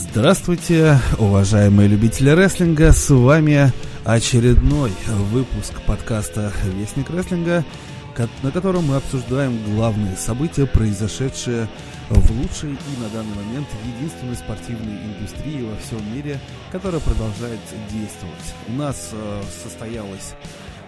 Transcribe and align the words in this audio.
Здравствуйте, 0.00 0.96
уважаемые 1.18 1.88
любители 1.88 2.30
рестлинга, 2.30 2.92
с 2.92 3.10
вами 3.10 3.72
очередной 4.04 4.92
выпуск 5.32 5.72
подкаста 5.86 6.52
«Вестник 6.76 7.10
рестлинга», 7.10 7.64
на 8.44 8.52
котором 8.52 8.84
мы 8.84 8.94
обсуждаем 8.94 9.58
главные 9.74 10.16
события, 10.16 10.66
произошедшие 10.66 11.68
в 12.10 12.30
лучшей 12.30 12.74
и 12.74 13.02
на 13.02 13.08
данный 13.08 13.34
момент 13.34 13.66
единственной 13.96 14.36
спортивной 14.36 15.02
индустрии 15.02 15.68
во 15.68 15.76
всем 15.78 16.14
мире, 16.14 16.38
которая 16.70 17.00
продолжает 17.00 17.58
действовать. 17.90 18.54
У 18.68 18.74
нас 18.74 19.10
э, 19.12 19.42
состоялось 19.64 20.34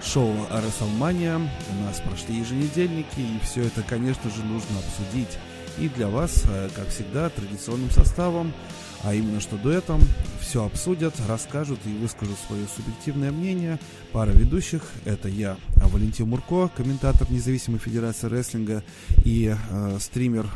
шоу 0.04 0.32
WrestleMania, 0.50 1.48
у 1.68 1.84
нас 1.84 2.00
прошли 2.00 2.36
еженедельники, 2.36 3.18
и 3.18 3.40
все 3.42 3.62
это, 3.64 3.82
конечно 3.82 4.30
же, 4.30 4.44
нужно 4.44 4.78
обсудить. 4.78 5.36
И 5.78 5.88
для 5.88 6.06
вас, 6.06 6.44
э, 6.48 6.68
как 6.76 6.88
всегда, 6.88 7.28
традиционным 7.28 7.90
составом– 7.90 8.52
а 9.04 9.14
именно 9.14 9.40
что 9.40 9.56
дуэтом 9.56 10.00
все 10.40 10.64
обсудят, 10.64 11.14
расскажут 11.28 11.78
и 11.86 11.96
выскажут 11.96 12.36
свое 12.46 12.66
субъективное 12.66 13.30
мнение. 13.30 13.78
Пара 14.12 14.30
ведущих– 14.30 14.82
это 15.04 15.28
я, 15.28 15.56
Валентин 15.76 16.28
Мурко, 16.28 16.70
комментатор 16.76 17.30
независимой 17.30 17.78
федерации 17.78 18.28
рестлинга 18.28 18.82
и 19.24 19.54
э, 19.54 19.98
стример 20.00 20.46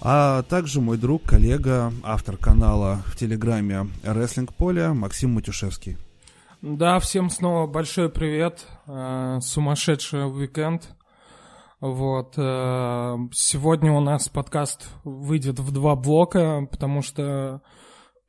а 0.00 0.42
также 0.42 0.80
мой 0.80 0.98
друг, 0.98 1.22
коллега, 1.22 1.92
автор 2.02 2.36
канала 2.36 3.02
в 3.06 3.16
Телеграме 3.16 3.88
Рестлинг 4.04 4.54
Поле 4.54 4.92
Максим 4.92 5.34
Матюшевский. 5.34 5.96
Да, 6.62 6.98
всем 7.00 7.30
снова 7.30 7.66
большой 7.66 8.08
привет. 8.08 8.66
Э, 8.86 9.38
сумасшедший 9.40 10.26
уикенд. 10.26 10.88
Вот. 11.80 12.34
Э, 12.36 13.16
сегодня 13.32 13.92
у 13.92 14.00
нас 14.00 14.28
подкаст 14.28 14.88
выйдет 15.04 15.58
в 15.60 15.72
два 15.72 15.96
блока, 15.96 16.66
потому 16.70 17.02
что 17.02 17.62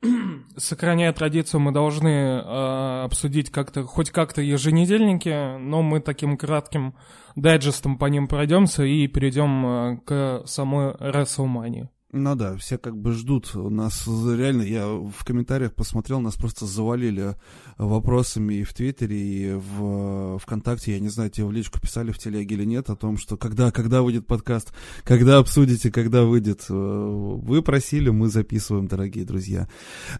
сохраняя 0.56 1.12
традицию, 1.12 1.60
мы 1.60 1.72
должны 1.72 2.08
э, 2.08 3.02
обсудить 3.04 3.50
как-то, 3.50 3.84
хоть 3.84 4.10
как-то 4.10 4.42
еженедельники, 4.42 5.58
но 5.58 5.82
мы 5.82 6.00
таким 6.00 6.36
кратким 6.36 6.94
дайджестом 7.36 7.98
по 7.98 8.06
ним 8.06 8.28
пройдемся 8.28 8.84
и 8.84 9.06
перейдем 9.06 9.66
э, 9.66 9.96
к 10.04 10.42
самой 10.46 10.92
WrestleMania. 10.92 11.88
Ну 12.10 12.34
да, 12.36 12.56
все 12.56 12.78
как 12.78 12.96
бы 12.96 13.12
ждут. 13.12 13.54
У 13.54 13.68
нас 13.68 14.06
реально, 14.06 14.62
я 14.62 14.86
в 14.86 15.24
комментариях 15.26 15.74
посмотрел, 15.74 16.20
нас 16.20 16.36
просто 16.36 16.64
завалили 16.64 17.36
вопросами 17.76 18.54
и 18.54 18.64
в 18.64 18.72
Твиттере, 18.72 19.16
и 19.18 19.52
в 19.52 20.38
ВКонтакте. 20.38 20.92
Я 20.92 21.00
не 21.00 21.10
знаю, 21.10 21.28
тебе 21.28 21.44
в 21.44 21.52
личку 21.52 21.78
писали 21.78 22.10
в 22.10 22.16
телеге 22.16 22.54
или 22.54 22.64
нет, 22.64 22.88
о 22.88 22.96
том, 22.96 23.18
что 23.18 23.36
когда, 23.36 23.70
когда 23.70 24.00
выйдет 24.00 24.26
подкаст, 24.26 24.72
когда 25.04 25.36
обсудите, 25.36 25.90
когда 25.90 26.24
выйдет. 26.24 26.64
Вы 26.70 27.60
просили, 27.60 28.08
мы 28.08 28.28
записываем, 28.28 28.86
дорогие 28.86 29.26
друзья. 29.26 29.68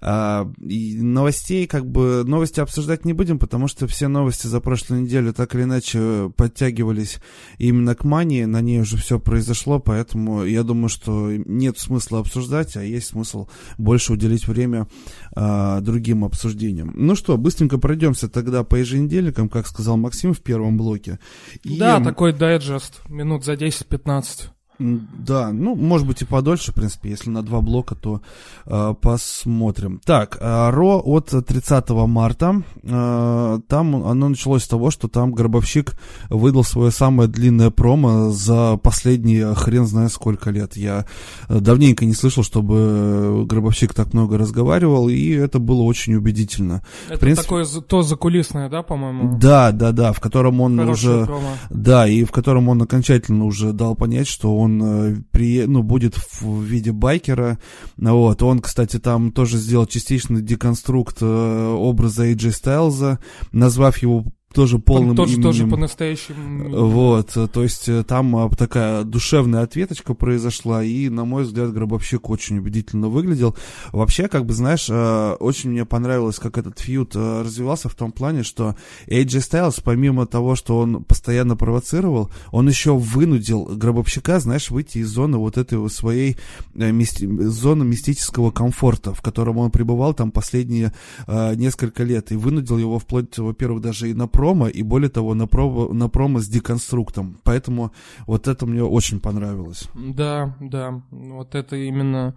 А, 0.03 0.47
и 0.61 1.01
новостей, 1.01 1.67
как 1.67 1.91
бы, 1.91 2.23
новости 2.27 2.61
обсуждать 2.61 3.07
не 3.07 3.15
будем, 3.15 3.39
потому 3.39 3.67
что 3.67 3.87
все 3.87 4.09
новости 4.09 4.47
за 4.47 4.61
прошлую 4.61 5.05
неделю 5.05 5.33
так 5.33 5.55
или 5.55 5.63
иначе 5.63 6.31
подтягивались 6.37 7.19
именно 7.57 7.95
к 7.95 8.05
мании, 8.05 8.45
на 8.45 8.61
ней 8.61 8.83
уже 8.83 8.99
все 8.99 9.19
произошло, 9.19 9.79
поэтому 9.79 10.45
я 10.45 10.65
думаю, 10.65 10.91
что 10.91 11.33
нет 11.33 11.78
смысла 11.79 12.21
обсуждать, 12.21 12.77
а 12.77 12.83
есть 12.83 13.09
смысл 13.09 13.49
больше 13.77 14.13
уделить 14.13 14.47
время 14.47 14.87
а, 15.35 15.81
другим 15.81 16.25
обсуждениям. 16.25 16.93
Ну 16.95 17.15
что, 17.15 17.37
быстренько 17.37 17.79
пройдемся 17.79 18.29
тогда 18.29 18.65
по 18.65 18.77
еженедельникам, 18.77 19.49
как 19.49 19.67
сказал 19.67 19.97
Максим 19.97 20.35
в 20.35 20.41
первом 20.41 20.77
блоке. 20.77 21.19
И... 21.63 21.79
Да, 21.79 22.01
такой 22.01 22.33
дайджест, 22.33 23.01
минут 23.09 23.45
за 23.45 23.55
10-15. 23.55 24.51
Да, 24.79 25.51
ну, 25.53 25.75
может 25.75 26.07
быть 26.07 26.23
и 26.23 26.25
подольше, 26.25 26.71
в 26.71 26.75
принципе, 26.75 27.11
если 27.11 27.31
на 27.31 27.43
два 27.43 27.61
блока, 27.61 27.97
то 27.97 28.21
э, 28.65 28.95
посмотрим. 29.01 30.01
Так, 30.05 30.39
э, 30.41 30.71
Ро 30.71 31.03
от 31.05 31.31
30 31.31 31.91
марта, 32.07 32.63
э, 32.85 33.61
там 33.67 34.07
оно 34.07 34.29
началось 34.29 34.63
с 34.63 34.69
того, 34.69 34.93
что 34.93 35.09
там 35.09 35.33
Гробовщик 35.33 35.95
выдал 36.31 36.63
свое 36.63 36.93
самое 36.93 37.29
длинное 37.29 37.71
промо 37.71 38.31
за 38.31 38.77
последние 38.77 39.53
хрен 39.55 39.85
знает 39.85 40.13
сколько 40.13 40.51
лет. 40.51 40.77
Я 40.77 41.07
давненько 41.49 42.05
не 42.05 42.15
слышал, 42.15 42.45
чтобы 42.45 43.45
Гробовщик 43.47 43.95
так 43.95 44.15
много 44.15 44.39
разговаривал, 44.39 45.09
и 45.09 45.31
это 45.31 45.59
было 45.59 45.83
очень 45.83 46.15
убедительно. 46.15 46.83
Это 47.09 47.17
в 47.17 47.21
принципе, 47.21 47.43
такое 47.43 47.65
то 47.65 48.03
закулисное, 48.03 48.69
да, 48.69 48.83
по-моему? 48.83 49.39
Да, 49.41 49.73
да, 49.73 49.91
да, 49.91 50.13
в 50.13 50.21
котором 50.21 50.61
он 50.61 50.79
Хорошее 50.79 51.17
уже... 51.17 51.27
Промо. 51.27 51.49
Да, 51.71 52.07
и 52.07 52.23
в 52.23 52.31
котором 52.31 52.69
он 52.69 52.81
окончательно 52.81 53.45
уже 53.45 53.73
дал 53.73 53.97
понять, 53.97 54.29
что 54.29 54.57
он 54.57 54.68
он 54.69 54.83
э, 54.83 55.17
при, 55.31 55.67
ну, 55.67 55.83
будет 55.83 56.15
в 56.17 56.63
виде 56.63 56.93
байкера. 56.93 57.59
Вот. 57.97 58.43
Он, 58.43 58.61
кстати, 58.61 58.99
там 58.99 59.33
тоже 59.33 59.57
сделал 59.59 59.87
частичный 59.87 60.43
деконструкт 60.43 61.19
э, 61.21 61.75
образа 61.77 62.31
AJ 62.31 62.53
Стайлза, 62.53 63.19
назвав 63.53 63.99
его 63.99 64.25
тоже 64.55 64.79
полным 64.79 65.15
тоже, 65.15 65.35
именем. 65.35 65.43
Тоже 65.45 65.67
по-настоящему. 65.67 66.91
Вот, 66.91 67.37
то 67.53 67.63
есть 67.63 67.89
э, 67.89 68.03
там 68.03 68.35
а, 68.35 68.49
такая 68.49 69.05
душевная 69.05 69.63
ответочка 69.63 70.15
произошла, 70.15 70.83
и, 70.83 71.11
на 71.11 71.27
мой 71.27 71.43
взгляд, 71.43 71.73
Гробовщик 71.73 72.31
очень 72.31 72.59
убедительно 72.59 73.09
выглядел. 73.09 73.55
Вообще, 73.93 74.27
как 74.27 74.47
бы, 74.47 74.55
знаешь, 74.55 74.87
э, 74.89 75.33
очень 75.39 75.71
мне 75.71 75.85
понравилось, 75.85 76.39
как 76.39 76.57
этот 76.57 76.79
фьюд 76.79 77.15
э, 77.15 77.43
развивался 77.43 77.91
в 77.91 77.95
том 77.95 78.11
плане, 78.11 78.43
что 78.43 78.75
AJ 79.07 79.27
Styles, 79.27 79.83
помимо 79.85 80.27
того, 80.27 80.55
что 80.57 80.79
он 80.79 81.05
постоянно 81.05 81.55
провоцировал, 81.55 82.31
он 82.51 82.69
еще 82.69 82.97
вынудил 82.97 83.67
Гробовщика, 83.67 84.41
знаешь, 84.41 84.71
выйти 84.71 84.99
из 84.99 85.09
зоны 85.09 85.37
вот 85.37 85.59
этой 85.59 85.89
своей 85.91 86.39
мисти... 86.75 87.27
зоны 87.49 87.85
мистического 87.85 88.51
комфорта, 88.51 89.13
в 89.13 89.21
котором 89.21 89.59
он 89.59 89.71
пребывал 89.71 90.15
там 90.15 90.31
последние 90.31 90.95
несколько 91.27 92.03
лет, 92.03 92.33
и 92.33 92.37
вынудил 92.37 92.79
его 92.79 92.99
вплоть, 92.99 93.37
во-первых, 93.37 93.83
даже 93.83 94.11
и 94.11 94.15
на 94.15 94.27
промо, 94.39 94.69
и 94.69 94.83
более 94.83 95.09
того, 95.09 95.35
на, 95.35 95.49
промо, 95.49 95.93
на 95.93 96.09
промо 96.09 96.39
с 96.39 96.47
деконструктом. 96.47 97.41
Поэтому 97.43 97.91
вот 98.27 98.47
это 98.47 98.67
мне 98.67 98.85
очень 98.85 99.19
понравилось. 99.19 99.89
Да, 99.97 100.57
да, 100.61 101.03
вот 101.11 101.57
это 101.57 101.75
именно 101.75 102.37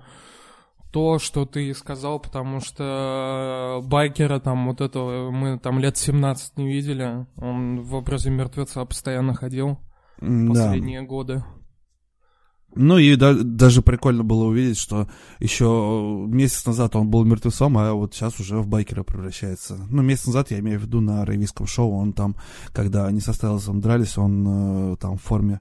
то, 0.92 1.20
что 1.20 1.46
ты 1.46 1.72
сказал, 1.76 2.20
потому 2.20 2.60
что 2.60 3.84
байкера 3.86 4.40
там 4.40 4.68
вот 4.68 4.82
этого 4.82 5.30
мы 5.30 5.60
там 5.60 5.78
лет 5.78 5.96
17 5.96 6.58
не 6.58 6.74
видели. 6.74 7.28
Он 7.38 7.82
в 7.82 7.94
образе 7.94 8.32
мертвеца 8.32 8.84
постоянно 8.84 9.36
ходил 9.36 9.78
последние 10.20 11.02
да. 11.02 11.08
годы. 11.08 11.44
Ну 12.74 12.98
и 12.98 13.16
да, 13.16 13.34
даже 13.34 13.82
прикольно 13.82 14.24
было 14.24 14.46
увидеть, 14.46 14.78
что 14.78 15.08
еще 15.40 16.26
месяц 16.28 16.66
назад 16.66 16.96
он 16.96 17.10
был 17.10 17.26
мертвецом, 17.26 17.78
а 17.78 17.94
вот 17.94 18.14
сейчас 18.14 18.40
уже 18.40 18.60
в 18.60 18.68
байкера 18.68 19.04
превращается. 19.04 19.78
Ну, 19.90 20.02
месяц 20.02 20.28
назад, 20.28 20.52
я 20.52 20.60
имею 20.60 20.80
в 20.80 20.84
виду, 20.84 21.02
на 21.02 21.26
рейвийском 21.26 21.68
шоу, 21.68 21.98
он 21.98 22.14
там, 22.14 22.36
когда 22.74 23.06
они 23.08 23.20
со 23.20 23.34
Стайлзом 23.34 23.82
дрались, 23.82 24.18
он 24.18 24.94
э, 24.94 24.96
там 24.98 25.18
в 25.18 25.22
форме 25.22 25.60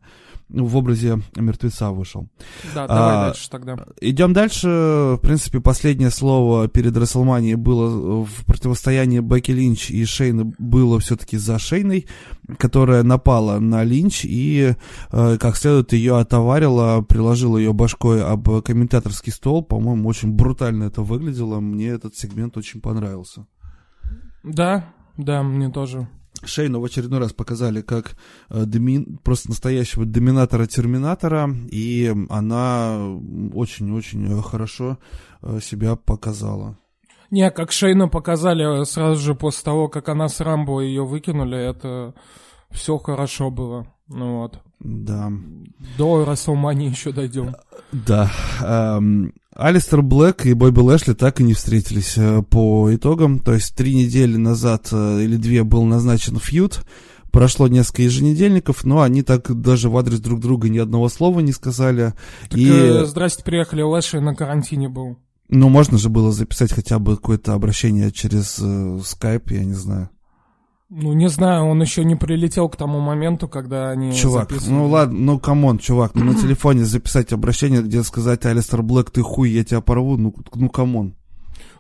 в 0.53 0.77
образе 0.77 1.21
мертвеца 1.37 1.91
вышел. 1.91 2.29
Да, 2.75 2.87
давай 2.87 3.15
а, 3.15 3.27
дальше 3.27 3.51
тогда. 3.51 3.77
Идем 4.01 4.33
дальше. 4.33 4.67
В 4.67 5.19
принципе, 5.23 5.61
последнее 5.61 6.11
слово 6.11 6.69
перед 6.69 6.97
Расселманией 6.97 7.55
было 7.55 8.25
в 8.25 8.45
противостоянии 8.47 9.21
Бекки 9.21 9.53
Линч 9.53 9.91
и 9.91 10.05
Шейна 10.05 10.53
было 10.59 10.99
все-таки 10.99 11.37
за 11.37 11.59
Шейной, 11.59 12.07
которая 12.59 13.03
напала 13.03 13.59
на 13.59 13.85
Линч 13.85 14.25
и, 14.25 14.75
э, 15.13 15.37
как 15.39 15.57
следует, 15.57 15.93
ее 15.93 16.19
отоварила, 16.19 17.00
приложила 17.09 17.57
ее 17.57 17.73
башкой 17.73 18.23
об 18.23 18.63
комментаторский 18.63 19.33
стол. 19.33 19.65
По-моему, 19.65 20.09
очень 20.09 20.33
брутально 20.33 20.85
это 20.85 21.03
выглядело. 21.03 21.61
Мне 21.61 21.89
этот 21.89 22.17
сегмент 22.17 22.57
очень 22.57 22.81
понравился. 22.81 23.47
Да, 24.43 24.93
да, 25.17 25.43
мне 25.43 25.71
тоже. 25.71 26.09
Шейну 26.43 26.81
в 26.81 26.85
очередной 26.85 27.21
раз 27.21 27.33
показали 27.33 27.83
как 27.83 28.17
э, 28.49 28.65
доми... 28.65 29.19
просто 29.23 29.51
настоящего 29.51 30.07
доминатора-терминатора, 30.07 31.51
и 31.71 32.15
она 32.31 32.99
очень-очень 33.53 34.41
хорошо 34.43 34.99
э, 35.43 35.61
себя 35.61 35.97
показала. 35.97 36.79
Не, 37.31 37.51
как 37.51 37.73
Шейну 37.73 38.09
показали 38.09 38.85
сразу 38.85 39.21
же 39.21 39.35
после 39.35 39.65
того, 39.65 39.89
как 39.89 40.09
она 40.09 40.29
с 40.29 40.41
Рамбо 40.41 40.81
ее 40.81 41.05
выкинули, 41.05 41.59
это 41.59 42.15
все 42.71 42.99
хорошо 42.99 43.51
было. 43.51 43.87
Ну 44.09 44.39
вот. 44.39 44.61
Да. 44.81 45.31
До 45.99 46.25
Расселмани 46.25 46.89
еще 46.89 47.13
дойдем. 47.13 47.55
Да. 47.93 48.31
Эм, 48.63 49.33
Алистер 49.55 50.03
Блэк 50.03 50.47
и 50.47 50.55
Бобби 50.55 50.81
Лэшли 50.81 51.13
так 51.13 51.41
и 51.41 51.45
не 51.45 51.55
встретились 51.55 52.17
э, 52.17 52.43
по 52.43 52.95
итогам. 52.95 53.41
То 53.41 53.53
есть 53.53 53.75
три 53.75 53.95
недели 53.95 54.37
назад 54.37 54.89
э, 54.93 55.23
или 55.23 55.37
две 55.37 55.65
был 55.65 55.85
назначен 55.85 56.39
фьюд. 56.39 56.83
Прошло 57.31 57.69
несколько 57.69 58.03
еженедельников, 58.03 58.85
но 58.85 59.03
они 59.03 59.23
так 59.23 59.61
даже 59.61 59.89
в 59.89 59.97
адрес 59.97 60.19
друг 60.19 60.41
друга 60.41 60.69
ни 60.69 60.79
одного 60.79 61.09
слова 61.09 61.41
не 61.41 61.53
сказали. 61.53 62.15
Так, 62.49 62.59
и... 62.59 62.69
э, 62.69 63.05
здрасте, 63.05 63.45
приехали, 63.45 63.83
Лэшли 63.83 64.19
на 64.19 64.35
карантине 64.35 64.89
был. 64.89 65.19
Ну, 65.49 65.69
можно 65.69 65.99
же 65.99 66.09
было 66.09 66.33
записать 66.33 66.73
хотя 66.73 66.99
бы 66.99 67.17
какое-то 67.17 67.55
обращение 67.55 68.11
через 68.13 68.59
э, 68.61 69.01
скайп, 69.05 69.51
я 69.51 69.65
не 69.65 69.75
знаю. 69.75 70.11
Ну, 70.93 71.13
не 71.13 71.29
знаю, 71.29 71.67
он 71.67 71.81
еще 71.81 72.05
не 72.05 72.17
прилетел 72.17 72.69
к 72.69 72.77
тому 72.77 72.99
моменту, 72.99 73.47
когда 73.47 73.91
они 73.91 74.13
Чувак, 74.13 74.51
записывали. 74.51 74.75
ну 74.75 74.89
ладно, 74.89 75.19
ну 75.19 75.39
come 75.39 75.62
on, 75.62 75.79
чувак, 75.79 76.17
ну 76.17 76.25
на 76.25 76.35
телефоне 76.35 76.85
записать 76.85 77.33
обращение, 77.33 77.81
где 77.81 78.03
сказать, 78.03 78.45
Алистер 78.45 78.83
Блэк, 78.83 79.11
ты 79.13 79.23
хуй, 79.23 79.51
я 79.51 79.63
тебя 79.63 79.81
порву, 79.83 80.17
ну, 80.17 80.35
ну 80.53 80.69
come 80.69 80.95
on. 80.95 81.15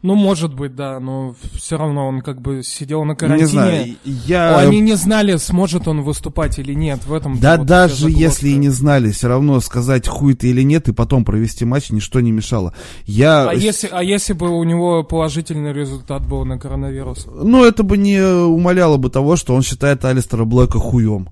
Ну, 0.03 0.15
может 0.15 0.55
быть, 0.55 0.75
да, 0.75 0.99
но 0.99 1.35
все 1.55 1.77
равно 1.77 2.09
он 2.09 2.23
как 2.23 2.41
бы 2.41 2.63
сидел 2.63 3.05
на 3.05 3.15
карантине. 3.15 3.45
Не 3.45 3.53
знаю, 3.53 3.97
я... 4.05 4.59
Они 4.59 4.81
не 4.81 4.95
знали, 4.95 5.37
сможет 5.37 5.87
он 5.89 6.01
выступать 6.01 6.59
или 6.59 6.73
нет 6.73 7.05
в 7.05 7.13
этом. 7.13 7.39
Да 7.39 7.59
вот 7.59 7.67
даже 7.67 8.11
если 8.11 8.49
и 8.49 8.57
не 8.57 8.71
знали, 8.71 9.11
все 9.11 9.29
равно 9.29 9.61
сказать 9.61 10.09
хуй 10.09 10.35
ты 10.35 10.49
или 10.49 10.63
нет 10.63 10.89
и 10.89 10.95
потом 10.95 11.25
провести 11.25 11.67
матч 11.67 11.91
ничто 11.91 12.21
не 12.21 12.33
мешало. 12.33 12.75
Я... 13.05 13.51
А 13.51 13.55
если, 13.55 13.91
а 13.93 14.03
если 14.03 14.33
бы 14.33 14.49
у 14.49 14.65
него 14.65 15.05
положительный 15.05 15.75
результат 15.75 16.27
был 16.27 16.47
на 16.47 16.59
коронавирус? 16.59 17.27
Ну, 17.27 17.63
это 17.63 17.83
бы 17.83 17.99
не 17.99 18.23
умаляло 18.23 18.97
бы 18.97 19.11
того, 19.11 19.37
что 19.37 19.55
он 19.55 19.61
считает 19.61 20.03
Алистера 20.07 20.47
Блэка 20.47 20.79
хуем. 20.79 21.29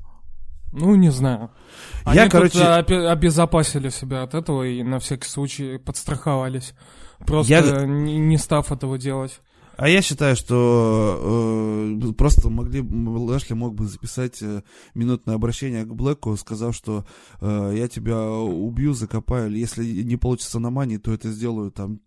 Ну, 0.73 0.95
не 0.95 1.11
знаю. 1.11 1.51
Они 2.05 2.17
я, 2.17 2.29
короче... 2.29 2.63
обезопасили 2.63 3.89
себя 3.89 4.25
от 4.25 4.35
этого 4.35 4.65
и 4.65 4.83
на 4.83 4.99
всякий 4.99 5.29
случай 5.29 5.79
подстраховались. 5.79 6.75
Просто 7.27 7.53
я... 7.53 7.87
не, 7.87 8.19
не 8.19 8.39
став 8.39 8.71
этого 8.73 8.99
делать. 8.99 9.41
А 9.79 9.89
я 9.89 10.03
считаю, 10.03 10.35
что 10.35 11.95
э, 12.03 12.13
просто 12.15 12.51
могли 12.51 12.81
Лэшли 12.81 13.55
мог 13.55 13.77
бы 13.77 13.87
записать 13.87 14.43
э, 14.43 14.63
минутное 14.95 15.37
обращение 15.37 15.85
к 15.85 15.95
Блэку, 15.95 16.37
сказав, 16.37 16.75
что 16.75 17.05
э, 17.41 17.75
я 17.77 17.87
тебя 17.87 18.29
убью, 18.29 18.93
закопаю, 18.93 19.49
или 19.49 19.61
если 19.61 19.85
не 20.03 20.17
получится 20.17 20.59
на 20.59 20.71
мани, 20.71 20.99
то 20.99 21.13
это 21.13 21.31
сделаю 21.31 21.71
там 21.71 22.01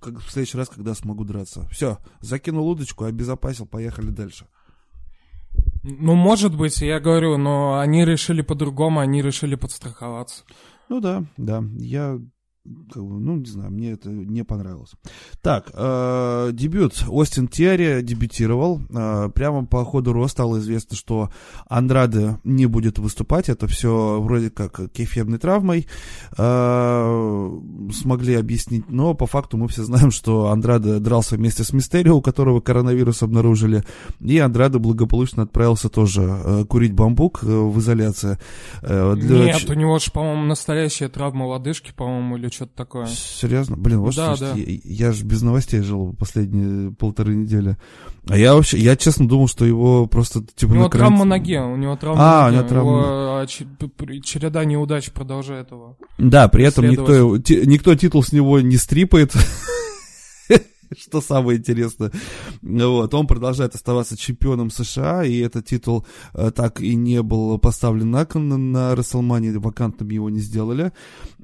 как 0.00 0.18
в 0.18 0.32
следующий 0.32 0.58
раз, 0.58 0.70
когда 0.70 0.94
смогу 0.94 1.22
драться. 1.22 1.68
Все, 1.70 1.98
закинул 2.18 2.68
удочку, 2.68 3.04
обезопасил, 3.04 3.66
поехали 3.66 4.08
дальше. 4.08 4.48
Ну, 5.84 6.16
может 6.16 6.56
быть, 6.56 6.80
я 6.80 6.98
говорю, 6.98 7.36
но 7.36 7.78
они 7.78 8.04
решили 8.04 8.42
по-другому, 8.42 8.98
они 8.98 9.22
решили 9.22 9.54
подстраховаться. 9.54 10.42
Ну 10.88 10.98
да, 11.00 11.24
да, 11.36 11.62
я 11.76 12.18
ну, 12.64 13.36
не 13.36 13.46
знаю, 13.46 13.72
мне 13.72 13.92
это 13.92 14.08
не 14.08 14.44
понравилось. 14.44 14.92
Так, 15.40 15.70
э, 15.74 16.50
дебют. 16.52 17.04
Остин 17.08 17.48
Терри 17.48 18.02
дебютировал. 18.02 18.80
Э, 18.90 19.30
прямо 19.34 19.66
по 19.66 19.84
ходу 19.84 20.12
роста 20.12 20.32
стало 20.32 20.58
известно, 20.58 20.96
что 20.96 21.30
Андраде 21.68 22.38
не 22.44 22.66
будет 22.66 22.98
выступать. 22.98 23.48
Это 23.48 23.66
все 23.66 24.20
вроде 24.20 24.50
как 24.50 24.92
кефирной 24.92 25.38
травмой. 25.38 25.88
Э, 26.38 27.60
смогли 27.92 28.34
объяснить, 28.34 28.88
но 28.88 29.14
по 29.14 29.26
факту 29.26 29.56
мы 29.56 29.66
все 29.68 29.82
знаем, 29.82 30.10
что 30.10 30.48
Андраде 30.48 31.00
дрался 31.00 31.36
вместе 31.36 31.64
с 31.64 31.72
Мистерио, 31.72 32.16
у 32.16 32.22
которого 32.22 32.60
коронавирус 32.60 33.22
обнаружили. 33.22 33.82
И 34.20 34.38
Андраде 34.38 34.78
благополучно 34.78 35.42
отправился 35.42 35.88
тоже 35.88 36.22
э, 36.22 36.64
курить 36.64 36.92
бамбук 36.92 37.40
э, 37.42 37.46
в 37.46 37.78
изоляции. 37.80 38.38
Э, 38.82 39.14
для... 39.16 39.46
Нет, 39.46 39.68
у 39.68 39.74
него 39.74 39.98
же, 39.98 40.12
по-моему, 40.12 40.44
настоящая 40.44 41.08
травма 41.08 41.44
лодыжки, 41.44 41.92
по-моему, 41.92 42.36
или 42.36 42.51
что-то 42.52 42.72
такое. 42.76 43.06
Серьезно? 43.06 43.76
Блин, 43.76 44.00
вот 44.00 44.14
да, 44.14 44.36
да. 44.36 44.52
я, 44.54 44.78
я 44.84 45.12
же 45.12 45.24
без 45.24 45.42
новостей 45.42 45.80
жил 45.80 46.14
последние 46.18 46.92
полторы 46.92 47.34
недели. 47.34 47.76
А 48.28 48.36
я 48.36 48.54
вообще, 48.54 48.78
я 48.78 48.96
честно 48.96 49.26
думал, 49.26 49.48
что 49.48 49.64
его 49.64 50.06
просто 50.06 50.42
типа 50.54 50.70
У 50.70 50.74
него 50.74 50.88
карантин... 50.88 51.16
травма 51.16 51.24
ноги, 51.24 51.56
у 51.56 51.76
него 51.76 51.96
травма 51.96 52.20
а, 52.20 52.44
ноги. 52.44 52.54
у 52.54 52.58
него 52.58 52.68
травма... 52.68 52.90
Его, 52.90 53.34
а, 53.40 53.46
череда 53.46 54.64
неудач 54.64 55.10
продолжает 55.10 55.70
его. 55.70 55.96
Да, 56.18 56.48
при 56.48 56.64
этом 56.64 56.88
никто, 56.88 57.36
никто 57.36 57.94
титул 57.94 58.22
с 58.22 58.32
него 58.32 58.60
не 58.60 58.76
стрипает. 58.76 59.34
что 60.98 61.20
самое 61.20 61.58
интересное. 61.58 62.10
Вот, 62.62 63.14
он 63.14 63.26
продолжает 63.26 63.74
оставаться 63.74 64.16
чемпионом 64.16 64.70
США, 64.70 65.24
и 65.24 65.38
этот 65.38 65.66
титул 65.66 66.06
э, 66.34 66.50
так 66.54 66.80
и 66.80 66.94
не 66.94 67.22
был 67.22 67.58
поставлен 67.58 68.10
на 68.10 68.24
кон 68.24 68.72
на 68.72 68.92
WrestleMania, 68.92 69.58
вакантным 69.58 70.10
его 70.10 70.30
не 70.30 70.40
сделали. 70.40 70.92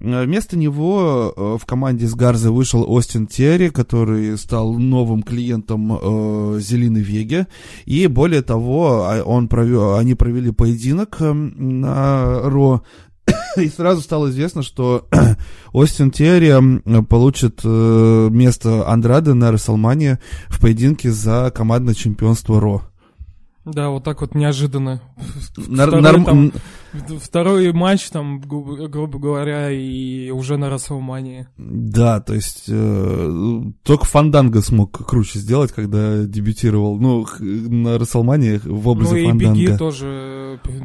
Э, 0.00 0.24
вместо 0.24 0.56
него 0.56 1.32
э, 1.36 1.58
в 1.60 1.66
команде 1.66 2.06
с 2.06 2.14
Гарзой 2.14 2.52
вышел 2.52 2.84
Остин 2.90 3.26
Терри, 3.26 3.68
который 3.68 4.36
стал 4.38 4.74
новым 4.74 5.22
клиентом 5.22 6.58
Зелины 6.60 6.98
Веги, 6.98 7.46
и 7.86 8.06
более 8.06 8.42
того, 8.42 9.04
а, 9.04 9.22
он 9.22 9.48
провел, 9.48 9.94
они 9.94 10.14
провели 10.14 10.50
поединок 10.50 11.18
на 11.20 12.40
Ро 12.42 12.82
и 13.56 13.68
сразу 13.68 14.00
стало 14.02 14.30
известно, 14.30 14.62
что 14.62 15.06
Остин 15.72 16.10
Терри 16.10 17.02
получит 17.04 17.60
э, 17.64 18.28
место 18.30 18.88
Андрада 18.88 19.34
на 19.34 19.52
Расселмане 19.52 20.18
в 20.48 20.60
поединке 20.60 21.10
за 21.10 21.52
командное 21.54 21.94
чемпионство 21.94 22.60
Ро. 22.60 22.82
Да, 23.72 23.90
вот 23.90 24.04
так 24.04 24.20
вот 24.20 24.34
неожиданно. 24.34 25.02
Нар- 25.56 25.88
второй, 25.88 26.24
там, 26.24 26.52
второй 27.20 27.72
матч, 27.72 28.08
там, 28.08 28.40
грубо, 28.40 28.88
грубо 28.88 29.18
говоря, 29.18 29.70
и 29.70 30.30
уже 30.30 30.56
на 30.56 30.70
Расселмании. 30.70 31.48
Да, 31.58 32.20
то 32.20 32.34
есть 32.34 32.64
э, 32.68 33.62
только 33.82 34.06
Фанданга 34.06 34.62
смог 34.62 35.06
круче 35.06 35.38
сделать, 35.38 35.72
когда 35.72 36.24
дебютировал. 36.24 36.98
Ну, 36.98 37.26
на 37.40 37.98
Расселмании 37.98 38.60
в 38.64 38.88
образе 38.88 39.16
ну, 39.16 39.28
Фанданга. 39.28 39.60
И 39.60 39.66
Беги 39.66 39.76
тоже 39.76 40.37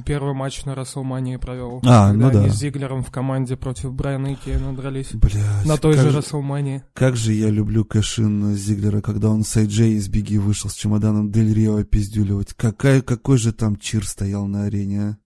первый 0.05 0.33
матч 0.33 0.65
на 0.65 0.75
Расселмании 0.75 1.37
провел. 1.37 1.81
А, 1.85 2.11
ну 2.13 2.29
да. 2.29 2.41
Они 2.41 2.49
с 2.49 2.57
Зиглером 2.57 3.03
в 3.03 3.11
команде 3.11 3.55
против 3.55 3.93
Брайана 3.93 4.33
и 4.33 4.35
Кейна 4.35 4.75
дрались. 4.75 5.13
Блядь, 5.13 5.65
на 5.65 5.77
той 5.77 5.93
же 5.93 6.11
Расселмании. 6.11 6.83
Как 6.93 7.15
же 7.15 7.33
я 7.33 7.49
люблю 7.49 7.85
кэшин 7.85 8.53
Зиглера, 8.55 9.01
когда 9.01 9.29
он 9.29 9.43
с 9.43 9.55
Айджей 9.57 9.93
из 9.93 10.09
Беги 10.09 10.37
вышел 10.37 10.69
с 10.69 10.73
чемоданом 10.73 11.31
Дель 11.31 11.53
Рио 11.53 11.77
опиздюливать. 11.77 12.53
Как 12.53 12.73
Какая, 12.73 13.01
какой 13.01 13.37
же 13.37 13.53
там 13.53 13.77
чир 13.77 14.05
стоял 14.05 14.45
на 14.47 14.63
арене, 14.63 15.01
а? 15.01 15.17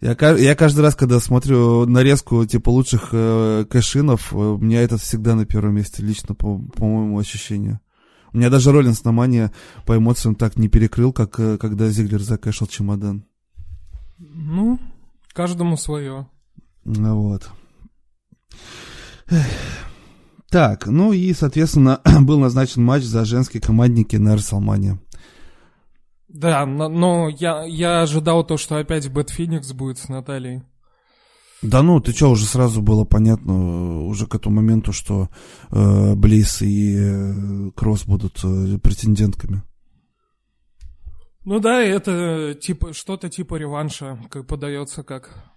Я, 0.00 0.14
я 0.36 0.54
каждый 0.54 0.80
раз, 0.80 0.94
когда 0.94 1.20
смотрю 1.20 1.86
нарезку 1.86 2.44
типа 2.44 2.68
лучших 2.68 3.08
э, 3.12 3.64
кэшинов, 3.70 4.34
э, 4.34 4.36
у 4.36 4.58
меня 4.58 4.82
это 4.82 4.98
всегда 4.98 5.34
на 5.34 5.46
первом 5.46 5.76
месте, 5.76 6.02
лично 6.02 6.34
по, 6.34 6.58
по 6.58 6.84
моему 6.84 7.18
ощущению. 7.18 7.80
Меня 8.36 8.50
даже 8.50 8.70
Роллинс 8.70 9.02
на 9.02 9.12
мане 9.12 9.50
по 9.86 9.96
эмоциям 9.96 10.34
так 10.34 10.58
не 10.58 10.68
перекрыл, 10.68 11.10
как 11.10 11.40
э, 11.40 11.56
когда 11.56 11.88
Зиглер 11.88 12.20
закэшил 12.20 12.66
чемодан. 12.66 13.24
Ну, 14.18 14.78
каждому 15.32 15.78
свое. 15.78 16.28
Ну 16.84 17.22
вот. 17.22 17.48
Так, 20.50 20.86
ну 20.86 21.14
и, 21.14 21.32
соответственно, 21.32 22.02
был 22.20 22.38
назначен 22.38 22.84
матч 22.84 23.04
за 23.04 23.24
женские 23.24 23.62
командники 23.62 24.16
на 24.16 24.34
Расселмане. 24.34 24.98
Да, 26.28 26.66
но, 26.66 26.90
но 26.90 27.30
я, 27.30 27.64
я 27.64 28.02
ожидал 28.02 28.44
то, 28.44 28.58
что 28.58 28.76
опять 28.76 29.10
Бэт 29.10 29.30
Феникс 29.30 29.72
будет 29.72 29.96
с 29.96 30.10
Натальей. 30.10 30.62
Да 31.62 31.82
ну, 31.82 32.00
ты 32.00 32.12
что, 32.12 32.30
уже 32.30 32.44
сразу 32.44 32.82
было 32.82 33.04
понятно, 33.04 34.04
уже 34.04 34.26
к 34.26 34.34
этому 34.34 34.56
моменту, 34.56 34.92
что 34.92 35.30
э, 35.70 36.14
Близ 36.14 36.60
и 36.60 36.96
э, 36.98 37.70
Кросс 37.74 38.04
будут 38.04 38.38
э, 38.44 38.78
претендентками. 38.78 39.62
Ну 41.44 41.60
да, 41.60 41.80
это 41.80 42.54
типа 42.60 42.92
что-то 42.92 43.30
типа 43.30 43.54
реванша, 43.54 44.18
как 44.30 44.46
подается 44.46 45.02
как. 45.02 45.54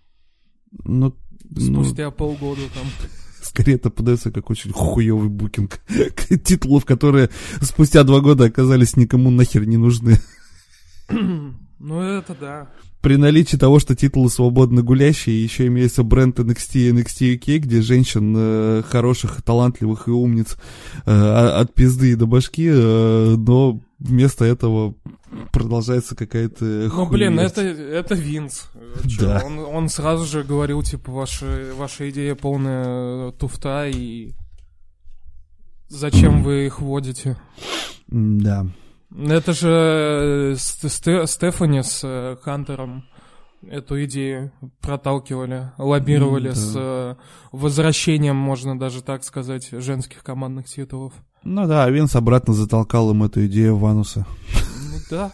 Ну, 0.71 1.15
спустя 1.57 2.05
ну... 2.05 2.11
полгода 2.11 2.61
там. 2.73 2.85
Скорее 3.41 3.75
это 3.75 3.89
подается 3.89 4.31
как 4.31 4.49
очень 4.49 4.71
хуевый 4.71 5.29
букинг 5.29 5.81
титулов, 6.45 6.85
которые 6.85 7.29
спустя 7.61 8.03
два 8.03 8.21
года 8.21 8.45
оказались 8.45 8.95
никому 8.95 9.31
нахер 9.31 9.65
не 9.65 9.77
нужны. 9.77 10.17
Ну, 11.81 12.01
это 12.01 12.35
да. 12.35 12.69
При 13.01 13.15
наличии 13.15 13.55
того, 13.55 13.79
что 13.79 13.95
титулы 13.95 14.29
свободно 14.29 14.81
гулящие, 14.81 15.41
еще 15.41 15.67
имеется 15.67 16.03
бренд 16.03 16.37
NXT 16.37 16.79
и 16.79 16.91
NXT 16.91 17.39
UK, 17.39 17.57
где 17.59 17.81
женщин 17.81 18.35
э, 18.37 18.83
хороших, 18.85 19.41
талантливых 19.41 20.09
и 20.09 20.11
умниц 20.11 20.57
э, 21.05 21.11
от 21.11 21.73
пизды 21.73 22.17
до 22.17 22.25
башки, 22.25 22.67
э, 22.69 23.35
но 23.37 23.79
вместо 23.99 24.43
этого 24.43 24.95
продолжается 25.53 26.15
какая-то 26.15 26.65
Ну, 26.65 27.05
блин, 27.07 27.39
это, 27.39 27.61
это 27.61 28.15
Винс. 28.15 28.69
Да. 29.19 29.43
Он, 29.45 29.59
он 29.59 29.89
сразу 29.89 30.25
же 30.25 30.43
говорил, 30.43 30.83
типа, 30.83 31.11
ваша, 31.11 31.71
ваша 31.77 32.09
идея 32.09 32.35
полная 32.35 33.31
туфта, 33.31 33.87
и 33.87 34.33
зачем 35.87 36.43
вы 36.43 36.65
их 36.65 36.81
вводите? 36.81 37.37
Да. 38.07 38.67
Это 39.15 39.53
же 39.53 40.53
э, 40.53 40.55
Стефани 40.57 41.81
с 41.81 42.01
э, 42.03 42.37
Хантером 42.43 43.05
эту 43.67 44.03
идею 44.05 44.51
проталкивали, 44.81 45.71
лоббировали 45.77 46.51
mm, 46.51 46.53
да. 46.53 46.59
с 46.59 46.73
э, 46.75 47.15
возвращением, 47.51 48.35
можно 48.35 48.77
даже 48.77 49.01
так 49.01 49.23
сказать, 49.23 49.69
женских 49.71 50.23
командных 50.23 50.67
титулов. 50.67 51.13
Ну 51.43 51.67
да, 51.67 51.89
Винс 51.89 52.15
обратно 52.15 52.53
затолкал 52.53 53.11
им 53.11 53.23
эту 53.23 53.45
идею 53.47 53.77
в 53.77 53.85
анусы. 53.85 54.25
Ну 54.91 54.97
да. 55.09 55.31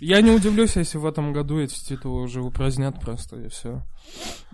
Я 0.00 0.20
не 0.20 0.30
удивлюсь, 0.30 0.76
если 0.76 0.98
в 0.98 1.06
этом 1.06 1.32
году 1.32 1.58
эти 1.58 1.74
титулы 1.74 2.22
уже 2.22 2.42
упразднят 2.42 3.00
просто, 3.00 3.36
и 3.36 3.48
все. 3.48 3.82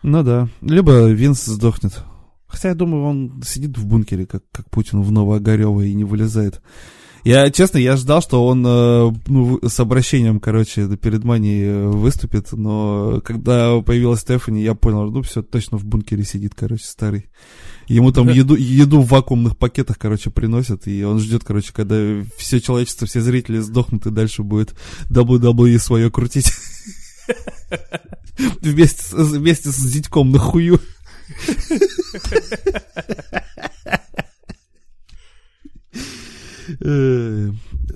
Ну 0.03 0.23
да. 0.23 0.49
Либо 0.61 1.09
Винс 1.11 1.45
сдохнет. 1.45 2.03
Хотя 2.47 2.71
я 2.71 2.75
думаю, 2.75 3.05
он 3.05 3.43
сидит 3.45 3.77
в 3.77 3.87
бункере, 3.87 4.27
как, 4.27 4.43
как 4.51 4.71
Путин 4.71 5.03
в 5.03 5.11
Новоогарево 5.13 5.83
и 5.83 5.95
не 5.95 6.05
вылезает 6.05 6.63
Я, 7.25 7.51
честно, 7.51 7.79
я 7.79 7.97
ждал, 7.97 8.23
что 8.23 8.47
он 8.47 8.65
э, 8.67 9.13
ну, 9.27 9.61
с 9.67 9.81
обращением, 9.81 10.41
короче, 10.41 10.97
перед 10.97 11.25
Мани 11.25 11.63
э, 11.63 11.87
выступит, 11.87 12.53
но 12.53 13.21
когда 13.25 13.81
появилась 13.81 14.21
Стефани, 14.21 14.63
я 14.63 14.75
понял, 14.75 15.11
ну 15.11 15.23
все, 15.23 15.43
точно 15.43 15.79
в 15.79 15.85
бункере 15.85 16.25
сидит, 16.25 16.55
короче, 16.55 16.85
старый. 16.85 17.27
Ему 17.89 18.13
там 18.13 18.29
еду, 18.29 18.55
еду 18.55 19.01
в 19.01 19.09
вакуумных 19.09 19.57
пакетах, 19.57 19.99
короче, 19.99 20.31
приносят, 20.31 20.87
и 20.87 21.03
он 21.05 21.19
ждет, 21.19 21.43
короче, 21.45 21.73
когда 21.73 21.97
все 22.37 22.61
человечество, 22.61 23.07
все 23.07 23.21
зрители 23.21 23.59
сдохнут, 23.59 24.07
и 24.07 24.11
дальше 24.11 24.43
будет 24.43 24.75
WWE 25.11 25.79
свое 25.79 26.11
крутить. 26.11 26.53
Вместе, 28.61 29.03
вместе 29.17 29.71
с 29.71 29.93
Дитьком 29.93 30.31
на 30.31 30.39
хую. 30.39 30.79
Э, 36.81 37.51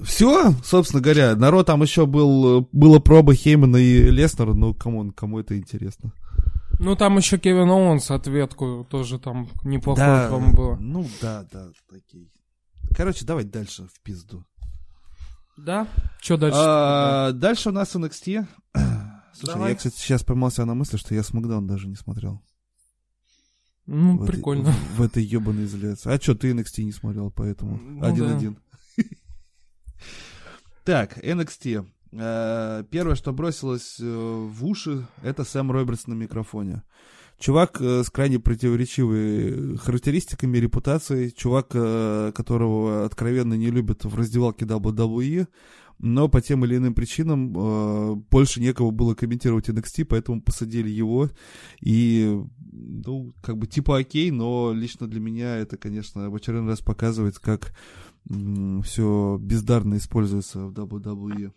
Все, 0.04 0.52
собственно 0.64 1.02
говоря, 1.02 1.36
народ 1.36 1.66
там 1.66 1.82
еще 1.82 2.06
был, 2.06 2.68
было 2.72 2.98
проба 2.98 3.34
Хеймана 3.34 3.76
и 3.76 4.10
Леснера, 4.10 4.54
ну, 4.54 4.74
кому, 4.74 5.12
кому 5.12 5.38
это 5.38 5.56
интересно? 5.56 6.12
Ну, 6.78 6.96
там 6.96 7.16
еще 7.16 7.38
Кевин 7.38 7.70
Оуэнс 7.70 8.10
ответку 8.10 8.86
тоже 8.90 9.20
там 9.20 9.48
неплохо 9.62 10.00
да, 10.00 10.28
промо 10.28 10.52
было. 10.52 10.76
Ну, 10.80 11.06
да, 11.20 11.46
да, 11.52 11.68
окей. 11.94 12.28
Короче, 12.96 13.24
давай 13.24 13.44
дальше 13.44 13.86
в 13.92 14.00
пизду. 14.00 14.44
Да? 15.56 15.86
Что 16.20 16.36
дальше? 16.36 16.58
А, 16.60 17.32
дальше 17.32 17.68
у 17.68 17.72
нас 17.72 17.94
NXT. 17.94 18.46
Слушай, 19.34 19.54
Давай. 19.54 19.70
я, 19.70 19.76
кстати, 19.76 19.96
сейчас 19.96 20.24
поймался 20.24 20.64
на 20.64 20.74
мысли, 20.74 20.96
что 20.96 21.14
я 21.14 21.22
Смакдаун 21.22 21.66
даже 21.66 21.88
не 21.88 21.94
смотрел. 21.94 22.42
Ну, 23.86 24.18
в 24.18 24.26
прикольно. 24.26 24.68
Этой, 24.68 24.72
в, 24.72 24.98
в 24.98 25.02
этой 25.02 25.24
ебаной 25.24 25.64
изоляции. 25.64 26.12
А 26.12 26.20
что, 26.20 26.34
ты 26.34 26.52
NXT 26.52 26.82
не 26.82 26.92
смотрел, 26.92 27.30
поэтому 27.30 27.78
ну 27.78 28.04
один-один. 28.04 28.52
Ну, 28.52 28.61
так, 30.84 31.18
NXT. 31.18 31.86
Э, 32.12 32.84
первое, 32.90 33.14
что 33.14 33.32
бросилось 33.32 33.96
э, 34.00 34.04
в 34.04 34.64
уши, 34.66 35.06
это 35.22 35.44
Сэм 35.44 35.70
Робертс 35.70 36.06
на 36.06 36.14
микрофоне. 36.14 36.82
Чувак 37.38 37.80
э, 37.80 38.02
с 38.04 38.10
крайне 38.10 38.38
противоречивыми 38.38 39.76
характеристиками, 39.76 40.58
репутацией. 40.58 41.32
Чувак, 41.32 41.68
которого 41.68 43.04
откровенно 43.04 43.54
не 43.54 43.70
любят 43.70 44.04
в 44.04 44.16
раздевалке 44.16 44.64
WWE 44.64 45.46
но 46.04 46.28
по 46.28 46.40
тем 46.40 46.64
или 46.64 46.78
иным 46.78 46.94
причинам 46.94 48.24
больше 48.28 48.60
некого 48.60 48.90
было 48.90 49.14
комментировать 49.14 49.68
NXT, 49.68 50.06
поэтому 50.06 50.42
посадили 50.42 50.88
его. 50.88 51.30
И, 51.80 52.42
ну, 52.72 53.32
как 53.40 53.56
бы 53.56 53.68
типа 53.68 53.98
окей, 53.98 54.32
но 54.32 54.72
лично 54.74 55.06
для 55.06 55.20
меня 55.20 55.58
это, 55.58 55.76
конечно, 55.76 56.28
в 56.28 56.34
очередной 56.34 56.70
раз 56.70 56.80
показывает, 56.80 57.38
как 57.38 57.72
все 58.28 59.38
бездарно 59.40 59.96
используется 59.96 60.60
в 60.66 60.72
WWE. 60.72 61.52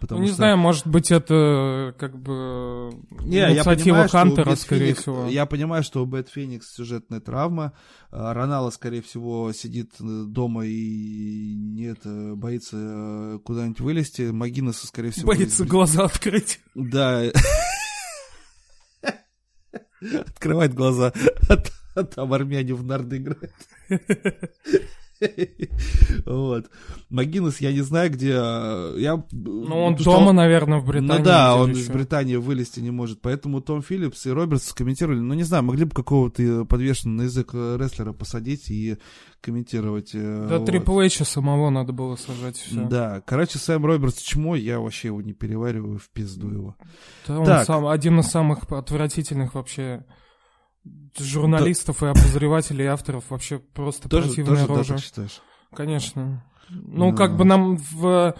Потому 0.00 0.20
ну, 0.20 0.22
не 0.22 0.28
что... 0.28 0.36
знаю, 0.36 0.56
может 0.56 0.86
быть, 0.86 1.10
это 1.12 1.94
как 1.98 2.18
бы 2.18 2.90
не, 3.20 3.38
инициатива 3.38 3.52
я 3.52 3.64
понимаю, 3.64 4.08
Хантера, 4.08 4.56
скорее 4.56 4.86
Феникс, 4.86 5.02
всего. 5.02 5.26
Я 5.28 5.44
понимаю, 5.46 5.82
что 5.82 6.02
у 6.02 6.06
Бэт 6.06 6.30
Феникс 6.30 6.74
сюжетная 6.74 7.20
травма. 7.20 7.74
А, 8.10 8.32
Ронала, 8.32 8.70
скорее 8.70 9.02
всего, 9.02 9.52
сидит 9.52 9.92
э, 10.00 10.24
дома 10.26 10.64
и 10.64 11.54
нет, 11.54 11.98
э, 12.04 12.34
боится 12.34 12.76
э, 12.78 13.38
куда-нибудь 13.44 13.80
вылезти. 13.80 14.30
Магинеса, 14.30 14.86
скорее 14.86 15.10
всего... 15.10 15.28
Боится 15.28 15.64
глаза 15.64 16.04
открыть. 16.04 16.60
Да. 16.74 17.22
Открывает 20.00 20.74
глаза, 20.74 21.12
а 21.94 22.04
там 22.04 22.32
армяне 22.32 22.74
в 22.74 22.84
нарды 22.84 23.18
играют. 23.18 23.52
Вот. 26.26 26.70
Магинес, 27.10 27.60
я 27.60 27.72
не 27.72 27.80
знаю, 27.80 28.10
где... 28.10 28.34
А, 28.36 28.96
я... 28.96 29.22
Ну, 29.32 29.84
он 29.84 29.96
дома, 29.96 30.28
он... 30.28 30.36
наверное, 30.36 30.78
в 30.78 30.86
Британии. 30.86 31.18
Ну 31.18 31.24
да, 31.24 31.56
он 31.56 31.70
еще. 31.70 31.80
из 31.80 31.88
Британии 31.88 32.36
вылезти 32.36 32.80
не 32.80 32.90
может. 32.90 33.20
Поэтому 33.20 33.60
Том 33.60 33.82
Филлипс 33.82 34.26
и 34.26 34.30
Робертс 34.30 34.72
комментировали. 34.72 35.18
Ну, 35.18 35.34
не 35.34 35.42
знаю, 35.42 35.64
могли 35.64 35.84
бы 35.84 35.92
какого-то 35.92 36.64
подвешенного 36.64 37.14
на 37.14 37.22
язык 37.22 37.50
э, 37.52 37.76
рестлера 37.78 38.12
посадить 38.12 38.70
и 38.70 38.96
комментировать. 39.40 40.10
Э, 40.14 40.46
да, 40.48 40.60
Трипл 40.60 40.94
вот. 40.94 41.12
самого 41.12 41.70
надо 41.70 41.92
было 41.92 42.16
сажать 42.16 42.56
все. 42.56 42.84
Да, 42.84 43.22
короче, 43.26 43.58
Сэм 43.58 43.84
Робертс 43.84 44.20
чмо, 44.22 44.56
я 44.56 44.80
вообще 44.80 45.08
его 45.08 45.20
не 45.20 45.32
перевариваю, 45.32 45.98
в 45.98 46.08
пизду 46.10 46.48
его. 46.50 46.76
Да, 47.26 47.38
он 47.38 47.46
так. 47.46 47.66
сам, 47.66 47.86
один 47.86 48.20
из 48.20 48.26
самых 48.26 48.70
отвратительных 48.70 49.54
вообще 49.54 50.04
журналистов 51.18 51.98
да. 52.00 52.08
и 52.08 52.10
обозревателей, 52.10 52.84
и 52.84 52.88
авторов 52.88 53.24
вообще 53.30 53.58
просто 53.58 54.08
тоже, 54.08 54.28
противная 54.28 54.66
тоже, 54.66 54.94
рожа. 54.94 55.12
Да, 55.16 55.26
Конечно. 55.74 56.44
Ну, 56.70 57.10
ну, 57.10 57.16
как 57.16 57.36
бы 57.36 57.44
нам 57.44 57.76
в 57.76 58.34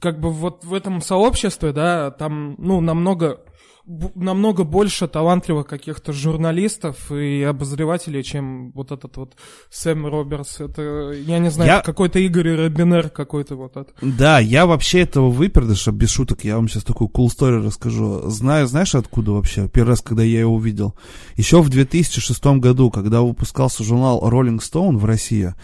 как 0.00 0.20
бы 0.20 0.30
вот 0.30 0.64
в 0.64 0.74
этом 0.74 1.00
сообществе, 1.00 1.72
да, 1.72 2.10
там, 2.10 2.56
ну, 2.58 2.80
намного 2.80 3.40
намного 3.84 4.64
больше 4.64 5.08
талантливых 5.08 5.66
каких-то 5.66 6.12
журналистов 6.12 7.10
и 7.10 7.42
обозревателей, 7.42 8.22
чем 8.22 8.70
вот 8.72 8.92
этот 8.92 9.16
вот 9.16 9.34
Сэм 9.70 10.06
Робертс. 10.06 10.60
Это, 10.60 11.12
я 11.12 11.38
не 11.38 11.50
знаю, 11.50 11.70
я... 11.70 11.80
какой-то 11.80 12.18
Игорь 12.20 12.54
Робинер 12.54 13.10
какой-то 13.10 13.56
вот 13.56 13.76
этот. 13.76 13.94
Да, 14.00 14.38
я 14.38 14.66
вообще 14.66 15.00
этого 15.00 15.30
выпердыша, 15.30 15.90
без 15.90 16.10
шуток, 16.10 16.44
я 16.44 16.56
вам 16.56 16.68
сейчас 16.68 16.84
такую 16.84 17.08
cool 17.08 17.26
story 17.26 17.64
расскажу. 17.64 18.30
Знаю, 18.30 18.66
знаешь, 18.66 18.94
откуда 18.94 19.32
вообще? 19.32 19.68
Первый 19.68 19.90
раз, 19.90 20.00
когда 20.00 20.22
я 20.22 20.40
его 20.40 20.54
увидел. 20.54 20.94
Еще 21.36 21.60
в 21.60 21.68
2006 21.68 22.44
году, 22.58 22.90
когда 22.90 23.22
выпускался 23.22 23.82
журнал 23.82 24.22
Rolling 24.22 24.60
Stone 24.60 24.96
в 24.96 25.04
России, 25.04 25.54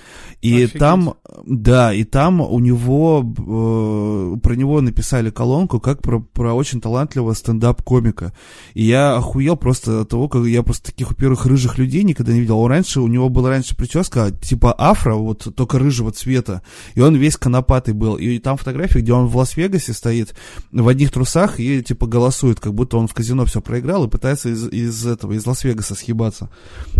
и 0.42 0.64
Офигеть. 0.64 0.78
там, 0.78 1.14
да, 1.44 1.94
и 1.94 2.04
там 2.04 2.40
у 2.40 2.58
него, 2.58 3.20
э, 3.22 4.40
про 4.40 4.54
него 4.54 4.80
написали 4.80 5.30
колонку, 5.30 5.80
как 5.80 6.02
про, 6.02 6.20
про 6.20 6.52
очень 6.54 6.80
талантливого 6.80 7.32
стендап-комика 7.34 8.17
комика. 8.18 8.32
И 8.75 8.84
я 8.84 9.16
охуел 9.16 9.56
просто 9.56 10.02
от 10.02 10.08
того, 10.08 10.28
как 10.28 10.44
я 10.44 10.62
просто 10.62 10.87
таких, 10.87 11.08
во-первых, 11.08 11.46
рыжих 11.46 11.78
людей 11.78 12.02
никогда 12.04 12.32
не 12.32 12.40
видел. 12.40 12.58
Он 12.58 12.70
раньше, 12.70 13.00
у 13.00 13.06
него 13.06 13.28
была 13.28 13.50
раньше 13.50 13.76
прическа 13.76 14.30
типа 14.30 14.75
афро, 14.76 15.14
вот 15.14 15.54
только 15.54 15.78
рыжего 15.78 16.12
цвета. 16.12 16.62
И 16.94 17.00
он 17.00 17.16
весь 17.16 17.37
конопатый 17.37 17.94
был. 17.94 18.16
И 18.16 18.38
там 18.38 18.56
фотография, 18.56 19.00
где 19.00 19.12
он 19.12 19.26
в 19.26 19.37
Лас-Вегасе 19.37 19.92
стоит 19.92 20.34
в 20.72 20.88
одних 20.88 21.12
трусах 21.12 21.60
и 21.60 21.82
типа 21.82 22.06
голосует, 22.06 22.60
как 22.60 22.75
будто 22.75 22.96
он 22.96 23.08
в 23.08 23.14
казино 23.14 23.44
все 23.44 23.60
проиграл 23.60 24.04
и 24.04 24.10
пытается 24.10 24.50
из, 24.50 24.68
из 24.68 25.06
этого, 25.06 25.32
из 25.32 25.46
Лас-Вегаса 25.46 25.94
съебаться. 25.94 26.50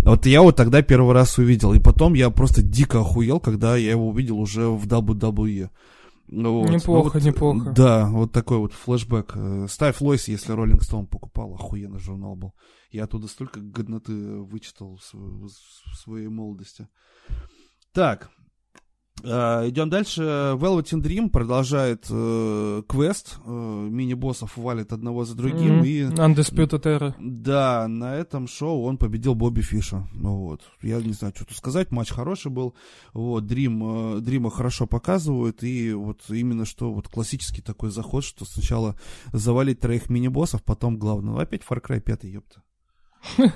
Вот 0.03 0.25
я 0.25 0.41
вот 0.41 0.55
тогда 0.55 0.81
первый 0.81 1.13
раз 1.13 1.37
увидел. 1.37 1.73
И 1.73 1.79
потом 1.79 2.13
я 2.13 2.29
просто 2.29 2.61
дико 2.61 2.99
охуел, 2.99 3.39
когда 3.39 3.75
я 3.77 3.91
его 3.91 4.09
увидел 4.09 4.39
уже 4.39 4.67
в 4.67 4.85
WWE. 4.87 5.69
Ну, 6.31 6.59
вот. 6.59 6.69
Неплохо, 6.69 7.13
вот, 7.15 7.23
неплохо. 7.23 7.71
Да, 7.71 8.07
вот 8.07 8.31
такой 8.31 8.59
вот 8.59 8.73
флешбэк. 8.73 9.31
Э, 9.35 9.67
ставь 9.67 9.99
Лойс, 9.99 10.27
если 10.27 10.51
Роллинг 10.51 10.83
Стоун 10.83 11.07
покупал, 11.07 11.55
охуенный 11.55 11.99
журнал 11.99 12.35
был. 12.35 12.53
Я 12.91 13.05
оттуда 13.05 13.27
столько 13.27 13.59
годноты 13.59 14.13
вычитал 14.13 14.99
в, 15.11 15.49
своей 15.95 16.27
молодости. 16.27 16.87
Так, 17.93 18.29
идем 19.23 19.89
дальше. 19.89 20.21
Velvet 20.21 20.85
Dream 21.01 21.29
продолжает 21.29 22.05
uh, 22.09 22.83
квест. 22.83 23.37
Uh, 23.45 23.89
мини-боссов 23.89 24.57
валит 24.57 24.93
одного 24.93 25.25
за 25.25 25.35
другим. 25.35 25.81
Mm-hmm. 25.81 25.87
И, 25.87 26.01
Undisputed 26.03 26.83
Era. 26.83 27.13
Да, 27.19 27.87
на 27.87 28.15
этом 28.15 28.47
шоу 28.47 28.83
он 28.83 28.97
победил 28.97 29.35
Бобби 29.35 29.61
Фиша. 29.61 30.07
Ну, 30.13 30.37
вот. 30.37 30.61
Я 30.81 31.01
не 31.01 31.13
знаю, 31.13 31.33
что 31.35 31.45
тут 31.45 31.57
сказать. 31.57 31.91
Матч 31.91 32.11
хороший 32.11 32.51
был. 32.51 32.75
Вот, 33.13 33.45
Дрим, 33.45 33.83
uh, 33.83 34.19
Дрима 34.19 34.49
хорошо 34.49 34.87
показывают. 34.87 35.63
И 35.63 35.93
вот 35.93 36.21
именно 36.29 36.65
что 36.65 36.91
вот 36.91 37.07
классический 37.07 37.61
такой 37.61 37.91
заход, 37.91 38.23
что 38.23 38.45
сначала 38.45 38.95
завалить 39.33 39.79
троих 39.79 40.09
мини-боссов, 40.09 40.63
потом 40.63 40.97
главного. 40.97 41.41
Опять 41.41 41.61
Far 41.69 41.81
Cry 41.81 41.99
5, 41.99 42.23
ёпта. 42.23 42.61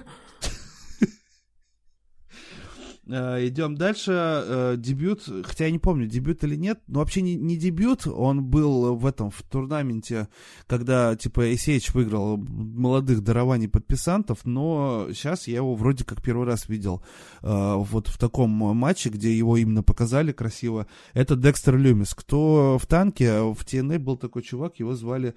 Э, 3.08 3.46
идем 3.46 3.76
дальше. 3.76 4.12
Э, 4.14 4.76
дебют, 4.78 5.24
хотя 5.44 5.66
я 5.66 5.72
не 5.72 5.80
помню, 5.80 6.08
дебют 6.08 6.44
или 6.44 6.56
нет, 6.56 6.80
но 6.88 7.00
вообще 7.00 7.22
не, 7.22 7.36
не 7.36 7.58
дебют. 7.58 8.08
Он 8.08 8.44
был 8.44 8.96
в 8.96 9.06
этом, 9.06 9.30
в 9.30 9.42
турнаменте, 9.44 10.30
когда, 10.68 11.16
типа, 11.16 11.52
ACH 11.52 11.92
выиграл 11.94 12.38
молодых 12.38 13.22
дарований 13.22 13.68
подписантов, 13.68 14.46
но 14.46 15.08
сейчас 15.10 15.48
я 15.48 15.58
его 15.58 15.76
вроде 15.76 16.06
как 16.06 16.22
первый 16.22 16.48
раз 16.48 16.70
видел 16.70 17.04
э, 17.42 17.76
вот 17.76 18.08
в 18.08 18.18
таком 18.18 18.50
матче, 18.52 19.10
где 19.10 19.38
его 19.38 19.58
именно 19.58 19.84
показали 19.84 20.32
красиво. 20.32 20.88
Это 21.14 21.36
Декстер 21.36 21.78
Люмис. 21.78 22.14
Кто 22.14 22.78
в 22.78 22.88
танке, 22.88 23.42
в 23.42 23.66
TNA 23.66 24.00
был 24.00 24.18
такой 24.18 24.44
чувак, 24.44 24.80
его 24.80 24.96
звали 24.96 25.36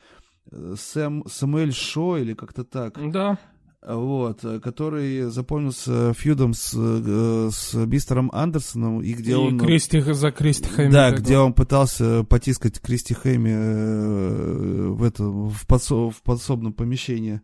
Сэм, 0.53 1.25
Самуэль 1.29 1.73
Шо 1.73 2.19
или 2.19 2.35
как-то 2.35 2.65
так. 2.65 2.95
Да 3.11 3.39
вот, 3.95 4.45
э, 4.45 4.59
который 4.59 5.31
запомнился 5.31 6.13
фьюдом 6.13 6.55
с, 6.55 6.75
э, 6.77 7.51
с 7.53 7.87
Бистером 7.87 8.31
Андерсоном, 8.33 9.01
и 9.01 9.13
где 9.13 9.33
и 9.33 9.35
он... 9.35 9.61
Кристи, 9.61 10.01
за 10.01 10.33
Кристи 10.33 10.69
Хэми. 10.69 10.91
Да, 10.91 11.13
где 11.13 11.39
он 11.39 11.53
пытался 11.53 12.25
потискать 12.25 12.81
Кристи 12.81 13.15
Хэми 13.15 13.51
э, 13.51 14.89
в, 14.89 15.05
это, 15.05 15.25
в, 15.25 15.67
подсо, 15.67 16.11
в 16.11 16.21
подсобном 16.23 16.73
помещении. 16.73 17.41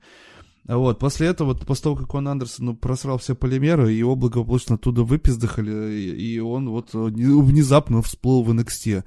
Вот, 0.69 1.01
после 1.01 1.27
этого, 1.27 1.55
после 1.55 1.83
того, 1.83 1.97
как 1.97 2.15
он 2.15 2.29
Андерсон 2.29 2.77
просрал 2.77 3.19
все 3.19 3.35
полимеры, 3.35 3.91
его 3.91 4.15
благополучно 4.15 4.77
оттуда 4.77 5.03
выпиздахали, 5.03 5.93
и 5.93 6.39
он 6.39 6.71
вот 6.71 6.91
внезапно 6.93 8.01
всплыл 8.01 8.45
в 8.45 8.51
NXT. 8.53 9.03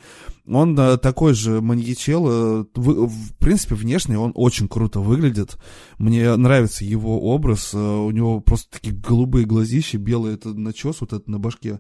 Он 0.48 0.76
такой 1.00 1.34
же 1.34 1.62
маньячел, 1.62 2.68
в 2.74 3.34
принципе, 3.40 3.76
внешне 3.76 4.20
он 4.20 4.34
очень 4.36 4.68
круто 4.68 5.00
выглядит. 5.00 5.58
Мне 5.98 6.36
нравится 6.36 6.84
его 6.84 7.22
образ, 7.22 7.74
у 7.74 8.12
него 8.12 8.42
просто 8.42 8.72
такие 8.72 8.94
голубые 8.94 9.46
глазища, 9.46 9.98
белый 9.98 10.34
это 10.34 10.54
начес 10.54 11.00
вот 11.00 11.14
этот 11.14 11.30
на 11.30 11.40
башке. 11.40 11.80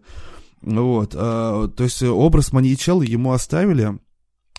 Вот, 0.62 1.12
то 1.12 1.74
есть 1.80 2.02
образ 2.02 2.54
маньячела 2.54 3.04
ему 3.04 3.34
оставили, 3.34 4.00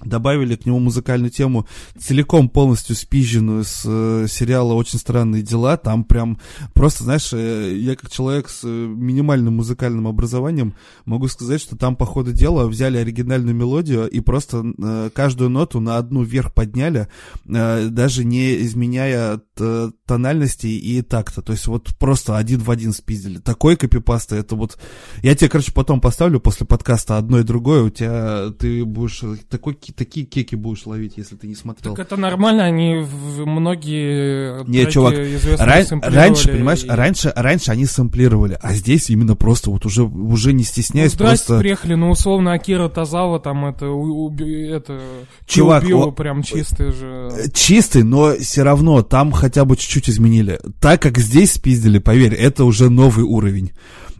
добавили 0.04 0.56
к 0.56 0.66
нему 0.66 0.78
музыкальную 0.78 1.30
тему, 1.30 1.66
целиком 1.98 2.50
полностью 2.50 2.94
спизженную 2.94 3.64
с 3.64 3.82
э, 3.86 4.26
сериала 4.28 4.74
«Очень 4.74 4.98
странные 4.98 5.42
дела». 5.42 5.78
Там 5.78 6.04
прям 6.04 6.38
просто, 6.74 7.04
знаешь, 7.04 7.32
э, 7.32 7.74
я 7.78 7.96
как 7.96 8.10
человек 8.10 8.50
с 8.50 8.60
э, 8.64 8.68
минимальным 8.68 9.56
музыкальным 9.56 10.06
образованием 10.06 10.74
могу 11.06 11.28
сказать, 11.28 11.62
что 11.62 11.76
там, 11.76 11.96
по 11.96 12.04
ходу 12.04 12.32
дела, 12.32 12.66
взяли 12.66 12.98
оригинальную 12.98 13.54
мелодию 13.54 14.06
и 14.08 14.20
просто 14.20 14.64
э, 14.76 15.10
каждую 15.14 15.48
ноту 15.48 15.80
на 15.80 15.96
одну 15.96 16.22
вверх 16.22 16.52
подняли, 16.52 17.08
э, 17.46 17.88
даже 17.88 18.24
не 18.24 18.62
изменяя 18.66 19.40
э, 19.58 19.90
тональности 20.04 20.66
и 20.66 21.00
такта. 21.00 21.40
То 21.40 21.52
есть 21.52 21.66
вот 21.68 21.96
просто 21.98 22.36
один 22.36 22.60
в 22.60 22.70
один 22.70 22.92
спиздили. 22.92 23.38
Такой 23.38 23.76
копипаста, 23.76 24.36
это 24.36 24.56
вот... 24.56 24.78
Я 25.22 25.34
тебе, 25.34 25.48
короче, 25.48 25.72
потом 25.72 26.02
поставлю 26.02 26.38
после 26.38 26.66
подкаста 26.66 27.16
одно 27.16 27.38
и 27.38 27.44
другое, 27.44 27.82
у 27.82 27.88
тебя 27.88 28.50
ты 28.58 28.84
будешь 28.84 29.22
такой 29.48 29.74
такие 29.92 30.26
кеки 30.26 30.54
будешь 30.54 30.86
ловить, 30.86 31.14
если 31.16 31.36
ты 31.36 31.46
не 31.46 31.54
смотрел. 31.54 31.94
Так 31.94 32.06
это 32.06 32.16
нормально, 32.16 32.64
они 32.64 32.96
в 32.96 33.46
многие 33.46 34.64
Не, 34.68 34.90
чувак, 34.90 35.14
ран, 35.58 36.02
раньше, 36.02 36.48
понимаешь, 36.48 36.84
и... 36.84 36.88
раньше, 36.88 37.32
раньше 37.34 37.70
они 37.70 37.86
сэмплировали, 37.86 38.58
а 38.60 38.74
здесь 38.74 39.10
именно 39.10 39.36
просто 39.36 39.70
вот 39.70 39.86
уже, 39.86 40.02
уже 40.02 40.52
не 40.52 40.64
стесняясь 40.64 41.12
ну, 41.18 41.26
просто... 41.26 41.58
приехали, 41.58 41.94
ну, 41.94 42.10
условно, 42.10 42.52
Акира 42.52 42.88
Тазава 42.88 43.40
там 43.40 43.66
это, 43.66 43.88
у, 43.88 44.26
у, 44.26 44.34
это 44.36 45.00
Чувак, 45.46 45.84
убил, 45.84 46.02
о... 46.02 46.10
прям 46.12 46.42
чистый 46.42 46.92
же. 46.92 47.30
Э, 47.32 47.48
чистый, 47.52 48.02
но 48.02 48.34
все 48.36 48.62
равно 48.62 49.02
там 49.02 49.32
хотя 49.32 49.64
бы 49.64 49.76
чуть-чуть 49.76 50.10
изменили. 50.10 50.60
Так 50.80 51.02
как 51.02 51.18
здесь 51.18 51.52
спиздили, 51.52 51.98
поверь, 51.98 52.34
это 52.34 52.64
уже 52.64 52.90
новый 52.90 53.24
уровень. 53.24 53.72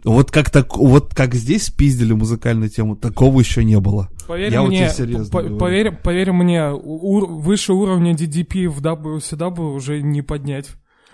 Вот 0.03 0.31
как, 0.31 0.49
так, 0.49 0.77
вот 0.77 1.13
как 1.13 1.35
здесь 1.35 1.69
пиздили 1.69 2.13
музыкальную 2.13 2.69
тему, 2.69 2.95
такого 2.95 3.39
еще 3.39 3.63
не 3.63 3.79
было. 3.79 4.09
Поверь 4.27 4.51
Я 4.51 4.63
мне, 4.63 4.89
вот 4.97 5.31
по, 5.31 5.41
поверь, 5.41 5.91
поверь 5.91 6.31
мне, 6.33 6.71
у, 6.71 7.39
выше 7.39 7.73
уровня 7.73 8.13
DDP 8.13 8.67
в 8.67 8.81
WCW 8.81 9.73
уже 9.73 10.01
не 10.01 10.21
поднять. 10.21 10.69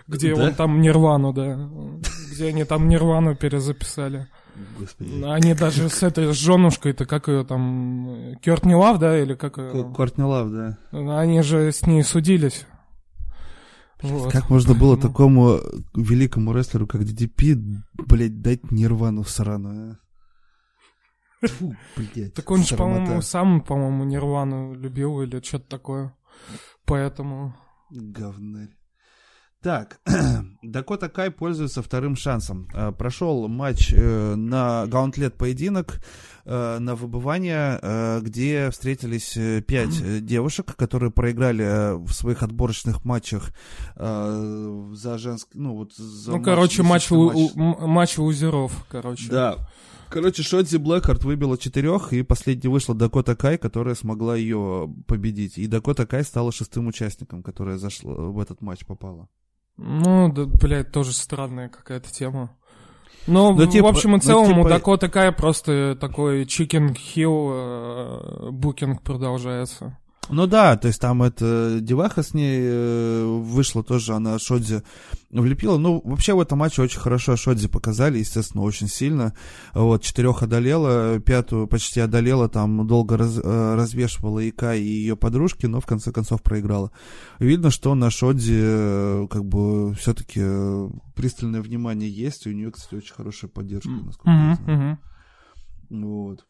Где 0.07 0.35
да? 0.35 0.45
он 0.45 0.55
там 0.55 0.81
Нирвану, 0.81 1.31
да. 1.31 1.69
Где 2.31 2.47
они 2.47 2.63
там 2.63 2.87
Нирвану 2.89 3.35
перезаписали. 3.35 4.27
Господи. 4.79 5.23
Они 5.23 5.53
даже 5.53 5.89
с 5.89 6.03
этой 6.03 6.33
с 6.33 6.37
женушкой-то, 6.37 7.05
как 7.05 7.27
ее 7.27 7.43
там, 7.43 8.35
Кёртни 8.41 8.73
Лав, 8.73 8.99
да, 8.99 9.17
или 9.19 9.35
как 9.35 9.57
ее? 9.57 9.91
Кортни 9.95 10.23
Лав, 10.23 10.49
да. 10.51 10.77
Они 10.91 11.41
же 11.41 11.71
с 11.71 11.85
ней 11.85 12.03
судились. 12.03 12.65
Вот. 14.01 14.31
Как 14.31 14.49
можно 14.49 14.73
было 14.73 14.95
ну. 14.95 15.01
такому 15.01 15.59
великому 15.95 16.53
рестлеру, 16.53 16.87
как 16.87 17.01
DDP, 17.01 17.55
блядь, 17.93 18.41
дать 18.41 18.71
нирвану 18.71 19.23
сраную, 19.23 19.93
а? 19.93 20.02
Фу, 21.47 21.75
блядь, 21.95 22.33
так 22.33 22.49
он 22.51 22.63
же, 22.63 22.75
по-моему, 22.75 23.21
сам, 23.21 23.61
по-моему, 23.61 24.03
нирвану 24.03 24.73
любил 24.73 25.21
или 25.21 25.41
что-то 25.41 25.69
такое. 25.69 26.17
Поэтому... 26.85 27.55
Говнарь. 27.89 28.75
Так, 29.63 30.01
Дакота 30.61 31.07
Кай 31.07 31.31
пользуется 31.31 31.81
вторым 31.81 32.17
шансом. 32.17 32.67
Э, 32.73 32.91
прошел 32.91 33.47
матч 33.47 33.93
э, 33.95 34.35
на 34.35 34.85
gauntlet 34.87 35.37
поединок 35.37 36.01
э, 36.43 36.79
на 36.79 36.95
выбывание, 36.95 37.79
где 38.21 38.69
встретились 38.71 39.37
пять 39.63 40.25
девушек, 40.25 40.75
которые 40.75 41.11
проиграли 41.11 41.95
в 41.95 42.11
своих 42.11 42.43
отборочных 42.43 43.05
матчах 43.05 43.51
за 43.95 45.17
женский, 45.17 45.57
ну 45.57 45.75
вот 45.75 45.93
за 45.93 46.31
Ну, 46.31 46.37
матч, 46.37 46.45
короче, 46.45 46.83
матч, 46.83 47.11
матч. 47.11 47.51
матч 47.55 48.17
лузеров, 48.17 48.85
короче. 48.89 49.29
Да. 49.29 49.69
Короче, 50.13 50.43
Шотзи 50.43 50.77
Блэкхарт 50.77 51.23
выбила 51.23 51.57
четырех, 51.57 52.13
и 52.13 52.21
последней 52.21 52.69
вышла 52.69 52.93
Дакота 52.93 53.35
Кай, 53.35 53.57
которая 53.57 53.95
смогла 53.95 54.35
ее 54.35 54.87
победить. 55.07 55.57
И 55.57 55.65
Дакота 55.65 56.05
Кай 56.05 56.23
стала 56.23 56.51
шестым 56.51 56.85
участником, 56.85 57.41
которая 57.41 57.77
зашла 57.77 58.13
в 58.13 58.39
этот 58.39 58.61
матч 58.61 58.85
попала. 58.85 59.27
Ну, 59.77 60.31
да, 60.31 60.45
блядь, 60.45 60.91
тоже 60.91 61.13
странная 61.13 61.69
какая-то 61.69 62.11
тема. 62.11 62.55
Но, 63.25 63.53
ну, 63.53 63.65
типа, 63.65 63.87
в 63.87 63.89
общем 63.89 64.11
и 64.11 64.13
ну, 64.13 64.19
целом, 64.19 64.49
ну, 64.49 64.55
типа... 64.57 64.65
у 64.67 64.69
Дакота 64.69 65.09
Кая 65.09 65.31
просто 65.31 65.97
такой 65.99 66.45
chicken 66.45 66.93
heel 66.93 68.51
букинг 68.51 69.01
продолжается. 69.01 69.97
Ну 70.29 70.47
да, 70.47 70.77
то 70.77 70.87
есть 70.87 71.01
там 71.01 71.21
эта 71.21 71.79
деваха 71.81 72.23
с 72.23 72.33
ней 72.33 72.59
э, 72.63 73.25
вышла 73.25 73.83
тоже, 73.83 74.13
она 74.13 74.39
Шотзи 74.39 74.81
влепила. 75.29 75.77
Ну, 75.77 76.01
вообще 76.03 76.33
в 76.33 76.39
этом 76.39 76.59
матче 76.59 76.81
очень 76.81 76.99
хорошо 76.99 77.35
Шотзи 77.35 77.67
показали, 77.67 78.19
естественно, 78.19 78.63
очень 78.63 78.87
сильно. 78.87 79.33
Вот, 79.73 80.01
четырех 80.01 80.41
одолела, 80.41 81.19
пятую 81.19 81.67
почти 81.67 81.99
одолела, 81.99 82.47
там 82.47 82.87
долго 82.87 83.17
раз, 83.17 83.37
э, 83.37 83.75
развешивала 83.75 84.39
Кай 84.39 84.75
и 84.75 84.83
ее 84.83 85.17
подружки, 85.17 85.65
но 85.65 85.81
в 85.81 85.85
конце 85.85 86.11
концов 86.11 86.41
проиграла. 86.41 86.91
Видно, 87.39 87.69
что 87.69 87.93
на 87.93 88.09
Шотзи 88.09 88.59
э, 88.59 89.27
как 89.29 89.43
бы 89.45 89.93
все-таки 89.95 90.41
пристальное 91.15 91.61
внимание 91.61 92.09
есть, 92.09 92.45
и 92.45 92.49
у 92.49 92.53
нее, 92.53 92.71
кстати, 92.71 92.95
очень 92.95 93.13
хорошая 93.13 93.49
поддержка, 93.49 93.91
насколько 93.91 94.29
mm-hmm, 94.29 94.49
я 94.49 94.55
знаю. 94.55 94.99
Mm-hmm. 95.89 96.01
Вот. 96.01 96.45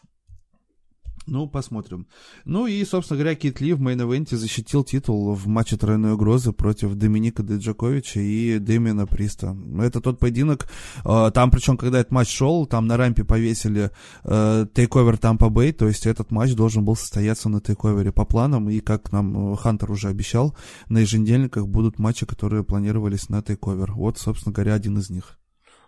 Ну, 1.26 1.48
посмотрим. 1.48 2.06
Ну 2.44 2.68
и, 2.68 2.84
собственно 2.84 3.20
говоря, 3.20 3.36
Кит 3.36 3.62
Ли 3.62 3.74
в 3.74 3.82
main 3.82 4.01
event'е 4.01 4.36
защитил 4.36 4.84
титул 4.84 5.34
в 5.34 5.48
матче 5.48 5.78
тройной 5.78 6.14
угрозы 6.14 6.52
против 6.52 6.96
Доминика 6.96 7.44
Дайджаковича 7.44 8.20
и 8.20 8.60
Дэмиана 8.60 9.08
Приста. 9.08 9.56
Это 9.80 10.02
тот 10.02 10.20
поединок, 10.20 10.68
э, 11.06 11.32
там 11.34 11.50
причем, 11.50 11.78
когда 11.78 12.00
этот 12.00 12.12
матч 12.12 12.30
шел, 12.30 12.66
там 12.66 12.88
на 12.88 12.98
рампе 12.98 13.24
повесили 13.24 13.92
э, 14.26 14.66
TakeOver 14.74 15.18
Tampa 15.18 15.50
Bay, 15.50 15.72
то 15.72 15.88
есть 15.88 16.06
этот 16.06 16.32
матч 16.32 16.56
должен 16.56 16.84
был 16.84 16.98
состояться 16.98 17.48
на 17.48 17.62
TakeOver'е 17.62 18.12
по 18.12 18.26
планам, 18.26 18.70
и 18.70 18.82
как 18.82 19.14
нам 19.14 19.54
э, 19.54 19.56
Хантер 19.56 19.92
уже 19.92 20.10
обещал, 20.10 20.58
на 20.90 21.00
еженедельниках 21.00 21.68
будут 21.68 22.00
матчи, 22.00 22.26
которые 22.26 22.66
планировались 22.66 23.30
на 23.30 23.42
тейковер. 23.42 23.94
Вот, 23.94 24.18
собственно 24.18 24.54
говоря, 24.54 24.74
один 24.74 24.98
из 24.98 25.10
них. 25.10 25.38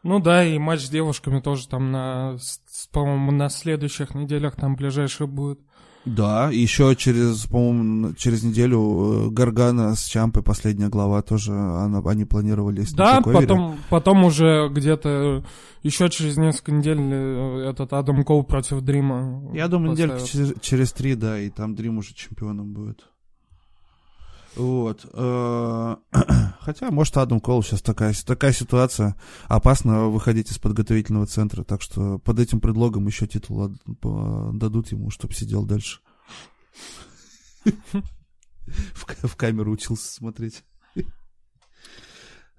Ну 0.05 0.19
да, 0.19 0.45
и 0.45 0.59
матч 0.59 0.81
с 0.81 0.89
девушками 0.89 1.39
тоже 1.39 1.67
там 1.67 1.91
на, 1.91 2.37
по-моему, 2.91 3.31
на 3.31 3.49
следующих 3.49 4.13
неделях 4.13 4.55
там 4.55 4.75
ближайший 4.75 5.25
будет. 5.25 5.59
Да, 6.05 6.51
еще 6.51 6.95
через, 6.95 7.47
по-моему, 7.47 8.13
через 8.13 8.43
неделю 8.43 9.29
э, 9.29 9.29
Гаргана 9.31 9.95
с 9.95 10.05
Чампой, 10.05 10.43
последняя 10.43 10.89
глава, 10.89 11.23
тоже 11.23 11.53
она, 11.53 12.03
они 12.05 12.25
планировали. 12.25 12.85
Да, 12.93 13.19
потом, 13.21 13.79
потом 13.89 14.23
уже 14.25 14.69
где-то 14.69 15.43
еще 15.81 16.07
через 16.11 16.37
несколько 16.37 16.71
недель 16.71 16.99
э, 17.01 17.69
этот 17.71 17.91
Адам 17.93 18.23
Коу 18.23 18.43
против 18.43 18.81
Дрима. 18.81 19.49
Я 19.55 19.67
думаю, 19.67 19.93
недельки 19.93 20.23
через, 20.27 20.53
через 20.61 20.91
три, 20.91 21.15
да, 21.15 21.39
и 21.39 21.49
там 21.49 21.73
Дрим 21.73 21.97
уже 21.97 22.13
чемпионом 22.13 22.73
будет. 22.73 23.09
Вот. 24.55 25.05
Э, 25.13 25.95
хотя, 26.59 26.91
может, 26.91 27.17
Адам 27.17 27.39
Кол 27.39 27.63
сейчас 27.63 27.81
такая, 27.81 28.13
такая 28.25 28.53
ситуация. 28.53 29.15
Опасно 29.47 30.07
выходить 30.07 30.51
из 30.51 30.57
подготовительного 30.57 31.27
центра. 31.27 31.63
Так 31.63 31.81
что 31.81 32.19
под 32.19 32.39
этим 32.39 32.59
предлогом 32.59 33.07
еще 33.07 33.27
титул 33.27 33.71
дадут 34.53 34.91
ему, 34.91 35.09
чтобы 35.09 35.33
сидел 35.33 35.65
дальше. 35.65 35.99
В 38.65 39.35
камеру 39.35 39.71
учился 39.71 40.11
смотреть. 40.11 40.63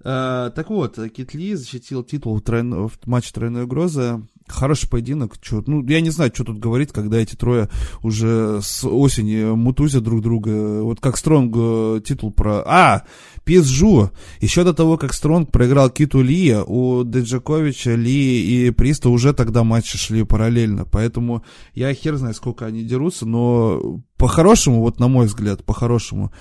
Э, 0.09 0.51
так 0.55 0.69
вот, 0.69 0.97
Китли 1.13 1.53
защитил 1.55 2.01
титул 2.01 2.37
в, 2.37 2.41
тройно, 2.41 2.87
в 2.87 2.93
матче 3.05 3.33
тройной 3.33 3.63
угрозы. 3.63 4.21
Хороший 4.47 4.89
поединок. 4.89 5.37
Чё, 5.41 5.61
ну, 5.67 5.85
я 5.85 5.99
не 5.99 6.11
знаю, 6.11 6.31
что 6.33 6.45
тут 6.45 6.59
говорить, 6.59 6.93
когда 6.93 7.17
эти 7.17 7.35
трое 7.35 7.67
уже 8.01 8.61
с 8.61 8.87
осени 8.87 9.53
мутузят 9.53 10.03
друг 10.03 10.21
друга. 10.21 10.81
Вот 10.81 11.01
как 11.01 11.17
Стронг 11.17 11.53
э, 11.57 12.01
титул 12.05 12.31
про... 12.31 12.63
А! 12.65 13.03
Пизжу! 13.43 14.11
Еще 14.39 14.63
до 14.63 14.73
того, 14.73 14.97
как 14.97 15.13
Стронг 15.13 15.51
проиграл 15.51 15.89
Киту 15.89 16.21
Ли, 16.21 16.55
у 16.55 17.03
Деджаковича, 17.03 17.95
Ли 17.95 18.67
и 18.67 18.71
Приста 18.71 19.09
уже 19.09 19.33
тогда 19.33 19.65
матчи 19.65 19.97
шли 19.97 20.23
параллельно. 20.23 20.85
Поэтому 20.85 21.43
я 21.73 21.93
хер 21.93 22.15
знаю, 22.15 22.33
сколько 22.33 22.65
они 22.65 22.85
дерутся, 22.85 23.25
но 23.25 24.01
по-хорошему, 24.15 24.79
вот 24.79 25.01
на 25.01 25.09
мой 25.09 25.25
взгляд, 25.25 25.65
по-хорошему, 25.65 26.31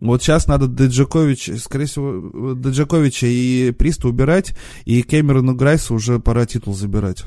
вот 0.00 0.22
сейчас 0.22 0.46
надо 0.46 0.66
Деджакович, 0.66 1.60
скорее 1.60 1.86
всего, 1.86 2.54
Деджаковича 2.54 3.26
и 3.26 3.70
Приста 3.72 4.08
убирать, 4.08 4.56
и 4.84 5.02
Кэмерону 5.02 5.54
Грайсу 5.54 5.94
уже 5.94 6.18
пора 6.18 6.46
титул 6.46 6.74
забирать. 6.74 7.24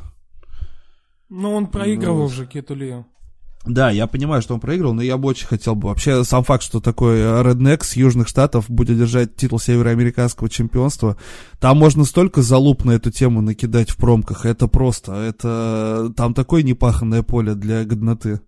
Ну, 1.29 1.53
он 1.53 1.67
проигрывал 1.67 2.19
ну, 2.19 2.25
уже 2.25 2.45
Кетулию. 2.45 3.05
Да, 3.65 3.91
я 3.91 4.07
понимаю, 4.07 4.41
что 4.41 4.55
он 4.55 4.59
проиграл, 4.59 4.93
но 4.93 5.01
я 5.01 5.17
бы 5.17 5.29
очень 5.29 5.47
хотел 5.47 5.75
бы. 5.75 5.87
Вообще, 5.87 6.25
сам 6.25 6.43
факт, 6.43 6.63
что 6.63 6.81
такой 6.81 7.19
Redneck 7.21 7.83
с 7.83 7.95
Южных 7.95 8.27
Штатов 8.27 8.69
будет 8.69 8.97
держать 8.97 9.37
титул 9.37 9.57
североамериканского 9.57 10.49
чемпионства, 10.49 11.15
там 11.59 11.77
можно 11.77 12.03
столько 12.03 12.41
залуп 12.41 12.83
на 12.83 12.91
эту 12.91 13.09
тему 13.09 13.41
накидать 13.41 13.89
в 13.89 13.95
промках. 13.95 14.45
Это 14.45 14.67
просто, 14.67 15.13
это 15.13 16.11
там 16.17 16.33
такое 16.33 16.61
непаханное 16.63 17.23
поле 17.23 17.55
для 17.55 17.85
годноты. 17.85 18.41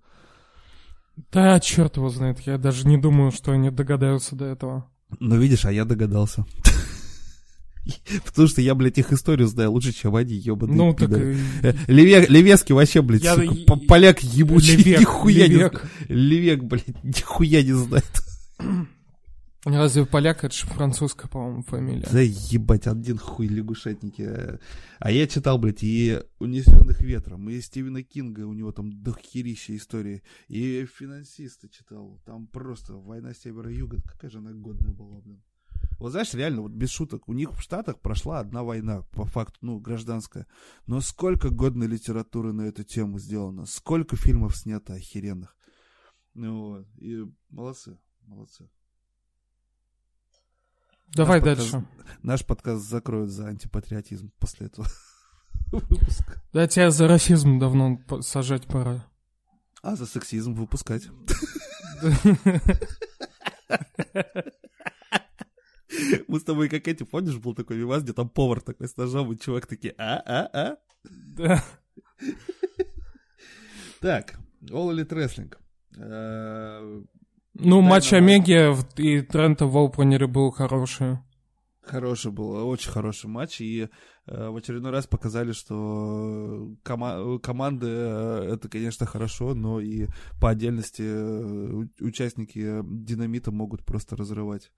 Да, 1.32 1.60
черт 1.60 1.98
его 1.98 2.10
знает, 2.10 2.40
я 2.42 2.58
даже 2.58 2.88
не 2.88 2.98
думаю, 2.98 3.32
что 3.32 3.52
они 3.52 3.70
догадаются 3.70 4.36
до 4.36 4.46
этого. 4.46 4.90
Ну, 5.20 5.38
видишь, 5.38 5.66
а 5.66 5.72
я 5.72 5.86
догадался. 5.86 6.46
Потому 8.26 8.48
что 8.48 8.62
я, 8.62 8.74
блядь, 8.74 8.98
их 8.98 9.14
историю 9.14 9.48
знаю 9.48 9.72
лучше, 9.72 9.94
чем 9.94 10.16
они, 10.16 10.34
ебаные. 10.34 10.76
Ну, 10.76 10.94
так... 10.94 11.12
Э, 11.12 11.74
Леве, 11.88 12.26
Левески 12.28 12.74
вообще, 12.74 13.02
блядь, 13.02 13.24
я... 13.24 13.36
сука, 13.36 13.76
поляк 13.88 14.24
ебучий, 14.24 14.76
Левек, 14.84 15.00
нихуя 15.02 15.48
Левек. 15.48 15.86
не 16.10 16.16
Левек, 16.16 16.64
блядь, 16.64 17.04
нихуя 17.04 17.62
не 17.62 17.74
знает. 17.74 18.24
Разве 19.66 20.06
поляк, 20.06 20.44
это 20.44 20.54
же 20.54 20.68
французская, 20.68 21.28
по-моему, 21.28 21.64
фамилия. 21.64 22.08
Да 22.12 22.22
ебать, 22.22 22.86
один 22.86 23.18
хуй 23.18 23.48
лягушатники. 23.48 24.60
А 25.00 25.12
я 25.12 25.28
читал, 25.28 25.58
блядь, 25.58 25.82
и 25.82 26.22
«Унесенных 26.38 27.02
ветром», 27.02 27.50
и 27.50 27.60
Стивена 27.60 28.04
Кинга, 28.04 28.42
у 28.42 28.54
него 28.54 28.72
там 28.72 29.02
дохерища 29.02 29.76
истории, 29.76 30.22
и 30.50 30.86
«Финансиста» 30.86 31.68
читал. 31.68 32.22
Там 32.26 32.46
просто 32.46 32.94
«Война 32.94 33.34
севера-юга», 33.34 34.04
какая 34.04 34.30
же 34.30 34.38
она 34.38 34.54
годная 34.54 34.94
была, 34.94 35.20
блин. 35.22 35.42
Вот 35.98 36.12
знаешь, 36.12 36.36
реально, 36.36 36.62
вот 36.62 36.72
без 36.72 36.92
шуток, 36.92 37.28
у 37.28 37.34
них 37.34 37.52
в 37.52 37.60
Штатах 37.60 38.00
прошла 38.02 38.40
одна 38.40 38.62
война, 38.62 39.02
по 39.14 39.26
факту, 39.26 39.58
ну, 39.62 39.80
гражданская. 39.80 40.46
Но 40.86 41.02
сколько 41.02 41.50
годной 41.50 41.88
литературы 41.88 42.54
на 42.54 42.64
эту 42.64 42.84
тему 42.84 43.18
сделано, 43.18 43.66
сколько 43.66 44.16
фильмов 44.16 44.56
снято 44.56 44.94
охеренных. 44.94 45.58
Ну 46.36 46.68
вот, 46.68 46.88
и 46.98 47.26
молодцы, 47.50 47.98
молодцы. 48.28 48.70
Давай 51.14 51.40
наш 51.40 51.46
дальше. 51.58 51.72
Подкаст, 51.72 52.24
наш 52.24 52.46
подкаст 52.46 52.90
закроют 52.90 53.30
за 53.32 53.48
антипатриотизм 53.48 54.32
после 54.40 54.68
этого 54.68 54.88
выпуска. 55.72 56.42
Да, 56.54 56.68
тебя 56.68 56.92
за 56.92 57.08
расизм 57.08 57.60
давно 57.60 58.00
сажать 58.22 58.68
пора. 58.68 59.06
А 59.82 59.96
за 59.96 60.06
сексизм 60.06 60.54
выпускать. 60.54 61.08
Мы 66.28 66.40
с 66.40 66.44
тобой 66.44 66.70
как 66.70 66.88
эти, 66.88 67.04
помнишь, 67.04 67.38
был 67.38 67.54
такой 67.56 67.78
мимас, 67.78 68.04
где 68.04 68.14
там 68.14 68.30
повар 68.30 68.62
такой 68.62 68.88
с 68.88 68.98
ножом, 68.98 69.32
и 69.32 69.38
чувак 69.38 69.66
такие, 69.68 69.94
а-а-а? 69.98 70.78
Да. 71.04 71.64
Так, 74.02 74.36
All 74.64 74.92
Elite 74.92 75.14
Wrestling. 75.14 75.54
Э, 77.56 77.62
ну, 77.64 77.82
матч 77.82 78.12
Омеги 78.14 78.74
и 78.98 79.22
Трента 79.22 79.66
в 79.66 80.28
был 80.28 80.52
хороший. 80.52 81.18
Хороший 81.82 82.32
был, 82.32 82.68
очень 82.68 82.90
хороший 82.90 83.28
матч, 83.30 83.62
и 83.62 83.90
э, 84.26 84.50
в 84.50 84.56
очередной 84.56 84.92
раз 84.92 85.06
показали, 85.06 85.52
что 85.52 86.72
кома- 86.84 87.38
команды 87.40 87.88
э, 87.88 88.54
это, 88.54 88.70
конечно, 88.70 89.06
хорошо, 89.06 89.54
но 89.54 89.80
и 89.80 90.08
по 90.42 90.50
отдельности 90.50 91.04
э, 91.06 91.86
участники 92.00 92.82
динамита 92.84 93.52
могут 93.52 93.86
просто 93.86 94.16
разрывать. 94.16 94.72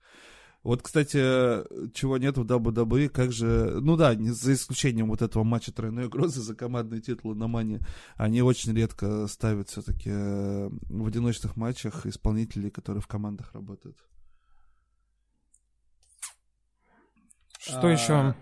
Вот, 0.64 0.82
кстати, 0.82 1.18
чего 1.92 2.18
нет 2.18 2.36
в 2.36 2.44
WWE, 2.44 3.08
как 3.08 3.32
же... 3.32 3.78
Ну 3.80 3.96
да, 3.96 4.14
за 4.14 4.52
исключением 4.52 5.08
вот 5.08 5.22
этого 5.22 5.44
матча 5.44 5.72
тройной 5.72 6.06
угрозы 6.06 6.40
за 6.40 6.54
командные 6.54 7.00
титулы 7.00 7.36
на 7.36 7.46
Мане, 7.46 7.80
они 8.16 8.42
очень 8.42 8.74
редко 8.74 9.26
ставят 9.28 9.68
все-таки 9.68 10.10
э, 10.12 10.68
в 10.68 11.06
одиночных 11.06 11.56
матчах 11.56 12.06
исполнителей, 12.06 12.70
которые 12.70 13.00
в 13.00 13.06
командах 13.06 13.54
работают. 13.54 13.96
Что 17.60 17.86
а, 17.86 17.90
еще? 17.90 18.34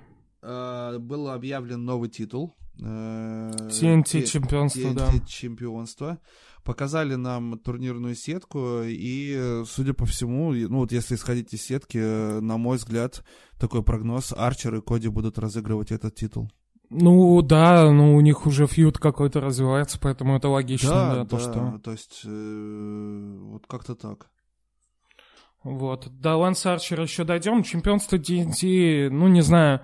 А, 0.43 0.99
был 0.99 1.29
объявлен 1.29 1.85
новый 1.85 2.09
титул. 2.09 2.57
TNT 2.79 4.23
э, 4.23 4.23
чемпионство, 4.25 4.95
да. 4.95 5.11
чемпионство 5.27 6.19
показали 6.67 7.15
нам 7.15 7.59
турнирную 7.59 8.15
сетку, 8.15 8.83
и, 8.83 9.63
судя 9.67 9.95
по 9.95 10.05
всему, 10.05 10.53
ну 10.53 10.79
вот 10.81 10.93
если 10.93 11.15
исходить 11.15 11.55
из 11.55 11.63
сетки, 11.63 11.97
на 12.41 12.59
мой 12.59 12.77
взгляд, 12.77 13.25
такой 13.59 13.83
прогноз, 13.83 14.35
Арчер 14.37 14.75
и 14.75 14.81
Коди 14.83 15.09
будут 15.09 15.39
разыгрывать 15.39 15.93
этот 15.93 16.15
титул. 16.15 16.51
Ну 16.91 17.43
да, 17.43 17.91
ну 17.91 18.15
у 18.15 18.21
них 18.21 18.47
уже 18.47 18.67
фьюд 18.67 18.99
какой-то 18.99 19.41
развивается, 19.41 19.99
поэтому 20.01 20.37
это 20.37 20.49
логично, 20.49 20.91
да, 20.91 21.15
да, 21.15 21.25
то, 21.25 21.37
да, 21.37 21.43
что... 21.43 21.81
то 21.83 21.93
есть 21.93 22.21
э, 22.25 23.39
вот 23.51 23.67
как-то 23.67 23.95
так. 23.95 24.29
Вот. 25.65 26.09
До 26.21 26.37
Ланса 26.37 26.75
Арчера 26.75 27.03
еще 27.03 27.25
дойдем. 27.25 27.65
Чемпионство 27.65 28.17
TNT, 28.17 29.09
ну 29.11 29.27
не 29.27 29.41
знаю, 29.41 29.81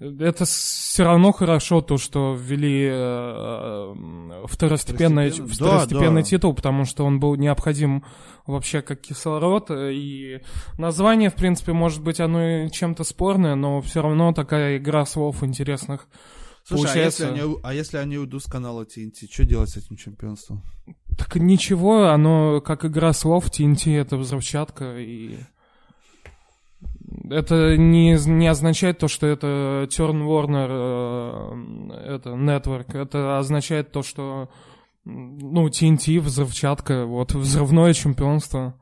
это 0.00 0.46
все 0.46 1.04
равно 1.04 1.30
хорошо, 1.32 1.82
то, 1.82 1.98
что 1.98 2.34
ввели 2.34 2.88
э, 2.90 4.44
второстепенный, 4.46 5.30
Второстепен... 5.30 5.54
второстепенный 5.54 6.22
да, 6.22 6.28
титул, 6.28 6.54
потому 6.54 6.86
что 6.86 7.04
он 7.04 7.20
был 7.20 7.34
необходим 7.36 8.04
вообще 8.46 8.80
как 8.80 9.00
кислород. 9.02 9.70
И 9.70 10.40
название, 10.78 11.28
в 11.28 11.34
принципе, 11.34 11.72
может 11.72 12.02
быть, 12.02 12.18
оно 12.18 12.64
и 12.64 12.70
чем-то 12.70 13.04
спорное, 13.04 13.54
но 13.54 13.82
все 13.82 14.00
равно 14.00 14.32
такая 14.32 14.78
игра 14.78 15.04
слов 15.04 15.44
интересных. 15.44 16.08
Слушай, 16.64 16.82
получается. 16.82 17.26
А, 17.26 17.30
если 17.30 17.42
они, 17.42 17.56
а 17.62 17.74
если 17.74 17.96
они 17.98 18.18
уйдут 18.18 18.42
с 18.42 18.46
канала 18.46 18.84
TNT, 18.84 19.30
что 19.30 19.44
делать 19.44 19.70
с 19.70 19.76
этим 19.76 19.96
чемпионством? 19.96 20.62
Так 21.18 21.36
ничего, 21.36 22.08
оно 22.08 22.60
как 22.60 22.84
игра 22.86 23.12
слов, 23.12 23.46
TNT 23.50 23.98
это 23.98 24.16
взрывчатка 24.16 24.98
и... 24.98 25.38
Это 27.30 27.76
не, 27.76 28.18
не 28.26 28.48
означает 28.48 28.98
то, 28.98 29.06
что 29.06 29.26
это 29.26 29.86
Turn 29.88 30.26
Warner, 30.26 31.92
э, 31.92 32.16
это 32.16 32.30
Network. 32.30 32.96
Это 32.98 33.38
означает 33.38 33.92
то, 33.92 34.02
что 34.02 34.50
ну, 35.04 35.68
TNT, 35.68 36.20
взрывчатка, 36.20 37.06
вот, 37.06 37.32
взрывное 37.32 37.94
чемпионство. 37.94 38.74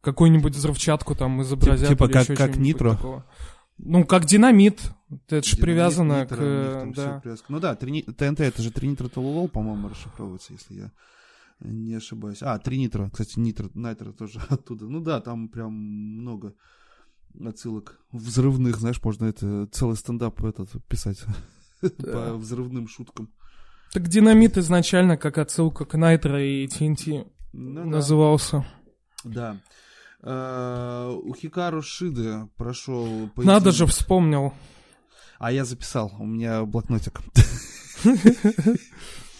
Какую-нибудь 0.00 0.54
взрывчатку 0.54 1.14
там 1.14 1.40
изобразят. 1.42 1.88
Типа 1.88 2.08
как, 2.08 2.26
как 2.26 2.56
Нитро? 2.56 2.96
Такого. 2.96 3.24
Ну, 3.78 4.04
как 4.04 4.24
динамит. 4.24 4.80
Это 5.28 5.46
же 5.46 5.56
привязано 5.56 6.22
нитро, 6.22 6.36
к... 6.36 6.84
Нитро, 6.86 7.20
да. 7.22 7.36
Ну 7.48 7.60
да, 7.60 7.76
трини... 7.76 8.02
ТНТ 8.02 8.40
это 8.40 8.60
же 8.60 8.72
Тринитро 8.72 9.08
Толулол, 9.08 9.48
по-моему, 9.48 9.88
расшифровывается, 9.88 10.52
если 10.52 10.74
я 10.74 10.92
не 11.60 11.94
ошибаюсь. 11.94 12.38
А, 12.42 12.58
Тринитро, 12.58 13.08
кстати, 13.10 13.38
Нитро, 13.38 13.68
Найтро 13.74 14.12
тоже 14.12 14.40
оттуда. 14.48 14.86
Ну 14.86 15.00
да, 15.00 15.20
там 15.20 15.48
прям 15.48 15.72
много 15.72 16.54
отсылок 17.44 18.00
взрывных, 18.12 18.76
знаешь, 18.76 19.02
можно 19.02 19.26
это 19.26 19.66
целый 19.66 19.96
стендап 19.96 20.42
этот 20.44 20.70
писать 20.86 21.24
по 21.80 22.34
взрывным 22.34 22.88
шуткам. 22.88 23.30
Так 23.92 24.08
динамит 24.08 24.58
изначально 24.58 25.16
как 25.16 25.38
отсылка 25.38 25.84
к 25.84 25.96
Найтро 25.96 26.42
и 26.42 26.66
TNT 26.66 27.26
ну, 27.52 27.84
назывался. 27.84 28.66
Да. 29.24 29.60
А, 30.22 31.10
у 31.10 31.34
Хикару 31.34 31.82
Шиды 31.82 32.48
прошел... 32.56 33.28
Поединок. 33.34 33.44
Надо 33.44 33.72
же, 33.72 33.86
вспомнил. 33.86 34.52
А 35.38 35.52
я 35.52 35.64
записал, 35.64 36.12
у 36.18 36.26
меня 36.26 36.64
блокнотик. 36.64 37.20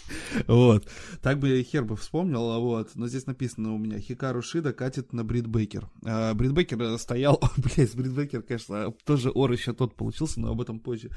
Вот. 0.47 0.87
Так 1.23 1.39
бы 1.39 1.49
я 1.49 1.63
хер 1.63 1.85
бы 1.85 1.97
вспомнил, 1.97 2.51
а 2.51 2.59
вот. 2.59 2.91
Но 2.95 3.09
здесь 3.09 3.27
написано 3.27 3.75
у 3.75 3.79
меня, 3.79 3.99
Хикару 3.99 4.43
Шида 4.43 4.73
катит 4.73 5.13
на 5.13 5.25
Брит 5.25 5.47
Бейкер. 5.47 5.89
А, 6.05 6.35
Брит 6.35 6.53
Бейкер 6.53 6.99
стоял... 6.99 7.41
Блять, 7.57 7.95
Брит 7.95 8.13
Бейкер, 8.13 8.43
конечно, 8.43 8.93
тоже 9.05 9.31
ор 9.35 9.53
еще 9.53 9.73
тот 9.73 9.95
получился, 9.95 10.41
но 10.41 10.51
об 10.51 10.61
этом 10.61 10.79
позже. 10.79 11.11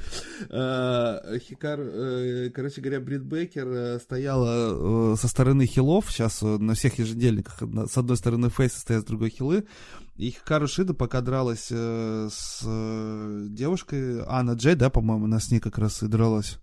А, 0.50 1.22
Хикар... 1.40 1.80
Э, 1.80 2.50
короче 2.54 2.82
говоря, 2.82 3.00
Брит 3.00 3.24
Бейкер 3.24 3.68
э, 3.68 4.00
стояла 4.00 5.14
э, 5.14 5.16
со 5.18 5.28
стороны 5.28 5.66
хилов. 5.66 6.12
Сейчас 6.12 6.42
на 6.42 6.74
всех 6.74 7.00
ежедельниках 7.00 7.62
с 7.62 7.98
одной 7.98 8.18
стороны 8.18 8.50
фейсы 8.50 8.80
стоят, 8.80 9.04
с 9.04 9.06
другой 9.06 9.30
хилы. 9.30 9.66
И 10.16 10.32
Хикару 10.32 10.68
Шида 10.68 10.94
пока 10.94 11.22
дралась 11.22 11.72
с 11.72 12.62
девушкой, 13.50 14.22
Анна 14.28 14.52
Джей, 14.52 14.76
да, 14.76 14.90
по-моему, 14.90 15.26
она 15.26 15.40
с 15.40 15.50
ней 15.50 15.60
как 15.60 15.78
раз 15.78 16.04
и 16.04 16.08
дралась. 16.08 16.58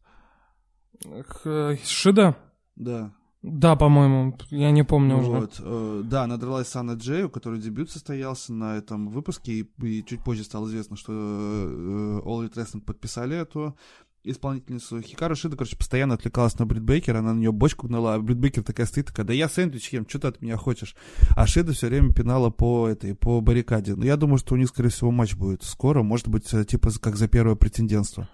Шида? 1.84 2.36
Да. 2.76 3.12
Да, 3.42 3.76
по-моему, 3.76 4.36
я 4.50 4.72
не 4.72 4.82
помню 4.82 5.18
вот, 5.18 5.60
уже. 5.60 5.62
Э, 5.62 6.02
да, 6.04 6.24
она 6.24 6.36
дралась 6.36 6.66
с 6.66 6.74
Анной 6.74 6.96
Джей, 6.96 7.24
у 7.24 7.30
которой 7.30 7.60
дебют 7.60 7.90
состоялся 7.90 8.52
на 8.52 8.76
этом 8.76 9.08
выпуске, 9.08 9.52
и, 9.52 9.70
и 9.86 10.04
чуть 10.04 10.24
позже 10.24 10.42
стало 10.42 10.66
известно, 10.66 10.96
что 10.96 11.12
э, 11.12 12.20
All 12.24 12.42
Elite 12.42 12.54
Wrestling 12.54 12.80
подписали 12.80 13.36
эту 13.36 13.76
исполнительницу. 14.24 15.00
Хикару 15.00 15.36
Шида, 15.36 15.56
короче, 15.56 15.76
постоянно 15.76 16.14
отвлекалась 16.14 16.58
на 16.58 16.66
Брит 16.66 16.82
Бейкер, 16.82 17.16
она 17.16 17.32
на 17.32 17.38
нее 17.38 17.52
бочку 17.52 17.86
гнала, 17.86 18.14
а 18.14 18.18
Брит 18.18 18.38
Бейкер 18.38 18.64
такая 18.64 18.86
стоит, 18.86 19.06
такая, 19.06 19.24
да 19.24 19.32
я 19.32 19.48
сэндвич 19.48 19.90
ем, 19.90 20.08
что 20.08 20.18
ты 20.18 20.28
от 20.28 20.42
меня 20.42 20.56
хочешь? 20.56 20.96
А 21.36 21.46
Шида 21.46 21.72
все 21.72 21.86
время 21.86 22.12
пинала 22.12 22.50
по 22.50 22.88
этой, 22.88 23.14
по 23.14 23.40
баррикаде. 23.40 23.94
Но 23.94 24.04
я 24.04 24.16
думаю, 24.16 24.38
что 24.38 24.54
у 24.54 24.58
них, 24.58 24.68
скорее 24.68 24.88
всего, 24.88 25.12
матч 25.12 25.36
будет 25.36 25.62
скоро, 25.62 26.02
может 26.02 26.26
быть, 26.28 26.52
э, 26.52 26.64
типа 26.64 26.90
как 27.00 27.16
за 27.16 27.28
первое 27.28 27.54
претендентство. 27.54 28.28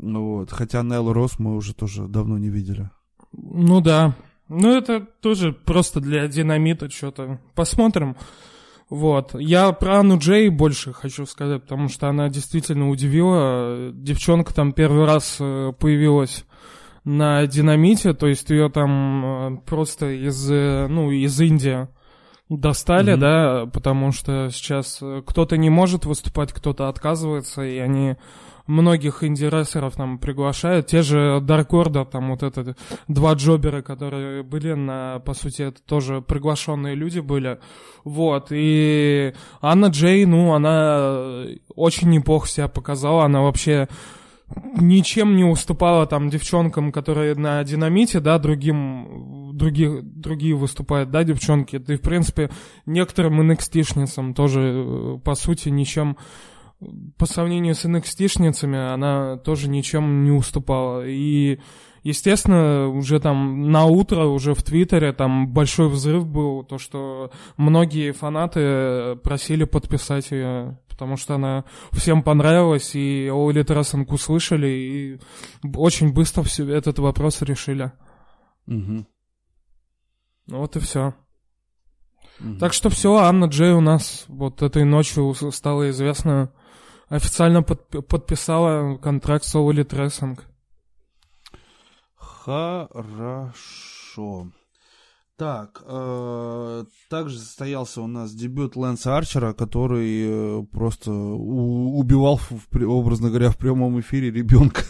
Вот. 0.00 0.50
Хотя 0.50 0.82
Нелл 0.82 1.12
Росс 1.12 1.38
мы 1.38 1.56
уже 1.56 1.74
тоже 1.74 2.06
давно 2.06 2.38
не 2.38 2.48
видели. 2.48 2.90
Ну 3.32 3.80
да. 3.80 4.14
Ну, 4.48 4.74
это 4.74 5.00
тоже 5.00 5.52
просто 5.52 6.00
для 6.00 6.26
динамита 6.26 6.90
что-то. 6.90 7.40
Посмотрим. 7.54 8.16
Вот. 8.88 9.34
Я 9.38 9.72
про 9.72 9.98
Анну 9.98 10.18
Джей 10.18 10.48
больше 10.48 10.94
хочу 10.94 11.26
сказать, 11.26 11.62
потому 11.62 11.88
что 11.88 12.08
она 12.08 12.30
действительно 12.30 12.88
удивила. 12.88 13.90
Девчонка 13.92 14.54
там 14.54 14.72
первый 14.72 15.04
раз 15.04 15.36
э, 15.40 15.72
появилась 15.78 16.46
на 17.04 17.46
динамите, 17.46 18.14
то 18.14 18.26
есть 18.26 18.48
ее 18.48 18.70
там 18.70 19.24
э, 19.24 19.60
просто 19.66 20.10
из, 20.10 20.50
э, 20.50 20.86
ну, 20.88 21.10
из 21.10 21.38
Индии 21.38 21.88
достали, 22.48 23.12
mm-hmm. 23.12 23.18
да, 23.18 23.66
потому 23.66 24.10
что 24.10 24.48
сейчас 24.50 25.02
кто-то 25.26 25.58
не 25.58 25.68
может 25.68 26.06
выступать, 26.06 26.54
кто-то 26.54 26.88
отказывается, 26.88 27.62
и 27.62 27.76
они 27.76 28.16
многих 28.68 29.24
инди-рестлеров 29.24 29.96
там 29.96 30.18
приглашают. 30.18 30.86
Те 30.86 31.02
же 31.02 31.40
Dark 31.40 31.70
Order, 31.70 32.04
там 32.08 32.30
вот 32.30 32.42
это 32.42 32.76
два 33.08 33.32
джобера, 33.32 33.82
которые 33.82 34.42
были 34.42 34.74
на, 34.74 35.18
по 35.20 35.34
сути, 35.34 35.62
это 35.62 35.82
тоже 35.82 36.20
приглашенные 36.20 36.94
люди 36.94 37.20
были. 37.20 37.58
Вот, 38.04 38.48
и 38.50 39.32
Анна 39.60 39.86
Джей, 39.86 40.24
ну, 40.26 40.52
она 40.52 41.46
очень 41.74 42.10
неплохо 42.10 42.46
себя 42.46 42.68
показала, 42.68 43.24
она 43.24 43.40
вообще 43.40 43.88
ничем 44.80 45.36
не 45.36 45.44
уступала 45.44 46.06
там 46.06 46.30
девчонкам, 46.30 46.92
которые 46.92 47.34
на 47.34 47.62
динамите, 47.64 48.20
да, 48.20 48.38
другим, 48.38 49.50
другие, 49.54 50.00
другие 50.02 50.54
выступают, 50.54 51.10
да, 51.10 51.24
девчонки. 51.24 51.78
Да 51.78 51.94
и, 51.94 51.96
в 51.96 52.02
принципе, 52.02 52.50
некоторым 52.86 53.50
NXT-шницам 53.50 54.34
тоже, 54.34 55.20
по 55.24 55.34
сути, 55.34 55.68
ничем 55.68 56.16
по 57.16 57.26
сравнению 57.26 57.74
с 57.74 57.84
NXT-шницами 57.84 58.92
она 58.92 59.36
тоже 59.36 59.68
ничем 59.68 60.24
не 60.24 60.30
уступала. 60.30 61.04
И, 61.06 61.58
естественно, 62.04 62.88
уже 62.88 63.18
там 63.18 63.70
на 63.70 63.86
утро, 63.86 64.24
уже 64.24 64.54
в 64.54 64.62
Твиттере 64.62 65.12
там 65.12 65.48
большой 65.48 65.88
взрыв 65.88 66.26
был, 66.26 66.62
то, 66.62 66.78
что 66.78 67.32
многие 67.56 68.12
фанаты 68.12 69.16
просили 69.24 69.64
подписать 69.64 70.30
ее, 70.30 70.78
потому 70.88 71.16
что 71.16 71.34
она 71.34 71.64
всем 71.92 72.22
понравилась, 72.22 72.94
и 72.94 73.26
Elite 73.26 73.66
Wrestling 73.66 74.06
услышали, 74.12 74.68
и 74.68 75.20
очень 75.74 76.12
быстро 76.12 76.42
все 76.42 76.68
этот 76.70 77.00
вопрос 77.00 77.42
решили. 77.42 77.90
Угу. 78.68 79.04
Вот 80.48 80.76
и 80.76 80.78
все. 80.80 81.14
Угу. 82.40 82.58
Так 82.58 82.72
что 82.72 82.88
все, 82.88 83.16
Анна 83.16 83.46
Джей 83.46 83.72
у 83.72 83.80
нас 83.80 84.26
вот 84.28 84.62
этой 84.62 84.84
ночью 84.84 85.34
стала 85.50 85.90
известна 85.90 86.52
официально 87.08 87.62
под, 87.62 88.06
подписала 88.06 88.96
контракт 88.96 89.44
с 89.44 89.54
Elite 89.54 89.90
Wrestling. 89.90 90.38
Хорошо. 92.16 93.66
Так, 95.36 95.82
э, 95.86 96.84
также 97.08 97.38
состоялся 97.38 98.02
у 98.02 98.08
нас 98.08 98.32
дебют 98.32 98.74
Лэнса 98.74 99.16
Арчера, 99.16 99.52
который 99.52 100.62
э, 100.62 100.64
просто 100.72 101.12
у, 101.12 101.96
убивал, 102.00 102.38
в, 102.38 102.66
образно 102.84 103.28
говоря, 103.28 103.50
в 103.50 103.56
прямом 103.56 104.00
эфире 104.00 104.32
ребенка. 104.32 104.82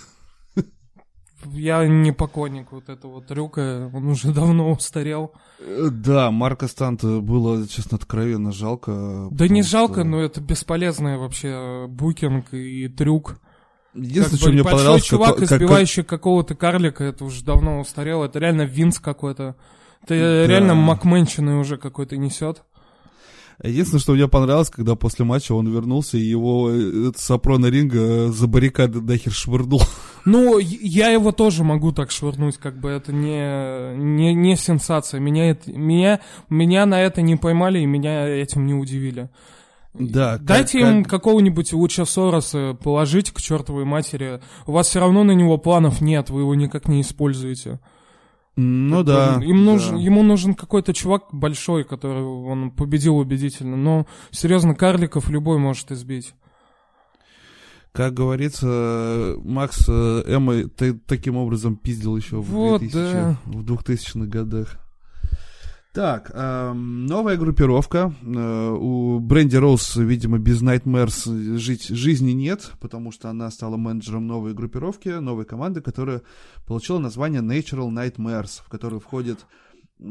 Я 1.44 1.86
не 1.86 2.12
поклонник 2.12 2.72
вот 2.72 2.88
этого 2.88 3.22
трюка, 3.22 3.90
он 3.92 4.08
уже 4.08 4.32
давно 4.32 4.70
устарел. 4.72 5.32
Э, 5.60 5.88
да, 5.90 6.30
Марка 6.30 6.68
Станта 6.68 7.20
было, 7.20 7.66
честно, 7.68 7.96
откровенно 7.96 8.52
жалко. 8.52 9.28
Да 9.30 9.48
не 9.48 9.62
жалко, 9.62 10.04
но 10.04 10.20
это 10.20 10.40
бесполезный 10.40 11.16
вообще 11.16 11.86
букинг 11.88 12.52
и 12.52 12.88
трюк. 12.88 13.40
Единственное, 13.94 14.30
как 14.30 14.40
что 14.40 14.50
мне 14.50 14.64
понравилось... 14.64 15.04
чувак, 15.04 15.36
как, 15.36 15.44
избивающий 15.44 16.02
как... 16.02 16.10
какого-то 16.10 16.54
карлика, 16.54 17.04
это 17.04 17.24
уже 17.24 17.44
давно 17.44 17.80
устарело. 17.80 18.26
Это 18.26 18.38
реально 18.38 18.62
Винс 18.62 18.98
какой-то. 19.00 19.56
Это 20.02 20.14
да. 20.14 20.46
реально 20.46 20.74
Макменчины 20.74 21.56
уже 21.56 21.76
какой-то 21.76 22.16
несет. 22.16 22.62
Единственное, 23.62 24.00
что 24.00 24.12
мне 24.12 24.28
понравилось, 24.28 24.70
когда 24.70 24.94
после 24.94 25.24
матча 25.24 25.52
он 25.52 25.66
вернулся, 25.68 26.16
и 26.16 26.20
его 26.20 26.70
э, 26.70 27.10
Сапрона 27.16 27.66
ринга 27.66 27.98
э, 27.98 28.28
за 28.28 28.46
баррикады 28.46 29.00
нахер 29.00 29.32
швырнул. 29.32 29.82
Ну, 30.24 30.58
я 30.58 31.08
его 31.08 31.32
тоже 31.32 31.64
могу 31.64 31.90
так 31.90 32.12
швырнуть, 32.12 32.56
как 32.56 32.78
бы 32.78 32.90
это 32.90 33.12
не, 33.12 33.96
не, 33.96 34.34
не 34.34 34.56
сенсация. 34.56 35.18
Меня, 35.18 35.50
это, 35.50 35.72
меня, 35.72 36.20
меня 36.48 36.86
на 36.86 37.00
это 37.00 37.20
не 37.20 37.34
поймали, 37.34 37.80
и 37.80 37.86
меня 37.86 38.28
этим 38.28 38.64
не 38.64 38.74
удивили. 38.74 39.28
Да, 39.94 40.38
Дайте 40.38 40.80
как, 40.80 40.88
им 40.88 41.02
как... 41.02 41.10
какого-нибудь 41.10 41.72
Луча 41.72 42.04
Сороса 42.04 42.76
положить 42.80 43.32
к 43.32 43.40
чертовой 43.40 43.84
матери. 43.84 44.40
У 44.66 44.72
вас 44.72 44.86
все 44.86 45.00
равно 45.00 45.24
на 45.24 45.32
него 45.32 45.58
планов 45.58 46.00
нет, 46.00 46.30
вы 46.30 46.42
его 46.42 46.54
никак 46.54 46.86
не 46.86 47.00
используете. 47.00 47.80
Ну 48.60 49.04
да. 49.04 49.40
Им 49.40 49.64
нужен, 49.64 49.94
да. 49.94 50.02
Ему 50.02 50.24
нужен 50.24 50.54
какой-то 50.54 50.92
чувак 50.92 51.26
большой, 51.30 51.84
который 51.84 52.24
он 52.24 52.72
победил 52.72 53.16
убедительно. 53.16 53.76
Но 53.76 54.08
серьезно, 54.32 54.74
карликов 54.74 55.30
любой 55.30 55.58
может 55.58 55.92
избить. 55.92 56.34
Как 57.92 58.14
говорится, 58.14 59.36
Макс 59.44 59.84
э, 59.88 60.22
Эмма 60.26 60.68
таким 61.06 61.36
образом 61.36 61.76
пиздил 61.76 62.16
еще 62.16 62.38
вот, 62.38 62.82
в, 62.82 62.90
2000, 62.90 63.12
да. 63.12 63.38
в 63.44 63.64
2000-х 63.64 64.26
годах. 64.26 64.87
Так, 65.98 66.30
э, 66.32 66.72
новая 66.74 67.36
группировка. 67.36 68.14
Э, 68.22 68.70
у 68.70 69.18
Бренди 69.18 69.56
Роуз, 69.56 69.96
видимо, 69.96 70.38
без 70.38 70.62
Nightmares 70.62 71.58
жить, 71.58 71.88
жизни 71.88 72.30
нет, 72.30 72.70
потому 72.78 73.10
что 73.10 73.30
она 73.30 73.50
стала 73.50 73.76
менеджером 73.76 74.28
новой 74.28 74.54
группировки, 74.54 75.08
новой 75.08 75.44
команды, 75.44 75.80
которая 75.80 76.22
получила 76.68 77.00
название 77.00 77.40
Natural 77.40 77.90
Nightmares, 77.90 78.62
в 78.64 78.68
которую 78.68 79.00
входит 79.00 79.40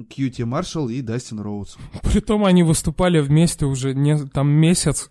Кьюти 0.10 0.44
Маршалл 0.44 0.90
и 0.90 1.00
Дастин 1.00 1.40
Роуз. 1.40 1.78
Притом 2.04 2.44
они 2.44 2.64
выступали 2.64 3.22
вместе 3.22 3.66
уже 3.66 3.96
не, 3.96 4.18
там 4.28 4.50
месяц. 4.50 5.10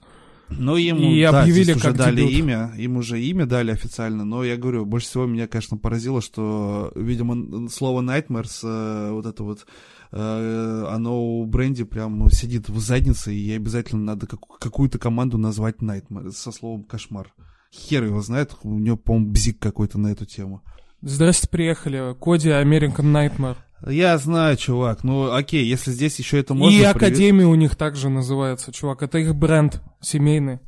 Ну, 0.51 0.77
ему, 0.77 1.11
и 1.11 1.23
да, 1.23 1.41
объявили, 1.41 1.73
как 1.73 1.85
уже 1.85 1.93
дали 1.95 2.17
дебют. 2.17 2.33
имя, 2.33 2.73
им 2.77 2.99
уже 2.99 3.19
имя 3.19 3.47
дали 3.47 3.71
официально, 3.71 4.27
но 4.27 4.45
я 4.45 4.59
говорю, 4.59 4.85
больше 4.85 5.09
всего 5.09 5.25
меня, 5.25 5.49
конечно, 5.49 5.79
поразило, 5.79 6.21
что, 6.21 6.93
видимо, 6.95 7.71
слово 7.71 8.03
Nightmares, 8.03 8.61
э, 8.63 9.13
вот 9.13 9.25
это 9.25 9.43
вот 9.43 9.67
оно 10.11 11.41
у 11.41 11.47
Бренди 11.47 11.85
прям 11.85 12.31
сидит 12.31 12.69
в 12.69 12.79
заднице, 12.79 13.35
и 13.35 13.39
ей 13.39 13.57
обязательно 13.57 14.03
надо 14.03 14.27
какую-то 14.27 14.99
команду 14.99 15.39
назвать 15.39 15.77
Nightmare 15.77 16.31
со 16.33 16.53
словом 16.53 16.85
кошмар. 16.85 17.33
Хер 17.73 18.05
его 18.05 18.23
знает, 18.23 18.57
у 18.63 18.79
него, 18.79 18.97
по-моему, 18.97 19.33
бзик 19.33 19.59
какой-то 19.59 19.99
на 19.99 20.09
эту 20.09 20.25
тему. 20.25 20.63
Здрасте, 21.03 21.49
приехали. 21.49 22.15
Коди 22.19 22.49
American 22.49 23.13
Nightmare. 23.13 23.57
Я 23.87 24.17
знаю, 24.17 24.57
чувак. 24.57 25.05
Ну, 25.05 25.31
окей, 25.31 25.67
если 25.67 25.91
здесь 25.91 26.19
еще 26.19 26.39
это 26.41 26.55
можно... 26.55 26.75
И 26.75 26.79
привет... 26.79 26.97
Академия 26.97 27.45
у 27.45 27.55
них 27.55 27.77
также 27.77 28.09
называется, 28.09 28.73
чувак. 28.73 29.03
Это 29.03 29.19
их 29.19 29.35
бренд 29.35 29.83
семейный. 30.01 30.61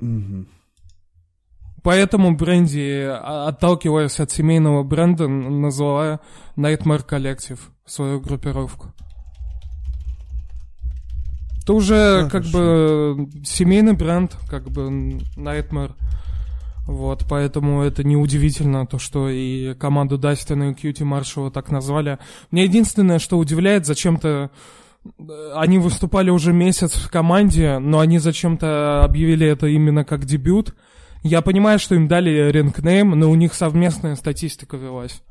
Угу. 0.00 0.46
Поэтому 1.86 2.34
Бренди, 2.34 3.06
а, 3.08 3.46
отталкиваясь 3.46 4.18
от 4.18 4.32
семейного 4.32 4.82
бренда, 4.82 5.28
назвала 5.28 6.18
Nightmare 6.56 7.06
Collective 7.08 7.60
свою 7.84 8.20
группировку. 8.20 8.92
Это 11.62 11.72
уже 11.74 12.28
Хорошо. 12.28 12.30
как 12.32 12.44
бы 12.46 13.28
семейный 13.44 13.92
бренд, 13.92 14.36
как 14.50 14.68
бы 14.68 15.20
Nightmare. 15.36 15.92
Вот, 16.88 17.24
поэтому 17.28 17.82
это 17.82 18.02
неудивительно, 18.02 18.84
то, 18.88 18.98
что 18.98 19.28
и 19.28 19.74
команду 19.74 20.18
Дастина 20.18 20.70
и 20.70 20.74
Кьюти 20.74 21.04
Маршала 21.04 21.52
так 21.52 21.70
назвали. 21.70 22.18
Мне 22.50 22.64
единственное, 22.64 23.20
что 23.20 23.38
удивляет, 23.38 23.86
зачем-то 23.86 24.50
они 25.54 25.78
выступали 25.78 26.30
уже 26.30 26.52
месяц 26.52 26.94
в 26.94 27.08
команде, 27.10 27.78
но 27.78 28.00
они 28.00 28.18
зачем-то 28.18 29.04
объявили 29.04 29.46
это 29.46 29.68
именно 29.68 30.04
как 30.04 30.24
дебют. 30.24 30.74
Я 31.26 31.42
понимаю, 31.42 31.78
что 31.78 31.94
им 31.94 32.08
дали 32.08 32.50
рингнейм, 32.50 33.10
но 33.10 33.30
у 33.30 33.34
них 33.34 33.54
совместная 33.54 34.16
статистика 34.16 34.76
велась. 34.76 35.22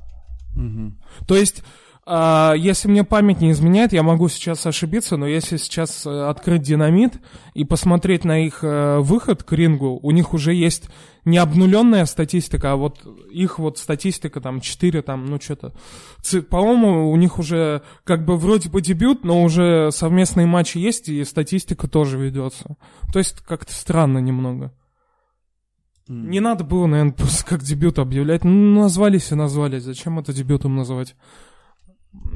Угу. 0.56 0.94
То 1.28 1.36
есть 1.36 1.64
а, 2.08 2.54
если 2.56 2.88
мне 2.88 3.04
память 3.04 3.42
не 3.42 3.50
изменяет, 3.52 3.92
я 3.92 4.04
могу 4.04 4.30
сейчас 4.30 4.64
ошибиться, 4.68 5.18
но 5.18 5.26
если 5.26 5.58
сейчас 5.58 6.06
э, 6.06 6.30
открыть 6.30 6.62
динамит 6.62 7.14
и 7.56 7.64
посмотреть 7.64 8.24
на 8.24 8.46
их 8.46 8.60
э, 8.64 9.00
выход 9.00 9.42
к 9.42 9.52
рингу, 9.54 10.00
у 10.04 10.12
них 10.12 10.36
уже 10.36 10.54
есть 10.54 10.88
не 11.26 11.40
обнуленная 11.40 12.06
статистика, 12.06 12.74
а 12.74 12.76
вот 12.76 13.00
их 13.32 13.58
вот 13.58 13.80
статистика 13.80 14.40
там 14.40 14.62
4, 14.62 15.02
там, 15.02 15.26
ну 15.26 15.42
что-то. 15.42 15.74
По-моему, 16.52 17.10
у 17.10 17.16
них 17.16 17.40
уже 17.40 17.82
как 18.04 18.24
бы 18.24 18.38
вроде 18.38 18.70
бы 18.70 18.84
дебют, 18.84 19.24
но 19.24 19.42
уже 19.42 19.90
совместные 19.92 20.46
матчи 20.46 20.78
есть, 20.78 21.10
и 21.10 21.24
статистика 21.24 21.88
тоже 21.88 22.20
ведется. 22.20 22.78
То 23.12 23.18
есть 23.18 23.42
как-то 23.42 23.74
странно 23.74 24.20
немного. 24.20 24.72
Mm. 26.08 26.28
Не 26.28 26.40
надо 26.40 26.64
было, 26.64 26.86
наверное, 26.86 27.14
просто 27.14 27.46
как 27.46 27.64
дебют 27.64 28.00
объявлять. 28.00 28.44
Ну, 28.44 28.82
назвались 28.82 29.32
и 29.32 29.36
назвались. 29.36 29.84
Зачем 29.84 30.20
это 30.20 30.34
дебютом 30.34 30.76
называть? 30.76 31.16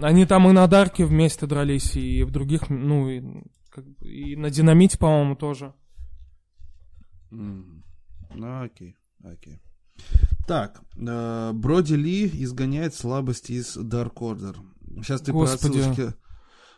Они 0.02 0.26
там 0.26 0.50
и 0.50 0.52
на 0.52 0.68
Дарке 0.68 1.06
вместе 1.06 1.46
дрались, 1.46 1.96
и 1.96 2.24
в 2.24 2.32
других, 2.32 2.70
ну, 2.70 3.10
и, 3.10 3.44
как, 3.70 3.86
и 4.02 4.36
на 4.36 4.50
Динамите, 4.50 4.98
по-моему, 4.98 5.36
тоже. 5.36 5.74
Mm. 7.32 7.82
Ну, 8.36 8.64
окей, 8.64 8.96
окей. 9.24 9.62
Так, 10.48 10.82
э, 10.98 11.52
Броди 11.54 11.96
Ли 11.96 12.28
изгоняет 12.44 12.96
слабости 12.96 13.54
из 13.54 13.78
Dark 13.78 14.16
Order. 14.16 14.56
Сейчас 15.04 15.22
ты 15.22 15.32
Господи. 15.32 15.74
про 15.74 15.90
отсылочки... 15.90 16.16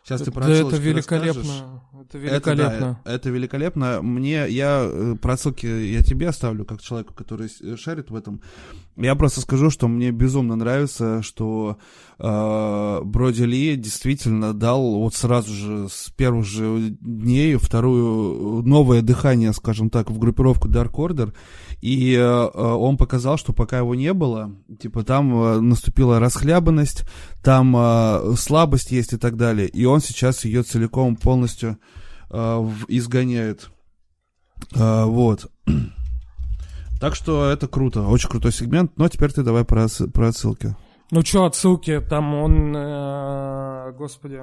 Сейчас 0.04 0.22
ты 0.22 0.32
про 0.32 0.46
да 0.46 0.52
это 0.52 0.76
великолепно. 0.76 1.42
расскажешь. 1.42 1.62
Это 2.00 2.18
великолепно. 2.18 2.64
Это, 2.64 3.00
да, 3.04 3.12
это 3.12 3.30
великолепно. 3.30 4.02
Мне, 4.02 4.48
я 4.48 4.82
э, 4.84 5.14
про 5.20 5.34
отсылки 5.34 5.66
я 5.66 6.02
тебе 6.02 6.28
оставлю, 6.28 6.64
как 6.64 6.82
человеку, 6.82 7.14
который 7.14 7.48
э, 7.60 7.76
шарит 7.76 8.10
в 8.10 8.16
этом. 8.16 8.42
Я 8.96 9.14
просто 9.14 9.40
скажу, 9.40 9.70
что 9.70 9.88
мне 9.88 10.10
безумно 10.10 10.54
нравится, 10.54 11.22
что 11.22 11.78
э, 12.18 13.00
Броди 13.02 13.44
Ли 13.44 13.76
действительно 13.76 14.52
дал 14.52 14.98
вот 14.98 15.14
сразу 15.14 15.50
же 15.50 15.88
с 15.88 16.10
первых 16.14 16.44
же 16.44 16.90
дней 17.00 17.56
вторую 17.56 18.62
новое 18.62 19.00
дыхание, 19.00 19.54
скажем 19.54 19.88
так, 19.88 20.10
в 20.10 20.18
группировку 20.18 20.68
Dark 20.68 20.92
Order. 20.92 21.32
И 21.80 22.14
э, 22.14 22.20
э, 22.20 22.60
он 22.60 22.98
показал, 22.98 23.38
что 23.38 23.54
пока 23.54 23.78
его 23.78 23.94
не 23.94 24.12
было, 24.12 24.54
типа 24.78 25.04
там 25.04 25.34
э, 25.42 25.60
наступила 25.60 26.20
расхлябанность, 26.20 27.04
там 27.42 27.74
э, 27.74 28.34
слабость 28.36 28.90
есть 28.90 29.14
и 29.14 29.16
так 29.16 29.38
далее. 29.38 29.68
И 29.68 29.86
он 29.86 30.00
сейчас 30.00 30.44
ее 30.44 30.64
целиком 30.64 31.16
полностью 31.16 31.78
э, 32.30 32.70
изгоняет. 32.88 33.70
Э, 34.74 35.04
вот. 35.06 35.50
Так 37.02 37.16
что 37.16 37.50
это 37.50 37.66
круто, 37.66 38.02
очень 38.02 38.28
крутой 38.28 38.52
сегмент. 38.52 38.92
Но 38.96 39.08
теперь 39.08 39.32
ты 39.32 39.42
давай 39.42 39.64
про, 39.64 39.88
про 40.14 40.28
отсылки. 40.28 40.76
Ну 41.10 41.24
чё, 41.24 41.42
отсылки, 41.46 42.00
там 42.00 42.32
он, 42.32 42.72
э, 42.76 43.92
господи, 43.98 44.40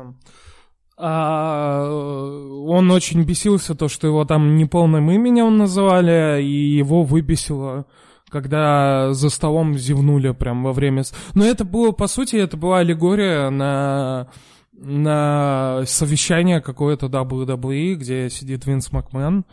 а, 0.97 1.89
он 1.89 2.91
очень 2.91 3.23
бесился, 3.23 3.75
то, 3.75 3.87
что 3.87 4.07
его 4.07 4.25
там 4.25 4.57
неполным 4.57 5.09
именем 5.09 5.57
называли, 5.57 6.43
и 6.43 6.75
его 6.75 7.03
выбесило, 7.03 7.85
когда 8.27 9.13
за 9.13 9.29
столом 9.29 9.77
зевнули 9.77 10.31
прям 10.31 10.65
во 10.65 10.73
время... 10.73 11.03
Но 11.35 11.45
это 11.45 11.63
было, 11.63 11.93
по 11.93 12.07
сути, 12.07 12.35
это 12.35 12.57
была 12.57 12.79
аллегория 12.79 13.49
на 13.49 14.27
на 14.73 15.83
совещание 15.85 16.59
какое-то 16.59 17.05
WWE, 17.05 17.93
где 17.95 18.29
сидит 18.29 18.65
Винс 18.65 18.91
Макмен 18.91 19.45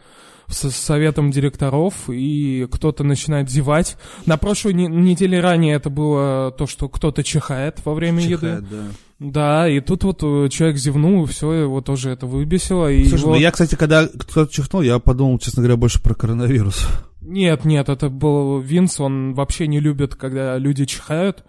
с 0.49 0.71
советом 0.71 1.31
директоров, 1.31 2.09
и 2.09 2.67
кто-то 2.71 3.05
начинает 3.05 3.51
зевать. 3.51 3.97
На 4.27 4.37
прошлой 4.37 4.75
не- 4.75 4.87
неделе 4.87 5.41
ранее 5.41 5.75
это 5.77 5.91
было 5.91 6.51
то, 6.53 6.67
что 6.67 6.89
кто-то 6.89 7.23
чихает 7.23 7.81
во 7.85 7.95
время 7.95 8.21
еды. 8.23 8.35
Чихает, 8.37 8.69
да. 8.69 8.85
Да, 9.19 9.69
и 9.69 9.81
тут 9.81 10.05
вот 10.05 10.23
э, 10.23 10.49
человек 10.51 10.77
зевнул, 10.77 11.25
и 11.25 11.27
все, 11.27 11.51
его 11.53 11.81
тоже 11.81 12.11
это 12.11 12.27
выбесило. 12.27 12.93
И 12.93 13.07
Слушай, 13.07 13.23
его... 13.23 13.31
ну 13.35 13.41
я, 13.41 13.51
кстати, 13.51 13.75
когда 13.75 14.07
кто-то 14.07 14.53
чихнул, 14.53 14.83
я 14.83 14.99
подумал, 14.99 15.39
честно 15.39 15.63
говоря, 15.63 15.79
больше 15.79 16.03
про 16.03 16.15
коронавирус. 16.15 16.87
Нет, 17.23 17.65
нет, 17.65 17.89
это 17.89 18.11
был 18.11 18.61
Винс, 18.61 19.01
он 19.01 19.33
вообще 19.35 19.67
не 19.69 19.81
любит, 19.81 20.15
когда 20.15 20.59
люди 20.59 20.85
чихают. 20.85 21.45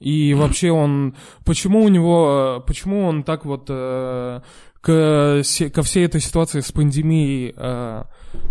И 0.00 0.34
вообще 0.34 0.72
он... 0.72 1.14
Почему 1.44 1.84
у 1.84 1.88
него... 1.88 2.58
э, 2.60 2.66
Почему 2.66 3.06
он 3.06 3.22
так 3.22 3.44
вот 3.44 3.66
э, 3.68 4.40
к, 4.82 5.42
ко 5.72 5.82
всей 5.82 6.04
этой 6.04 6.20
ситуации 6.20 6.60
с 6.60 6.70
пандемией... 6.72 7.54
э, 7.56 8.04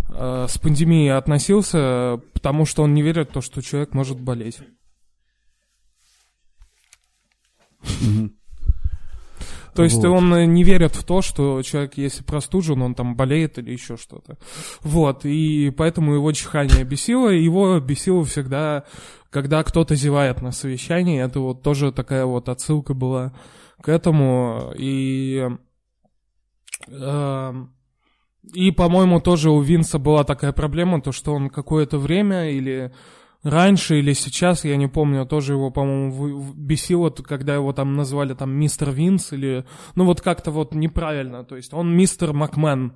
э, 0.08 0.46
с 0.48 0.58
пандемией 0.58 1.14
относился? 1.14 2.20
Потому 2.32 2.64
что 2.64 2.82
он 2.82 2.94
не 2.94 3.02
верит 3.02 3.30
в 3.30 3.32
то, 3.34 3.40
что 3.40 3.60
человек 3.60 3.94
может 3.94 4.18
болеть. 4.18 4.58
То 9.74 9.84
есть 9.84 9.96
Вот. 9.96 10.06
он 10.06 10.52
не 10.52 10.64
верит 10.64 10.94
в 10.94 11.04
то, 11.04 11.22
что 11.22 11.62
человек, 11.62 11.96
если 11.96 12.22
простужен, 12.22 12.82
он 12.82 12.94
там 12.94 13.16
болеет 13.16 13.58
или 13.58 13.72
еще 13.72 13.96
что-то. 13.96 14.36
Вот, 14.82 15.24
и 15.24 15.70
поэтому 15.70 16.14
его 16.14 16.30
чихание 16.32 16.84
бесило, 16.84 17.30
его 17.30 17.80
бесило 17.80 18.24
всегда, 18.24 18.84
когда 19.30 19.62
кто-то 19.62 19.94
зевает 19.94 20.42
на 20.42 20.52
совещании. 20.52 21.22
Это 21.22 21.40
вот 21.40 21.62
тоже 21.62 21.90
такая 21.90 22.26
вот 22.26 22.48
отсылка 22.50 22.92
была 22.92 23.32
к 23.80 23.88
этому. 23.88 24.72
И, 24.76 25.48
и 26.88 28.70
по-моему, 28.72 29.20
тоже 29.20 29.50
у 29.50 29.60
Винса 29.60 29.98
была 29.98 30.24
такая 30.24 30.52
проблема, 30.52 31.00
то, 31.00 31.12
что 31.12 31.32
он 31.32 31.48
какое-то 31.48 31.98
время 31.98 32.50
или 32.50 32.92
раньше 33.42 33.98
или 33.98 34.12
сейчас, 34.12 34.64
я 34.64 34.76
не 34.76 34.88
помню, 34.88 35.26
тоже 35.26 35.54
его, 35.54 35.70
по-моему, 35.70 36.52
бесило, 36.54 37.10
когда 37.10 37.54
его 37.54 37.72
там 37.72 37.94
назвали 37.94 38.34
там 38.34 38.52
мистер 38.52 38.90
Винс 38.90 39.32
или... 39.32 39.64
Ну 39.94 40.04
вот 40.04 40.20
как-то 40.20 40.50
вот 40.50 40.74
неправильно, 40.74 41.44
то 41.44 41.56
есть 41.56 41.72
он 41.72 41.96
мистер 41.96 42.32
Макмен. 42.32 42.92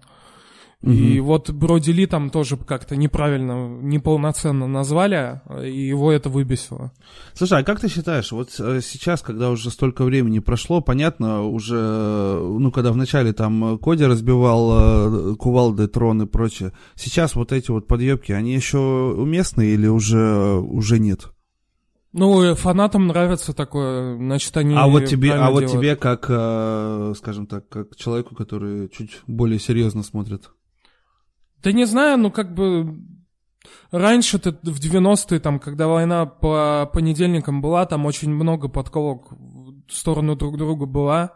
И 0.82 1.20
вот 1.20 1.50
Броди 1.50 1.90
Ли 1.90 2.06
там 2.06 2.30
тоже 2.30 2.56
как-то 2.56 2.96
неправильно, 2.96 3.66
неполноценно 3.82 4.68
назвали, 4.68 5.40
и 5.64 5.88
его 5.88 6.12
это 6.12 6.28
выбесило. 6.28 6.92
Слушай, 7.34 7.60
а 7.60 7.64
как 7.64 7.80
ты 7.80 7.88
считаешь, 7.88 8.30
вот 8.30 8.50
э, 8.60 8.80
сейчас, 8.82 9.22
когда 9.22 9.50
уже 9.50 9.70
столько 9.70 10.04
времени 10.04 10.38
прошло, 10.38 10.80
понятно, 10.80 11.42
уже, 11.42 11.76
э, 11.76 12.56
ну, 12.60 12.70
когда 12.70 12.92
вначале 12.92 13.32
там 13.32 13.74
э, 13.74 13.78
Коди 13.78 14.04
разбивал 14.04 15.32
э, 15.32 15.34
кувалды, 15.36 15.88
трон 15.88 16.22
и 16.22 16.26
прочее, 16.26 16.72
сейчас 16.94 17.34
вот 17.34 17.52
эти 17.52 17.70
вот 17.70 17.88
подъебки, 17.88 18.30
они 18.30 18.54
еще 18.54 18.78
уместны 18.78 19.66
или 19.66 19.88
уже, 19.88 20.58
уже 20.60 21.00
нет? 21.00 21.30
Ну, 22.12 22.42
э, 22.42 22.54
фанатам 22.54 23.08
нравится 23.08 23.54
такое, 23.54 24.16
значит, 24.16 24.56
они 24.56 24.74
а 24.76 24.86
вот 24.86 25.06
тебе, 25.06 25.32
а 25.32 25.50
вот 25.50 25.60
делают. 25.60 25.72
тебе, 25.72 25.96
как, 25.96 26.26
э, 26.28 27.14
скажем 27.16 27.46
так, 27.46 27.68
как 27.68 27.96
человеку, 27.96 28.34
который 28.34 28.88
чуть 28.90 29.22
более 29.26 29.58
серьезно 29.58 30.02
смотрит. 30.02 30.50
Да 31.66 31.72
не 31.72 31.84
знаю, 31.84 32.16
ну 32.16 32.30
как 32.30 32.54
бы... 32.54 32.96
Раньше 33.90 34.38
ты 34.38 34.52
в 34.52 34.78
90-е, 34.78 35.40
там, 35.40 35.58
когда 35.58 35.88
война 35.88 36.24
по 36.24 36.88
понедельникам 36.92 37.60
была, 37.60 37.86
там 37.86 38.06
очень 38.06 38.32
много 38.32 38.68
подколок 38.68 39.32
в 39.32 39.92
сторону 39.92 40.36
друг 40.36 40.58
друга 40.58 40.86
была. 40.86 41.32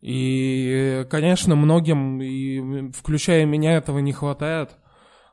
И, 0.00 1.06
конечно, 1.08 1.54
многим, 1.54 2.20
и 2.20 2.90
включая 2.90 3.46
меня, 3.46 3.74
этого 3.76 4.00
не 4.00 4.12
хватает. 4.12 4.70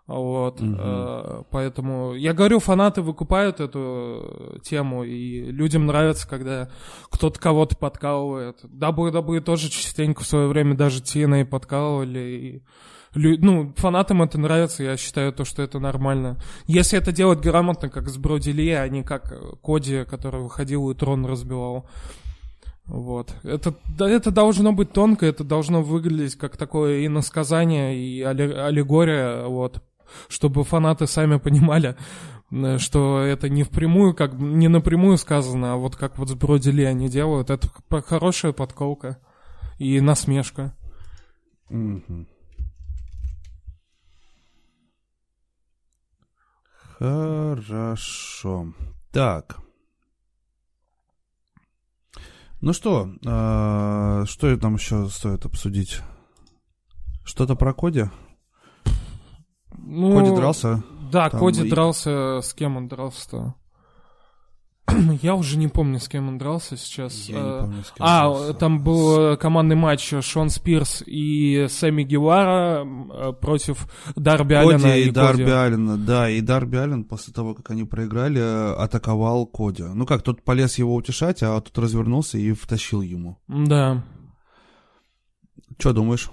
Вот, 0.06 0.62
э, 0.62 1.44
поэтому 1.50 2.14
я 2.14 2.34
говорю, 2.34 2.60
фанаты 2.60 3.02
выкупают 3.02 3.60
эту 3.60 4.60
тему, 4.64 5.04
и 5.04 5.52
людям 5.52 5.88
нравится, 5.88 6.30
когда 6.30 6.70
кто-то 7.10 7.40
кого-то 7.40 7.76
подкалывает. 7.76 8.64
WWE 8.64 9.42
тоже 9.42 9.70
частенько 9.70 10.22
в 10.22 10.28
свое 10.28 10.48
время 10.48 10.76
даже 10.76 11.02
TNA 11.02 11.46
подкалывали, 11.46 12.20
и 12.20 12.64
ну, 13.18 13.74
фанатам 13.76 14.22
это 14.22 14.38
нравится, 14.38 14.84
я 14.84 14.98
считаю 14.98 15.34
то, 15.34 15.46
что 15.46 15.62
это 15.62 15.80
нормально. 15.80 16.38
Если 16.68 16.98
это 16.98 17.12
делать 17.12 17.40
грамотно, 17.40 17.90
как 17.90 18.10
с 18.10 18.18
Броди 18.18 18.52
Ли, 18.52 18.72
а 18.72 18.88
не 18.88 19.04
как 19.04 19.32
э, 19.32 19.40
Коди, 19.64 20.04
который 20.06 20.42
выходил 20.42 20.90
и 20.90 20.96
трон 20.96 21.26
разбивал. 21.26 21.90
Вот. 22.86 23.34
Это, 23.44 23.76
это 24.00 24.32
должно 24.32 24.72
быть 24.72 24.94
тонко, 24.94 25.26
это 25.26 25.44
должно 25.44 25.82
выглядеть 25.82 26.36
как 26.36 26.58
такое 26.58 27.00
и 27.00 27.08
насказание, 27.08 27.98
и 27.98 28.22
алле- 28.22 28.66
аллегория, 28.66 29.46
вот, 29.46 29.84
чтобы 30.30 30.64
фанаты 30.64 31.06
сами 31.06 31.38
понимали, 31.38 31.96
э, 32.52 32.78
что 32.78 33.20
это 33.20 33.50
не 33.50 33.64
впрямую, 33.64 34.14
как 34.14 34.34
не 34.34 34.68
напрямую 34.68 35.18
сказано, 35.18 35.74
а 35.74 35.76
вот 35.76 35.96
как 35.96 36.18
вот 36.18 36.30
с 36.30 36.34
Броди 36.34 36.72
Ли 36.72 36.84
они 36.84 37.10
делают. 37.10 37.50
Это 37.50 37.70
хорошая 38.06 38.54
подколка 38.54 39.18
и 39.78 40.00
насмешка. 40.00 40.74
Мгм. 41.70 42.28
Хорошо. 46.98 48.74
Так. 49.12 49.60
Ну 52.60 52.74
что, 52.74 53.08
а, 53.26 54.26
что 54.26 54.58
там 54.58 54.76
еще 54.76 55.08
стоит 55.10 55.46
обсудить? 55.46 56.02
Что-то 57.24 57.56
про 57.56 57.74
Коди? 57.74 58.06
Ну, 59.78 60.18
Коди 60.18 60.36
дрался? 60.36 60.84
Да, 61.12 61.30
Там 61.30 61.40
Коди 61.40 61.68
и- 61.68 61.70
дрался. 61.70 62.42
С 62.42 62.54
кем 62.56 62.78
он 62.78 62.88
дрался-то? 62.88 63.54
Я 65.22 65.36
уже 65.36 65.58
не 65.58 65.68
помню, 65.68 66.00
с 66.00 66.08
кем 66.08 66.28
он 66.30 66.38
дрался 66.38 66.78
сейчас. 66.78 67.28
Я 67.28 67.36
не 67.36 67.42
Э, 67.42 67.60
помню, 67.62 67.84
с 67.84 67.92
кем 67.92 68.06
А, 68.08 68.22
дрался. 68.24 68.54
там 68.54 68.84
был 68.84 69.38
командный 69.38 69.76
матч 69.76 70.14
Шон 70.22 70.50
Спирс 70.50 71.04
и 71.06 71.68
Сэмми 71.70 72.04
Гевара 72.04 72.86
э, 72.86 73.34
против 73.34 73.88
Дарби 74.16 74.54
Аллена 74.54 74.80
Коди 74.80 75.02
и 75.02 75.08
и 75.08 75.12
Дарби 75.12 75.40
Коди. 75.44 75.52
Аллена, 75.52 75.98
да, 75.98 76.30
и 76.30 76.42
Дарби 76.42 76.78
Аллен 76.78 77.04
после 77.04 77.34
того, 77.34 77.54
как 77.54 77.70
они 77.72 77.84
проиграли, 77.84 78.40
э, 78.42 78.74
атаковал 78.76 79.46
Коди. 79.46 79.84
Ну 79.84 80.06
как, 80.06 80.22
тот 80.22 80.44
полез 80.44 80.78
его 80.78 80.96
утешать, 80.96 81.44
а 81.44 81.60
тот 81.60 81.78
развернулся 81.78 82.38
и 82.38 82.54
втащил 82.54 83.02
ему. 83.02 83.38
Да. 83.48 84.04
Что 85.78 85.94
думаешь? 85.94 86.30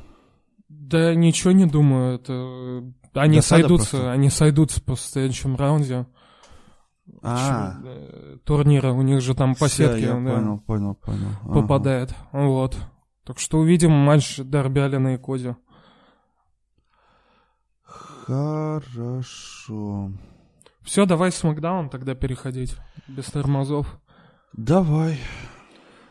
Да 0.68 1.14
ничего 1.14 1.52
не 1.52 1.66
думаю, 1.66 2.16
это... 2.16 2.84
Они 3.14 3.36
Досада 3.36 3.62
сойдутся, 3.62 3.90
просто? 3.90 4.12
они 4.12 4.28
сойдутся 4.30 4.80
по 4.82 4.96
следующем 4.96 5.54
раунде 5.56 6.06
А, 7.22 7.74
э, 7.84 8.38
турнира, 8.44 8.92
у 8.92 9.02
них 9.02 9.20
же 9.20 9.34
там 9.34 9.54
по 9.54 9.66
всё, 9.66 9.88
сетке 9.88 10.06
я 10.06 10.14
да, 10.14 10.34
понял, 10.34 10.58
понял, 10.60 10.94
понял. 10.94 11.28
Ага. 11.42 11.60
попадает. 11.60 12.14
Вот. 12.32 12.76
Так 13.24 13.38
что 13.38 13.58
увидим 13.58 13.90
матч 13.90 14.38
Дарби 14.38 14.80
Аллена 14.80 15.14
и 15.14 15.18
Коди. 15.18 15.54
Хорошо. 18.26 20.12
Все, 20.82 21.06
давай 21.06 21.32
с 21.32 21.42
Макдаун 21.42 21.88
тогда 21.88 22.14
переходить. 22.14 22.76
Без 23.06 23.26
тормозов. 23.26 23.98
Давай. 24.52 25.18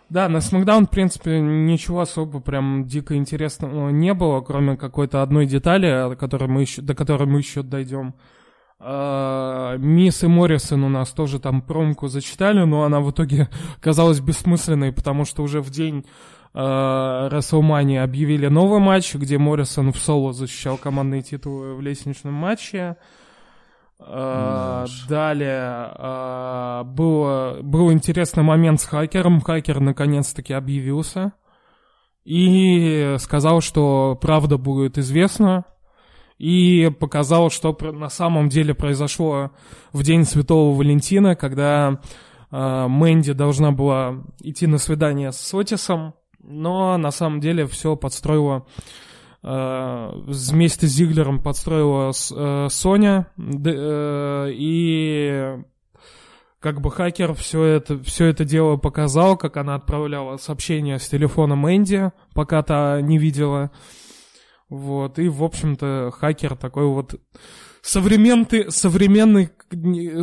Да, 0.09 0.29
на 0.29 0.37
SmackDown, 0.37 0.85
в 0.85 0.89
принципе, 0.89 1.39
ничего 1.39 2.01
особо 2.01 2.39
прям 2.39 2.85
дико 2.85 3.15
интересного 3.15 3.89
не 3.89 4.13
было, 4.13 4.41
кроме 4.41 4.77
какой-то 4.77 5.23
одной 5.23 5.47
детали, 5.47 6.09
до 6.09 6.15
которой 6.15 6.47
мы 6.47 6.61
еще, 6.61 6.83
до 6.83 6.93
которой 6.93 7.27
мы 7.27 7.39
еще 7.39 7.63
дойдем. 7.63 8.13
А, 8.85 9.77
Мисс 9.77 10.23
и 10.23 10.27
Моррисон 10.27 10.83
у 10.83 10.89
нас 10.89 11.11
тоже 11.11 11.39
там 11.39 11.61
промку 11.61 12.09
зачитали, 12.09 12.63
но 12.65 12.83
она 12.83 12.99
в 12.99 13.11
итоге 13.11 13.49
казалась 13.79 14.19
бессмысленной, 14.19 14.91
потому 14.91 15.23
что 15.23 15.43
уже 15.43 15.61
в 15.61 15.69
день 15.69 16.05
Расселмани 16.53 17.97
объявили 17.97 18.45
новый 18.45 18.79
матч, 18.79 19.15
где 19.15 19.39
Моррисон 19.39 19.91
в 19.91 19.97
соло 19.97 20.33
защищал 20.33 20.77
командные 20.77 21.23
титулы 21.23 21.73
в 21.75 21.81
лестничном 21.81 22.33
матче. 22.33 22.97
Uh, 23.99 24.85
далее 25.07 25.93
uh, 25.97 26.83
было, 26.83 27.59
был 27.61 27.91
интересный 27.91 28.43
момент 28.43 28.81
с 28.81 28.85
хакером. 28.85 29.39
Хакер 29.39 29.79
наконец-таки 29.79 30.53
объявился 30.53 31.31
и 32.25 33.15
сказал, 33.19 33.61
что 33.61 34.17
правда 34.21 34.57
будет 34.57 34.97
известна. 34.97 35.63
И 36.37 36.91
показал, 36.99 37.49
что 37.49 37.77
на 37.91 38.09
самом 38.09 38.49
деле 38.49 38.73
произошло 38.73 39.51
в 39.91 40.03
день 40.03 40.25
Святого 40.25 40.75
Валентина, 40.75 41.35
когда 41.35 42.01
uh, 42.51 42.87
Мэнди 42.87 43.33
должна 43.33 43.71
была 43.71 44.23
идти 44.41 44.67
на 44.67 44.77
свидание 44.77 45.31
с 45.31 45.53
Отисом, 45.53 46.15
но 46.43 46.97
на 46.97 47.11
самом 47.11 47.39
деле 47.39 47.65
все 47.65 47.95
подстроила 47.95 48.65
э, 49.43 50.11
вместе 50.25 50.87
с 50.87 50.91
Зиглером 50.91 51.39
подстроила 51.41 52.11
э, 52.11 52.67
Соня, 52.69 53.27
э, 53.37 54.49
и 54.51 55.57
как 56.59 56.81
бы 56.81 56.91
хакер 56.91 57.33
все 57.33 57.63
это, 57.63 58.01
все 58.03 58.25
это 58.25 58.45
дело 58.45 58.77
показал, 58.77 59.37
как 59.37 59.57
она 59.57 59.75
отправляла 59.75 60.37
сообщения 60.37 60.99
с 60.99 61.07
телефона 61.07 61.55
Мэнди, 61.55 62.11
пока 62.33 62.61
та 62.63 63.01
не 63.01 63.17
видела. 63.17 63.71
Вот, 64.73 65.19
и, 65.19 65.29
в 65.29 65.43
общем-то, 65.43 66.11
хакер 66.17 66.55
такой 66.55 66.87
вот 66.87 67.21
современный, 67.83 68.71
современный, 68.71 69.51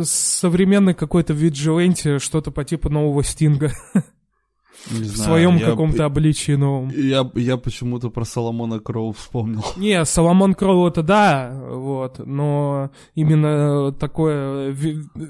современный 0.03 0.93
какой-то 0.93 1.31
виджиленти, 1.31 2.17
что-то 2.17 2.51
по 2.51 2.65
типу 2.65 2.89
нового 2.89 3.23
Стинга. 3.23 3.71
Не 4.91 4.99
в 5.03 5.05
знаю, 5.05 5.29
своем 5.29 5.55
я, 5.55 5.67
каком-то 5.67 6.03
обличии 6.03 6.51
новом. 6.51 6.89
Я, 6.89 7.31
я 7.35 7.55
почему-то 7.55 8.09
про 8.09 8.25
Соломона 8.25 8.81
Кроу 8.81 9.13
вспомнил. 9.13 9.63
Не, 9.77 10.03
Соломон 10.03 10.53
Кроу 10.53 10.85
это 10.85 11.01
да, 11.01 11.57
вот, 11.69 12.19
но 12.19 12.91
именно 13.15 13.93
такой 13.93 14.75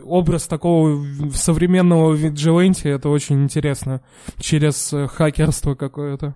образ 0.03 0.47
такого 0.47 0.99
современного 1.31 2.11
виджиленти, 2.13 2.87
это 2.87 3.09
очень 3.09 3.43
интересно, 3.43 4.01
через 4.39 4.91
хакерство 5.11 5.75
какое-то. 5.75 6.35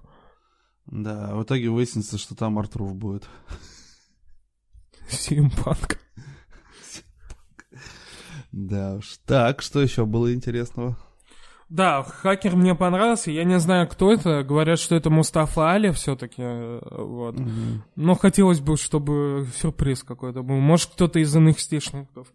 Да, 0.88 1.36
в 1.36 1.44
итоге 1.44 1.70
выяснится, 1.70 2.18
что 2.18 2.36
там 2.36 2.60
Артруф 2.60 2.96
будет. 2.96 3.28
Симпанк. 5.10 6.00
Да 8.52 8.96
уж. 8.96 9.18
Так, 9.26 9.62
что 9.62 9.82
еще 9.82 10.06
было 10.06 10.34
интересного? 10.34 10.98
Да, 11.68 12.04
хакер 12.04 12.56
мне 12.56 12.76
понравился. 12.76 13.32
Я 13.32 13.44
не 13.44 13.60
знаю, 13.60 13.88
кто 13.88 14.14
это. 14.14 14.44
Говорят, 14.44 14.80
что 14.80 14.96
это 14.96 15.10
Мустафа 15.10 15.72
Али 15.72 15.92
все-таки. 15.92 16.42
Э, 16.42 16.80
вот. 16.92 17.40
Угу. 17.40 17.50
Но 17.96 18.16
хотелось 18.16 18.60
бы, 18.60 18.78
чтобы 18.78 19.48
сюрприз 19.58 20.04
какой-то 20.04 20.44
был. 20.44 20.56
Может, 20.56 20.92
кто-то 20.92 21.20
из 21.20 21.36
иных 21.36 21.60
стишников 21.60 22.28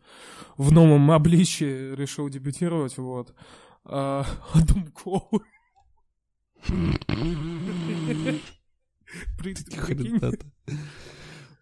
в 0.56 0.72
новом 0.72 1.10
обличии 1.12 1.94
решил 1.94 2.28
дебютировать. 2.28 2.98
Вот. 2.98 3.32
А, 3.84 4.26
Коул. 5.02 5.42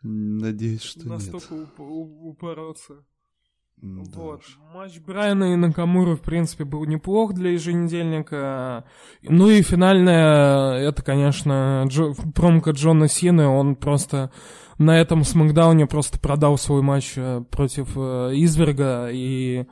Надеюсь, 0.02 0.82
что 0.82 1.00
нет. 1.00 1.08
Настолько 1.08 1.52
упороться. 1.78 3.04
Да 3.80 4.02
вот. 4.14 4.42
Матч 4.74 4.98
Брайана 4.98 5.52
и 5.52 5.56
Накамуры, 5.56 6.16
в 6.16 6.20
принципе, 6.20 6.64
был 6.64 6.84
неплох 6.84 7.32
для 7.32 7.50
еженедельника. 7.50 8.84
Ну 9.22 9.48
и 9.50 9.62
финальная, 9.62 10.78
это, 10.78 11.02
конечно, 11.02 11.84
Джо, 11.86 12.12
промка 12.34 12.72
Джона 12.72 13.08
Сины. 13.08 13.46
Он 13.46 13.76
просто 13.76 14.32
на 14.78 14.98
этом 14.98 15.22
смакдауне 15.22 15.86
просто 15.86 16.18
продал 16.18 16.58
свой 16.58 16.82
матч 16.82 17.12
э, 17.16 17.42
против 17.50 17.90
э, 17.96 18.32
Изверга. 18.34 19.10
И, 19.12 19.66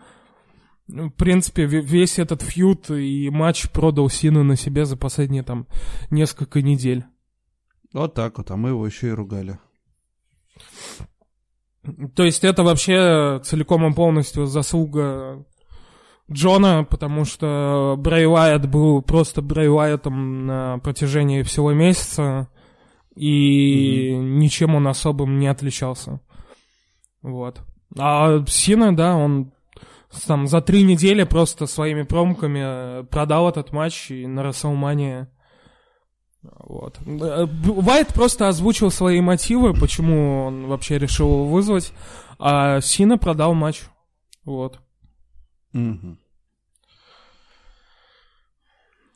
в 0.89 1.11
принципе, 1.11 1.67
весь 1.67 2.19
этот 2.19 2.43
фьют 2.43 2.91
и 2.91 3.29
матч 3.31 3.71
продал 3.71 4.09
Сину 4.09 4.45
на 4.45 4.57
себе 4.57 4.85
за 4.85 4.97
последние 4.97 5.43
там 5.43 5.67
несколько 6.11 6.63
недель. 6.63 7.05
Вот 7.93 8.15
так 8.15 8.39
вот, 8.39 8.51
а 8.51 8.57
мы 8.57 8.71
его 8.71 8.87
еще 8.87 9.09
и 9.09 9.13
ругали. 9.13 9.59
То 12.15 12.25
есть 12.25 12.45
это 12.45 12.63
вообще 12.63 13.41
целиком 13.45 13.87
и 13.87 13.95
полностью 13.95 14.47
заслуга 14.47 15.45
Джона, 16.31 16.85
потому 16.85 17.25
что 17.25 17.95
Брэй 17.99 18.27
Уайт 18.27 18.69
был 18.69 19.03
просто 19.03 19.43
Брэй 19.43 19.71
Уайтом 19.71 20.47
на 20.47 20.79
протяжении 20.79 21.43
всего 21.43 21.73
месяца, 21.73 22.49
и 23.15 24.11
mm-hmm. 24.11 24.39
ничем 24.39 24.75
он 24.75 24.89
особым 24.89 25.39
не 25.39 25.47
отличался. 25.47 26.21
Вот. 27.23 27.63
А 27.97 28.45
Сина, 28.47 28.95
да, 28.95 29.17
он 29.17 29.53
там 30.27 30.47
за 30.47 30.61
три 30.61 30.83
недели 30.83 31.25
просто 31.25 31.67
своими 31.67 32.03
промками 32.03 33.05
продал 33.07 33.49
этот 33.49 33.73
матч 33.73 34.11
и 34.11 34.27
на 34.27 34.43
Расселмане 34.43 35.29
вот. 36.59 36.99
Вайт 37.05 38.09
просто 38.15 38.49
озвучил 38.49 38.91
свои 38.91 39.21
мотивы, 39.21 39.75
почему 39.75 40.47
он 40.47 40.67
вообще 40.67 40.99
решил 40.99 41.29
его 41.29 41.47
вызвать, 41.47 41.93
а 42.39 42.81
Сина 42.81 43.19
продал 43.19 43.55
матч. 43.55 43.83
Вот. 44.45 44.81
Угу. 45.75 46.17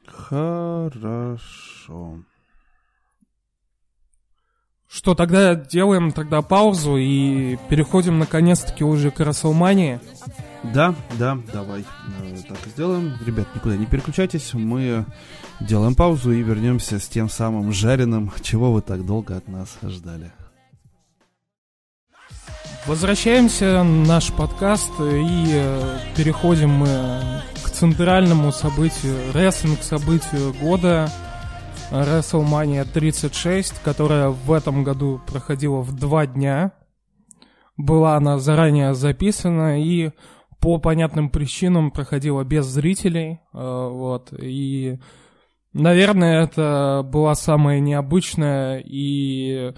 Хорошо. 0.06 1.38
Что, 4.92 5.14
тогда 5.14 5.54
делаем 5.54 6.10
тогда 6.10 6.42
паузу 6.42 6.96
и 6.96 7.56
переходим 7.68 8.18
наконец-таки 8.18 8.82
уже 8.82 9.12
к 9.12 9.20
Расселмании. 9.20 10.00
Да, 10.64 10.96
да, 11.16 11.38
давай 11.52 11.82
э, 11.82 12.36
так 12.48 12.58
сделаем. 12.66 13.16
Ребят, 13.24 13.46
никуда 13.54 13.76
не 13.76 13.86
переключайтесь. 13.86 14.52
Мы 14.52 15.06
делаем 15.60 15.94
паузу 15.94 16.32
и 16.32 16.42
вернемся 16.42 16.98
с 16.98 17.06
тем 17.06 17.30
самым 17.30 17.72
жареным, 17.72 18.32
чего 18.42 18.72
вы 18.72 18.82
так 18.82 19.06
долго 19.06 19.36
от 19.36 19.46
нас 19.46 19.78
ждали. 19.80 20.32
Возвращаемся 22.86 23.82
в 23.82 24.08
наш 24.08 24.32
подкаст 24.32 24.90
и 24.98 25.50
э, 25.52 25.98
переходим 26.16 26.70
мы 26.70 27.42
к 27.62 27.70
центральному 27.70 28.50
событию, 28.50 29.16
рестлинг 29.34 29.84
событию 29.84 30.52
года 30.60 31.08
WrestleMania 31.90 32.84
36, 32.84 33.80
которая 33.82 34.28
в 34.28 34.52
этом 34.52 34.84
году 34.84 35.20
проходила 35.26 35.80
в 35.80 35.94
два 35.94 36.26
дня. 36.26 36.72
Была 37.76 38.16
она 38.16 38.38
заранее 38.38 38.94
записана 38.94 39.82
и 39.82 40.10
по 40.60 40.78
понятным 40.78 41.30
причинам 41.30 41.90
проходила 41.90 42.44
без 42.44 42.66
зрителей, 42.66 43.40
э, 43.54 43.88
вот, 43.90 44.32
и, 44.38 44.98
наверное, 45.72 46.44
это 46.44 47.02
была 47.04 47.34
самая 47.34 47.80
необычная 47.80 48.82
и 48.84 49.72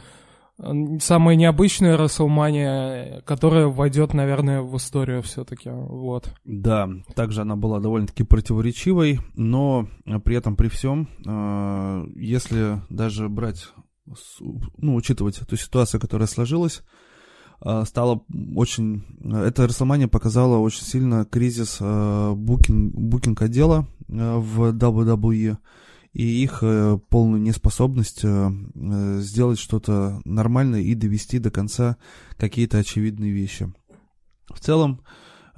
самая 0.58 1.36
необычная 1.36 1.96
Расселмания, 1.96 3.20
которая 3.22 3.66
войдет, 3.66 4.14
наверное, 4.14 4.62
в 4.62 4.76
историю 4.76 5.22
все-таки, 5.22 5.70
вот. 5.70 6.32
Да, 6.44 6.88
также 7.14 7.42
она 7.42 7.56
была 7.56 7.80
довольно-таки 7.80 8.22
противоречивой, 8.22 9.20
но 9.34 9.88
при 10.24 10.36
этом, 10.36 10.56
при 10.56 10.68
всем, 10.68 11.08
э, 11.26 12.06
если 12.16 12.82
даже 12.90 13.28
брать, 13.28 13.68
ну, 14.78 14.94
учитывать 14.94 15.40
ту 15.48 15.56
ситуацию, 15.56 16.00
которая 16.00 16.28
сложилась, 16.28 16.82
Э, 17.64 17.84
стало 17.86 18.24
очень... 18.56 19.04
Эта 19.24 19.66
Расселмания 19.66 20.08
показала 20.08 20.58
очень 20.58 20.84
сильно 20.84 21.24
кризис 21.24 21.78
э, 21.80 22.32
букинг, 22.34 22.94
букинг 22.94 23.40
отдела 23.42 23.86
э, 24.08 24.36
в 24.36 24.72
WWE 24.72 25.56
и 26.12 26.42
их 26.42 26.62
полную 27.08 27.40
неспособность 27.40 28.24
сделать 28.24 29.58
что-то 29.58 30.20
нормальное 30.24 30.80
и 30.80 30.94
довести 30.94 31.38
до 31.38 31.50
конца 31.50 31.96
какие-то 32.36 32.78
очевидные 32.78 33.32
вещи. 33.32 33.72
В 34.52 34.60
целом, 34.60 35.00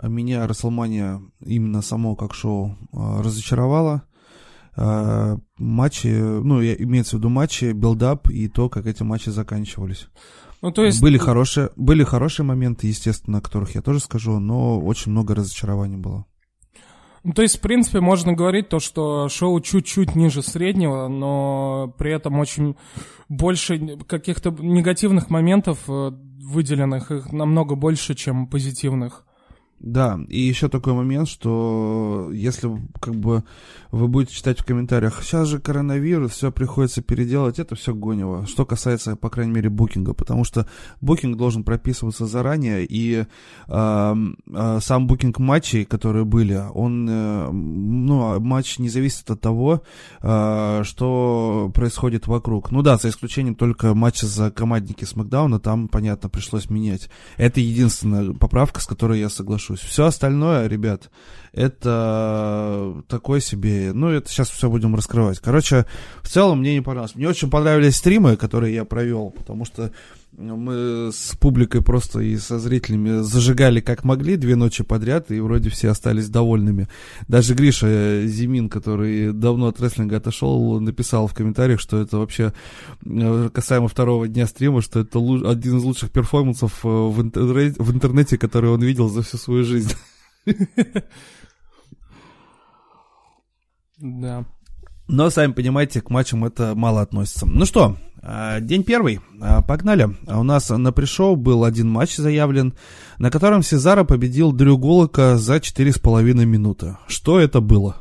меня 0.03 0.47
Рестлмания 0.47 1.21
именно 1.41 1.83
само 1.83 2.17
как 2.17 2.35
шоу 2.35 2.77
разочаровало. 2.93 4.03
Матчи, 4.77 6.09
ну, 6.09 6.61
имеется 6.61 7.17
в 7.17 7.19
виду 7.21 7.29
матчи, 7.29 7.73
build-up 7.73 8.29
и 8.29 8.49
то, 8.49 8.69
как 8.69 8.87
эти 8.87 9.03
матчи 9.03 9.31
заканчивались. 9.31 10.09
Ну, 10.63 10.73
то 10.73 10.85
есть... 10.85 11.01
Были 11.01 11.19
хорошие, 11.19 11.71
были 11.77 12.05
хорошие 12.05 12.45
моменты, 12.47 12.87
естественно, 12.87 13.39
о 13.39 13.41
которых 13.41 13.75
я 13.75 13.83
тоже 13.83 14.01
скажу, 14.01 14.39
но 14.39 14.81
очень 14.81 15.13
много 15.13 15.35
разочарований 15.35 15.97
было. 15.97 16.27
Ну, 17.25 17.33
то 17.33 17.41
есть, 17.41 17.57
в 17.57 17.61
принципе, 17.61 18.01
можно 18.01 18.35
говорить 18.35 18.69
то, 18.69 18.81
что 18.81 19.31
шоу 19.31 19.59
чуть-чуть 19.61 20.15
ниже 20.15 20.43
среднего, 20.43 21.09
но 21.09 21.95
при 21.97 22.13
этом 22.13 22.39
очень 22.39 22.77
больше 23.31 23.97
каких-то 24.07 24.51
негативных 24.51 25.31
моментов 25.31 25.79
э, 25.89 26.11
выделенных, 26.13 27.11
их 27.11 27.33
намного 27.33 27.77
больше, 27.77 28.15
чем 28.15 28.47
позитивных. 28.47 29.25
Да, 29.81 30.19
и 30.29 30.41
еще 30.41 30.69
такой 30.69 30.95
момент, 30.95 31.29
что 31.29 32.31
если 32.33 32.71
как 33.01 33.17
бы 33.17 33.45
вы 33.91 34.09
будете 34.09 34.35
читать 34.35 34.59
в 34.59 34.65
комментариях, 34.65 35.23
сейчас 35.23 35.49
же 35.49 35.59
коронавирус, 35.59 36.33
все 36.33 36.51
приходится 36.51 37.03
переделать, 37.03 37.59
это 37.59 37.75
все 37.75 37.95
гонево. 37.95 38.47
Что 38.47 38.65
касается, 38.65 39.15
по 39.15 39.29
крайней 39.29 39.53
мере, 39.53 39.69
букинга, 39.69 40.15
потому 40.15 40.45
что 40.45 40.67
букинг 41.01 41.37
должен 41.37 41.65
прописываться 41.65 42.27
заранее, 42.27 42.87
и 42.89 43.27
э, 43.69 44.17
э, 44.47 44.79
сам 44.81 45.07
букинг 45.07 45.39
матчей, 45.39 45.85
которые 45.85 46.25
были, 46.25 46.63
он, 46.73 47.07
э, 47.09 47.51
ну, 47.51 48.41
матч 48.41 48.79
не 48.79 48.89
зависит 48.89 49.31
от 49.31 49.41
того, 49.41 49.83
э, 50.23 50.83
что 50.85 51.71
происходит 51.75 52.27
вокруг. 52.27 52.71
Ну 52.71 52.83
да, 52.83 52.97
за 52.97 53.11
исключением 53.11 53.55
только 53.55 53.95
матча 53.95 54.27
за 54.27 54.51
командники 54.51 55.05
Смакдауна, 55.05 55.61
там, 55.61 55.89
понятно, 55.89 56.29
пришлось 56.31 56.71
менять. 56.71 57.11
Это 57.37 57.61
единственная 57.61 58.33
поправка, 58.33 58.81
с 58.81 58.87
которой 58.87 59.21
я 59.21 59.29
соглашусь 59.29 59.64
соглашусь. 59.65 59.81
Все 59.81 60.07
остальное, 60.07 60.67
ребят, 60.69 61.11
это 61.53 63.03
такой 63.09 63.41
себе... 63.41 63.93
Ну, 63.93 64.11
это 64.11 64.29
сейчас 64.29 64.51
все 64.51 64.69
будем 64.69 64.95
раскрывать. 64.95 65.39
Короче, 65.39 65.87
в 66.23 66.29
целом 66.29 66.61
мне 66.61 66.75
не 66.75 66.81
понравилось. 66.81 67.15
Мне 67.15 67.29
очень 67.29 67.51
понравились 67.51 67.97
стримы, 67.97 68.37
которые 68.37 68.75
я 68.75 68.85
провел, 68.85 69.31
потому 69.31 69.65
что 69.65 69.93
мы 70.37 71.11
с 71.13 71.37
публикой 71.37 71.83
просто 71.83 72.21
и 72.21 72.37
со 72.37 72.59
зрителями 72.59 73.23
зажигали 73.23 73.81
как 73.81 74.05
могли 74.05 74.37
две 74.37 74.57
ночи 74.57 74.83
подряд, 74.83 75.31
и 75.31 75.41
вроде 75.41 75.71
все 75.71 75.91
остались 75.91 76.29
довольными. 76.29 76.89
Даже 77.29 77.55
Гриша 77.55 78.27
Зимин, 78.27 78.69
который 78.69 79.33
давно 79.33 79.69
от 79.69 79.81
рестлинга 79.81 80.17
отошел, 80.17 80.81
написал 80.81 81.27
в 81.27 81.35
комментариях, 81.35 81.81
что 81.81 82.01
это 82.01 82.19
вообще 82.19 82.53
э, 83.05 83.51
касаемо 83.53 83.89
второго 83.89 84.27
дня 84.29 84.47
стрима, 84.47 84.83
что 84.83 85.01
это 85.01 85.19
один 85.19 85.79
из 85.79 85.83
лучших 85.85 86.11
перформансов 86.11 86.85
э, 86.85 86.89
в 86.89 87.21
интернете, 87.21 87.83
в 87.83 87.95
интернете 87.95 88.39
который 88.39 88.71
он 88.71 88.83
видел 88.83 89.09
за 89.09 89.23
всю 89.23 89.37
свою 89.39 89.65
жизнь. 89.65 89.93
Да. 93.97 94.45
Но, 95.07 95.31
сами 95.31 95.53
понимаете, 95.53 96.01
к 96.01 96.11
матчам 96.11 96.45
это 96.45 96.75
мало 96.75 97.01
относится. 97.01 97.47
Ну 97.47 97.65
что, 97.65 97.97
день 98.61 98.85
первый. 98.85 99.21
А, 99.41 99.61
погнали. 99.63 100.09
У 100.27 100.43
нас 100.43 100.71
на 100.71 100.93
пришоу 100.93 101.37
был 101.37 101.65
один 101.65 101.91
матч 101.91 102.17
заявлен, 102.17 102.75
на 103.19 103.31
котором 103.31 103.63
Сезара 103.63 104.05
победил 104.05 104.53
Дрю 104.53 104.79
Гулака 104.79 105.37
за 105.37 105.57
4,5 105.57 106.23
минуты. 106.45 106.97
Что 107.07 107.39
это 107.39 107.61
было? 107.61 107.97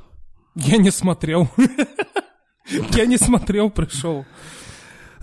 Я 0.55 0.78
не 0.78 0.91
смотрел. 0.91 1.49
Я 2.91 3.05
не 3.05 3.17
смотрел 3.17 3.69
пришел. 3.69 4.26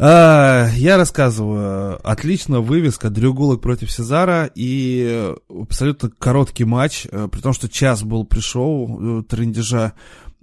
А, 0.02 0.68
я 0.76 0.96
рассказываю. 0.96 2.00
Отлично 2.02 2.60
вывеска 2.60 3.10
Дрю 3.10 3.34
Гулак 3.34 3.60
против 3.60 3.90
Сезара 3.90 4.50
и 4.54 5.34
абсолютно 5.48 6.10
короткий 6.18 6.64
матч, 6.64 7.06
э, 7.10 7.28
при 7.30 7.40
том, 7.40 7.52
что 7.52 7.68
час 7.68 8.02
был 8.02 8.24
пришел 8.24 9.20
э, 9.20 9.22
трендежа 9.24 9.92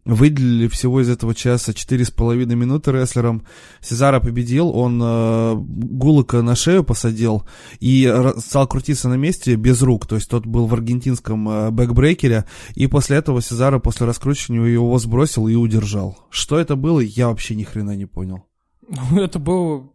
выделили 0.08 0.68
всего 0.68 1.02
из 1.02 1.10
этого 1.10 1.36
часа 1.36 1.74
четыре 1.74 2.06
с 2.06 2.12
половиной 2.12 2.56
минуты 2.56 2.92
рестлерам. 2.92 3.46
Сезаро 3.82 4.20
победил, 4.20 4.70
он 4.70 5.00
э, 5.04 5.56
Гулака 5.56 6.42
на 6.42 6.56
шею 6.56 6.84
посадил 6.84 7.44
и 7.80 8.12
стал 8.40 8.68
крутиться 8.68 9.10
на 9.10 9.16
месте 9.16 9.56
без 9.56 9.82
рук, 9.82 10.08
то 10.08 10.16
есть 10.16 10.30
тот 10.30 10.46
был 10.46 10.66
в 10.68 10.74
аргентинском 10.74 11.50
э, 11.50 11.72
backbreaker'е, 11.72 12.46
и 12.76 12.88
после 12.88 13.18
этого 13.18 13.42
Сезаро 13.42 13.80
после 13.80 14.08
раскручивания 14.08 14.66
его 14.66 14.98
сбросил 14.98 15.48
и 15.48 15.56
удержал. 15.56 16.18
Что 16.30 16.58
это 16.58 16.76
было, 16.76 17.00
я 17.00 17.28
вообще 17.28 17.56
ни 17.56 17.64
хрена 17.64 17.96
не 17.96 18.06
понял. 18.06 18.46
Ну, 18.88 19.22
это 19.22 19.40
было... 19.40 19.90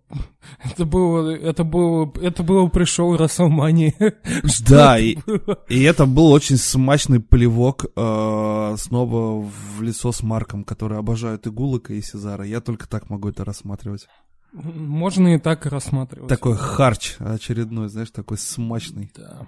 Это 0.64 0.84
было... 0.84 1.30
Это 1.30 1.64
было... 1.64 2.12
Это 2.20 2.42
было 2.42 2.68
пришел 2.68 3.16
Рестлмании. 3.16 3.94
Да, 4.66 4.98
и, 4.98 5.16
и 5.68 5.82
это 5.82 6.06
был 6.06 6.30
очень 6.30 6.56
смачный 6.56 7.20
плевок 7.20 7.86
э, 7.96 8.74
снова 8.78 9.42
в 9.42 9.82
лицо 9.82 10.12
с 10.12 10.22
Марком, 10.22 10.64
который 10.64 10.98
обожают 10.98 11.46
и 11.46 11.50
Гулака, 11.50 11.94
и 11.94 12.02
Сезара. 12.02 12.44
Я 12.44 12.60
только 12.60 12.88
так 12.88 13.10
могу 13.10 13.28
это 13.28 13.44
рассматривать. 13.44 14.08
Можно 14.52 15.34
и 15.34 15.38
так 15.38 15.64
рассматривать. 15.66 16.28
Такой 16.28 16.56
харч 16.56 17.16
очередной, 17.18 17.88
знаешь, 17.88 18.10
такой 18.10 18.36
смачный. 18.36 19.10
Да. 19.16 19.46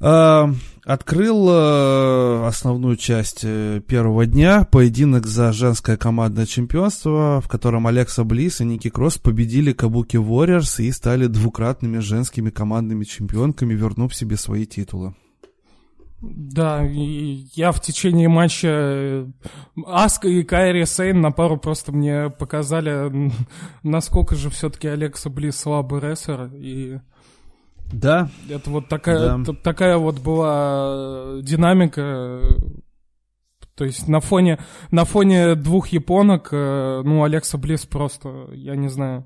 Э, 0.00 0.46
открыл 0.84 1.48
э, 1.50 2.46
основную 2.46 2.96
часть 2.96 3.40
э, 3.42 3.80
первого 3.86 4.26
дня 4.26 4.64
поединок 4.64 5.26
за 5.26 5.52
женское 5.52 5.96
командное 5.96 6.46
чемпионство, 6.46 7.40
в 7.40 7.48
котором 7.48 7.86
Алекса 7.86 8.22
Близ 8.24 8.60
и 8.60 8.64
Ники 8.64 8.90
Кросс 8.90 9.18
победили 9.18 9.72
Кабуки 9.72 10.16
Warriors 10.16 10.82
и 10.82 10.92
стали 10.92 11.26
двукратными 11.26 11.98
женскими 11.98 12.50
командными 12.50 13.04
чемпионками, 13.04 13.74
вернув 13.74 14.14
себе 14.14 14.36
свои 14.36 14.66
титулы. 14.66 15.14
Да, 16.20 16.82
я 16.82 17.70
в 17.70 17.80
течение 17.80 18.28
матча 18.28 19.32
Аска 19.86 20.26
и 20.26 20.42
Кайри 20.42 20.84
Сейн 20.84 21.20
на 21.20 21.30
пару 21.30 21.58
просто 21.58 21.92
мне 21.92 22.28
показали, 22.28 23.32
насколько 23.84 24.34
же 24.34 24.50
все-таки 24.50 24.88
Алекса 24.88 25.30
Близ 25.30 25.56
слабый 25.56 26.00
рестлер, 26.00 26.50
и 26.54 26.98
да. 27.92 28.30
Это 28.48 28.70
вот 28.70 28.88
такая, 28.88 29.38
да. 29.38 29.52
такая 29.62 29.96
вот 29.98 30.20
была 30.20 31.40
динамика. 31.42 32.42
То 33.74 33.84
есть 33.84 34.08
на 34.08 34.20
фоне, 34.20 34.58
на 34.90 35.04
фоне 35.04 35.54
двух 35.54 35.88
японок, 35.88 36.48
э, 36.50 37.02
ну, 37.04 37.22
Алекса 37.22 37.58
Близ 37.58 37.86
просто, 37.86 38.48
я 38.52 38.74
не 38.74 38.88
знаю, 38.88 39.24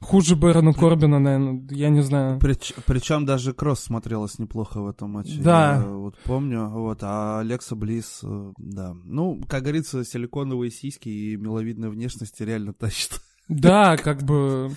хуже 0.00 0.34
Бэрона 0.34 0.72
Корбина, 0.72 1.20
наверное, 1.20 1.64
я 1.70 1.90
не 1.90 2.02
знаю. 2.02 2.40
Прич, 2.40 2.72
причем 2.86 3.24
даже 3.24 3.52
Кросс 3.52 3.80
смотрелась 3.80 4.38
неплохо 4.40 4.80
в 4.80 4.88
этом 4.88 5.10
матче. 5.10 5.40
Да. 5.40 5.76
Я 5.76 5.88
вот 5.88 6.16
помню, 6.24 6.68
вот, 6.68 6.98
а 7.02 7.38
Алекса 7.38 7.76
Близ, 7.76 8.20
э, 8.24 8.52
да. 8.58 8.94
Ну, 9.04 9.40
как 9.48 9.62
говорится, 9.62 10.04
силиконовые 10.04 10.72
сиськи 10.72 11.08
и 11.08 11.36
миловидная 11.36 11.88
внешность 11.88 12.40
реально 12.40 12.72
тащит. 12.72 13.20
Да, 13.48 13.96
как 13.96 14.22
бы 14.22 14.72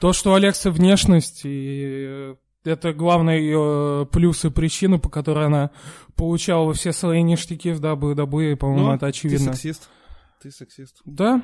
то, 0.00 0.12
что 0.12 0.34
Алекса 0.34 0.70
внешность 0.70 1.42
и 1.44 2.34
это 2.64 2.92
главная 2.92 3.38
ее 3.38 4.08
плюс 4.10 4.44
и 4.44 4.50
причина, 4.50 4.98
по 4.98 5.08
которой 5.08 5.46
она 5.46 5.70
получала 6.16 6.72
все 6.74 6.92
свои 6.92 7.22
ништяки 7.22 7.72
в 7.72 7.80
WWE, 7.80 8.56
по-моему, 8.56 8.86
ну, 8.86 8.94
это 8.94 9.06
очевидно. 9.06 9.52
Ты 9.52 9.56
сексист. 9.56 9.90
Ты 10.42 10.50
сексист. 10.50 11.00
Да. 11.04 11.42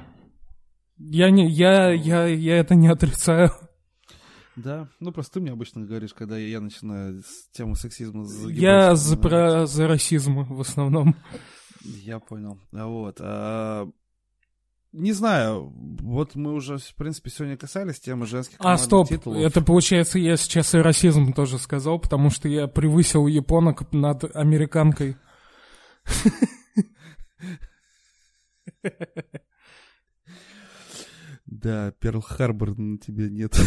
Я, 0.98 1.30
не, 1.30 1.48
я, 1.48 1.90
я, 1.90 2.26
я 2.26 2.58
это 2.58 2.74
не 2.74 2.88
отрицаю. 2.88 3.50
Да, 4.56 4.88
ну 4.98 5.12
просто 5.12 5.34
ты 5.34 5.40
мне 5.40 5.52
обычно 5.52 5.84
говоришь, 5.84 6.12
когда 6.12 6.36
я 6.36 6.60
начинаю 6.60 7.22
с 7.22 7.48
тему 7.52 7.76
сексизма 7.76 8.24
загибать. 8.24 8.56
Я 8.60 8.96
за, 8.96 9.16
про, 9.16 9.66
за 9.66 9.86
расизм 9.86 10.42
в 10.42 10.60
основном. 10.60 11.14
Я 11.84 12.18
понял. 12.18 12.58
Вот. 12.72 13.18
А, 13.20 13.88
не 14.92 15.12
знаю, 15.12 15.70
вот 15.74 16.34
мы 16.34 16.52
уже, 16.54 16.78
в 16.78 16.94
принципе, 16.94 17.30
сегодня 17.30 17.56
касались 17.56 18.00
темы 18.00 18.26
женских 18.26 18.56
А, 18.60 18.76
стоп, 18.78 19.08
титулов. 19.08 19.42
это 19.42 19.60
получается, 19.62 20.18
я 20.18 20.36
сейчас 20.36 20.74
и 20.74 20.78
расизм 20.78 21.32
тоже 21.32 21.58
сказал, 21.58 21.98
потому 21.98 22.30
что 22.30 22.48
я 22.48 22.66
превысил 22.68 23.26
японок 23.26 23.92
над 23.92 24.24
американкой. 24.34 25.16
Да, 31.46 31.92
Перл 31.92 32.20
Харбор 32.20 32.76
на 32.76 32.98
тебе 32.98 33.30
нет. 33.30 33.58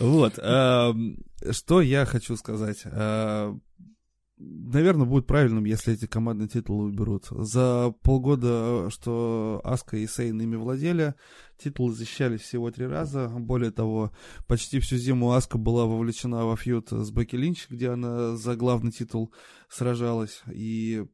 Вот. 0.00 0.34
Что 0.34 1.80
я 1.80 2.04
хочу 2.04 2.36
сказать 2.36 2.82
наверное, 4.38 5.06
будет 5.06 5.26
правильным, 5.26 5.64
если 5.64 5.94
эти 5.94 6.06
командные 6.06 6.48
титулы 6.48 6.86
уберут. 6.86 7.26
За 7.30 7.92
полгода, 8.02 8.88
что 8.90 9.60
Аска 9.64 9.96
и 9.96 10.06
Сейн 10.06 10.40
ими 10.40 10.56
владели, 10.56 11.14
титулы 11.58 11.92
защищались 11.92 12.42
всего 12.42 12.70
три 12.70 12.86
раза. 12.86 13.28
Более 13.28 13.70
того, 13.70 14.12
почти 14.46 14.80
всю 14.80 14.96
зиму 14.96 15.32
Аска 15.32 15.58
была 15.58 15.86
вовлечена 15.86 16.44
во 16.44 16.56
фьюд 16.56 16.90
с 16.90 17.10
Бекки 17.10 17.36
Линч, 17.36 17.66
где 17.68 17.90
она 17.90 18.36
за 18.36 18.56
главный 18.56 18.92
титул 18.92 19.32
сражалась. 19.68 20.42
И 20.52 21.04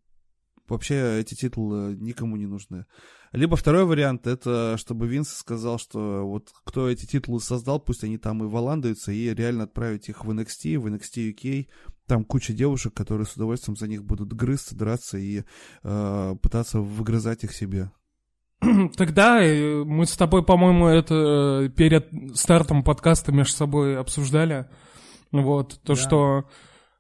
вообще 0.69 1.21
эти 1.21 1.35
титулы 1.35 1.97
никому 1.99 2.37
не 2.37 2.47
нужны. 2.47 2.87
Либо 3.35 3.57
второй 3.57 3.85
вариант, 3.85 4.29
это 4.29 4.77
чтобы 4.79 5.09
Винс 5.09 5.29
сказал, 5.29 5.81
что 5.81 6.25
вот 6.25 6.51
кто 6.63 6.89
эти 6.89 7.05
титулы 7.05 7.41
создал, 7.41 7.81
пусть 7.81 8.05
они 8.05 8.17
там 8.17 8.45
и 8.45 8.47
валандаются, 8.47 9.11
и 9.11 9.35
реально 9.35 9.65
отправить 9.65 10.09
их 10.09 10.25
в 10.25 10.31
NXT, 10.31 10.79
в 10.79 10.87
NXT 10.87 11.35
UK, 11.35 11.67
там 12.07 12.25
куча 12.25 12.53
девушек, 12.53 12.95
которые 12.95 13.27
с 13.27 13.35
удовольствием 13.35 13.77
за 13.77 13.89
них 13.89 14.05
будут 14.05 14.33
грызться, 14.33 14.77
драться 14.77 15.19
и 15.19 15.43
э, 15.83 16.37
пытаться 16.41 16.79
выгрызать 16.79 17.43
их 17.43 17.53
себе. 17.53 17.91
Тогда 18.97 19.43
э, 19.43 19.83
мы 19.83 20.07
с 20.07 20.17
тобой, 20.17 20.45
по-моему, 20.45 20.87
это 20.87 21.65
э, 21.65 21.69
перед 21.71 22.09
стартом 22.37 22.85
подкаста 22.85 23.33
между 23.33 23.53
собой 23.53 23.99
обсуждали. 23.99 24.67
Вот, 25.33 25.81
то, 25.83 25.95
да. 25.95 26.01
что 26.01 26.45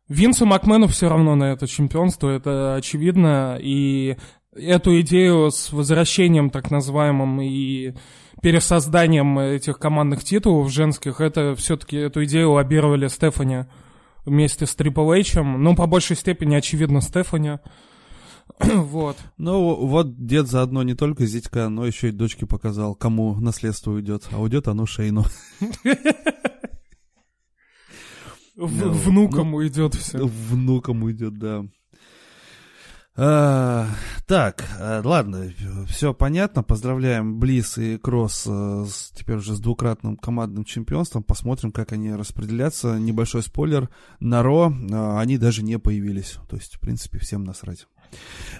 Винсу 0.09 0.47
Макмену 0.47 0.89
все 0.89 1.09
равно 1.09 1.37
на 1.37 1.53
это 1.53 1.69
чемпионство, 1.69 2.29
это 2.29 2.75
очевидно, 2.75 3.57
и 3.61 4.17
эту 4.55 5.01
идею 5.01 5.51
с 5.51 5.73
возвращением 5.73 6.51
так 6.51 6.71
называемым 6.71 7.41
и 7.41 7.95
пересозданием 8.43 9.39
этих 9.39 9.79
командных 9.79 10.23
титулов 10.25 10.71
женских, 10.71 11.21
это 11.21 11.55
все-таки 11.55 11.97
эту 11.97 12.25
идею 12.25 12.53
лоббировали 12.53 13.09
Стефани 13.09 13.65
вместе 14.25 14.67
с 14.67 14.75
Трипл 14.75 15.13
Эйчем, 15.13 15.63
ну, 15.63 15.75
по 15.75 15.87
большей 15.87 16.17
степени, 16.17 16.55
очевидно, 16.55 17.01
Стефани. 17.01 17.59
вот. 18.61 19.17
Ну, 19.39 19.87
вот 19.87 20.27
дед 20.27 20.47
заодно 20.49 20.83
не 20.83 20.95
только 20.95 21.27
зятька, 21.27 21.69
но 21.69 21.87
еще 21.87 22.09
и 22.09 22.13
дочке 22.13 22.47
показал, 22.47 22.95
кому 22.95 23.35
наследство 23.41 23.93
уйдет. 23.93 24.29
А 24.33 24.41
уйдет 24.41 24.69
оно 24.69 24.87
Шейну. 24.87 25.25
Внукам 28.57 29.51
ну, 29.51 29.57
уйдет 29.57 29.95
все. 29.95 30.19
Внукам 30.19 31.03
уйдет, 31.03 31.39
да. 31.39 31.65
А, 33.17 33.87
так, 34.27 34.65
а, 34.81 35.01
ладно, 35.05 35.53
все 35.89 36.13
понятно. 36.13 36.65
Поздравляем 36.65 37.39
Близ 37.39 37.79
и 37.79 37.97
Кросс 37.97 38.45
а, 38.49 38.85
с, 38.85 39.13
теперь 39.15 39.37
уже 39.37 39.55
с 39.55 39.61
двукратным 39.61 40.17
командным 40.17 40.65
чемпионством. 40.65 41.23
Посмотрим, 41.23 41.71
как 41.71 41.93
они 41.93 42.13
распределятся. 42.13 42.99
Небольшой 42.99 43.43
спойлер. 43.43 43.89
На 44.19 44.43
Ро 44.43 44.73
а, 44.93 45.21
они 45.21 45.39
даже 45.39 45.63
не 45.63 45.79
появились. 45.79 46.39
То 46.49 46.57
есть, 46.57 46.75
в 46.75 46.81
принципе, 46.81 47.19
всем 47.21 47.45
насрать. 47.45 47.87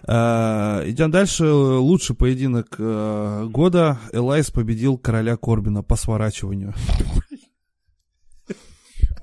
А, 0.07 0.89
идем 0.89 1.11
дальше. 1.11 1.47
Лучший 1.47 2.15
поединок 2.15 2.77
года. 2.79 3.99
Элайс 4.13 4.53
победил 4.53 4.99
короля 4.99 5.37
Корбина 5.37 5.83
по 5.83 5.97
сворачиванию. 5.97 6.75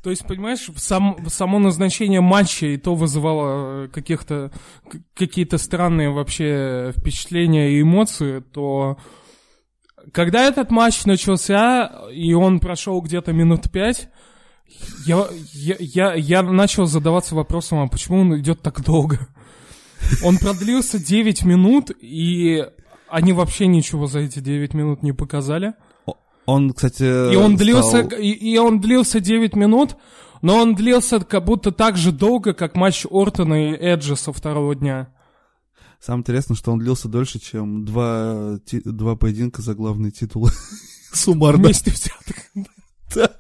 То 0.03 0.09
есть, 0.09 0.25
понимаешь, 0.25 0.67
сам, 0.77 1.17
само 1.29 1.59
назначение 1.59 2.21
матча 2.21 2.65
и 2.65 2.77
то 2.77 2.95
вызывало 2.95 3.87
каких-то, 3.87 4.51
какие-то 5.13 5.59
странные 5.59 6.09
вообще 6.09 6.91
впечатления 6.97 7.71
и 7.71 7.81
эмоции, 7.81 8.39
то 8.39 8.97
когда 10.11 10.43
этот 10.43 10.71
матч 10.71 11.05
начался, 11.05 12.09
и 12.11 12.33
он 12.33 12.59
прошел 12.59 12.99
где-то 13.01 13.31
минут 13.31 13.71
пять, 13.71 14.09
я, 15.05 15.27
я, 15.53 15.75
я, 15.79 16.13
я 16.13 16.41
начал 16.41 16.85
задаваться 16.85 17.35
вопросом, 17.35 17.79
а 17.79 17.87
почему 17.87 18.21
он 18.21 18.39
идет 18.39 18.61
так 18.61 18.83
долго? 18.83 19.27
Он 20.23 20.37
продлился 20.37 20.97
9 20.97 21.43
минут, 21.43 21.91
и 21.99 22.65
они 23.07 23.33
вообще 23.33 23.67
ничего 23.67 24.07
за 24.07 24.19
эти 24.19 24.39
9 24.39 24.73
минут 24.73 25.03
не 25.03 25.11
показали. 25.11 25.73
Он, 26.45 26.73
кстати, 26.73 27.31
и 27.33 27.35
он 27.35 27.55
длился, 27.55 28.03
стал... 28.03 28.19
и, 28.19 28.29
и 28.29 28.57
он 28.57 28.81
длился 28.81 29.19
9 29.19 29.55
минут, 29.55 29.95
но 30.41 30.57
он 30.57 30.75
длился 30.75 31.19
как 31.19 31.45
будто 31.45 31.71
так 31.71 31.97
же 31.97 32.11
долго, 32.11 32.53
как 32.53 32.75
матч 32.75 33.05
Ортона 33.09 33.71
и 33.71 33.75
Эджа 33.75 34.15
со 34.15 34.33
второго 34.33 34.75
дня. 34.75 35.13
Самое 35.99 36.21
интересное, 36.21 36.55
что 36.55 36.71
он 36.71 36.79
длился 36.79 37.07
дольше, 37.07 37.39
чем 37.39 37.85
два, 37.85 38.57
ти, 38.65 38.81
два 38.83 39.15
поединка 39.15 39.61
за 39.61 39.75
главные 39.75 40.11
титулы. 40.11 40.49
Суммарно. 41.13 41.65
Вместе 41.65 41.91
взятых. 41.91 42.37
Да. 43.15 43.31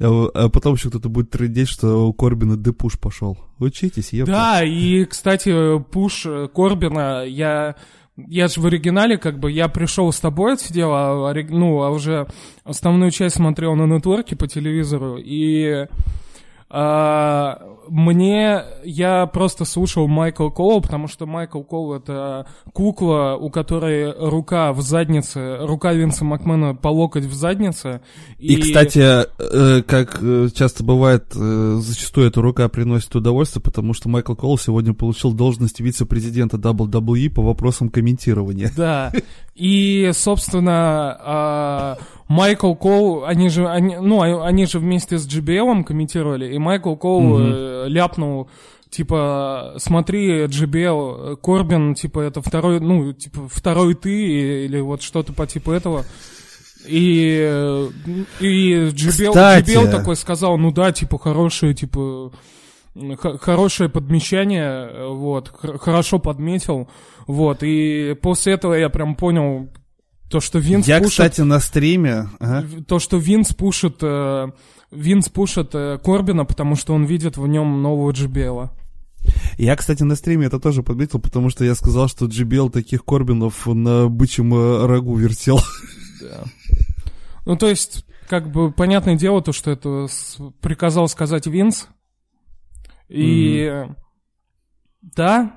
А, 0.00 0.28
а 0.34 0.48
потом 0.48 0.74
еще 0.74 0.88
кто-то 0.88 1.10
будет 1.10 1.30
трындеть, 1.30 1.68
что 1.68 2.08
у 2.08 2.14
Корбина 2.14 2.56
депуш 2.56 2.98
пошел. 2.98 3.38
Учитесь, 3.58 4.12
епта. 4.12 4.32
Да, 4.32 4.64
и, 4.64 5.04
кстати, 5.04 5.78
пуш 5.90 6.26
Корбина, 6.54 7.24
я 7.24 7.76
я 8.16 8.48
же 8.48 8.60
в 8.60 8.66
оригинале, 8.66 9.18
как 9.18 9.38
бы, 9.38 9.50
я 9.50 9.68
пришел 9.68 10.12
с 10.12 10.20
тобой, 10.20 10.56
сидел, 10.58 10.90
а, 10.92 11.34
ну, 11.48 11.82
а 11.82 11.90
уже 11.90 12.26
основную 12.64 13.10
часть 13.10 13.36
смотрел 13.36 13.74
на 13.74 13.86
нетворке 13.86 14.36
по 14.36 14.46
телевизору, 14.46 15.16
и 15.18 15.86
а, 16.76 17.56
мне 17.88 18.64
я 18.82 19.26
просто 19.26 19.64
слушал 19.64 20.08
Майкл 20.08 20.50
Коул, 20.50 20.80
потому 20.82 21.06
что 21.06 21.24
Майкл 21.24 21.62
Коул 21.62 21.94
это 21.94 22.48
кукла, 22.72 23.36
у 23.40 23.48
которой 23.48 24.12
рука 24.12 24.72
в 24.72 24.80
заднице, 24.80 25.58
рука 25.60 25.92
Винса 25.92 26.24
Макмена 26.24 26.74
по 26.74 26.88
локоть 26.88 27.26
в 27.26 27.34
заднице. 27.34 28.00
И, 28.38 28.54
и 28.54 28.60
кстати, 28.60 28.98
э, 28.98 29.82
как 29.82 30.18
э, 30.20 30.48
часто 30.52 30.82
бывает, 30.82 31.26
э, 31.36 31.76
зачастую 31.80 32.26
эта 32.26 32.42
рука 32.42 32.68
приносит 32.68 33.14
удовольствие, 33.14 33.62
потому 33.62 33.94
что 33.94 34.08
Майкл 34.08 34.34
Коул 34.34 34.58
сегодня 34.58 34.94
получил 34.94 35.32
должность 35.32 35.78
вице-президента 35.78 36.56
WWE 36.56 37.30
по 37.30 37.42
вопросам 37.42 37.88
комментирования. 37.88 38.72
Да. 38.76 39.12
И, 39.54 40.10
собственно, 40.14 41.96
э, 42.00 42.04
Майкл 42.28 42.74
Коул, 42.74 43.24
они 43.24 43.48
же, 43.48 43.68
они, 43.68 43.96
ну, 43.96 44.22
а, 44.22 44.46
они 44.46 44.66
же 44.66 44.80
вместе 44.80 45.18
с 45.18 45.28
JBL 45.28 45.84
комментировали, 45.84 46.52
и 46.52 46.58
Майкл 46.58 46.96
Коул 46.96 47.38
mm-hmm. 47.38 47.88
ляпнул, 47.88 48.48
типа, 48.90 49.74
смотри, 49.76 50.44
JBL, 50.46 51.36
Корбин, 51.36 51.94
типа, 51.94 52.20
это 52.20 52.42
второй, 52.42 52.80
ну, 52.80 53.12
типа, 53.12 53.48
второй 53.48 53.94
ты, 53.94 54.64
или 54.64 54.80
вот 54.80 55.02
что-то 55.02 55.32
по 55.32 55.46
типу 55.46 55.70
этого. 55.70 56.04
И, 56.86 57.36
и 58.40 58.72
JBL, 58.92 59.62
JBL 59.62 59.90
такой 59.90 60.16
сказал, 60.16 60.58
ну 60.58 60.72
да, 60.72 60.92
типа, 60.92 61.18
хорошее, 61.18 61.74
типа, 61.74 62.32
хорошее 63.40 63.88
подмещание, 63.88 65.08
вот, 65.08 65.48
хорошо 65.48 66.18
подметил, 66.18 66.88
вот, 67.26 67.62
и 67.62 68.16
после 68.20 68.54
этого 68.54 68.74
я 68.74 68.88
прям 68.88 69.16
понял, 69.16 69.70
то, 70.30 70.40
что 70.40 70.58
Винс 70.58 70.88
Я, 70.88 70.98
пушит, 70.98 71.10
кстати, 71.10 71.42
на 71.42 71.60
стриме... 71.60 72.28
Ага. 72.40 72.64
То, 72.88 72.98
что 72.98 73.18
Винс 73.18 73.54
пушит... 73.54 73.98
Э, 74.02 74.48
Винс 74.90 75.28
пушит 75.28 75.70
э, 75.74 75.98
Корбина, 76.02 76.44
потому 76.44 76.76
что 76.76 76.94
он 76.94 77.04
видит 77.04 77.36
в 77.36 77.46
нем 77.46 77.82
нового 77.82 78.10
Джибела. 78.10 78.76
Я, 79.58 79.76
кстати, 79.76 80.02
на 80.02 80.16
стриме 80.16 80.46
это 80.46 80.58
тоже 80.58 80.82
подметил, 80.82 81.18
потому 81.18 81.50
что 81.50 81.64
я 81.64 81.74
сказал, 81.74 82.08
что 82.08 82.26
Джибел 82.26 82.70
таких 82.70 83.04
Корбинов 83.04 83.66
на 83.66 84.08
бычьем 84.08 84.54
э, 84.54 84.86
рагу 84.86 85.16
вертел. 85.16 85.60
Да. 86.20 86.44
Ну, 87.46 87.56
то 87.56 87.68
есть, 87.68 88.04
как 88.28 88.50
бы, 88.50 88.72
понятное 88.72 89.16
дело, 89.16 89.42
то, 89.42 89.52
что 89.52 89.70
это 89.70 90.06
приказал 90.60 91.08
сказать 91.08 91.46
Винс. 91.46 91.88
И... 93.08 93.68
Mm-hmm. 93.70 93.96
Да, 95.16 95.52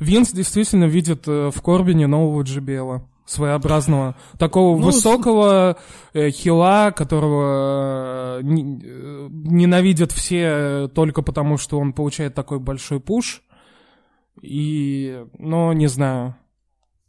Винс 0.00 0.32
действительно 0.32 0.84
видит 0.84 1.26
в 1.26 1.54
Корбине 1.62 2.06
нового 2.08 2.42
Джибела 2.42 3.08
своеобразного, 3.28 4.16
такого 4.38 4.78
ну, 4.78 4.86
высокого 4.86 5.76
э, 6.14 6.30
хила, 6.30 6.90
которого 6.92 8.38
э, 8.38 8.42
не, 8.42 8.80
э, 8.82 9.28
ненавидят 9.30 10.12
все 10.12 10.88
только 10.94 11.20
потому, 11.22 11.58
что 11.58 11.78
он 11.78 11.92
получает 11.92 12.34
такой 12.34 12.58
большой 12.58 13.00
пуш. 13.00 13.42
И, 14.40 15.24
ну, 15.38 15.72
не 15.72 15.88
знаю. 15.88 16.36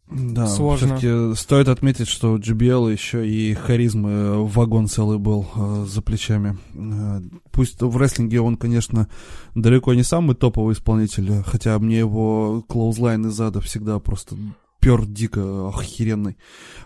Да, 0.10 0.48
Сложно. 0.48 0.98
все-таки 0.98 1.40
стоит 1.40 1.68
отметить, 1.68 2.08
что 2.08 2.34
у 2.34 2.38
GBL 2.40 2.92
еще 2.92 3.30
и 3.30 3.54
харизмы 3.54 4.10
э, 4.10 4.38
вагон 4.38 4.88
целый 4.88 5.20
был 5.20 5.48
э, 5.56 5.86
за 5.88 6.02
плечами. 6.02 6.58
Э, 6.74 7.22
пусть 7.52 7.80
в 7.80 7.96
рестлинге 7.96 8.42
он, 8.42 8.58
конечно, 8.58 9.08
далеко 9.54 9.94
не 9.94 10.02
самый 10.02 10.36
топовый 10.36 10.74
исполнитель, 10.74 11.44
хотя 11.44 11.78
мне 11.78 12.00
его 12.00 12.64
клоузлайн 12.68 13.28
из 13.28 13.34
зада 13.34 13.62
всегда 13.62 14.00
просто 14.00 14.36
пер 14.80 15.06
дико 15.06 15.70
охеренный. 15.70 16.38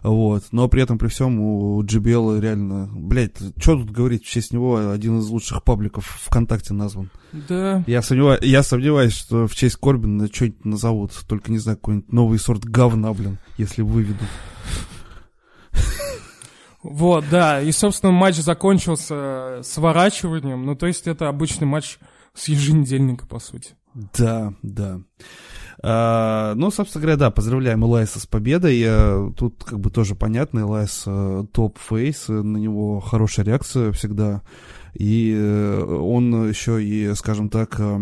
Вот. 0.01 0.43
Но 0.51 0.67
при 0.67 0.81
этом, 0.81 0.97
при 0.97 1.07
всем, 1.07 1.39
у 1.39 1.83
JBL 1.83 2.39
реально... 2.39 2.89
Блять, 2.93 3.37
что 3.57 3.75
тут 3.77 3.91
говорить, 3.91 4.25
в 4.25 4.29
честь 4.29 4.51
него 4.53 4.91
один 4.91 5.19
из 5.19 5.27
лучших 5.27 5.63
пабликов 5.63 6.05
ВКонтакте 6.25 6.73
назван. 6.73 7.11
Да. 7.31 7.83
Я 7.87 8.01
сомневаюсь, 8.01 8.41
я 8.43 8.63
сомневаюсь 8.63 9.13
что 9.13 9.47
в 9.47 9.55
честь 9.55 9.77
Корбина 9.77 10.27
что-нибудь 10.27 10.65
назовут. 10.65 11.11
Только, 11.27 11.51
не 11.51 11.59
знаю, 11.59 11.77
какой-нибудь 11.77 12.11
новый 12.11 12.39
сорт 12.39 12.65
говна, 12.65 13.13
блин, 13.13 13.37
если 13.57 13.81
выведут. 13.81 14.27
Вот, 16.81 17.25
да. 17.31 17.61
И, 17.61 17.71
собственно, 17.71 18.11
матч 18.11 18.35
закончился 18.35 19.61
сворачиванием. 19.63 20.65
Ну, 20.65 20.75
то 20.75 20.87
есть 20.87 21.07
это 21.07 21.29
обычный 21.29 21.65
матч 21.65 21.97
с 22.33 22.47
еженедельника, 22.49 23.25
по 23.25 23.39
сути. 23.39 23.75
Да, 24.17 24.53
да. 24.63 24.99
А, 25.85 26.53
ну, 26.55 26.71
собственно 26.71 27.01
говоря, 27.01 27.17
да, 27.17 27.31
поздравляем 27.31 27.83
Элайса 27.83 28.19
с 28.19 28.25
победой. 28.25 29.33
Тут 29.35 29.63
как 29.65 29.79
бы 29.79 29.89
тоже 29.89 30.15
понятно, 30.15 30.59
Элайс 30.59 31.03
э, 31.05 31.43
top 31.51 31.80
face, 31.80 32.29
на 32.29 32.57
него 32.57 33.01
хорошая 33.01 33.45
реакция 33.45 33.91
всегда. 33.91 34.43
И 34.93 35.33
э, 35.35 35.83
он 35.83 36.49
еще 36.49 36.81
и, 36.83 37.13
скажем 37.15 37.49
так, 37.49 37.75
э, 37.79 37.99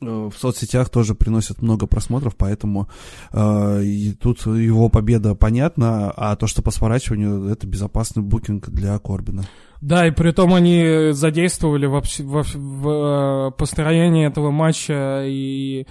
в 0.00 0.32
соцсетях 0.36 0.88
тоже 0.88 1.14
приносит 1.14 1.62
много 1.62 1.86
просмотров, 1.86 2.36
поэтому 2.36 2.88
э, 3.32 3.82
и 3.82 4.12
тут 4.12 4.46
его 4.46 4.88
победа 4.88 5.34
понятна, 5.34 6.10
а 6.10 6.36
то, 6.36 6.46
что 6.46 6.62
по 6.62 6.70
сворачиванию, 6.70 7.48
это 7.48 7.66
безопасный 7.66 8.22
букинг 8.22 8.68
для 8.70 8.98
Корбина. 8.98 9.44
Да, 9.80 10.06
и 10.06 10.10
при 10.10 10.30
том 10.30 10.54
они 10.54 11.10
задействовали 11.12 11.86
в, 11.86 12.00
в, 12.00 12.44
в, 12.54 13.54
построении 13.58 14.26
этого 14.26 14.50
матча 14.50 15.24
и 15.26 15.82
э, 15.82 15.84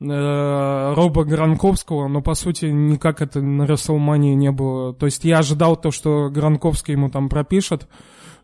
Роба 0.00 1.24
Гранковского, 1.24 2.08
но 2.08 2.22
по 2.22 2.34
сути 2.34 2.64
никак 2.66 3.20
это 3.20 3.42
на 3.42 3.66
Расселмании 3.66 4.34
не 4.34 4.50
было. 4.50 4.94
То 4.94 5.06
есть 5.06 5.24
я 5.24 5.40
ожидал 5.40 5.76
то, 5.76 5.90
что 5.90 6.30
Гранковский 6.30 6.92
ему 6.92 7.10
там 7.10 7.28
пропишет 7.28 7.86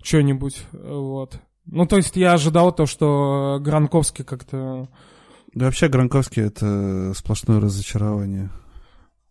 что-нибудь, 0.02 0.62
вот. 0.72 1.40
Ну, 1.64 1.86
то 1.86 1.96
есть 1.96 2.14
я 2.16 2.34
ожидал 2.34 2.72
то, 2.72 2.86
что 2.86 3.58
Гранковский 3.60 4.24
как-то... 4.24 4.88
Да 5.54 5.64
вообще 5.64 5.88
Гранковский 5.88 6.42
это 6.44 7.12
сплошное 7.16 7.58
разочарование 7.58 8.50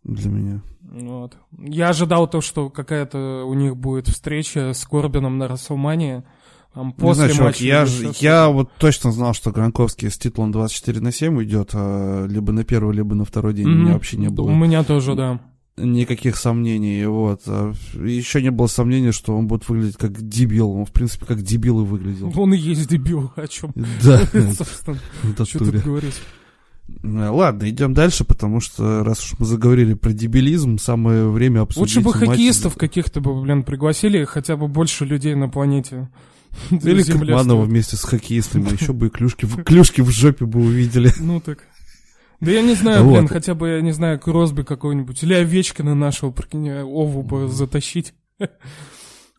для 0.03 0.30
меня. 0.30 0.61
Вот. 0.82 1.38
Я 1.57 1.89
ожидал 1.89 2.28
то, 2.28 2.41
что 2.41 2.69
какая-то 2.69 3.45
у 3.45 3.53
них 3.53 3.78
будет 3.78 4.07
встреча 4.07 4.73
с 4.73 4.84
Корбином 4.86 5.38
на 5.38 5.47
Расселмании. 5.47 6.23
Там 6.76 6.91
после 6.91 7.28
не 7.28 7.32
знаю, 7.34 7.43
матча 7.47 7.63
я, 7.63 7.88
я 8.19 8.49
вот 8.49 8.69
точно 8.78 9.11
знал, 9.13 9.34
что 9.34 9.51
Гранковский 9.51 10.11
с 10.11 10.17
титулом 10.17 10.51
24 10.51 10.99
на 10.99 11.11
7 11.13 11.38
уйдет, 11.38 11.69
а 11.73 12.26
либо 12.28 12.51
на 12.51 12.63
первый, 12.65 12.93
либо 12.95 13.15
на 13.15 13.23
второй 13.26 13.53
день. 13.53 13.65
У 13.65 13.69
Мгм. 13.69 13.80
меня 13.84 13.93
вообще 13.93 14.17
не 14.17 14.28
У 14.28 14.32
было 14.32 14.49
меня 14.51 14.84
тоже, 14.84 15.15
да. 15.15 15.39
никаких 15.78 16.36
сомнений. 16.36 17.05
Вот. 17.05 17.41
А 17.47 17.71
Еще 17.95 18.41
не 18.41 18.51
было 18.51 18.67
сомнений, 18.67 19.11
что 19.11 19.36
он 19.38 19.47
будет 19.47 19.67
выглядеть 19.69 19.95
как 19.97 20.21
дебил. 20.21 20.69
Он, 20.71 20.86
в 20.86 20.91
принципе, 20.91 21.26
как 21.26 21.41
дебил 21.41 21.82
и 21.82 21.86
выглядел. 21.86 22.32
Он 22.36 22.53
и 22.53 22.57
есть 22.57 22.89
дебил, 22.89 23.32
о 23.38 23.47
чем. 23.47 23.71
Да, 24.03 24.19
Собственно, 24.53 24.97
что 25.45 25.59
тут 25.59 25.76
говорить. 25.84 26.15
Э, 27.03 27.30
Ладно, 27.30 27.69
идем 27.69 27.93
дальше, 27.93 28.26
потому 28.26 28.59
что 28.59 29.03
раз 29.03 29.19
уж 29.23 29.39
мы 29.39 29.45
заговорили 29.45 29.93
про 29.95 30.11
дебилизм, 30.13 30.78
самое 30.78 31.30
время 31.30 31.61
обсудить 31.61 31.95
Лучше 31.95 32.01
бы 32.01 32.11
матч- 32.11 32.28
хоккеистов 32.30 32.76
каких-то 32.76 33.21
бы, 33.21 33.41
блин, 33.41 33.63
пригласили, 33.63 34.23
хотя 34.26 34.55
бы 34.55 34.67
больше 34.67 35.03
людей 35.05 35.36
на 35.36 35.49
планете. 35.49 36.09
Или 36.72 37.03
Капманова 37.03 37.66
вместе 37.66 37.95
с 37.95 38.03
хоккеистами. 38.03 38.72
Еще 38.72 38.93
бы 38.93 39.08
и 39.08 39.10
клюшки, 39.10 39.47
клюшки 39.64 40.01
в 40.01 40.10
жопе 40.10 40.45
бы 40.45 40.60
увидели. 40.62 41.12
Ну 41.20 41.39
так. 41.39 41.60
Да 42.41 42.51
я 42.51 42.62
не 42.62 42.76
знаю, 42.76 43.10
блин, 43.10 43.28
хотя 43.28 43.56
бы, 43.56 43.70
я 43.70 43.82
не 43.82 43.91
знаю, 43.91 44.20
Кросби 44.20 44.64
какой-нибудь. 44.64 45.24
Или 45.24 45.34
Овечкина 45.34 45.95
нашего, 45.95 46.32
прикинь, 46.32 46.70
Ову 46.70 47.24
бы 47.24 47.47
затащить. 47.47 48.14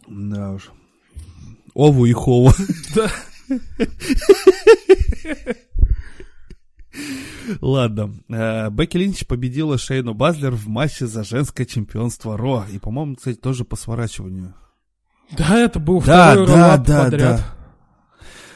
Да 0.09 0.53
уж. 0.53 0.71
Ову 1.75 2.07
и 2.07 2.13
Хову. 2.13 2.53
Да. 2.95 3.11
Ладно. 7.61 8.15
Э, 8.29 8.71
Бекки 8.71 8.97
Линч 8.97 9.27
победила 9.27 9.79
Шейну 9.79 10.15
Базлер 10.15 10.53
в 10.53 10.69
матче 10.69 11.07
за 11.07 11.23
женское 11.23 11.67
чемпионство 11.67 12.37
Ро. 12.37 12.65
И, 12.73 12.79
по-моему, 12.79 13.17
кстати, 13.17 13.37
тоже 13.37 13.65
по 13.65 13.77
сворачиванию. 13.77 14.55
Да, 15.37 15.59
это 15.59 15.79
был 15.79 16.01
Да, 16.03 16.31
второй 16.33 16.47
да, 16.47 16.77
да, 16.77 17.05
подряд. 17.05 17.37
да. 17.39 17.45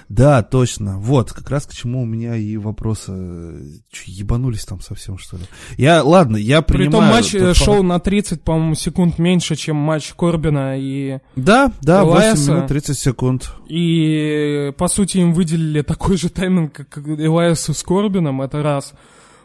Да, 0.08 0.42
точно. 0.42 0.98
Вот, 0.98 1.32
как 1.32 1.48
раз 1.50 1.66
к 1.66 1.72
чему 1.72 2.02
у 2.02 2.04
меня 2.04 2.34
и 2.34 2.56
вопросы. 2.56 3.82
Че, 3.92 4.02
ебанулись 4.06 4.64
там 4.64 4.80
совсем, 4.80 5.18
что 5.18 5.36
ли? 5.36 5.44
Я, 5.76 6.02
ладно, 6.02 6.36
я 6.36 6.62
Притом 6.62 6.90
принимаю... 6.90 7.12
матч 7.12 7.30
тот 7.30 7.40
э, 7.40 7.44
факт. 7.54 7.56
шел 7.58 7.82
на 7.84 8.00
30, 8.00 8.42
по-моему, 8.42 8.74
секунд 8.74 9.20
меньше, 9.20 9.54
чем 9.54 9.76
матч 9.76 10.12
Корбина 10.14 10.76
и... 10.76 11.18
Да, 11.36 11.72
да, 11.82 12.02
8 12.04 12.16
Элайаса. 12.16 12.52
минут 12.52 12.66
30 12.66 12.98
секунд. 12.98 13.52
И, 13.68 14.72
по 14.76 14.88
сути, 14.88 15.18
им 15.18 15.32
выделили 15.32 15.82
такой 15.82 16.16
же 16.16 16.28
тайминг, 16.28 16.72
как 16.72 17.06
Элайасу 17.06 17.72
с 17.72 17.82
Корбином, 17.84 18.42
это 18.42 18.64
раз. 18.64 18.94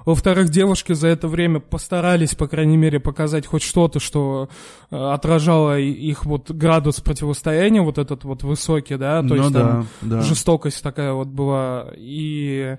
Во-вторых, 0.05 0.49
девушки 0.49 0.93
за 0.93 1.07
это 1.07 1.27
время 1.27 1.59
постарались, 1.59 2.35
по 2.35 2.47
крайней 2.47 2.77
мере, 2.77 2.99
показать 2.99 3.47
хоть 3.47 3.63
что-то, 3.63 3.99
что 3.99 4.49
э, 4.91 4.95
отражало 4.95 5.79
их 5.79 6.25
вот 6.25 6.51
градус 6.51 7.01
противостояния, 7.01 7.81
вот 7.81 7.97
этот 7.97 8.23
вот 8.23 8.43
высокий, 8.43 8.97
да, 8.97 9.21
то 9.21 9.27
ну 9.27 9.35
есть 9.35 9.53
там 9.53 9.87
да, 10.01 10.17
да. 10.17 10.21
жестокость 10.21 10.83
такая 10.83 11.13
вот 11.13 11.27
была. 11.27 11.87
И, 11.97 12.77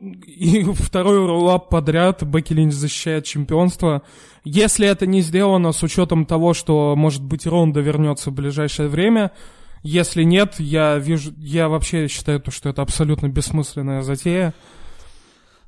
и 0.00 0.64
второй 0.72 1.26
роллап 1.26 1.68
подряд 1.68 2.22
Бекки 2.22 2.54
Линч 2.54 2.72
защищает 2.72 3.26
чемпионство. 3.26 4.02
Если 4.42 4.88
это 4.88 5.06
не 5.06 5.20
сделано 5.20 5.72
с 5.72 5.82
учетом 5.82 6.24
того, 6.24 6.54
что, 6.54 6.96
может 6.96 7.22
быть, 7.22 7.46
Ронда 7.46 7.80
вернется 7.80 8.30
в 8.30 8.34
ближайшее 8.34 8.88
время, 8.88 9.32
если 9.82 10.22
нет, 10.22 10.54
я 10.58 10.96
вижу, 10.96 11.34
я 11.36 11.68
вообще 11.68 12.08
считаю, 12.08 12.40
то, 12.40 12.50
что 12.50 12.70
это 12.70 12.80
абсолютно 12.80 13.28
бессмысленная 13.28 14.00
затея. 14.00 14.54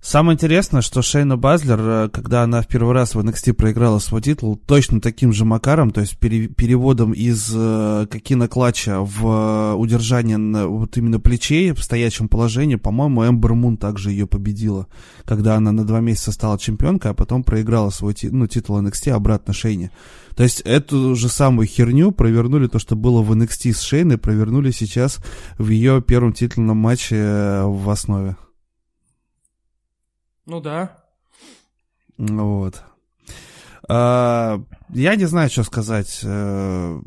Самое 0.06 0.36
интересное, 0.36 0.82
что 0.82 1.02
Шейна 1.02 1.36
Базлер, 1.36 1.80
э, 1.80 2.08
когда 2.12 2.44
она 2.44 2.62
в 2.62 2.68
первый 2.68 2.94
раз 2.94 3.16
в 3.16 3.18
NXT 3.18 3.54
проиграла 3.54 3.98
свой 3.98 4.22
титул, 4.22 4.54
точно 4.54 5.00
таким 5.00 5.32
же 5.32 5.44
макаром, 5.44 5.90
то 5.90 6.00
есть 6.00 6.16
пере- 6.16 6.46
переводом 6.46 7.10
из 7.10 7.50
э, 7.52 8.06
Кокина 8.08 8.46
Клатча 8.46 9.00
в 9.00 9.26
э, 9.26 9.74
удержание 9.74 10.36
на, 10.36 10.68
вот 10.68 10.96
именно 10.96 11.18
плечей 11.18 11.72
в 11.72 11.82
стоячем 11.82 12.28
положении, 12.28 12.76
по-моему, 12.76 13.26
Эмбер 13.26 13.54
Мун 13.54 13.76
также 13.76 14.12
ее 14.12 14.28
победила, 14.28 14.86
когда 15.24 15.56
она 15.56 15.72
на 15.72 15.84
два 15.84 15.98
месяца 15.98 16.30
стала 16.30 16.56
чемпионкой, 16.56 17.10
а 17.10 17.14
потом 17.14 17.42
проиграла 17.42 17.90
свой 17.90 18.14
ти- 18.14 18.30
ну, 18.30 18.46
титул 18.46 18.78
NXT 18.78 19.10
обратно 19.10 19.52
Шейне. 19.52 19.90
То 20.36 20.44
есть 20.44 20.60
эту 20.60 21.16
же 21.16 21.28
самую 21.28 21.66
херню 21.66 22.12
провернули, 22.12 22.68
то, 22.68 22.78
что 22.78 22.94
было 22.94 23.22
в 23.22 23.32
NXT 23.32 23.72
с 23.72 23.80
Шейной, 23.80 24.18
провернули 24.18 24.70
сейчас 24.70 25.18
в 25.58 25.68
ее 25.68 26.00
первом 26.00 26.32
титульном 26.32 26.76
матче 26.76 27.16
э, 27.16 27.64
в 27.64 27.90
основе. 27.90 28.36
Ну 30.46 30.60
да. 30.60 30.96
Вот. 32.18 32.82
А, 33.88 34.60
я 34.90 35.16
не 35.16 35.26
знаю, 35.26 35.50
что 35.50 35.62
сказать. 35.64 36.20
Э, 36.22 37.00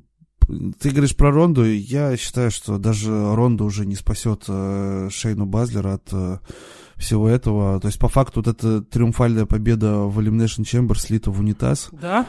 Ты 0.79 0.89
говоришь 0.91 1.15
про 1.15 1.31
Ронду, 1.31 1.65
и 1.65 1.75
я 1.75 2.15
считаю, 2.17 2.51
что 2.51 2.77
даже 2.77 3.11
Ронда 3.35 3.63
уже 3.63 3.85
не 3.85 3.95
спасет 3.95 4.43
э, 4.47 5.09
Шейну 5.11 5.45
Базлера 5.45 5.95
от 5.95 6.09
э, 6.11 6.37
всего 6.97 7.27
этого. 7.29 7.79
То 7.79 7.87
есть, 7.87 7.99
по 7.99 8.07
факту, 8.09 8.41
вот 8.41 8.47
эта 8.47 8.81
триумфальная 8.81 9.45
победа 9.45 9.99
в 9.99 10.19
Elimination 10.19 10.63
Chamber 10.63 10.97
слита 10.97 11.31
в 11.31 11.39
унитаз. 11.39 11.89
Да? 11.93 12.25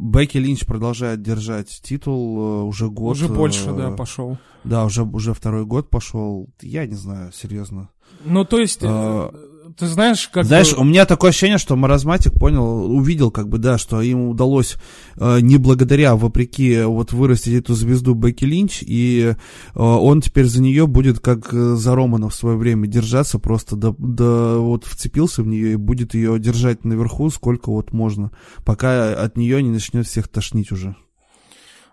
Бекки 0.00 0.38
Линч 0.38 0.66
продолжает 0.66 1.22
держать 1.22 1.80
титул 1.82 2.66
уже 2.66 2.88
год. 2.90 3.12
Уже 3.12 3.28
больше, 3.28 3.72
да, 3.72 3.92
пошел. 3.92 4.36
Да, 4.64 4.84
уже, 4.84 5.04
уже 5.04 5.32
второй 5.32 5.64
год 5.64 5.90
пошел. 5.90 6.48
Я 6.60 6.86
не 6.86 6.96
знаю, 6.96 7.32
серьезно. 7.32 7.90
Ну, 8.24 8.44
то 8.44 8.58
есть, 8.58 8.80
А, 8.82 9.32
ты 9.76 9.86
знаешь, 9.86 10.28
как... 10.28 10.44
Знаешь, 10.44 10.72
у 10.72 10.84
меня 10.84 11.06
такое 11.06 11.30
ощущение, 11.30 11.58
что 11.58 11.76
маразматик 11.76 12.32
понял, 12.34 12.90
увидел, 12.90 13.30
как 13.30 13.48
бы, 13.48 13.58
да, 13.58 13.78
что 13.78 14.00
ему 14.02 14.30
удалось 14.30 14.76
э, 15.16 15.40
не 15.40 15.56
благодаря, 15.56 16.12
а 16.12 16.16
вопреки, 16.16 16.82
вот 16.82 17.12
вырастить 17.12 17.54
эту 17.54 17.74
звезду 17.74 18.14
Бекки 18.14 18.44
Линч, 18.44 18.82
и 18.82 19.34
э, 19.34 19.78
он 19.80 20.20
теперь 20.20 20.46
за 20.46 20.62
нее 20.62 20.86
будет, 20.86 21.20
как 21.20 21.52
э, 21.52 21.74
за 21.74 21.94
Романа 21.94 22.28
в 22.28 22.34
свое 22.34 22.56
время, 22.56 22.86
держаться 22.86 23.38
просто, 23.38 23.76
до, 23.76 23.94
до- 23.98 24.60
вот 24.60 24.84
вцепился 24.84 25.42
в 25.42 25.46
нее 25.46 25.72
и 25.72 25.76
будет 25.76 26.14
ее 26.14 26.38
держать 26.38 26.84
наверху 26.84 27.30
сколько 27.30 27.70
вот 27.70 27.92
можно, 27.92 28.30
пока 28.64 29.12
от 29.12 29.36
нее 29.36 29.62
не 29.62 29.70
начнет 29.70 30.06
всех 30.06 30.28
тошнить 30.28 30.72
уже. 30.72 30.94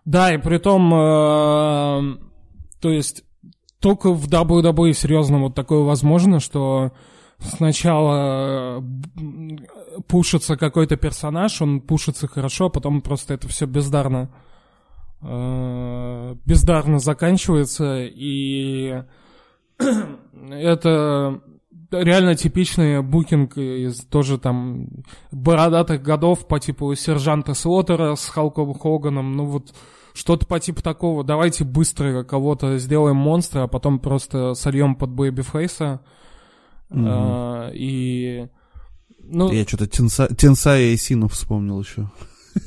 Да, 0.05 0.33
и 0.33 0.37
при 0.37 0.57
том, 0.57 0.93
э, 0.93 2.17
то 2.79 2.89
есть, 2.89 3.23
только 3.79 4.13
в 4.13 4.27
WWE 4.27 4.93
серьезно 4.93 5.39
вот 5.39 5.55
такое 5.55 5.79
возможно, 5.79 6.39
что 6.39 6.91
сначала 7.43 8.79
э, 8.79 10.01
пушится 10.07 10.57
какой-то 10.57 10.95
персонаж, 10.95 11.61
он 11.61 11.81
пушится 11.81 12.27
хорошо, 12.27 12.65
а 12.65 12.69
потом 12.69 13.01
просто 13.01 13.33
это 13.33 13.47
все 13.47 13.65
бездарно 13.65 14.29
э, 15.21 16.35
бездарно 16.45 16.99
заканчивается, 16.99 17.97
и 17.99 19.03
это 20.49 21.41
реально 21.91 22.35
типичный 22.35 23.01
букинг 23.01 23.57
из 23.57 24.01
тоже 24.05 24.37
там 24.37 24.87
бородатых 25.31 26.01
годов 26.01 26.47
по 26.47 26.59
типу 26.59 26.93
сержанта 26.95 27.53
Слотера 27.53 28.15
с 28.15 28.27
Халком 28.29 28.73
Хоганом, 28.73 29.33
ну 29.33 29.45
вот 29.45 29.73
что-то 30.13 30.45
по 30.45 30.59
типу 30.59 30.81
такого. 30.81 31.23
Давайте 31.23 31.63
быстро 31.63 32.23
кого-то 32.23 32.77
сделаем 32.77 33.17
монстра, 33.17 33.63
а 33.63 33.67
потом 33.67 33.99
просто 33.99 34.53
сольем 34.53 34.95
под 34.95 35.11
Бэйбифейса. 35.11 36.01
А, 36.93 37.69
и... 37.73 38.47
Ну, 39.23 39.51
Я 39.51 39.63
что-то 39.65 39.87
Тенса, 39.87 40.79
и 40.79 40.97
Сину 40.97 41.27
вспомнил 41.27 41.79
еще. 41.81 42.09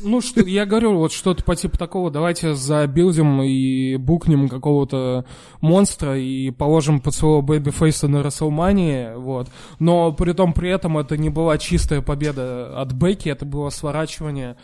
ну, 0.03 0.21
что, 0.21 0.41
я 0.41 0.65
говорю, 0.65 0.95
вот 0.97 1.13
что-то 1.13 1.45
по 1.45 1.55
типу 1.55 1.77
такого, 1.77 2.11
давайте 2.11 2.55
забилдим 2.55 3.43
и 3.43 3.97
букнем 3.97 4.49
какого-то 4.49 5.27
монстра 5.61 6.19
и 6.19 6.51
положим 6.51 7.01
под 7.01 7.15
своего 7.15 7.43
babyface'а 7.43 8.09
на 8.09 8.23
Рестлмании, 8.23 9.15
вот. 9.15 9.49
Но 9.79 10.13
при 10.13 10.33
том, 10.33 10.55
при 10.55 10.71
этом 10.71 10.97
это 10.97 11.17
не 11.17 11.29
была 11.29 11.59
чистая 11.59 12.01
победа 12.01 12.81
от 12.81 12.93
Бекки, 12.93 13.29
это 13.29 13.45
было 13.45 13.69
сворачивание. 13.69 14.57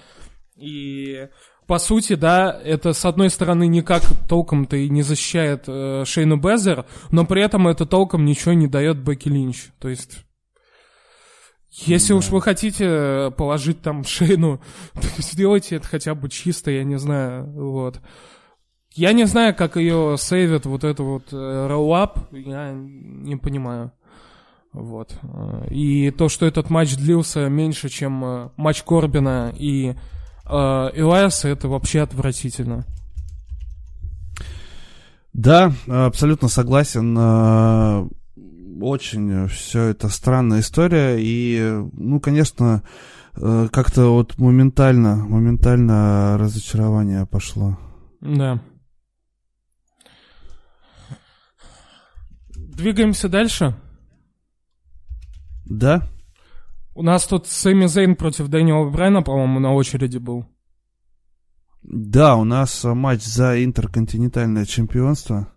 И 0.57 1.29
по 1.71 1.79
сути, 1.79 2.17
да, 2.17 2.61
это 2.65 2.93
с 2.93 3.05
одной 3.05 3.31
стороны 3.31 3.69
никак 3.69 4.03
толком-то 4.29 4.77
и 4.77 4.89
не 4.89 5.03
защищает 5.03 5.67
э, 5.69 6.03
Шейну 6.05 6.37
Бэзлер, 6.37 6.85
но 7.13 7.25
при 7.25 7.43
этом 7.43 7.69
это 7.69 7.87
толком 7.87 8.25
ничего 8.25 8.55
не 8.55 8.67
дает 8.67 8.99
Бекки 8.99 9.29
Линч. 9.29 9.69
То 9.79 9.89
есть 9.89 10.25
если 11.71 12.13
уж 12.13 12.31
вы 12.31 12.43
хотите 12.43 13.33
положить 13.37 13.83
там 13.83 14.03
Шейну, 14.03 14.61
то 14.95 15.23
сделайте 15.23 15.77
это 15.77 15.87
хотя 15.87 16.17
бы 16.17 16.29
чисто, 16.29 16.73
я 16.73 16.83
не 16.83 16.99
знаю, 16.99 17.49
вот. 17.53 18.01
Я 18.97 19.13
не 19.13 19.27
знаю, 19.27 19.55
как 19.55 19.77
ее 19.77 20.17
сейвят 20.19 20.67
вот 20.67 20.83
это 20.83 21.05
вот 21.05 21.33
э, 21.33 21.67
роллап, 21.69 22.33
я 22.33 22.73
не 22.73 23.37
понимаю. 23.37 23.93
Вот. 24.73 25.15
Э, 25.23 25.69
И 25.71 26.11
то, 26.11 26.29
что 26.29 26.47
этот 26.47 26.69
матч 26.69 26.97
длился 26.97 27.49
меньше, 27.49 27.91
чем 27.91 28.25
э, 28.25 28.51
матч 28.57 28.83
Корбина 28.83 29.55
и 29.57 29.95
э, 30.51 31.01
Элайаса, 31.01 31.49
это 31.49 31.69
вообще 31.69 32.01
отвратительно. 32.01 32.85
Да, 35.33 35.73
абсолютно 35.87 36.49
согласен. 36.49 37.17
Э, 37.17 38.09
очень 38.81 39.47
все 39.49 39.85
это 39.85 40.09
странная 40.09 40.61
история. 40.61 41.17
И, 41.19 41.61
ну, 41.93 42.21
конечно, 42.21 42.83
э, 43.37 43.69
как-то 43.73 44.13
вот 44.13 44.39
моментально, 44.39 45.17
моментально 45.17 46.37
разочарование 46.39 47.27
пошло. 47.27 47.79
Да. 48.21 48.61
Двигаемся 52.49 53.29
дальше. 53.29 53.75
Да. 55.67 56.09
У 57.01 57.03
нас 57.03 57.27
тут 57.27 57.47
Сэмми 57.47 57.87
Зейн 57.87 58.15
против 58.15 58.49
Дэниела 58.49 58.91
Брайна, 58.91 59.23
по-моему, 59.23 59.59
на 59.59 59.73
очереди 59.73 60.19
был. 60.19 60.45
Да, 61.83 62.37
у 62.37 62.45
нас 62.45 62.85
матч 62.85 63.23
за 63.23 63.65
интерконтинентальное 63.65 64.67
чемпионство. 64.67 65.51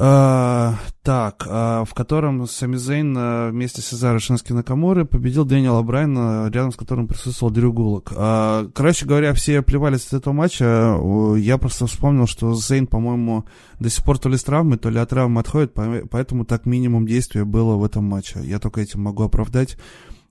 А, 0.00 0.76
так, 1.02 1.44
а, 1.48 1.84
в 1.84 1.92
котором 1.92 2.46
Сами 2.46 2.76
Зейн 2.76 3.16
а, 3.18 3.50
вместе 3.50 3.82
с 3.82 3.86
Сезаро 3.86 4.20
Шински 4.20 4.52
Накамуры 4.52 5.04
победил 5.04 5.44
Дэниела 5.44 5.82
Брайана, 5.82 6.48
рядом 6.52 6.70
с 6.70 6.76
которым 6.76 7.08
присутствовал 7.08 7.52
Дрю 7.52 7.72
Гулок. 7.72 8.12
А, 8.14 8.68
короче 8.74 9.06
говоря, 9.06 9.34
все 9.34 9.60
плевались 9.60 10.06
от 10.06 10.14
этого 10.14 10.32
матча. 10.32 10.96
Я 11.36 11.58
просто 11.58 11.86
вспомнил, 11.86 12.28
что 12.28 12.54
Зейн, 12.54 12.86
по-моему, 12.86 13.44
до 13.80 13.90
сих 13.90 14.04
пор 14.04 14.18
то 14.18 14.28
ли 14.28 14.36
с 14.36 14.44
травмы, 14.44 14.76
то 14.76 14.88
ли 14.88 15.00
от 15.00 15.10
травмы 15.10 15.40
отходит, 15.40 15.74
поэтому 15.74 16.44
так 16.44 16.64
минимум 16.64 17.04
действия 17.04 17.44
было 17.44 17.74
в 17.74 17.84
этом 17.84 18.04
матче. 18.04 18.38
Я 18.44 18.60
только 18.60 18.80
этим 18.80 19.02
могу 19.02 19.24
оправдать 19.24 19.76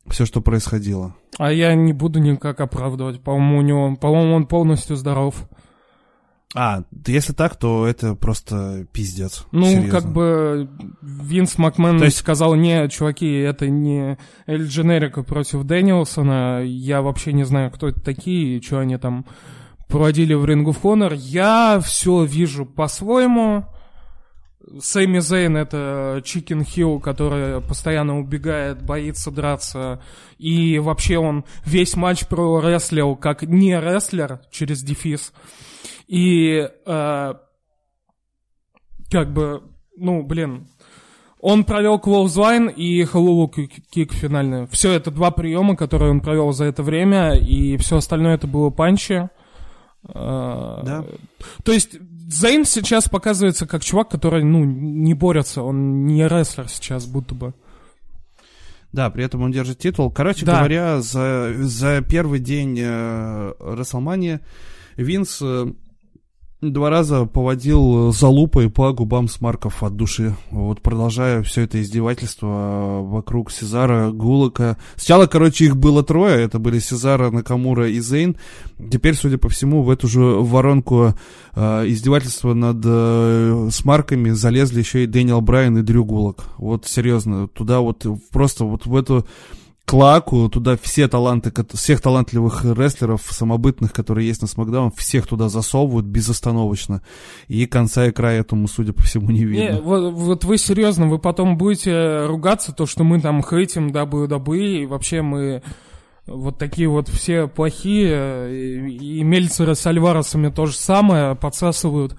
все, 0.07 0.25
что 0.25 0.39
происходило. 0.39 1.13
А 1.37 1.51
я 1.51 1.75
не 1.75 1.91
буду 1.91 2.19
никак 2.19 2.61
оправдывать. 2.61 3.21
По-моему, 3.21 3.57
у 3.57 3.61
него, 3.61 3.95
по-моему, 3.97 4.35
он 4.35 4.45
полностью 4.45 4.95
здоров. 4.95 5.35
А, 6.55 6.83
если 7.05 7.33
так, 7.33 7.57
то 7.57 7.85
это 7.85 8.15
просто 8.15 8.87
пиздец. 8.93 9.45
Ну, 9.51 9.65
серьезно. 9.65 9.91
как 9.91 10.11
бы 10.11 10.69
Винс 11.01 11.57
Макмен 11.57 11.99
то 11.99 12.05
есть... 12.05 12.17
сказал, 12.17 12.55
не, 12.55 12.87
чуваки, 12.89 13.29
это 13.31 13.69
не 13.69 14.17
Эль 14.45 14.65
Дженерика 14.65 15.23
против 15.23 15.63
Дэниелсона, 15.63 16.63
я 16.63 17.01
вообще 17.01 17.33
не 17.33 17.43
знаю, 17.43 17.69
кто 17.71 17.89
это 17.89 17.99
такие, 17.99 18.57
и 18.57 18.61
что 18.61 18.79
они 18.79 18.97
там 18.97 19.25
проводили 19.87 20.33
в 20.33 20.45
Ring 20.45 20.63
of 20.63 20.81
Honor. 20.81 21.15
Я 21.15 21.81
все 21.83 22.23
вижу 22.23 22.65
по-своему. 22.65 23.65
Сэмми 24.79 25.19
Зейн— 25.19 25.55
это 25.57 26.21
chicken 26.25 26.63
heel, 26.63 26.99
который 26.99 27.61
постоянно 27.61 28.19
убегает, 28.19 28.83
боится 28.83 29.31
драться. 29.31 30.01
И 30.37 30.77
вообще 30.79 31.17
он 31.17 31.45
весь 31.65 31.95
матч 31.95 32.27
прорестлил 32.27 33.15
как 33.15 33.43
не 33.43 33.79
рестлер 33.79 34.41
через 34.51 34.83
дефис. 34.83 35.31
И 36.07 36.69
э, 36.85 37.33
как 39.11 39.33
бы, 39.33 39.63
ну, 39.97 40.23
блин, 40.23 40.67
он 41.39 41.63
провел 41.63 41.99
clothesline 41.99 42.67
и 42.67 43.03
Халулу 43.03 43.47
кик 43.47 44.13
финальный. 44.13 44.67
Все 44.67 44.93
это 44.93 45.11
два 45.11 45.31
приема, 45.31 45.75
которые 45.75 46.11
он 46.11 46.21
провел 46.21 46.51
за 46.51 46.65
это 46.65 46.83
время, 46.83 47.33
и 47.33 47.77
все 47.77 47.97
остальное 47.97 48.35
это 48.35 48.47
было 48.47 48.69
панчи. 48.69 49.29
Э, 50.07 50.79
да. 50.83 51.05
То 51.63 51.71
есть 51.71 51.97
Зейн 52.29 52.65
сейчас 52.65 53.07
показывается 53.07 53.67
как 53.67 53.83
чувак, 53.83 54.09
который, 54.09 54.43
ну, 54.43 54.63
не 54.63 55.13
борется, 55.13 55.61
он 55.61 56.05
не 56.05 56.27
рестлер 56.27 56.67
сейчас, 56.69 57.05
будто 57.05 57.35
бы. 57.35 57.53
Да, 58.91 59.09
при 59.09 59.23
этом 59.23 59.43
он 59.43 59.51
держит 59.51 59.79
титул. 59.79 60.09
Короче 60.09 60.45
да. 60.45 60.59
говоря, 60.59 61.01
за, 61.01 61.53
за 61.59 62.01
первый 62.01 62.39
день 62.39 62.79
э, 62.79 63.53
Расселмании 63.59 64.39
Винс 64.95 65.39
э, 65.41 65.67
Два 66.59 66.89
раза 66.89 67.25
поводил 67.25 68.11
за 68.11 68.29
лупой 68.29 68.71
по 68.71 68.91
губам 68.91 69.27
Смарков 69.27 69.83
от 69.83 69.95
души. 69.95 70.35
Вот 70.49 70.81
продолжая 70.81 71.43
все 71.43 71.61
это 71.61 71.79
издевательство 71.79 73.01
вокруг 73.03 73.51
Сезара, 73.51 74.09
Гулака. 74.09 74.75
Сначала, 74.95 75.27
короче, 75.27 75.65
их 75.65 75.77
было 75.77 76.03
трое. 76.03 76.43
Это 76.43 76.57
были 76.57 76.79
Сезара, 76.79 77.29
Накамура 77.29 77.87
и 77.87 77.99
Зейн. 77.99 78.37
Теперь, 78.91 79.13
судя 79.13 79.37
по 79.37 79.49
всему, 79.49 79.83
в 79.83 79.91
эту 79.91 80.07
же 80.07 80.19
воронку 80.19 81.13
э, 81.53 81.83
издевательства 81.89 82.55
над 82.55 82.77
э, 82.83 83.69
Смарками 83.71 84.31
залезли 84.31 84.79
еще 84.79 85.03
и 85.03 85.07
Дэниел 85.07 85.41
Брайан 85.41 85.77
и 85.77 85.83
Дрю 85.83 86.05
Гулак. 86.05 86.45
Вот 86.57 86.87
серьезно, 86.87 87.47
туда 87.47 87.81
вот 87.81 88.03
просто 88.31 88.63
вот 88.65 88.87
в 88.87 88.95
эту 88.95 89.27
Клаку, 89.87 90.49
туда 90.49 90.75
все 90.81 91.07
таланты, 91.07 91.53
всех 91.73 92.01
талантливых 92.01 92.65
рестлеров 92.65 93.21
самобытных, 93.21 93.93
которые 93.93 94.27
есть 94.27 94.41
на 94.41 94.47
Смакдаун, 94.49 94.91
всех 94.91 95.27
туда 95.27 95.47
засовывают 95.47 96.05
безостановочно. 96.05 97.01
И 97.47 97.65
конца 97.67 98.05
и 98.07 98.11
края 98.11 98.41
этому, 98.41 98.67
судя 98.67 98.91
по 98.91 99.03
всему, 99.03 99.31
не 99.31 99.45
видно. 99.45 99.75
Не, 99.75 99.81
вот, 99.81 100.13
вот 100.13 100.43
вы 100.43 100.57
серьезно, 100.57 101.07
вы 101.07 101.19
потом 101.19 101.57
будете 101.57 102.25
ругаться, 102.25 102.73
то, 102.73 102.85
что 102.85 103.05
мы 103.05 103.21
там 103.21 103.41
хейтим 103.41 103.91
WWE, 103.91 104.81
и 104.81 104.85
вообще 104.85 105.21
мы 105.21 105.63
вот 106.25 106.57
такие 106.57 106.89
вот 106.89 107.07
все 107.07 107.47
плохие, 107.47 108.53
и, 108.53 109.19
и 109.19 109.23
Мельцера 109.23 109.73
с 109.73 109.87
Альваресами 109.87 110.49
то 110.49 110.65
же 110.65 110.75
самое 110.75 111.33
подсасывают. 111.33 112.13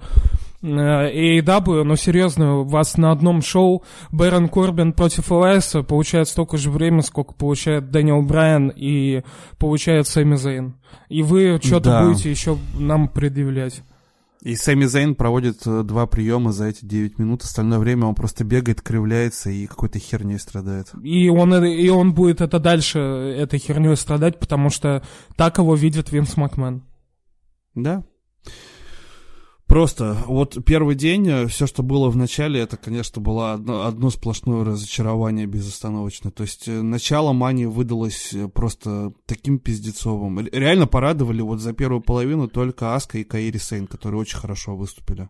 AEW, 0.61 1.83
но 1.83 1.95
серьезно, 1.95 2.59
у 2.59 2.63
вас 2.65 2.97
на 2.97 3.11
одном 3.11 3.41
шоу 3.41 3.83
Бэрон 4.11 4.49
Корбин 4.49 4.93
против 4.93 5.31
Элайса 5.31 5.83
получает 5.83 6.27
столько 6.27 6.57
же 6.57 6.69
времени, 6.69 7.01
сколько 7.01 7.33
получает 7.33 7.91
Дэниел 7.91 8.21
Брайан 8.21 8.71
и 8.75 9.23
получает 9.57 10.07
Сэмми 10.07 10.35
Зейн. 10.35 10.75
И 11.07 11.23
вы 11.23 11.59
что-то 11.63 11.89
да. 11.89 12.05
будете 12.05 12.29
еще 12.29 12.57
нам 12.77 13.07
предъявлять. 13.07 13.83
И 14.41 14.55
Сэмми 14.55 14.85
Зейн 14.85 15.15
проводит 15.15 15.65
э, 15.65 15.83
два 15.83 16.07
приема 16.07 16.53
за 16.53 16.67
эти 16.67 16.85
9 16.85 17.19
минут, 17.19 17.43
остальное 17.43 17.77
время 17.79 18.05
он 18.05 18.15
просто 18.15 18.45
бегает, 18.45 18.81
кривляется 18.81 19.49
и 19.49 19.67
какой-то 19.67 19.99
херней 19.99 20.39
страдает. 20.39 20.91
И 21.03 21.27
он, 21.29 21.53
и 21.65 21.89
он 21.89 22.13
будет 22.13 22.39
это 22.39 22.59
дальше, 22.59 22.99
этой 22.99 23.59
херней 23.59 23.97
страдать, 23.97 24.39
потому 24.39 24.69
что 24.69 25.03
так 25.35 25.57
его 25.57 25.75
видит 25.75 26.11
Винс 26.11 26.37
Макмен. 26.37 26.83
Да, 27.75 28.03
Просто 29.69 30.17
вот 30.25 30.57
первый 30.65 30.95
день, 30.95 31.27
э, 31.27 31.45
все, 31.45 31.67
что 31.67 31.83
было 31.83 32.09
в 32.09 32.17
начале, 32.17 32.59
это, 32.59 32.75
конечно, 32.75 33.21
было 33.21 33.53
одно, 33.53 33.85
одно 33.85 34.09
сплошное 34.09 34.65
разочарование 34.65 35.45
безостановочно. 35.45 36.31
То 36.31 36.41
есть 36.41 36.67
э, 36.67 36.81
начало 36.81 37.33
Мани 37.33 37.67
выдалось 37.67 38.33
э, 38.33 38.47
просто 38.47 39.13
таким 39.27 39.59
пиздецовым. 39.59 40.39
Реально 40.39 40.87
порадовали 40.87 41.41
вот 41.41 41.59
за 41.59 41.73
первую 41.73 42.01
половину 42.01 42.47
только 42.47 42.95
Аска 42.95 43.19
и 43.19 43.23
Каири 43.23 43.59
Сейн, 43.59 43.85
которые 43.85 44.21
очень 44.21 44.39
хорошо 44.39 44.75
выступили. 44.75 45.29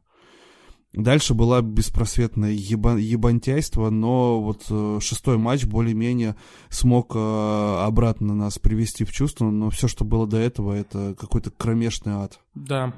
Дальше 0.93 1.33
была 1.33 1.61
беспросветное 1.61 2.51
еба, 2.51 2.95
ебантяйство, 2.95 3.89
но 3.89 4.41
вот 4.41 5.03
шестой 5.03 5.37
матч 5.37 5.65
более-менее 5.65 6.37
смог 6.69 7.15
обратно 7.15 8.33
нас 8.33 8.57
привести 8.57 9.03
в 9.03 9.11
чувство, 9.11 9.51
но 9.51 9.69
все, 9.69 9.87
что 9.87 10.03
было 10.03 10.25
до 10.25 10.37
этого, 10.37 10.73
это 10.73 11.13
какой-то 11.19 11.51
кромешный 11.51 12.13
ад. 12.13 12.39
Да, 12.55 12.95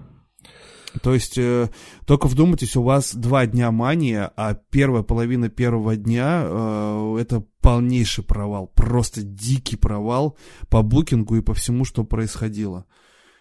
то 1.01 1.13
есть, 1.13 1.37
э, 1.37 1.69
только 2.05 2.27
вдумайтесь, 2.27 2.75
у 2.75 2.83
вас 2.83 3.15
два 3.15 3.45
дня 3.45 3.71
мания, 3.71 4.31
а 4.35 4.53
первая 4.53 5.03
половина 5.03 5.49
первого 5.49 5.95
дня 5.95 6.43
э, 6.43 7.17
это 7.19 7.43
полнейший 7.61 8.23
провал, 8.23 8.67
просто 8.73 9.21
дикий 9.21 9.77
провал 9.77 10.37
по 10.69 10.81
букингу 10.81 11.37
и 11.37 11.41
по 11.41 11.53
всему, 11.53 11.85
что 11.85 12.03
происходило. 12.03 12.85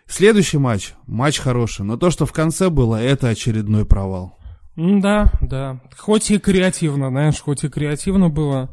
Следующий 0.07 0.59
матч, 0.59 0.95
матч 1.07 1.39
хороший, 1.39 1.85
но 1.85 1.97
то, 1.97 2.11
что 2.11 2.27
в 2.27 2.33
конце 2.33 2.69
было, 2.69 3.01
это 3.01 3.29
очередной 3.29 3.87
провал. 3.87 4.37
Да, 4.77 5.31
да. 5.41 5.81
Хоть 5.97 6.31
и 6.31 6.39
креативно, 6.39 7.11
знаешь, 7.11 7.41
хоть 7.41 7.65
и 7.65 7.69
креативно 7.69 8.29
было. 8.29 8.71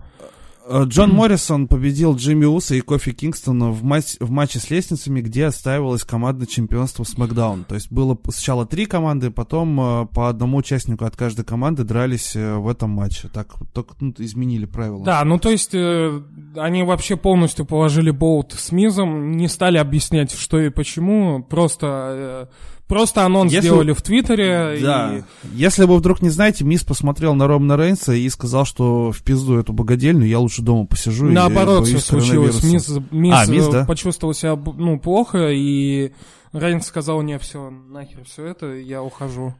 Э, 0.70 0.84
Джон 0.86 1.11
Моррисон 1.11 1.68
победил 1.68 2.15
Джимми 2.15 2.45
Уса 2.45 2.76
и 2.76 2.82
Кофи 2.82 3.13
Кингстона 3.13 3.72
в, 3.72 3.84
матч, 3.84 4.18
в 4.20 4.30
матче 4.30 4.59
с 4.59 4.70
лестницами, 4.70 5.22
где 5.22 5.45
отстаивалось 5.45 6.03
командное 6.03 6.47
чемпионство 6.47 7.03
Смакдаун. 7.03 7.63
То 7.63 7.76
есть 7.76 7.91
было 7.91 8.18
сначала 8.30 8.65
три 8.65 8.86
команды, 8.86 9.32
потом 9.32 9.80
э, 9.80 10.05
по 10.07 10.30
одному 10.30 10.57
участнику 10.57 11.05
от 11.05 11.15
каждой 11.15 11.45
команды 11.45 11.84
дрались 11.84 12.36
э, 12.36 12.55
в 12.55 12.68
этом 12.68 12.89
матче. 12.89 13.30
Так 13.30 13.55
только 13.74 13.95
ну, 13.99 14.13
изменили 14.18 14.65
правила. 14.65 15.03
Да, 15.03 15.24
ну 15.24 15.39
то 15.39 15.49
есть 15.49 15.74
э, 15.74 16.22
они 16.55 16.84
вообще 16.84 17.15
полностью 17.15 17.65
положили 17.65 18.11
болт 18.11 18.53
с 18.53 18.72
Мизом, 18.72 19.32
не 19.38 19.47
стали 19.47 19.78
объяснять, 19.78 20.32
что 20.34 20.59
и 20.59 20.70
почему, 20.70 21.43
просто... 21.43 22.47
Э, 22.51 22.76
Просто 22.88 23.26
анонс 23.26 23.52
Если... 23.52 23.68
сделали 23.68 23.92
в 23.92 24.02
Твиттере. 24.02 24.80
Да. 24.82 25.18
И... 25.18 25.24
Если 25.54 25.84
вы 25.84 25.98
вдруг 25.98 26.22
не 26.22 26.30
знаете, 26.30 26.64
Мисс 26.64 26.84
посмотрел 26.84 27.34
на 27.34 27.48
Романа 27.48 27.76
Рейнса 27.76 28.14
и 28.14 28.28
сказал, 28.30 28.66
что 28.66 29.12
в 29.12 29.22
пизду 29.24 29.58
эту 29.58 29.74
богадельню 29.74 30.26
я 30.26 30.40
лучше 30.40 30.62
дома 30.62 30.86
посижу. 30.86 31.26
Наоборот, 31.26 31.86
все 31.86 32.00
случилось. 32.00 32.64
Мисс, 32.64 32.90
Мисс, 33.12 33.36
а, 33.36 33.46
Мисс 33.46 33.68
да? 33.68 33.86
почувствовал 33.86 34.34
себя 34.34 34.56
ну, 34.56 35.00
плохо, 35.00 35.50
и 35.50 36.14
Рейнс 36.54 36.86
сказал, 36.86 37.22
не, 37.22 37.38
все, 37.40 37.70
нахер 37.70 38.24
все 38.24 38.46
это, 38.46 38.68
я 38.68 39.04
ухожу. 39.04 39.54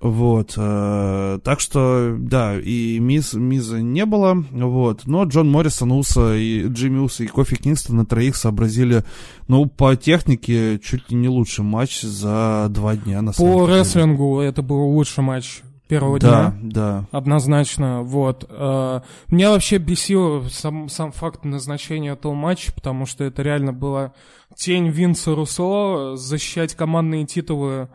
Вот, 0.00 0.54
э, 0.56 1.38
так 1.42 1.60
что, 1.60 2.16
да, 2.18 2.58
и 2.58 2.98
Миз, 2.98 3.32
Миза 3.32 3.80
не 3.80 4.04
было, 4.04 4.44
вот, 4.50 5.06
но 5.06 5.24
Джон 5.24 5.50
Моррисон, 5.50 5.92
Уса 5.92 6.34
и 6.36 6.68
Джимми 6.68 6.98
Уса 6.98 7.24
и 7.24 7.26
Кофи 7.26 7.56
Кингстон 7.56 7.96
на 7.96 8.04
троих 8.04 8.36
сообразили, 8.36 9.04
ну, 9.48 9.66
по 9.66 9.96
технике, 9.96 10.78
чуть 10.78 11.10
ли 11.10 11.16
не 11.16 11.28
лучший 11.28 11.64
матч 11.64 12.02
за 12.02 12.66
два 12.70 12.96
дня, 12.96 13.22
на 13.22 13.32
самом 13.32 13.52
По 13.52 13.66
рестлингу 13.66 14.40
это 14.40 14.62
был 14.62 14.82
лучший 14.90 15.24
матч 15.24 15.62
первого 15.88 16.18
да, 16.18 16.50
дня. 16.50 16.58
Да, 16.62 17.04
Однозначно, 17.10 18.02
вот. 18.02 18.44
Э, 18.50 19.00
меня 19.28 19.50
вообще 19.50 19.78
бесил 19.78 20.44
сам, 20.50 20.88
сам 20.88 21.12
факт 21.12 21.44
назначения 21.44 22.12
этого 22.12 22.34
матча, 22.34 22.72
потому 22.72 23.06
что 23.06 23.24
это 23.24 23.42
реально 23.42 23.72
была 23.72 24.12
тень 24.56 24.88
Винса 24.88 25.34
Руссо, 25.34 26.16
защищать 26.16 26.74
командные 26.74 27.24
титулы 27.24 27.88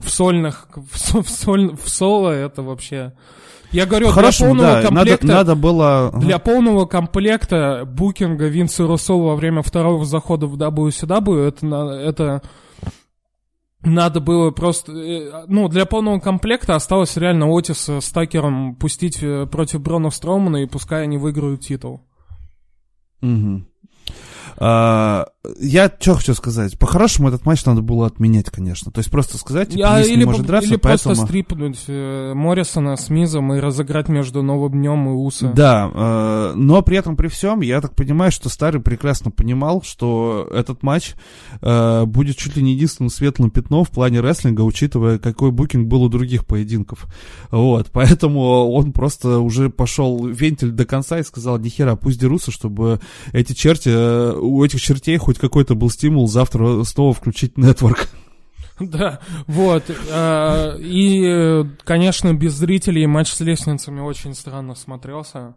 в 0.00 0.10
сольных, 0.10 0.68
в, 0.74 1.22
в, 1.22 1.30
соль, 1.30 1.76
в 1.76 1.88
соло 1.88 2.30
это 2.30 2.62
вообще... 2.62 3.12
Я 3.70 3.84
говорю, 3.84 4.08
Хорошо, 4.08 4.44
для 4.44 4.48
полного 4.48 4.72
да, 4.72 4.82
комплекта... 4.82 5.26
Надо, 5.26 5.38
надо 5.38 5.54
было... 5.54 6.12
Для 6.16 6.38
полного 6.38 6.86
комплекта 6.86 7.84
букинга 7.84 8.46
Винса 8.46 8.86
Руссо 8.86 9.12
во 9.12 9.36
время 9.36 9.62
второго 9.62 10.04
захода 10.06 10.46
в 10.46 10.56
WCW, 10.56 11.48
это, 11.48 11.66
это 11.66 12.42
надо 13.82 14.20
было 14.20 14.50
просто... 14.50 14.92
Э, 14.92 15.44
ну, 15.48 15.68
для 15.68 15.84
полного 15.84 16.18
комплекта 16.18 16.74
осталось 16.74 17.16
реально 17.16 17.46
Отис 17.56 17.88
с 17.88 18.10
Такером 18.10 18.74
пустить 18.74 19.22
э, 19.22 19.46
против 19.46 19.82
Брона 19.82 20.10
Строумана, 20.10 20.58
и 20.58 20.66
пускай 20.66 21.04
они 21.04 21.18
выиграют 21.18 21.60
титул. 21.60 22.06
Угу. 23.20 23.64
А, 24.60 25.28
я 25.60 25.92
что 26.00 26.14
хочу 26.14 26.34
сказать. 26.34 26.78
По-хорошему 26.78 27.28
этот 27.28 27.46
матч 27.46 27.64
надо 27.64 27.80
было 27.80 28.06
отменять, 28.06 28.50
конечно. 28.50 28.90
То 28.90 28.98
есть 28.98 29.10
просто 29.10 29.38
сказать, 29.38 29.70
типа, 29.70 29.96
а, 29.96 30.00
или, 30.00 30.18
не 30.18 30.24
может 30.24 30.46
драться, 30.46 30.68
или 30.68 30.76
поэтому... 30.76 31.14
просто 31.14 31.26
стрипнуть 31.26 31.84
э, 31.86 32.32
Моррисона 32.34 32.96
с 32.96 33.08
Мизом 33.08 33.54
и 33.54 33.60
разыграть 33.60 34.08
между 34.08 34.42
Новым 34.42 34.72
Днем 34.72 35.08
и 35.08 35.12
Уса. 35.12 35.52
Да, 35.54 35.90
э, 35.94 36.52
но 36.56 36.82
при 36.82 36.96
этом, 36.96 37.16
при 37.16 37.28
всем, 37.28 37.60
я 37.60 37.80
так 37.80 37.94
понимаю, 37.94 38.32
что 38.32 38.48
Старый 38.48 38.80
прекрасно 38.80 39.30
понимал, 39.30 39.82
что 39.82 40.48
этот 40.52 40.82
матч 40.82 41.14
э, 41.60 42.04
будет 42.06 42.36
чуть 42.36 42.56
ли 42.56 42.62
не 42.62 42.72
единственным 42.72 43.10
светлым 43.10 43.50
пятном 43.50 43.84
в 43.84 43.90
плане 43.90 44.20
рестлинга, 44.20 44.62
учитывая, 44.62 45.18
какой 45.18 45.52
букинг 45.52 45.86
был 45.86 46.02
у 46.02 46.08
других 46.08 46.46
поединков. 46.46 47.06
Вот, 47.52 47.88
поэтому 47.92 48.72
он 48.72 48.92
просто 48.92 49.38
уже 49.38 49.70
пошел 49.70 50.26
вентиль 50.26 50.72
до 50.72 50.84
конца 50.84 51.20
и 51.20 51.22
сказал, 51.22 51.58
нихера, 51.58 51.94
пусть 51.94 52.20
дерутся, 52.20 52.50
чтобы 52.50 53.00
эти 53.32 53.52
черти, 53.52 53.90
э, 53.92 54.47
у 54.48 54.64
этих 54.64 54.80
чертей 54.80 55.16
хоть 55.18 55.38
какой-то 55.38 55.74
был 55.74 55.90
стимул 55.90 56.28
завтра 56.28 56.82
снова 56.84 57.12
включить 57.12 57.56
нетворк. 57.56 58.08
Да, 58.80 59.18
вот. 59.48 59.90
Э, 60.08 60.76
и, 60.78 61.64
конечно, 61.82 62.32
без 62.32 62.52
зрителей 62.52 63.06
матч 63.06 63.32
с 63.32 63.40
лестницами 63.40 63.98
очень 63.98 64.34
странно 64.34 64.76
смотрелся. 64.76 65.56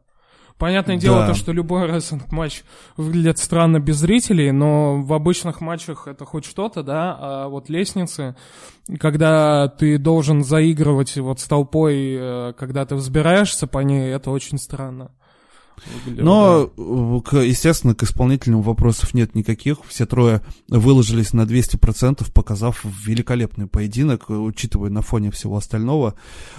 Понятное 0.62 0.98
да. 0.98 1.02
дело, 1.02 1.26
то, 1.26 1.34
что 1.34 1.52
любой 1.52 1.88
рестлинг-матч 1.88 2.62
выглядит 2.96 3.40
странно 3.40 3.80
без 3.80 3.98
зрителей, 3.98 4.52
но 4.52 5.02
в 5.02 5.12
обычных 5.12 5.60
матчах 5.60 6.08
это 6.08 6.24
хоть 6.24 6.46
что-то, 6.46 6.84
да, 6.84 7.18
а 7.20 7.48
вот 7.48 7.68
лестницы, 7.68 8.36
когда 9.00 9.68
ты 9.70 9.98
должен 9.98 10.44
заигрывать 10.44 11.18
вот 11.18 11.40
с 11.40 11.46
толпой, 11.46 12.16
э, 12.16 12.54
когда 12.60 12.86
ты 12.86 12.94
взбираешься 12.94 13.66
по 13.66 13.80
ней, 13.80 14.14
это 14.14 14.30
очень 14.30 14.60
странно. 14.60 15.10
Но, 16.06 16.68
к, 17.22 17.38
естественно, 17.38 17.96
к 17.96 18.04
исполнителям 18.04 18.62
вопросов 18.62 19.14
нет 19.14 19.36
никаких. 19.36 19.78
Все 19.88 20.06
трое 20.06 20.42
выложились 20.68 21.34
на 21.34 21.42
200%, 21.42 22.32
показав 22.32 22.84
великолепный 22.84 23.68
поединок, 23.68 24.30
учитывая 24.30 24.90
на 24.90 25.02
фоне 25.02 25.32
всего 25.32 25.58
остального. 25.58 26.16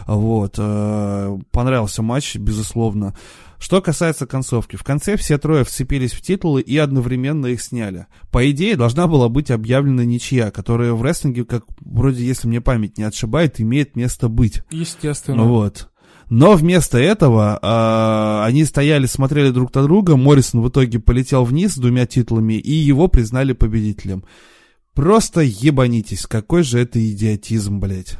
Вот. 0.06 0.54
Э, 0.58 1.38
понравился 1.50 2.02
матч, 2.02 2.36
безусловно. 2.36 3.14
Что 3.62 3.80
касается 3.80 4.26
концовки, 4.26 4.74
в 4.74 4.82
конце 4.82 5.16
все 5.16 5.38
трое 5.38 5.62
вцепились 5.62 6.12
в 6.12 6.20
титулы 6.20 6.62
и 6.62 6.76
одновременно 6.78 7.46
их 7.46 7.62
сняли. 7.62 8.06
По 8.32 8.50
идее, 8.50 8.74
должна 8.74 9.06
была 9.06 9.28
быть 9.28 9.52
объявлена 9.52 10.04
ничья, 10.04 10.50
которая 10.50 10.94
в 10.94 11.02
рестлинге, 11.02 11.44
как 11.44 11.64
вроде, 11.80 12.26
если 12.26 12.48
мне 12.48 12.60
память 12.60 12.98
не 12.98 13.04
отшибает, 13.04 13.60
имеет 13.60 13.94
место 13.94 14.28
быть. 14.28 14.62
Естественно. 14.72 15.44
Вот. 15.44 15.91
Но 16.34 16.54
вместо 16.54 16.96
этого 16.96 17.58
э, 17.60 18.46
они 18.46 18.64
стояли, 18.64 19.04
смотрели 19.04 19.50
друг 19.50 19.74
на 19.74 19.82
друга. 19.82 20.16
Моррисон 20.16 20.62
в 20.62 20.68
итоге 20.70 20.98
полетел 20.98 21.44
вниз 21.44 21.74
с 21.74 21.78
двумя 21.78 22.06
титулами, 22.06 22.54
и 22.54 22.72
его 22.72 23.08
признали 23.08 23.52
победителем. 23.52 24.24
Просто 24.94 25.42
ебанитесь, 25.42 26.26
какой 26.26 26.62
же 26.62 26.78
это 26.80 26.98
идиотизм, 26.98 27.80
блядь. 27.80 28.16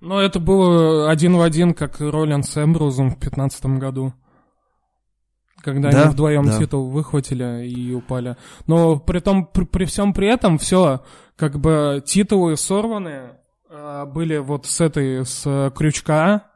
Ну, 0.00 0.18
это 0.18 0.40
было 0.40 1.12
один 1.12 1.36
в 1.36 1.42
один, 1.42 1.74
как 1.74 2.00
Роллин 2.00 2.42
с 2.42 2.60
Эмбрузом 2.60 3.12
в 3.12 3.20
пятнадцатом 3.20 3.78
году. 3.78 4.12
Когда 5.62 5.92
да, 5.92 6.02
они 6.02 6.10
вдвоем 6.10 6.46
да. 6.46 6.58
титул 6.58 6.90
выхватили 6.90 7.68
и 7.68 7.94
упали. 7.94 8.36
Но 8.66 8.98
при 8.98 9.20
том, 9.20 9.46
при, 9.46 9.62
при 9.64 9.84
всем 9.84 10.12
при 10.12 10.26
этом, 10.26 10.58
все, 10.58 11.04
как 11.36 11.60
бы 11.60 12.02
титулы 12.04 12.56
сорваны, 12.56 13.34
э, 13.70 14.06
были 14.12 14.38
вот 14.38 14.66
с 14.66 14.80
этой, 14.80 15.24
с 15.24 15.70
крючка, 15.76 16.48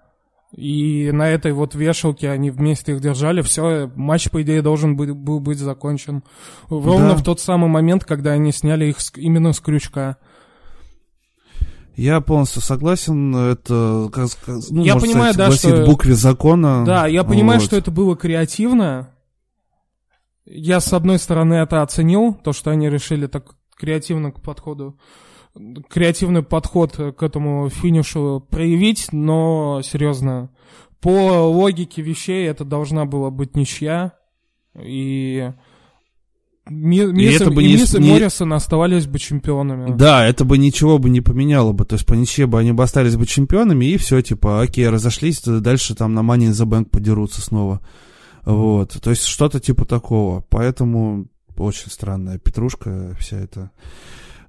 и 0.52 1.10
на 1.12 1.30
этой 1.30 1.52
вот 1.52 1.74
вешалке 1.74 2.30
они 2.30 2.50
вместе 2.50 2.92
их 2.92 3.00
держали. 3.00 3.40
Все, 3.40 3.90
матч, 3.96 4.30
по 4.30 4.42
идее, 4.42 4.60
должен 4.60 4.96
был, 4.96 5.14
был 5.14 5.40
быть 5.40 5.58
закончен. 5.58 6.22
Ровно 6.68 7.10
да. 7.10 7.16
в 7.16 7.22
тот 7.22 7.40
самый 7.40 7.70
момент, 7.70 8.04
когда 8.04 8.32
они 8.32 8.52
сняли 8.52 8.86
их 8.86 9.00
с, 9.00 9.12
именно 9.16 9.52
с 9.54 9.60
крючка. 9.60 10.18
Я 11.96 12.20
полностью 12.20 12.60
согласен. 12.60 13.34
Это, 13.34 14.10
как, 14.12 14.28
ну, 14.70 14.84
я 14.84 14.96
понимаю, 14.96 15.32
сказать, 15.32 15.62
да, 15.62 15.76
что... 15.76 15.86
букве 15.86 16.14
закона. 16.14 16.84
Да, 16.84 17.06
я 17.06 17.24
понимаю, 17.24 17.60
вот. 17.60 17.66
что 17.66 17.76
это 17.76 17.90
было 17.90 18.14
креативно. 18.14 19.10
Я, 20.44 20.80
с 20.80 20.92
одной 20.92 21.18
стороны, 21.18 21.54
это 21.54 21.82
оценил, 21.82 22.34
то, 22.34 22.52
что 22.52 22.70
они 22.70 22.90
решили 22.90 23.26
так 23.26 23.54
креативно 23.76 24.32
к 24.32 24.42
подходу 24.42 24.98
креативный 25.88 26.42
подход 26.42 26.92
к 26.92 27.22
этому 27.22 27.68
финишу 27.68 28.46
проявить, 28.50 29.08
но 29.12 29.80
серьезно, 29.82 30.50
по 31.00 31.42
логике 31.48 32.02
вещей 32.02 32.46
это 32.46 32.64
должна 32.64 33.04
была 33.04 33.30
быть 33.30 33.56
ничья, 33.56 34.12
и 34.80 35.52
Мисс 36.68 37.40
и, 37.40 37.44
и, 37.44 37.48
Мисс 37.50 37.94
и 37.94 38.00
не... 38.00 38.12
Моррисон 38.12 38.52
оставались 38.52 39.06
бы 39.06 39.18
чемпионами. 39.18 39.96
Да, 39.96 40.24
это 40.24 40.44
бы 40.44 40.58
ничего 40.58 40.98
бы 40.98 41.10
не 41.10 41.20
поменяло 41.20 41.72
бы. 41.72 41.84
То 41.84 41.94
есть 41.94 42.06
по 42.06 42.14
ничье 42.14 42.46
бы 42.46 42.60
они 42.60 42.72
бы 42.72 42.84
остались 42.84 43.16
бы 43.16 43.26
чемпионами, 43.26 43.86
и 43.86 43.96
все, 43.96 44.22
типа, 44.22 44.62
окей, 44.62 44.88
разошлись, 44.88 45.42
дальше 45.42 45.96
там 45.96 46.14
на 46.14 46.20
Money 46.20 46.50
in 46.50 46.52
the 46.52 46.66
Bank 46.66 46.90
подерутся 46.90 47.42
снова. 47.42 47.80
Вот. 48.44 48.96
То 49.02 49.10
есть 49.10 49.24
что-то 49.24 49.58
типа 49.58 49.84
такого. 49.84 50.44
Поэтому 50.48 51.26
очень 51.56 51.90
странная 51.90 52.38
петрушка 52.38 53.16
вся 53.18 53.38
эта. 53.38 53.72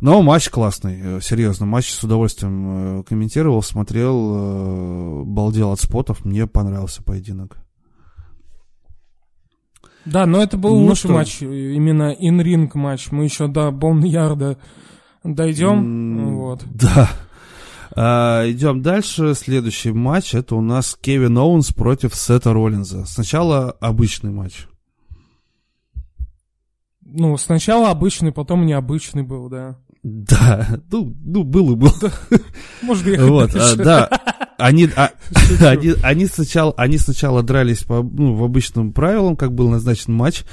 Но 0.04 0.22
матч 0.22 0.50
классный, 0.50 1.00
э, 1.02 1.22
серьезно. 1.22 1.66
Матч 1.66 1.90
с 1.92 2.04
удовольствием 2.04 3.00
э, 3.00 3.04
комментировал, 3.04 3.64
смотрел, 3.64 4.34
э, 4.36 5.24
балдел 5.24 5.72
от 5.72 5.80
спотов. 5.80 6.26
Мне 6.26 6.46
понравился 6.46 7.02
поединок. 7.02 7.56
Да, 10.04 10.26
но 10.26 10.44
это 10.44 10.58
был 10.58 10.76
ну 10.76 10.88
лучший 10.88 11.08
что? 11.08 11.14
матч, 11.14 11.42
именно 11.42 12.12
инринг 12.12 12.76
матч. 12.76 13.12
Мы 13.12 13.24
еще 13.24 13.48
до 13.48 13.72
Бонярда 13.72 14.58
дойдем. 15.24 16.18
Mm, 16.18 16.34
вот. 16.34 16.64
Да. 16.66 17.10
А, 17.96 18.44
идем 18.46 18.82
дальше. 18.82 19.34
Следующий 19.36 19.94
матч 19.94 20.36
это 20.36 20.56
у 20.56 20.62
нас 20.62 20.98
Кевин 21.00 21.38
Оуэнс 21.38 21.72
против 21.72 22.14
Сета 22.14 22.52
Роллинза. 22.52 23.06
Сначала 23.06 23.72
обычный 23.80 24.32
матч. 24.32 24.68
Ну, 27.00 27.38
сначала 27.38 27.90
обычный, 27.90 28.34
потом 28.34 28.66
необычный 28.66 29.24
был, 29.24 29.48
да. 29.48 29.78
Да, 30.04 30.80
ну, 30.92 31.16
ну 31.24 31.44
был 31.44 31.72
и 31.72 31.76
был. 31.76 31.94
Может, 32.82 33.08
ехать 33.08 33.30
вот, 33.30 33.56
а, 33.56 33.76
Да, 33.78 34.10
они, 34.58 34.90
а, 34.98 35.12
они, 35.62 35.94
они, 36.04 36.26
сначала, 36.26 36.74
они 36.76 36.98
сначала 36.98 37.42
дрались 37.42 37.84
по 37.84 38.04
ну, 38.04 38.36
в 38.36 38.44
обычным 38.44 38.92
правилам, 38.92 39.38
как 39.38 39.54
был 39.54 39.70
назначен 39.70 40.14
матч. 40.14 40.44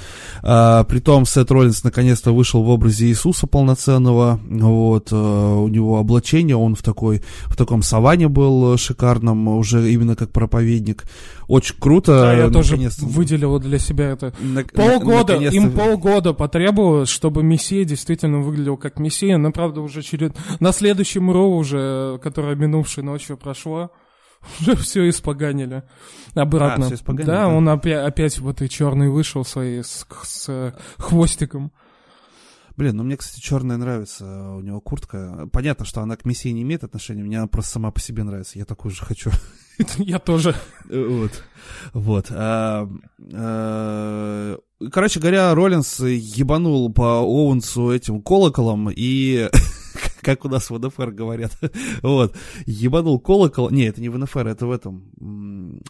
А, 0.41 0.85
притом 0.85 1.25
Сет 1.25 1.51
Роллинс 1.51 1.83
наконец-то 1.83 2.33
вышел 2.33 2.63
в 2.63 2.69
образе 2.69 3.07
Иисуса 3.07 3.45
полноценного. 3.45 4.39
Вот, 4.49 5.09
а, 5.11 5.55
у 5.57 5.67
него 5.67 5.99
облачение, 5.99 6.55
он 6.55 6.75
в, 6.75 6.81
такой, 6.81 7.21
в 7.47 7.57
таком 7.57 7.83
саване 7.83 8.29
был 8.29 8.77
шикарном, 8.77 9.49
уже 9.49 9.91
именно 9.91 10.15
как 10.15 10.31
проповедник. 10.31 11.03
Очень 11.51 11.75
круто. 11.79 12.13
Да, 12.13 12.33
я 12.33 12.49
тоже 12.49 12.77
выделил 13.01 13.59
для 13.59 13.77
себя 13.77 14.11
это. 14.11 14.33
На, 14.39 14.63
полгода, 14.63 15.35
им 15.35 15.73
полгода 15.73 16.31
потребовалось, 16.31 17.09
чтобы 17.09 17.43
Мессия 17.43 17.83
действительно 17.83 18.39
выглядел 18.39 18.77
как 18.77 18.99
Мессия. 18.99 19.35
Но, 19.35 19.51
правда, 19.51 19.81
уже 19.81 20.01
через... 20.01 20.31
На 20.61 20.71
следующем 20.71 21.29
Ро 21.29 21.53
уже, 21.53 22.21
которое 22.23 22.55
минувшей 22.55 23.03
ночью 23.03 23.35
прошло, 23.35 23.91
уже 24.61 24.77
все 24.77 25.09
испоганили 25.09 25.83
обратно. 26.35 26.85
А, 26.85 26.87
все 26.87 26.95
испоганили, 26.95 27.27
да, 27.27 27.41
да, 27.41 27.47
он 27.49 27.67
опять, 27.67 28.05
опять 28.05 28.39
в 28.39 28.47
этой 28.47 28.69
черной 28.69 29.09
вышел 29.09 29.43
своей 29.43 29.83
с, 29.83 30.07
с 30.23 30.73
хвостиком. 30.99 31.73
Блин, 32.77 32.95
ну 32.95 33.03
мне, 33.03 33.17
кстати, 33.17 33.41
черная 33.41 33.75
нравится, 33.75 34.53
у 34.53 34.61
него 34.61 34.79
куртка. 34.79 35.49
Понятно, 35.51 35.83
что 35.83 35.99
она 35.99 36.15
к 36.15 36.23
Мессии 36.23 36.51
не 36.51 36.61
имеет 36.61 36.85
отношения, 36.85 37.23
мне 37.23 37.39
она 37.39 37.47
просто 37.47 37.73
сама 37.73 37.91
по 37.91 37.99
себе 37.99 38.23
нравится. 38.23 38.57
Я 38.57 38.63
такую 38.63 38.93
же 38.93 39.03
хочу. 39.03 39.31
Я 39.97 40.19
тоже. 40.19 40.55
Вот. 40.89 41.43
Вот. 41.93 42.27
А, 42.31 42.87
а, 43.33 44.57
короче 44.91 45.19
говоря, 45.19 45.53
Роллинс 45.53 45.99
ебанул 45.99 46.91
по 46.91 47.19
Оуэнсу 47.19 47.91
этим 47.91 48.21
колоколом 48.21 48.89
и 48.89 49.49
как 50.21 50.45
у 50.45 50.49
нас 50.49 50.69
в 50.69 50.77
НФР 50.77 51.11
говорят. 51.11 51.51
вот. 52.01 52.35
Ебанул 52.65 53.19
колокол. 53.19 53.69
Не, 53.69 53.85
это 53.85 54.01
не 54.01 54.09
в 54.09 54.17
НФР, 54.17 54.47
это 54.47 54.65
в 54.65 54.71
этом. 54.71 55.11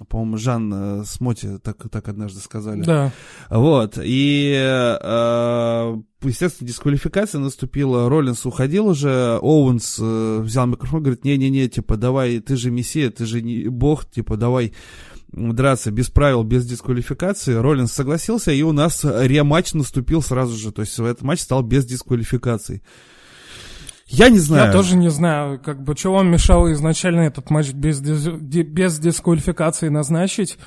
По-моему, 0.09 0.37
Жан 0.37 0.73
э, 0.73 1.03
Смоти 1.05 1.57
так, 1.63 1.89
так 1.89 2.07
однажды 2.07 2.39
сказали. 2.39 2.81
Да. 2.83 3.11
Вот. 3.49 3.97
И, 4.01 4.53
э, 4.53 5.97
естественно, 6.23 6.67
дисквалификация 6.67 7.39
наступила. 7.39 8.09
Роллинс 8.09 8.45
уходил 8.45 8.87
уже. 8.87 9.39
Оуэнс 9.41 9.97
э, 9.99 10.39
взял 10.41 10.67
микрофон, 10.67 11.01
говорит, 11.01 11.23
не-не-не, 11.23 11.67
типа, 11.69 11.97
давай, 11.97 12.39
ты 12.39 12.55
же 12.55 12.71
мессия, 12.71 13.09
ты 13.09 13.25
же 13.25 13.41
не 13.41 13.67
бог, 13.67 14.05
типа, 14.09 14.37
давай 14.37 14.73
драться 15.31 15.91
без 15.91 16.09
правил, 16.09 16.43
без 16.43 16.65
дисквалификации. 16.65 17.53
Роллинс 17.53 17.93
согласился, 17.93 18.51
и 18.51 18.61
у 18.63 18.73
нас 18.73 19.03
рематч 19.03 19.73
наступил 19.73 20.21
сразу 20.21 20.57
же. 20.57 20.71
То 20.71 20.81
есть 20.81 20.99
этот 20.99 21.21
матч 21.21 21.39
стал 21.39 21.63
без 21.63 21.85
дисквалификации. 21.85 22.81
Я 24.11 24.29
не 24.29 24.39
знаю. 24.39 24.65
Я 24.67 24.71
тоже 24.71 24.97
не 24.97 25.09
знаю, 25.09 25.59
как 25.59 25.81
бы, 25.81 25.95
вам 26.03 26.31
мешало 26.31 26.71
изначально 26.73 27.21
этот 27.21 27.49
матч 27.49 27.71
без, 27.71 28.01
без 28.01 28.99
дисквалификации 28.99 29.89
назначить. 29.89 30.57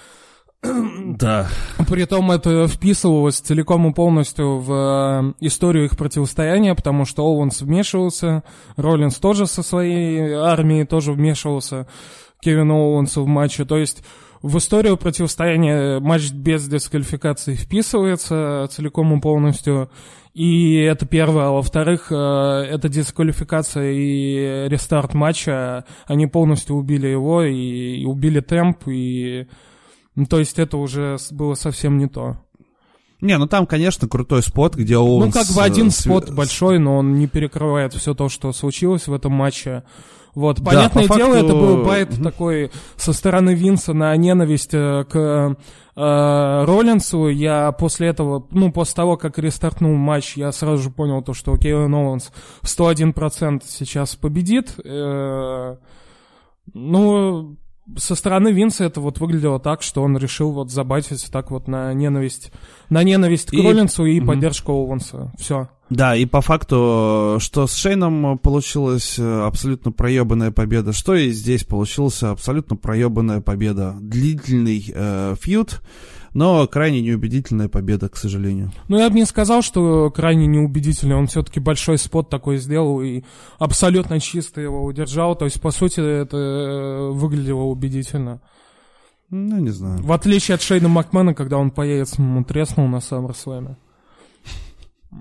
Да. 1.06 1.46
Притом 1.88 2.32
это 2.32 2.66
вписывалось 2.66 3.38
целиком 3.38 3.86
и 3.86 3.92
полностью 3.92 4.58
в 4.60 4.72
э, 4.72 5.46
историю 5.46 5.84
их 5.84 5.96
противостояния, 5.96 6.74
потому 6.74 7.04
что 7.04 7.22
Оуэнс 7.22 7.60
вмешивался, 7.60 8.42
Роллинс 8.76 9.16
тоже 9.18 9.46
со 9.46 9.62
своей 9.62 10.32
армией 10.32 10.86
тоже 10.86 11.12
вмешивался, 11.12 11.86
Кевин 12.40 12.70
Оуэнсу 12.70 13.24
в 13.24 13.26
матче. 13.26 13.66
То 13.66 13.76
есть 13.76 14.02
в 14.44 14.58
историю 14.58 14.98
противостояния 14.98 16.00
матч 16.00 16.30
без 16.30 16.68
дисквалификации 16.68 17.54
вписывается 17.54 18.68
целиком 18.70 19.16
и 19.16 19.20
полностью. 19.20 19.90
И 20.34 20.74
это 20.74 21.06
первое. 21.06 21.46
А 21.46 21.50
во-вторых, 21.52 22.08
э, 22.10 22.14
это 22.14 22.90
дисквалификация 22.90 23.92
и 23.92 24.68
рестарт 24.68 25.14
матча. 25.14 25.86
Они 26.04 26.26
полностью 26.26 26.76
убили 26.76 27.06
его 27.06 27.42
и, 27.42 28.04
убили 28.04 28.40
темп. 28.40 28.86
И... 28.88 29.46
Ну, 30.14 30.26
то 30.26 30.38
есть 30.40 30.58
это 30.58 30.76
уже 30.76 31.16
было 31.30 31.54
совсем 31.54 31.96
не 31.96 32.06
то. 32.06 32.36
Не, 33.22 33.38
ну 33.38 33.46
там, 33.46 33.66
конечно, 33.66 34.06
крутой 34.08 34.42
спот, 34.42 34.74
где 34.74 34.98
он... 34.98 35.24
Ну, 35.24 35.32
как 35.32 35.46
бы 35.56 35.62
один 35.62 35.90
спот 35.90 36.30
большой, 36.30 36.78
но 36.78 36.98
он 36.98 37.14
не 37.14 37.28
перекрывает 37.28 37.94
все 37.94 38.12
то, 38.12 38.28
что 38.28 38.52
случилось 38.52 39.06
в 39.06 39.14
этом 39.14 39.32
матче. 39.32 39.84
Вот, 40.34 40.60
да, 40.60 40.64
понятное 40.64 41.08
дело, 41.08 41.34
факту... 41.34 41.46
это 41.46 41.54
был 41.54 41.84
байт 41.84 42.10
mm-hmm. 42.10 42.22
такой 42.22 42.70
со 42.96 43.12
стороны 43.12 43.54
Винса 43.54 43.92
на 43.92 44.16
ненависть 44.16 44.74
э, 44.74 45.04
к 45.08 45.56
э, 45.96 46.64
Роллинсу. 46.66 47.28
Я 47.28 47.70
после 47.72 48.08
этого, 48.08 48.46
ну, 48.50 48.72
после 48.72 48.94
того, 48.94 49.16
как 49.16 49.38
рестартнул 49.38 49.94
матч, 49.94 50.36
я 50.36 50.50
сразу 50.52 50.82
же 50.82 50.90
понял 50.90 51.22
то, 51.22 51.34
что 51.34 51.56
Кейлен 51.56 51.94
Оуэнс 51.94 52.32
101% 52.62 53.62
сейчас 53.66 54.16
победит. 54.16 54.74
Э, 54.84 55.76
ну, 56.72 57.56
со 57.96 58.14
стороны 58.14 58.48
Винса 58.48 58.84
это 58.84 59.00
вот 59.00 59.18
выглядело 59.20 59.60
так, 59.60 59.82
что 59.82 60.02
он 60.02 60.16
решил 60.16 60.52
вот 60.52 60.70
забайтить 60.70 61.30
так 61.30 61.50
вот 61.50 61.68
на 61.68 61.92
ненависть, 61.92 62.52
на 62.88 63.02
ненависть 63.02 63.50
к 63.50 63.54
и... 63.54 63.62
Роллинсу 63.62 64.04
и 64.04 64.20
угу. 64.20 64.28
поддержку 64.28 64.72
Оуэнса. 64.72 65.32
Все. 65.38 65.68
Да, 65.90 66.16
и 66.16 66.24
по 66.24 66.40
факту, 66.40 67.36
что 67.40 67.66
с 67.66 67.74
Шейном 67.74 68.38
получилась 68.38 69.18
абсолютно 69.18 69.92
проебанная 69.92 70.50
победа, 70.50 70.92
что 70.92 71.14
и 71.14 71.30
здесь 71.30 71.64
получилась 71.64 72.22
абсолютно 72.22 72.76
проебанная 72.76 73.40
победа. 73.40 73.94
Длительный 74.00 74.84
э, 74.92 75.34
фьюд, 75.38 75.82
но 76.32 76.66
крайне 76.66 77.00
неубедительная 77.00 77.68
победа, 77.68 78.08
к 78.08 78.16
сожалению. 78.16 78.72
Ну, 78.88 78.98
я 78.98 79.08
бы 79.08 79.14
не 79.14 79.24
сказал, 79.24 79.62
что 79.62 80.10
крайне 80.10 80.46
неубедительный. 80.46 81.16
Он 81.16 81.28
все-таки 81.28 81.60
большой 81.60 81.98
спот 81.98 82.28
такой 82.28 82.56
сделал 82.56 83.02
и 83.02 83.22
абсолютно 83.58 84.18
чисто 84.20 84.60
его 84.60 84.84
удержал. 84.84 85.36
То 85.36 85.44
есть, 85.44 85.60
по 85.60 85.70
сути, 85.70 86.00
это 86.00 86.36
э, 86.36 87.10
выглядело 87.10 87.62
убедительно. 87.62 88.40
Ну, 89.30 89.58
не 89.58 89.70
знаю. 89.70 90.02
В 90.02 90.12
отличие 90.12 90.56
от 90.56 90.62
Шейна 90.62 90.88
Макмена, 90.88 91.34
когда 91.34 91.58
он 91.58 91.70
по 91.70 91.82
яйцам 91.82 92.42
треснул 92.44 92.88
на 92.88 92.96
SummerSlam. 92.96 93.76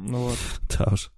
Ну 0.02 0.18
вот. 0.18 0.38
Да 0.78 0.90
уж. 0.92 1.12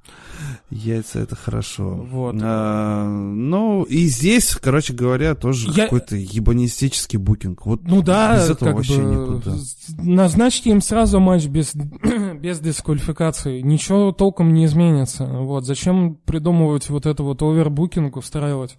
Яйца 0.69 1.19
это 1.19 1.36
хорошо. 1.36 1.89
Вот. 1.89 2.36
А, 2.41 3.07
ну, 3.07 3.84
и 3.84 4.05
здесь, 4.07 4.53
короче 4.55 4.93
говоря, 4.93 5.34
тоже 5.34 5.69
Я... 5.71 5.86
какой-то 5.86 6.17
ебанистический 6.17 7.17
букинг. 7.17 7.65
Вот 7.65 7.84
ну 7.84 8.01
да, 8.01 8.36
без 8.36 8.49
этого 8.49 8.73
вообще 8.73 9.01
бы... 9.01 9.11
никуда. 9.11 9.55
Назначьте 9.97 10.71
им 10.71 10.82
сразу 10.82 11.21
матч 11.21 11.45
без, 11.45 11.73
без 12.39 12.59
дисквалификации. 12.59 13.61
Ничего 13.61 14.11
толком 14.11 14.53
не 14.53 14.65
изменится. 14.65 15.26
Вот. 15.26 15.65
Зачем 15.65 16.15
придумывать 16.26 16.89
вот 16.89 17.05
это 17.05 17.23
вот 17.23 17.41
овербукинг, 17.41 18.17
устраивать? 18.17 18.78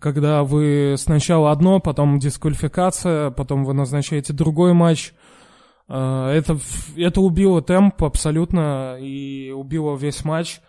Когда 0.00 0.44
вы 0.44 0.94
сначала 0.96 1.50
одно, 1.50 1.80
потом 1.80 2.20
дисквалификация, 2.20 3.30
потом 3.30 3.64
вы 3.64 3.74
назначаете 3.74 4.32
другой 4.32 4.74
матч– 4.74 5.12
это, 5.88 6.58
это 6.96 7.20
убило 7.20 7.62
темп 7.62 8.04
абсолютно 8.04 8.98
и 9.00 9.50
убило 9.50 9.96
весь 9.96 10.24
матч. 10.24 10.60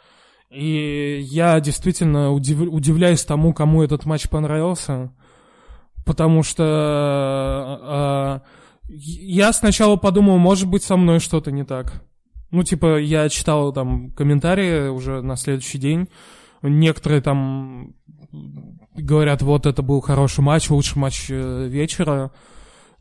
И 0.49 1.19
я 1.29 1.59
действительно 1.59 2.31
удив, 2.31 2.61
удивляюсь 2.61 3.25
тому, 3.25 3.53
кому 3.53 3.83
этот 3.83 4.05
матч 4.05 4.29
понравился. 4.29 5.11
Потому 6.05 6.41
что 6.41 7.81
э, 7.83 8.39
я 8.87 9.51
сначала 9.51 9.97
подумал, 9.97 10.37
может 10.37 10.69
быть, 10.69 10.83
со 10.83 10.95
мной 10.95 11.19
что-то 11.19 11.51
не 11.51 11.65
так. 11.65 12.01
Ну, 12.49 12.63
типа, 12.63 12.97
я 12.97 13.27
читал 13.27 13.73
там 13.73 14.11
комментарии 14.11 14.87
уже 14.87 15.21
на 15.21 15.35
следующий 15.35 15.79
день. 15.79 16.07
Некоторые 16.61 17.21
там 17.21 17.93
говорят, 18.95 19.41
вот 19.41 19.65
это 19.65 19.81
был 19.81 19.99
хороший 19.99 20.41
матч, 20.41 20.69
лучший 20.69 20.97
матч 20.97 21.27
э, 21.29 21.67
вечера 21.67 22.31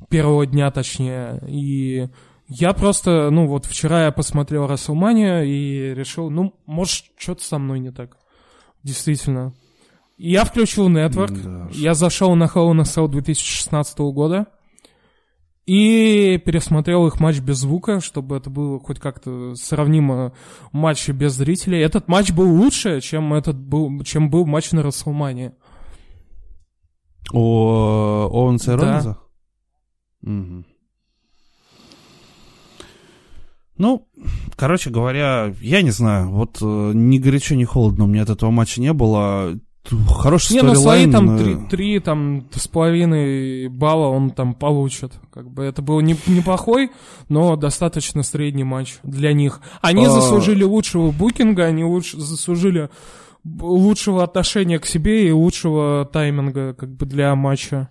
первого 0.09 0.47
дня 0.47 0.70
точнее. 0.70 1.42
И 1.49 2.09
я 2.49 2.72
просто, 2.72 3.30
ну 3.30 3.47
вот 3.47 3.66
вчера 3.66 4.05
я 4.05 4.12
посмотрел 4.12 4.66
Расселмания 4.66 5.42
и 5.42 5.94
решил, 5.94 6.30
ну, 6.30 6.55
может, 6.66 7.07
что-то 7.16 7.44
со 7.44 7.59
мной 7.59 7.80
не 7.80 7.90
так. 7.90 8.16
Действительно. 8.82 9.53
Я 10.16 10.44
включил 10.44 10.88
Network, 10.88 11.42
да. 11.42 11.68
я 11.72 11.94
зашел 11.94 12.34
на 12.34 12.44
Hell 12.44 12.72
in 12.72 12.80
a 12.80 12.84
Cell 12.84 13.09
2016 13.09 13.99
года 13.99 14.47
и 15.66 16.40
пересмотрел 16.44 17.07
их 17.09 17.18
матч 17.18 17.40
без 17.40 17.59
звука, 17.59 18.01
чтобы 18.01 18.36
это 18.36 18.49
было 18.49 18.79
хоть 18.79 19.00
как-то 19.00 19.54
сравнимо 19.57 20.33
матчу 20.72 21.12
без 21.12 21.33
зрителей. 21.33 21.80
Этот 21.80 22.07
матч 22.08 22.33
был 22.33 22.49
лучше, 22.49 23.00
чем, 23.00 23.34
этот 23.34 23.58
был, 23.58 24.03
чем 24.04 24.30
был 24.30 24.46
матч 24.46 24.70
на 24.70 24.83
Расселмане. 24.83 25.54
О 27.33 28.29
Оуэнса 28.30 28.75
и 28.75 28.79
Да. 28.79 29.18
Угу. 30.22 30.64
Ну, 33.79 34.07
короче 34.57 34.91
говоря, 34.91 35.53
я 35.61 35.83
не 35.83 35.91
знаю, 35.91 36.30
вот 36.30 36.59
э, 36.63 36.93
ни 36.95 37.18
горячо, 37.18 37.55
ни 37.55 37.64
холодно 37.64 38.05
у 38.05 38.07
меня 38.07 38.22
от 38.22 38.30
этого 38.30 38.51
матча 38.51 38.80
не 38.80 38.93
было. 38.93 39.59
Хороший 40.09 40.55
Не, 40.55 40.63
ну 40.63 40.75
свои 40.75 41.09
там 41.09 41.38
три, 41.38 41.57
три 41.71 42.01
там 42.01 42.49
с 42.53 42.67
половиной 42.67 43.68
балла 43.68 44.09
он 44.09 44.30
там 44.30 44.55
получит. 44.55 45.13
Как 45.30 45.49
бы 45.49 45.63
это 45.63 45.80
был 45.80 46.01
не, 46.01 46.17
неплохой, 46.26 46.91
но 47.29 47.55
достаточно 47.55 48.22
средний 48.22 48.64
матч 48.64 48.97
для 49.05 49.33
них. 49.33 49.61
Они 49.83 50.07
а... 50.07 50.11
заслужили 50.11 50.64
лучшего 50.64 51.13
букинга, 51.13 51.67
они 51.67 51.84
лучше 51.84 52.18
заслужили 52.18 52.88
лучшего 53.45 54.25
отношения 54.25 54.79
к 54.80 54.87
себе 54.87 55.29
и 55.29 55.30
лучшего 55.30 56.09
тайминга 56.11 56.75
как 56.75 56.91
бы 56.97 57.07
для 57.07 57.34
матча. 57.37 57.91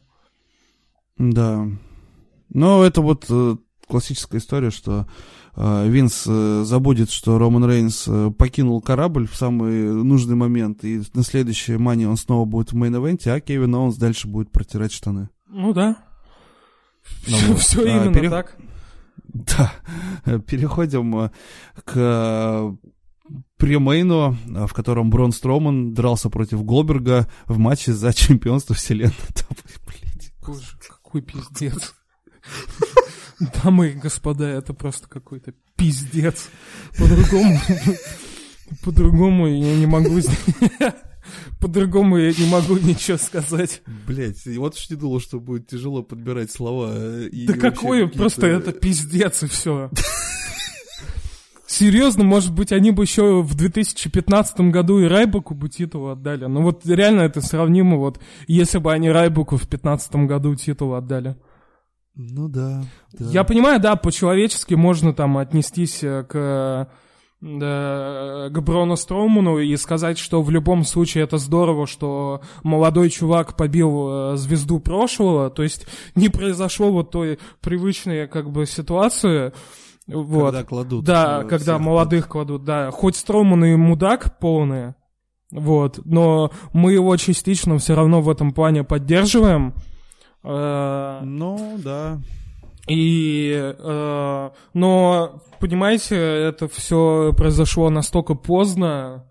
Да. 1.17 1.65
Ну, 2.55 2.83
это 2.83 3.01
вот 3.01 3.25
э, 3.27 3.57
классическая 3.85 4.37
история, 4.37 4.71
что 4.71 5.07
э, 5.57 5.89
Винс 5.89 6.23
э, 6.25 6.63
забудет, 6.63 7.11
что 7.11 7.37
Роман 7.37 7.69
Рейнс 7.69 8.07
покинул 8.37 8.81
корабль 8.81 9.27
в 9.27 9.35
самый 9.35 9.91
нужный 9.91 10.37
момент, 10.37 10.85
и 10.85 11.01
на 11.13 11.23
следующей 11.23 11.75
мане 11.75 12.07
он 12.07 12.15
снова 12.15 12.45
будет 12.45 12.71
в 12.71 12.77
main 12.77 12.94
event'е, 12.94 13.29
а 13.31 13.41
Кевин 13.41 13.75
Оуэнс 13.75 13.97
дальше 13.97 14.29
будет 14.29 14.51
протирать 14.51 14.93
штаны. 14.93 15.29
Ну 15.47 15.73
да. 15.73 15.97
Ну, 17.27 17.37
вот. 17.49 17.59
Все 17.59 17.81
а, 17.81 17.87
именно 17.87 18.13
пере... 18.13 18.29
так. 18.29 18.57
Да. 19.27 19.73
Переходим 20.47 21.29
к 21.83 22.77
пре-main'у, 23.57 24.37
в 24.45 24.73
котором 24.73 25.09
Брон 25.09 25.33
Строман 25.33 25.93
дрался 25.93 26.29
против 26.29 26.63
Голдберга 26.63 27.27
в 27.47 27.57
матче 27.57 27.91
за 27.91 28.13
чемпионство 28.13 28.75
вселенной. 28.75 29.13
Боже, 30.47 30.77
какой 30.87 31.21
пиздец. 31.21 31.95
Дамы 33.63 33.89
и 33.89 33.93
господа, 33.93 34.47
это 34.47 34.73
просто 34.73 35.07
какой-то 35.07 35.53
пиздец. 35.75 36.49
По-другому... 36.97 37.59
По-другому 38.83 39.47
я 39.47 39.75
не 39.75 39.85
могу... 39.85 40.19
По-другому 41.59 42.17
я 42.17 42.31
не 42.31 42.49
могу 42.49 42.77
ничего 42.77 43.17
сказать. 43.17 43.81
Блять, 44.07 44.45
вот 44.57 44.75
уж 44.75 44.89
не 44.89 44.95
думал, 44.95 45.19
что 45.19 45.39
будет 45.39 45.67
тяжело 45.67 46.03
подбирать 46.03 46.51
слова. 46.51 46.91
Э, 46.93 47.27
и 47.27 47.47
да 47.47 47.53
какое, 47.53 48.07
просто 48.07 48.47
это 48.47 48.71
пиздец 48.71 49.43
и 49.43 49.47
все. 49.47 49.89
Серьезно, 51.67 52.23
может 52.23 52.53
быть, 52.53 52.71
они 52.71 52.91
бы 52.91 53.03
еще 53.03 53.41
в 53.41 53.55
2015 53.55 54.61
году 54.71 54.99
и 54.99 55.07
Райбуку 55.07 55.55
бы 55.55 55.67
титул 55.67 56.09
отдали. 56.09 56.45
Ну 56.45 56.61
вот 56.61 56.85
реально 56.85 57.21
это 57.21 57.41
сравнимо, 57.41 57.97
вот 57.97 58.19
если 58.47 58.77
бы 58.77 58.93
они 58.93 59.09
Райбуку 59.09 59.55
в 59.57 59.67
2015 59.67 60.15
году 60.27 60.55
титул 60.55 60.93
отдали. 60.93 61.35
Ну 62.15 62.47
да, 62.47 62.83
да. 63.13 63.25
Я 63.29 63.43
понимаю, 63.43 63.79
да, 63.79 63.95
по-человечески 63.95 64.73
можно 64.73 65.13
там 65.13 65.37
отнестись 65.37 66.03
э, 66.03 66.23
к 66.23 66.89
к 67.41 68.51
Брону 68.61 68.95
Строуману 68.95 69.59
и 69.59 69.75
сказать, 69.77 70.17
что 70.17 70.41
в 70.41 70.49
любом 70.49 70.83
случае 70.83 71.25
это 71.25 71.37
здорово, 71.37 71.85
что 71.85 72.41
молодой 72.63 73.09
чувак 73.09 73.55
побил 73.55 74.33
э, 74.33 74.37
звезду 74.37 74.79
прошлого, 74.79 75.51
то 75.51 75.61
есть 75.61 75.85
не 76.15 76.29
произошло 76.29 76.91
вот 76.91 77.11
той 77.11 77.37
привычной 77.61 78.27
как 78.27 78.49
бы 78.49 78.65
ситуации, 78.65 79.53
вот. 80.07 80.53
Когда 80.53 80.63
кладут. 80.63 81.05
Да, 81.05 81.41
э, 81.43 81.47
когда 81.47 81.77
молодых 81.77 82.27
кладут, 82.27 82.63
да. 82.63 82.89
Хоть 82.91 83.15
Строман 83.15 83.65
и 83.65 83.75
мудак 83.75 84.39
полный, 84.39 84.93
вот, 85.51 85.99
но 86.05 86.51
мы 86.73 86.93
его 86.93 87.15
частично 87.17 87.77
все 87.77 87.95
равно 87.95 88.21
в 88.21 88.29
этом 88.29 88.53
плане 88.53 88.83
поддерживаем. 88.83 89.73
Э, 90.45 91.21
ну, 91.23 91.77
да. 91.83 92.19
И, 92.87 93.51
э, 93.55 94.49
но, 94.73 95.41
понимаете, 95.59 96.15
это 96.15 96.67
все 96.67 97.33
произошло 97.35 97.89
настолько 97.89 98.35
поздно. 98.35 99.25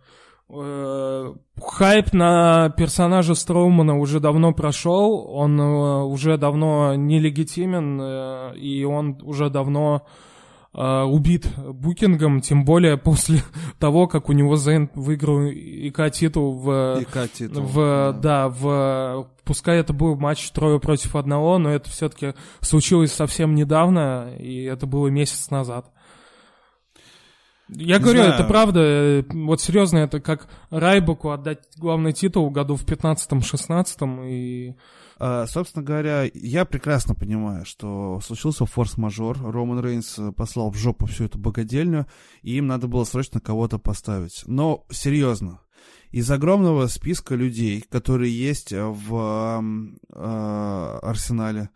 Э, 0.51 1.35
хайп 1.63 2.13
на 2.13 2.71
персонажа 2.77 3.35
Строумана 3.35 3.97
уже 3.99 4.19
давно 4.19 4.53
прошел, 4.53 5.25
он 5.31 5.61
э, 5.61 6.03
уже 6.03 6.37
давно 6.37 6.97
нелегитимен, 6.97 8.01
э, 8.03 8.57
и 8.57 8.85
он 8.85 9.21
уже 9.23 9.51
давно 9.51 10.03
э, 10.05 10.34
убит 10.75 11.47
букингом, 11.57 12.41
тем 12.41 12.65
более 12.65 12.97
после 12.97 13.41
того, 13.79 14.07
как 14.07 14.29
у 14.29 14.33
него 14.33 14.57
Зейн 14.57 14.91
выиграл 14.95 15.43
ИК 15.47 16.11
титул 16.11 16.59
в... 16.59 17.01
ИК 17.03 17.33
титул. 17.33 17.63
В, 17.63 18.13
да. 18.13 18.13
да, 18.13 18.49
в... 18.49 19.29
Пускай 19.45 19.79
это 19.79 19.93
был 19.93 20.17
матч 20.17 20.51
трое 20.51 20.81
против 20.81 21.17
одного, 21.17 21.59
но 21.59 21.71
это 21.71 21.91
все-таки 21.91 22.35
случилось 22.61 23.13
совсем 23.13 23.55
недавно, 23.55 24.35
и 24.39 24.65
это 24.65 24.87
было 24.87 25.09
месяц 25.09 25.51
назад. 25.51 25.87
Я 27.69 27.99
не 27.99 28.03
говорю, 28.03 28.23
знаю. 28.23 28.35
это 28.35 28.45
правда. 28.45 29.25
Вот 29.31 29.61
серьезно, 29.61 29.99
это 29.99 30.21
как 30.21 30.49
Райбуку 30.71 31.31
отдать 31.31 31.61
главный 31.77 32.13
титул 32.13 32.51
году 32.51 32.77
в 32.77 32.85
15-16 32.85 34.29
и 34.29 34.75
собственно 35.47 35.85
говоря, 35.85 36.29
я 36.35 36.65
прекрасно 36.65 37.15
понимаю, 37.15 37.65
что 37.65 38.21
случился 38.23 38.67
форс-мажор, 38.67 39.39
Роман 39.43 39.81
Рейнс 39.81 40.19
э, 40.19 40.33
послал 40.33 40.71
в 40.71 40.77
жопу 40.77 41.07
всю 41.07 41.25
эту 41.25 41.39
богадельню, 41.39 42.07
и 42.43 42.57
им 42.57 42.67
надо 42.67 42.89
было 42.89 43.05
срочно 43.05 43.41
кого-то 43.41 43.79
поставить. 43.79 44.43
Но, 44.47 44.85
серьезно, 44.91 45.61
из 46.11 46.31
огромного 46.31 46.89
списка 46.89 47.37
людей, 47.37 47.85
которые 47.89 48.37
есть 48.37 48.73
в 48.73 49.63
э, 50.13 50.99
арсенале, 51.03 51.71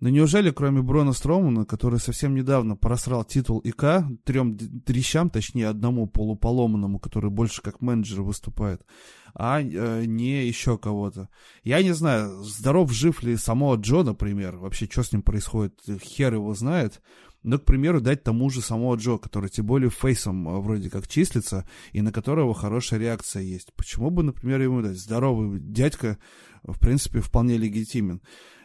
но 0.00 0.10
неужели, 0.10 0.50
кроме 0.50 0.80
Брона 0.80 1.12
Стромана, 1.12 1.64
который 1.64 1.98
совсем 1.98 2.34
недавно 2.34 2.76
просрал 2.76 3.24
титул 3.24 3.58
ИК 3.58 4.04
трем 4.24 4.56
дрищам, 4.56 5.28
точнее 5.28 5.68
одному 5.68 6.06
полуполоманному, 6.06 7.00
который 7.00 7.30
больше 7.30 7.62
как 7.62 7.80
менеджер 7.80 8.22
выступает, 8.22 8.86
а 9.34 9.60
э, 9.60 10.04
не 10.06 10.46
еще 10.46 10.78
кого-то? 10.78 11.28
Я 11.64 11.82
не 11.82 11.92
знаю, 11.92 12.44
здоров, 12.44 12.92
жив 12.92 13.22
ли 13.24 13.36
само 13.36 13.74
Джо, 13.74 14.04
например, 14.04 14.56
вообще, 14.56 14.86
что 14.90 15.02
с 15.02 15.12
ним 15.12 15.22
происходит, 15.22 15.80
хер 16.00 16.34
его 16.34 16.54
знает. 16.54 17.02
Но, 17.44 17.58
к 17.58 17.64
примеру, 17.64 18.00
дать 18.00 18.24
тому 18.24 18.50
же 18.50 18.60
самого 18.60 18.96
Джо, 18.96 19.16
который 19.16 19.48
тем 19.48 19.66
более 19.66 19.90
фейсом 19.90 20.48
э, 20.48 20.60
вроде 20.60 20.90
как 20.90 21.08
числится, 21.08 21.68
и 21.92 22.02
на 22.02 22.12
которого 22.12 22.54
хорошая 22.54 23.00
реакция 23.00 23.42
есть. 23.42 23.72
Почему 23.74 24.10
бы, 24.10 24.22
например, 24.22 24.60
ему 24.60 24.80
дать? 24.82 24.98
Здоровый 24.98 25.58
дядька, 25.60 26.18
в 26.62 26.78
принципе, 26.78 27.20
вполне 27.20 27.56
легитимен. 27.56 28.20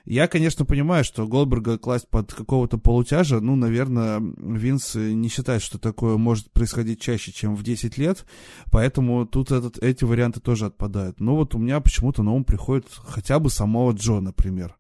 Я, 0.06 0.28
конечно, 0.28 0.66
понимаю, 0.66 1.06
что 1.06 1.26
Голдберга 1.28 1.78
класть 1.78 2.10
под 2.10 2.34
какого-то 2.34 2.78
полутяжа, 2.78 3.40
ну, 3.40 3.56
наверное, 3.56 4.20
Винс 4.20 4.96
не 4.96 5.30
считает, 5.30 5.62
что 5.62 5.80
такое 5.80 6.18
может 6.18 6.52
происходить 6.52 7.00
чаще, 7.00 7.32
чем 7.32 7.56
в 7.56 7.64
10 7.64 7.98
лет, 7.98 8.26
поэтому 8.70 9.26
тут 9.26 9.52
этот, 9.52 9.78
эти 9.82 10.04
варианты 10.04 10.42
тоже 10.42 10.66
отпадают. 10.66 11.22
Но 11.22 11.38
вот 11.38 11.56
у 11.56 11.58
меня 11.58 11.80
почему-то 11.80 12.22
на 12.22 12.34
ум 12.34 12.44
приходит 12.44 12.88
хотя 13.06 13.40
бы 13.40 13.50
самого 13.50 13.94
Джо, 13.94 14.20
например. 14.20 14.76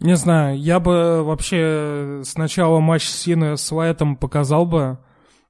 Не 0.00 0.16
знаю, 0.16 0.58
я 0.58 0.80
бы 0.80 1.22
вообще 1.22 2.22
сначала 2.24 2.80
матч 2.80 3.04
Сины 3.04 3.56
с 3.56 3.70
Уайтом 3.70 4.16
показал 4.16 4.66
бы, 4.66 4.98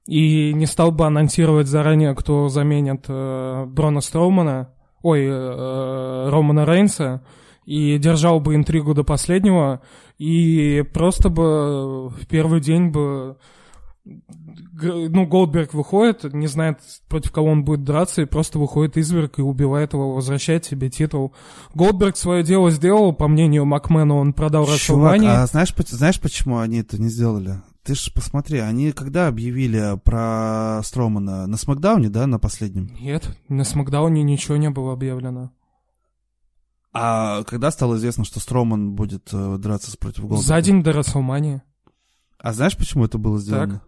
и 0.05 0.53
не 0.53 0.67
стал 0.67 0.91
бы 0.91 1.07
анонсировать 1.07 1.67
заранее, 1.67 2.13
кто 2.13 2.49
заменит 2.49 3.05
э, 3.07 3.65
Брона 3.65 4.01
Строумана, 4.01 4.69
ой, 5.01 5.25
э, 5.25 6.29
Романа 6.29 6.65
Рейнса, 6.65 7.23
и 7.65 7.97
держал 7.97 8.39
бы 8.39 8.55
интригу 8.55 8.93
до 8.93 9.03
последнего, 9.03 9.81
и 10.17 10.83
просто 10.93 11.29
бы 11.29 12.09
в 12.09 12.27
первый 12.27 12.61
день 12.61 12.89
бы 12.89 13.37
ну, 14.05 15.25
Голдберг 15.25 15.73
выходит, 15.73 16.33
не 16.33 16.47
знает, 16.47 16.79
против 17.07 17.31
кого 17.31 17.47
он 17.51 17.63
будет 17.63 17.83
драться, 17.83 18.21
и 18.21 18.25
просто 18.25 18.59
выходит 18.59 18.97
изверг 18.97 19.39
и 19.39 19.41
убивает 19.41 19.93
его, 19.93 20.13
возвращает 20.13 20.65
себе 20.65 20.89
титул. 20.89 21.33
Голдберг 21.73 22.17
свое 22.17 22.43
дело 22.43 22.69
сделал, 22.69 23.13
по 23.13 23.27
мнению 23.27 23.65
Макмена, 23.65 24.15
он 24.15 24.33
продал 24.33 24.65
Расселмани. 24.65 25.27
а 25.27 25.45
знаешь, 25.45 25.73
знаешь, 25.87 26.19
почему 26.19 26.59
они 26.59 26.79
это 26.79 27.01
не 27.01 27.07
сделали? 27.07 27.61
Ты 27.83 27.95
ж 27.95 28.11
посмотри, 28.13 28.59
они 28.59 28.91
когда 28.93 29.27
объявили 29.27 29.99
про 30.03 30.81
Стромана? 30.83 31.47
На 31.47 31.57
Смакдауне, 31.57 32.09
да, 32.09 32.27
на 32.27 32.39
последнем? 32.39 32.95
Нет, 32.99 33.37
на 33.49 33.63
Смакдауне 33.63 34.23
ничего 34.23 34.57
не 34.57 34.69
было 34.69 34.93
объявлено. 34.93 35.51
А 36.93 37.43
когда 37.43 37.71
стало 37.71 37.95
известно, 37.95 38.23
что 38.23 38.39
Строман 38.39 38.91
будет 38.91 39.29
э, 39.33 39.57
драться 39.57 39.97
против 39.97 40.21
Голдберга? 40.21 40.43
За 40.43 40.61
день 40.61 40.83
до 40.83 40.93
Расселмании. 40.93 41.63
А 42.37 42.53
знаешь, 42.53 42.77
почему 42.77 43.05
это 43.05 43.17
было 43.17 43.39
сделано? 43.39 43.79
Так. 43.79 43.87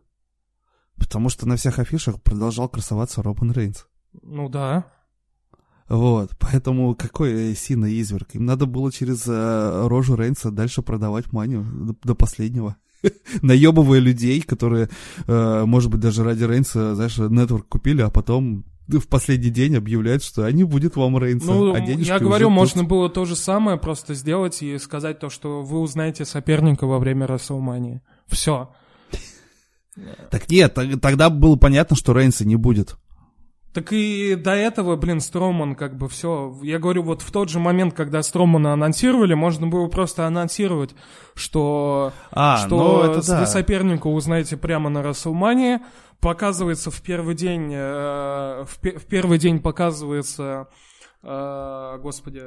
Потому 0.97 1.29
что 1.29 1.47
на 1.47 1.55
всех 1.55 1.77
афишах 1.77 2.21
продолжал 2.21 2.67
красоваться 2.67 3.21
Робин 3.21 3.51
Рейнс. 3.51 3.85
Ну 4.23 4.49
да. 4.49 4.85
Вот, 5.87 6.31
поэтому 6.39 6.95
какой 6.95 7.55
Сина 7.55 7.85
изверг? 7.85 8.33
Им 8.33 8.45
надо 8.45 8.65
было 8.65 8.91
через 8.91 9.27
э, 9.27 9.87
рожу 9.87 10.15
Рейнса 10.15 10.49
дальше 10.49 10.81
продавать 10.81 11.31
манию 11.31 11.63
до, 11.63 11.95
до 12.01 12.15
последнего. 12.15 12.75
Наебывая 13.43 13.99
людей, 13.99 14.41
которые, 14.41 14.89
э, 15.27 15.63
может 15.65 15.91
быть, 15.91 15.99
даже 15.99 16.23
ради 16.23 16.43
Рейнса, 16.43 16.95
знаешь, 16.95 17.17
нетворк 17.17 17.67
купили, 17.67 18.01
а 18.01 18.09
потом 18.09 18.65
в 18.87 19.07
последний 19.07 19.49
день 19.49 19.75
объявляют, 19.75 20.23
что 20.23 20.43
они 20.43 20.63
будет 20.63 20.95
вам 20.95 21.17
Рейнса, 21.17 21.51
ну, 21.51 21.73
а 21.73 21.79
я 21.79 22.19
говорю, 22.19 22.49
можно 22.49 22.81
тут... 22.81 22.89
было 22.89 23.09
то 23.09 23.25
же 23.25 23.35
самое 23.35 23.77
просто 23.77 24.13
сделать 24.13 24.61
и 24.61 24.77
сказать 24.77 25.19
то, 25.19 25.29
что 25.29 25.61
вы 25.61 25.79
узнаете 25.79 26.25
соперника 26.25 26.85
во 26.85 26.99
время 26.99 27.27
Расселмании. 27.27 28.01
Все. 28.27 28.69
Так 30.29 30.49
нет, 30.49 30.77
тогда 31.01 31.29
было 31.29 31.55
понятно, 31.55 31.95
что 31.95 32.13
Рейнса 32.13 32.45
не 32.45 32.57
будет. 32.57 32.97
Так 33.75 33.91
и 33.91 34.35
до 34.35 34.51
этого, 34.51 34.95
блин, 34.95 35.19
Строман 35.19 35.75
как 35.75 35.97
бы 35.97 36.07
все. 36.07 36.57
Я 36.63 36.79
говорю, 36.79 37.03
вот 37.03 37.21
в 37.21 37.29
тот 37.29 37.49
же 37.49 37.59
момент, 37.59 37.93
когда 37.93 38.23
Стромана 38.23 38.71
анонсировали, 38.71 39.33
можно 39.33 39.67
было 39.67 39.87
просто 39.87 40.25
анонсировать, 40.25 40.95
что, 41.33 42.13
а, 42.31 42.65
что 42.65 43.03
ну, 43.03 43.11
это 43.11 43.27
да. 43.27 43.41
вы 43.41 43.45
соперника 43.45 44.07
узнаете 44.07 44.55
прямо 44.55 44.89
на 44.89 45.03
Расселмане. 45.03 45.81
Показывается 46.19 46.91
в 46.91 47.01
первый 47.01 47.35
день, 47.35 47.71
э, 47.73 48.65
в, 48.65 48.77
в 48.81 49.05
первый 49.05 49.37
день 49.37 49.59
показывается, 49.59 50.67
э, 51.21 51.99
господи, 52.01 52.41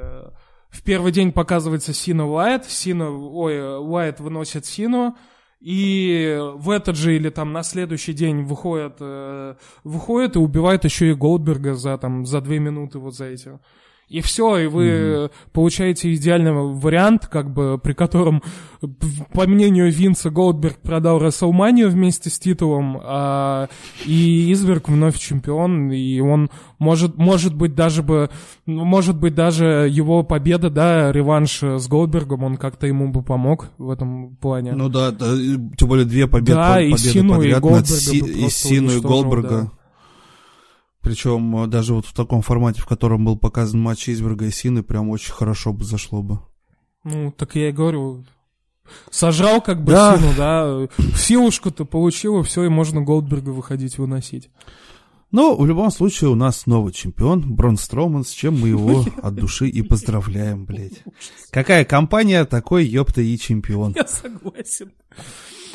в 0.69 0.83
первый 0.83 1.11
день 1.11 1.31
показывается 1.31 1.93
Сина 1.93 2.27
Уайт, 2.27 2.65
Сина, 2.65 3.09
ой, 3.09 3.79
Уайт 3.79 4.19
выносит 4.19 4.65
Сину, 4.65 5.17
и 5.59 6.39
в 6.55 6.69
этот 6.69 6.95
же 6.95 7.15
или 7.15 7.29
там 7.29 7.51
на 7.51 7.63
следующий 7.63 8.13
день 8.13 8.43
выходит, 8.43 8.97
э, 8.99 9.55
выходит 9.83 10.35
и 10.35 10.39
убивает 10.39 10.85
еще 10.85 11.09
и 11.09 11.13
Голдберга 11.13 11.73
за 11.73 11.97
там 11.97 12.25
за 12.25 12.39
две 12.41 12.59
минуты 12.59 12.99
вот 12.99 13.15
за 13.15 13.25
эти. 13.25 13.59
И 14.09 14.21
все, 14.21 14.57
и 14.57 14.67
вы 14.67 14.85
mm-hmm. 14.87 15.31
получаете 15.53 16.11
идеальный 16.15 16.51
вариант, 16.51 17.27
как 17.27 17.53
бы, 17.53 17.77
при 17.77 17.93
котором, 17.93 18.41
по 19.33 19.45
мнению 19.45 19.91
Винса, 19.91 20.31
Голдберг 20.31 20.77
продал 20.79 21.19
Расселманию 21.19 21.91
вместе 21.91 22.31
с 22.31 22.39
титулом, 22.39 22.99
а, 23.03 23.67
и 24.07 24.51
Изверг 24.51 24.89
вновь 24.89 25.19
чемпион, 25.19 25.91
и 25.91 26.19
он 26.21 26.49
может, 26.79 27.17
может 27.17 27.53
быть 27.53 27.75
даже 27.75 28.01
бы, 28.01 28.31
может 28.65 29.15
быть 29.15 29.35
даже 29.35 29.87
его 29.91 30.23
победа, 30.23 30.71
да, 30.71 31.11
реванш 31.11 31.61
с 31.61 31.87
Голдбергом, 31.87 32.43
он 32.43 32.57
как-то 32.57 32.87
ему 32.87 33.09
бы 33.09 33.21
помог 33.21 33.69
в 33.77 33.91
этом 33.91 34.35
плане. 34.37 34.73
Ну 34.73 34.89
да, 34.89 35.11
да 35.11 35.35
тем 35.77 35.87
более 35.87 36.05
две 36.05 36.25
победы, 36.25 36.55
да, 36.55 36.73
победы 36.73 36.93
и 36.93 36.97
Сину, 36.97 37.35
подряд 37.35 37.57
и 37.57 37.61
Голдберга 37.61 37.85
Си, 37.85 38.17
и 38.17 38.49
Сину, 38.49 38.91
и 38.91 38.99
Голдберга. 38.99 39.49
Да. 39.49 39.71
Причем 41.01 41.63
э, 41.63 41.67
даже 41.67 41.93
вот 41.93 42.05
в 42.05 42.13
таком 42.13 42.41
формате, 42.41 42.81
в 42.81 42.85
котором 42.85 43.25
был 43.25 43.37
показан 43.37 43.79
матч 43.79 44.09
Изберга 44.09 44.45
и 44.45 44.51
Сины, 44.51 44.83
прям 44.83 45.09
очень 45.09 45.33
хорошо 45.33 45.73
бы 45.73 45.83
зашло 45.83 46.21
бы. 46.21 46.39
Ну, 47.03 47.31
так 47.31 47.55
я 47.55 47.69
и 47.69 47.71
говорю, 47.71 48.25
сожрал 49.09 49.61
как 49.61 49.83
бы 49.83 49.93
да. 49.93 50.17
Сину, 50.17 50.33
да, 50.35 50.87
силушку 51.15 51.71
ты 51.71 51.85
получил, 51.85 52.41
и 52.41 52.43
все, 52.43 52.65
и 52.65 52.69
можно 52.69 53.01
Голдберга 53.01 53.49
выходить, 53.49 53.97
выносить. 53.97 54.49
Но 55.31 55.55
в 55.55 55.65
любом 55.65 55.91
случае 55.91 56.31
у 56.31 56.35
нас 56.35 56.65
новый 56.65 56.91
чемпион, 56.91 57.53
Брон 57.53 57.77
Строуман, 57.77 58.25
с 58.25 58.31
чем 58.31 58.59
мы 58.59 58.69
его 58.69 59.05
от 59.21 59.35
души 59.35 59.67
и 59.67 59.83
поздравляем, 59.83 60.65
блядь. 60.65 61.03
Какая 61.51 61.85
компания, 61.85 62.45
такой, 62.45 62.85
ёпта, 62.85 63.21
и 63.21 63.37
чемпион. 63.37 63.93
Я 63.95 64.07
согласен. 64.07 64.91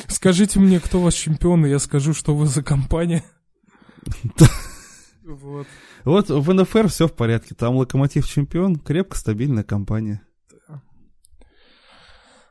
Скажите 0.07 0.59
мне, 0.59 0.79
кто 0.79 0.99
ваш 0.99 1.15
чемпион, 1.15 1.65
и 1.65 1.69
я 1.69 1.79
скажу, 1.79 2.13
что 2.13 2.35
вы 2.35 2.47
за 2.47 2.63
компания. 2.63 3.23
Вот. 5.25 5.67
Вот 6.03 6.29
в 6.29 6.53
НФР 6.53 6.87
все 6.87 7.07
в 7.07 7.13
порядке. 7.13 7.55
Там 7.55 7.75
Локомотив 7.75 8.27
чемпион, 8.27 8.75
крепко, 8.75 9.17
стабильная 9.17 9.63
компания. 9.63 10.21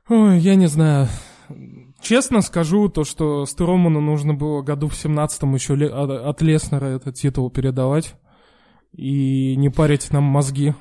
Ой, 0.08 0.38
я 0.38 0.54
не 0.54 0.66
знаю. 0.66 1.08
Честно 2.00 2.42
скажу, 2.42 2.88
то, 2.88 3.04
что 3.04 3.46
Строману 3.46 4.00
нужно 4.00 4.34
было 4.34 4.60
году 4.60 4.88
в 4.88 4.92
17-м 4.92 5.54
еще 5.54 5.74
от 5.74 6.42
Леснера 6.42 6.86
этот 6.86 7.14
титул 7.14 7.50
передавать 7.50 8.14
и 8.92 9.56
не 9.56 9.70
парить 9.70 10.10
нам 10.12 10.24
мозги. 10.24 10.74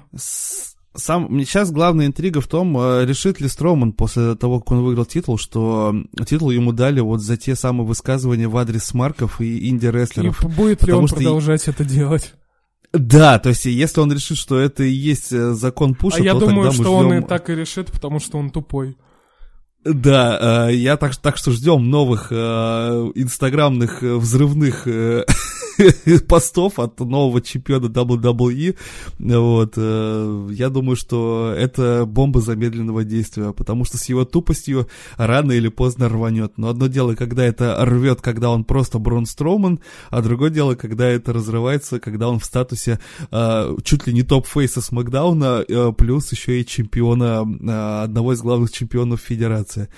Сам, 0.95 1.39
сейчас 1.39 1.71
главная 1.71 2.05
интрига 2.05 2.39
в 2.39 2.47
том, 2.47 2.77
э, 2.77 3.05
решит 3.05 3.41
ли 3.41 3.47
Строман 3.47 3.93
после 3.93 4.35
того, 4.35 4.59
как 4.59 4.73
он 4.73 4.83
выиграл 4.83 5.05
титул, 5.05 5.39
что 5.39 5.95
титул 6.27 6.51
ему 6.51 6.71
дали 6.71 6.99
вот 6.99 7.19
за 7.21 7.35
те 7.35 7.55
самые 7.55 7.87
высказывания 7.87 8.47
в 8.47 8.55
адрес 8.57 8.93
Марков 8.93 9.41
и 9.41 9.69
инди-рестлеров. 9.69 10.43
И 10.43 10.47
будет 10.47 10.83
ли 10.83 10.93
он 10.93 11.07
продолжать 11.07 11.67
это 11.67 11.83
делать? 11.83 12.35
Да, 12.91 13.39
то 13.39 13.49
есть 13.49 13.65
если 13.65 14.01
он 14.01 14.13
решит, 14.13 14.37
что 14.37 14.59
это 14.59 14.83
и 14.83 14.91
есть 14.91 15.33
э, 15.33 15.53
закон 15.53 15.95
Пуша, 15.95 16.17
а 16.17 16.19
то 16.19 16.23
я 16.25 16.33
думаю, 16.35 16.71
что 16.71 16.83
ждем... 16.83 16.93
он 16.93 17.13
и 17.17 17.21
так 17.21 17.49
и 17.49 17.55
решит, 17.55 17.91
потому 17.91 18.19
что 18.19 18.37
он 18.37 18.51
тупой. 18.51 18.95
Да, 19.83 20.67
э, 20.69 20.75
я 20.75 20.95
так, 20.97 21.15
так 21.15 21.37
что 21.37 21.51
ждем 21.51 21.89
новых 21.89 22.31
инстаграмных 22.31 24.03
взрывных 24.03 24.87
постов 26.27 26.79
от 26.79 26.99
нового 26.99 27.41
чемпиона 27.41 27.85
WWE. 27.87 28.75
Вот. 29.19 29.77
Я 30.53 30.69
думаю, 30.69 30.95
что 30.95 31.53
это 31.55 32.05
бомба 32.05 32.41
замедленного 32.41 33.03
действия, 33.03 33.53
потому 33.53 33.85
что 33.85 33.97
с 33.97 34.09
его 34.09 34.25
тупостью 34.25 34.87
рано 35.17 35.51
или 35.51 35.67
поздно 35.69 36.09
рванет. 36.09 36.57
Но 36.57 36.69
одно 36.69 36.87
дело, 36.87 37.15
когда 37.15 37.43
это 37.45 37.77
рвет, 37.85 38.21
когда 38.21 38.49
он 38.49 38.63
просто 38.63 38.99
Брон 38.99 39.25
Строуман, 39.25 39.79
а 40.09 40.21
другое 40.21 40.49
дело, 40.49 40.75
когда 40.75 41.07
это 41.07 41.33
разрывается, 41.33 41.99
когда 41.99 42.29
он 42.29 42.39
в 42.39 42.45
статусе 42.45 42.99
чуть 43.83 44.07
ли 44.07 44.13
не 44.13 44.23
топ-фейса 44.23 44.81
Смакдауна, 44.81 45.65
плюс 45.97 46.31
еще 46.31 46.61
и 46.61 46.65
чемпиона, 46.65 48.03
одного 48.03 48.33
из 48.33 48.41
главных 48.41 48.71
чемпионов 48.71 49.21
Федерации. 49.21 49.89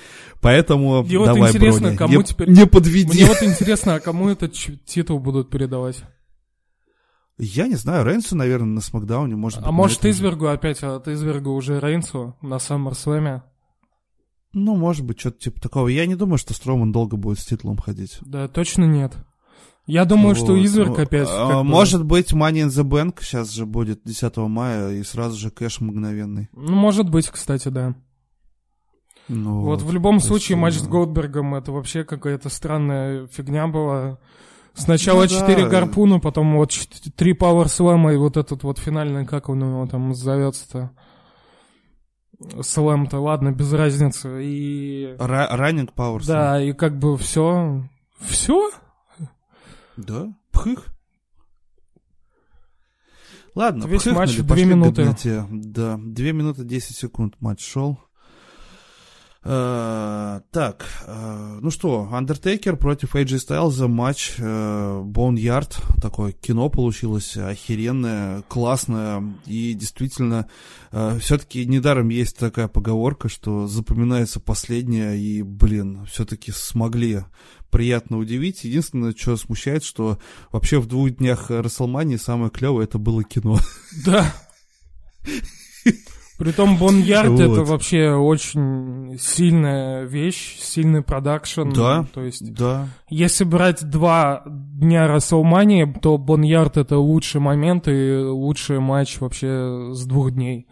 Поэтому 0.45 1.01
Мне 1.01 1.17
давай, 1.17 1.39
вот 1.39 1.49
интересно, 1.49 1.81
Броня, 1.81 1.97
кому 1.97 2.17
не, 2.19 2.23
теперь... 2.23 2.49
не 2.49 2.67
подведи. 2.67 3.17
Мне 3.17 3.26
вот 3.26 3.41
интересно, 3.41 3.95
а 3.95 3.99
кому 3.99 4.30
этот 4.30 4.53
титул 4.85 5.17
будут 5.17 5.49
передавать? 5.49 6.03
Я 7.39 7.65
не 7.65 7.73
знаю, 7.73 8.05
Рейнсу, 8.05 8.35
наверное, 8.35 8.76
на 8.76 8.81
Смакдауне, 8.81 9.35
может 9.35 9.61
А 9.63 9.72
может 9.72 10.05
Извергу 10.05 10.45
опять, 10.45 10.84
а 10.84 10.97
от 10.97 11.07
Извергу 11.07 11.49
уже 11.49 11.80
Рейнсу 11.80 12.38
на 12.43 12.59
Саммерслэме? 12.59 13.41
Ну, 14.53 14.76
может 14.76 15.03
быть, 15.03 15.19
что-то 15.19 15.39
типа 15.39 15.59
такого. 15.59 15.88
Я 15.88 16.05
не 16.05 16.13
думаю, 16.13 16.38
что 16.38 16.53
Строман 16.53 16.91
долго 16.91 17.17
будет 17.17 17.39
с 17.39 17.45
титулом 17.45 17.80
ходить. 17.80 18.19
Да, 18.22 18.47
точно 18.47 18.84
нет. 18.84 19.13
Я 19.88 20.05
думаю, 20.05 20.35
вот. 20.35 20.38
что 20.38 20.63
Изверг 20.63 20.97
ну, 20.97 21.03
опять... 21.03 21.27
А, 21.31 21.63
может 21.63 22.01
бы... 22.01 22.17
быть, 22.17 22.34
Money 22.34 22.65
in 22.65 22.67
the 22.67 22.84
Bank 22.84 23.17
сейчас 23.22 23.51
же 23.51 23.65
будет 23.65 24.01
10 24.05 24.38
мая, 24.38 24.91
и 24.91 25.01
сразу 25.01 25.39
же 25.39 25.49
кэш 25.49 25.81
мгновенный. 25.81 26.49
Ну, 26.53 26.76
может 26.76 27.09
быть, 27.09 27.30
кстати, 27.30 27.69
да. 27.69 27.95
Ну, 29.27 29.61
вот 29.61 29.81
в 29.81 29.91
любом 29.91 30.19
случае 30.19 30.57
матч 30.57 30.76
с 30.76 30.88
Голдбергом 30.88 31.56
это 31.56 31.72
вообще 31.72 32.03
какая-то 32.03 32.49
странная 32.49 33.27
фигня 33.27 33.68
была. 33.68 34.19
Сначала 34.76 35.22
ну, 35.22 35.27
4 35.27 35.64
да. 35.64 35.69
гарпуна, 35.69 36.19
потом 36.19 36.57
вот 36.57 36.73
3 37.15 37.34
пауэр 37.34 37.69
слэма 37.69 38.14
и 38.14 38.18
вот 38.18 38.38
этот 38.38 38.64
вот 38.64 38.77
финальный, 38.77 39.26
как 39.26 39.49
он 39.49 39.64
его 39.64 39.88
там 39.88 40.14
зовется-то. 40.14 40.91
Слэм-то, 42.61 43.19
ладно, 43.19 43.53
без 43.53 43.72
разницы. 43.72 44.43
И... 44.43 45.15
Раннинг 45.18 45.93
пауэр 45.93 46.26
Да, 46.26 46.61
и 46.61 46.73
как 46.73 46.99
бы 46.99 47.18
все. 47.18 47.84
Все? 48.19 48.69
Да, 49.95 50.27
пхых. 50.52 50.88
Ладно, 53.56 53.85
Весь 53.85 54.06
матч 54.07 54.35
2 54.35 54.56
минуты. 54.57 55.15
Да, 55.49 55.97
2 55.97 56.31
минуты 56.34 56.65
10 56.65 56.95
секунд 56.95 57.35
матч 57.39 57.65
шел. 57.65 57.97
Uh, 59.45 60.41
так, 60.49 60.88
uh, 61.05 61.59
ну 61.61 61.69
что, 61.69 62.09
Undertaker 62.11 62.76
против 62.77 63.15
AJ 63.15 63.47
Styles 63.47 63.88
матч 63.88 64.39
uh, 64.39 65.03
Boneyard, 65.03 65.72
такое 66.01 66.31
кино 66.31 66.69
получилось 66.69 67.38
охеренное, 67.38 68.41
классное, 68.47 69.23
и 69.45 69.76
действительно, 69.76 70.49
все-таки 71.19 71.63
недаром 71.67 72.09
есть 72.09 72.38
такая 72.38 72.67
поговорка, 72.67 73.30
что 73.30 73.67
запоминается 73.67 74.39
последнее, 74.39 75.19
и, 75.19 75.43
блин, 75.43 76.07
все-таки 76.11 76.51
смогли 76.51 77.26
приятно 77.69 78.17
удивить. 78.17 78.63
Единственное, 78.63 79.13
что 79.15 79.38
смущает, 79.38 79.84
что 79.84 80.17
вообще 80.51 80.80
в 80.80 80.88
двух 80.88 81.11
днях 81.11 81.51
Расселмании 81.51 82.15
самое 82.15 82.49
клевое 82.49 82.85
это 82.85 82.97
было 82.97 83.23
кино. 83.23 83.59
Да. 84.05 84.34
Притом 86.38 86.78
Боньярд 86.78 87.30
вот. 87.30 87.40
это 87.40 87.64
вообще 87.64 88.12
очень 88.12 89.18
сильная 89.18 90.03
вещь, 90.03 90.57
сильный 90.60 91.02
продакшн. 91.02 91.70
Да, 91.74 92.06
то 92.14 92.22
есть, 92.22 92.53
да. 92.53 92.90
Если 93.10 93.45
брать 93.45 93.90
два 93.90 94.44
дня 94.45 95.07
Расселмании, 95.07 95.86
то 96.02 96.18
Боньярд 96.18 96.76
это 96.78 96.98
лучший 96.98 97.40
момент 97.40 97.88
и 97.88 98.18
лучший 98.18 98.80
матч 98.80 99.20
вообще 99.22 99.91
с 99.94 100.06
двух 100.06 100.32
дней. 100.32 100.68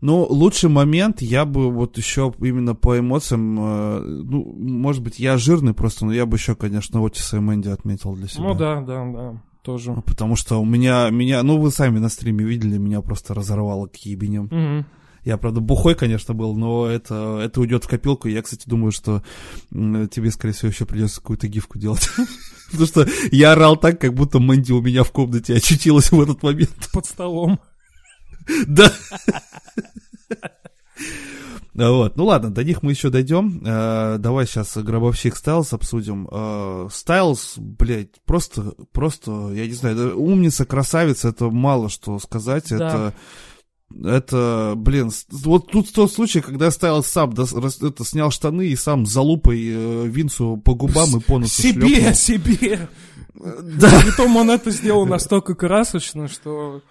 Ну, 0.00 0.24
лучший 0.24 0.70
момент 0.70 1.20
я 1.20 1.44
бы 1.44 1.70
вот 1.70 1.98
еще 1.98 2.32
именно 2.38 2.74
по 2.74 2.98
эмоциям, 2.98 3.58
э, 3.58 4.00
ну, 4.00 4.54
может 4.56 5.02
быть, 5.02 5.18
я 5.18 5.36
жирный 5.36 5.74
просто, 5.74 6.06
но 6.06 6.12
я 6.12 6.24
бы 6.24 6.36
еще, 6.36 6.54
конечно, 6.54 7.04
Отиса 7.04 7.36
и 7.36 7.40
Мэнди 7.40 7.68
отметил 7.68 8.14
для 8.14 8.28
себя. 8.28 8.44
Ну 8.44 8.54
да, 8.54 8.80
да, 8.80 9.04
да 9.04 9.42
тоже. 9.62 9.94
Потому 10.06 10.36
что 10.36 10.60
у 10.60 10.64
меня, 10.64 11.10
меня, 11.10 11.42
ну 11.42 11.58
вы 11.58 11.70
сами 11.70 11.98
на 11.98 12.08
стриме 12.08 12.44
видели, 12.44 12.78
меня 12.78 13.00
просто 13.00 13.34
разорвало 13.34 13.86
к 13.86 13.96
ебеням. 13.96 14.46
Угу. 14.46 14.86
Я, 15.24 15.36
правда, 15.36 15.60
бухой, 15.60 15.94
конечно, 15.94 16.32
был, 16.32 16.56
но 16.56 16.86
это, 16.86 17.40
это 17.44 17.60
уйдет 17.60 17.84
в 17.84 17.88
копилку. 17.88 18.28
Я, 18.28 18.40
кстати, 18.40 18.66
думаю, 18.66 18.92
что 18.92 19.22
тебе, 19.70 20.30
скорее 20.30 20.54
всего, 20.54 20.68
еще 20.70 20.86
придется 20.86 21.20
какую-то 21.20 21.48
гифку 21.48 21.78
делать. 21.78 22.08
Потому 22.70 22.86
что 22.86 23.06
я 23.30 23.52
орал 23.52 23.76
так, 23.76 24.00
как 24.00 24.14
будто 24.14 24.38
Мэнди 24.38 24.72
у 24.72 24.80
меня 24.80 25.04
в 25.04 25.10
комнате 25.10 25.54
очутилась 25.54 26.12
в 26.12 26.20
этот 26.20 26.42
момент. 26.42 26.88
Под 26.92 27.06
столом. 27.06 27.60
Да. 28.66 28.92
Вот. 31.74 32.16
Ну 32.16 32.24
ладно, 32.24 32.50
до 32.50 32.64
них 32.64 32.82
мы 32.82 32.90
еще 32.90 33.08
дойдем. 33.08 33.62
Э, 33.64 34.16
давай 34.18 34.46
сейчас 34.46 34.76
гробовщик 34.76 35.36
Стайлз 35.36 35.72
обсудим. 35.72 36.28
Э, 36.30 36.88
Стайлз, 36.90 37.54
блядь, 37.56 38.20
просто, 38.24 38.74
просто, 38.92 39.52
я 39.52 39.66
не 39.66 39.74
знаю, 39.74 40.20
умница, 40.20 40.64
красавица, 40.64 41.28
это 41.28 41.50
мало 41.50 41.88
что 41.88 42.18
сказать. 42.18 42.70
Да. 42.70 42.76
Это 42.76 43.14
это, 44.04 44.74
блин, 44.76 45.10
вот 45.30 45.70
тут 45.70 45.92
тот 45.92 46.12
случай, 46.12 46.40
когда 46.40 46.70
Стайлз 46.70 47.06
сам 47.06 47.32
да, 47.32 47.44
это, 47.44 48.04
снял 48.04 48.30
штаны 48.30 48.66
и 48.66 48.76
сам 48.76 49.06
залупой 49.06 49.66
э, 49.66 50.06
Винсу 50.06 50.60
по 50.62 50.74
губам 50.74 51.16
и 51.16 51.20
по 51.20 51.38
носу 51.38 51.62
Себе, 51.62 51.88
шлепнул. 51.88 52.14
себе! 52.14 52.88
Да. 53.34 54.00
Притом 54.02 54.36
он 54.36 54.50
это 54.50 54.70
сделал 54.70 55.06
настолько 55.06 55.54
красочно, 55.54 56.28
что... 56.28 56.82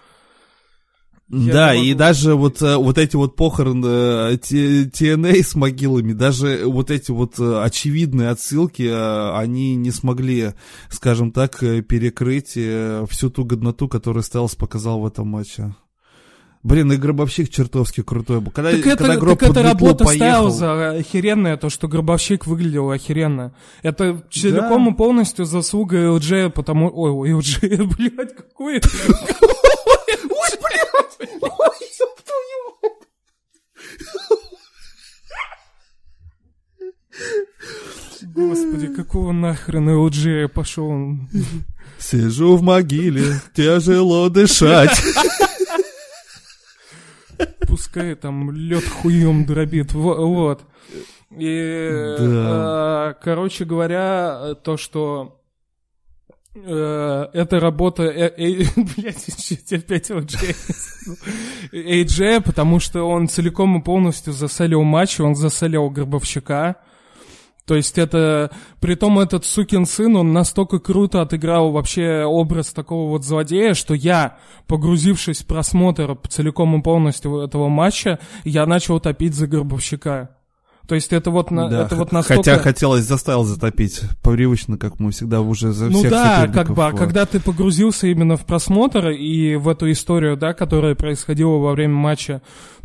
Я 1.30 1.52
да, 1.52 1.74
и 1.74 1.92
даже 1.92 2.34
вот, 2.34 2.62
э, 2.62 2.76
вот 2.76 2.96
эти 2.96 3.14
вот 3.16 3.36
похороны 3.36 4.34
TNA 4.36 5.32
э, 5.32 5.42
с 5.42 5.54
могилами, 5.54 6.14
даже 6.14 6.62
вот 6.64 6.90
эти 6.90 7.10
вот 7.10 7.38
э, 7.38 7.62
очевидные 7.62 8.30
отсылки, 8.30 8.88
они 9.36 9.76
не 9.76 9.90
смогли, 9.90 10.54
скажем 10.88 11.32
так, 11.32 11.58
перекрыть 11.58 12.52
всю 13.10 13.30
ту 13.30 13.44
годноту, 13.44 13.88
которую 13.88 14.22
Стелс 14.22 14.54
показал 14.54 15.00
в 15.00 15.06
этом 15.06 15.28
матче. 15.28 15.74
Блин, 16.62 16.90
и 16.92 16.96
Гробовщик 16.96 17.50
чертовски 17.50 18.02
крутой 18.02 18.40
был. 18.40 18.50
Когда, 18.50 18.72
так 18.72 18.82
когда 18.82 19.12
это, 19.12 19.20
гроб 19.20 19.38
так 19.38 19.50
это 19.50 19.62
работа 19.62 20.04
поехал, 20.04 20.50
Стайлза 20.50 20.90
охеренная, 20.90 21.56
то, 21.56 21.70
что 21.70 21.88
Гробовщик 21.88 22.46
выглядел 22.46 22.90
охеренно. 22.90 23.54
Это 23.82 24.22
целиком 24.30 24.92
и 24.92 24.96
полностью 24.96 25.44
заслуга 25.44 25.98
LG, 25.98 26.50
потому... 26.50 26.90
Ой, 26.92 27.30
LG, 27.30 27.96
блядь, 27.96 28.34
какой... 28.34 28.80
Твою 31.18 32.78
Господи, 38.34 38.88
какого 38.94 39.32
нахрена 39.32 39.90
LG 39.90 40.48
пошел? 40.48 41.14
Сижу 41.98 42.56
в 42.56 42.62
могиле, 42.62 43.40
тяжело 43.54 44.28
дышать. 44.28 45.00
Пускай 47.66 48.14
там 48.14 48.50
лед 48.50 48.84
хуем 48.88 49.44
дробит, 49.44 49.92
во- 49.92 50.24
вот. 50.26 50.62
И, 51.36 52.16
Да. 52.18 53.10
э, 53.10 53.22
короче 53.22 53.64
говоря, 53.64 54.54
то, 54.64 54.76
что 54.76 55.40
это 56.54 57.60
работа, 57.60 58.04
э, 58.04 58.32
э, 58.36 58.64
блядь, 58.96 59.28
опять. 59.72 60.10
AJ, 61.72 62.42
потому 62.42 62.80
что 62.80 63.04
он 63.04 63.28
целиком 63.28 63.78
и 63.78 63.82
полностью 63.82 64.32
заселил 64.32 64.82
матч, 64.82 65.20
он 65.20 65.34
заселил 65.34 65.88
Гробовщика. 65.90 66.76
То 67.68 67.74
есть 67.74 67.98
это, 67.98 68.50
притом 68.80 69.18
этот 69.18 69.44
сукин 69.44 69.84
сын, 69.84 70.16
он 70.16 70.32
настолько 70.32 70.78
круто 70.78 71.20
отыграл 71.20 71.70
вообще 71.70 72.24
образ 72.24 72.72
такого 72.72 73.10
вот 73.10 73.24
злодея, 73.24 73.74
что 73.74 73.92
я, 73.92 74.38
погрузившись 74.66 75.42
в 75.42 75.46
просмотр 75.46 76.16
целиком 76.30 76.80
и 76.80 76.82
полностью 76.82 77.40
этого 77.40 77.68
матча, 77.68 78.20
я 78.44 78.64
начал 78.64 79.00
топить 79.00 79.34
за 79.34 79.46
Гробовщика. 79.46 80.37
То 80.88 80.94
есть 80.94 81.12
это 81.12 81.30
вот, 81.30 81.50
на, 81.50 81.68
Да, 81.68 81.82
это 81.82 81.96
вот 81.96 82.12
настолько... 82.12 82.42
Хотя 82.42 82.58
хотелось 82.58 83.04
заставил 83.04 83.44
затопить. 83.44 84.00
Привычно, 84.22 84.78
как 84.78 84.98
мы 84.98 85.10
всегда 85.10 85.42
уже 85.42 85.72
за 85.72 85.90
Ну 85.90 85.98
всех 85.98 86.10
да, 86.10 86.48
как 86.48 86.74
бы, 86.74 86.82
а 86.82 86.90
вот. 86.92 86.98
когда 86.98 87.26
ты 87.26 87.40
погрузился 87.40 88.06
именно 88.06 88.38
в 88.38 88.46
просмотр 88.46 89.10
и 89.10 89.56
в 89.56 89.68
эту 89.68 89.92
историю, 89.92 90.38
да, 90.38 90.54
которая 90.54 90.94
происходила 90.94 91.58
во 91.58 91.72
время 91.72 91.92
матча, 91.92 92.40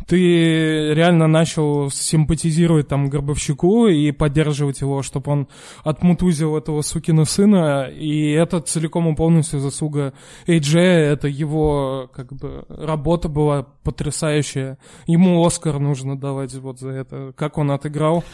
ты 0.06 0.94
реально 0.94 1.26
начал 1.26 1.90
симпатизировать 1.90 2.88
там 2.88 3.08
Горбовщику 3.08 3.86
и 3.86 4.10
поддерживать 4.12 4.80
его, 4.80 5.02
чтобы 5.02 5.32
он 5.32 5.48
отмутузил 5.82 6.56
этого 6.56 6.82
сукина 6.82 7.24
сына, 7.24 7.84
и 7.90 8.30
это 8.30 8.60
целиком 8.60 9.12
и 9.12 9.16
полностью 9.16 9.60
заслуга 9.60 10.12
AJ, 10.46 10.78
это 10.78 11.28
его, 11.28 12.10
как 12.14 12.32
бы, 12.32 12.64
работа 12.68 13.28
была 13.28 13.66
потрясающая. 13.82 14.78
Ему 15.06 15.44
Оскар 15.44 15.78
нужно 15.78 16.18
давать 16.18 16.54
вот 16.54 16.78
за 16.80 16.90
это, 16.90 17.32
как 17.36 17.58
он 17.58 17.70
отыграл. 17.70 18.24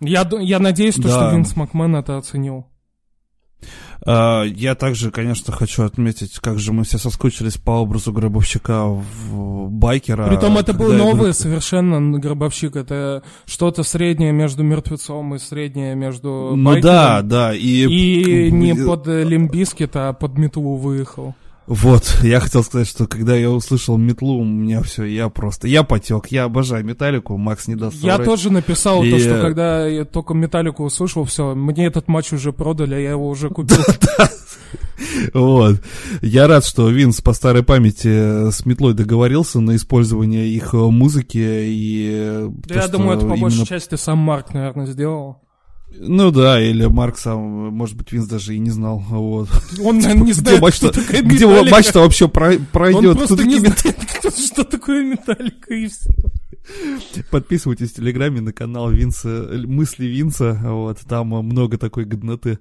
Я, 0.00 0.28
я 0.40 0.58
надеюсь, 0.58 0.96
то, 0.96 1.02
Да. 1.02 1.08
что 1.08 1.30
Винс 1.36 1.56
Макмен 1.56 1.96
это 1.96 2.18
оценил. 2.18 2.66
А, 4.06 4.42
Я 4.44 4.74
также, 4.74 5.10
конечно, 5.10 5.52
хочу 5.52 5.82
отметить, 5.84 6.38
как 6.38 6.58
же 6.58 6.72
мы 6.72 6.84
все 6.84 6.98
соскучились 6.98 7.56
по 7.56 7.70
образу 7.72 8.12
гробовщика 8.12 8.84
в 8.86 9.70
байкера. 9.70 10.28
Притом 10.28 10.58
это 10.58 10.72
был 10.74 10.92
я 10.92 10.98
новый 10.98 11.14
говорю- 11.14 11.32
совершенно 11.32 12.18
гробовщик. 12.18 12.76
Это 12.76 13.22
что-то 13.46 13.82
среднее 13.82 14.32
между 14.32 14.62
мертвецом 14.62 15.34
и 15.34 15.38
среднее 15.38 15.94
между 15.94 16.52
Ну 16.54 16.64
байкером. 16.64 16.82
да, 16.82 17.22
да. 17.22 17.54
И, 17.54 17.84
И 17.86 18.50
не 18.50 18.74
под 18.74 19.06
Limp 19.06 19.39
Bizkit, 19.39 19.96
а 19.96 20.12
под 20.12 20.36
метлу 20.38 20.76
выехал. 20.76 21.34
Вот, 21.66 22.18
я 22.22 22.40
хотел 22.40 22.62
сказать, 22.62 22.86
что 22.86 23.06
когда 23.06 23.34
я 23.34 23.50
услышал 23.50 23.96
метлу, 23.96 24.40
у 24.40 24.44
меня 24.44 24.82
все, 24.82 25.04
я 25.04 25.30
просто, 25.30 25.66
я 25.66 25.82
потек, 25.82 26.26
я 26.26 26.44
обожаю 26.44 26.84
металлику, 26.84 27.38
Макс 27.38 27.68
не 27.68 27.74
даст 27.74 27.96
Я 28.02 28.18
тоже 28.18 28.50
написал 28.50 29.02
И, 29.02 29.10
то, 29.10 29.18
что 29.18 29.36
э, 29.36 29.40
когда 29.40 29.86
я 29.86 30.04
только 30.04 30.34
Металлику 30.34 30.84
услышал, 30.84 31.24
все, 31.24 31.54
мне 31.54 31.86
этот 31.86 32.06
матч 32.06 32.32
уже 32.34 32.52
продали, 32.52 32.94
а 32.94 32.98
я 32.98 33.10
его 33.12 33.28
уже 33.28 33.48
купил. 33.48 33.78
Вот. 35.32 35.80
Я 36.22 36.46
рад, 36.46 36.64
что 36.64 36.88
Винс 36.88 37.20
по 37.20 37.32
старой 37.32 37.62
памяти 37.62 38.50
с 38.50 38.64
метлой 38.64 38.94
договорился 38.94 39.60
на 39.60 39.76
использование 39.76 40.48
их 40.48 40.74
э, 40.74 40.76
музыки 40.76 41.38
и... 41.38 42.10
э, 42.12 42.50
я 42.66 42.88
думаю, 42.88 43.18
это 43.18 43.26
по 43.26 43.36
большей 43.36 43.66
части 43.66 43.94
сам 43.96 44.18
Марк, 44.18 44.54
наверное, 44.54 44.86
сделал. 44.86 45.43
Ну 45.98 46.30
да, 46.30 46.60
или 46.60 46.86
Марк 46.86 47.18
сам, 47.18 47.40
может 47.74 47.96
быть, 47.96 48.12
Винс 48.12 48.26
даже 48.26 48.54
и 48.54 48.58
не 48.58 48.70
знал, 48.70 49.02
вот. 49.08 49.48
Он, 49.82 49.98
наверное, 49.98 50.24
не 50.24 50.32
Где 50.32 50.40
знает, 50.40 50.60
матч-то- 50.60 50.92
что 50.92 51.00
такое 51.02 51.22
Где 51.22 51.46
Металлика. 51.46 51.70
матч-то 51.76 52.00
вообще 52.00 52.28
про- 52.28 52.50
Он 52.56 52.66
пройдет? 52.72 53.16
просто 53.18 53.44
не 53.44 53.58
знает, 53.58 53.96
что 54.36 54.64
такое 54.64 55.02
Металлика, 55.04 55.72
и 55.74 55.86
все. 55.88 56.10
Подписывайтесь 57.30 57.90
в 57.90 57.96
Телеграме 57.96 58.40
на 58.40 58.52
канал 58.52 58.90
Винса, 58.90 59.50
Мысли 59.66 60.06
Винса, 60.06 60.58
вот, 60.64 60.98
там 61.06 61.28
много 61.28 61.76
такой 61.76 62.06
годноты. 62.06 62.58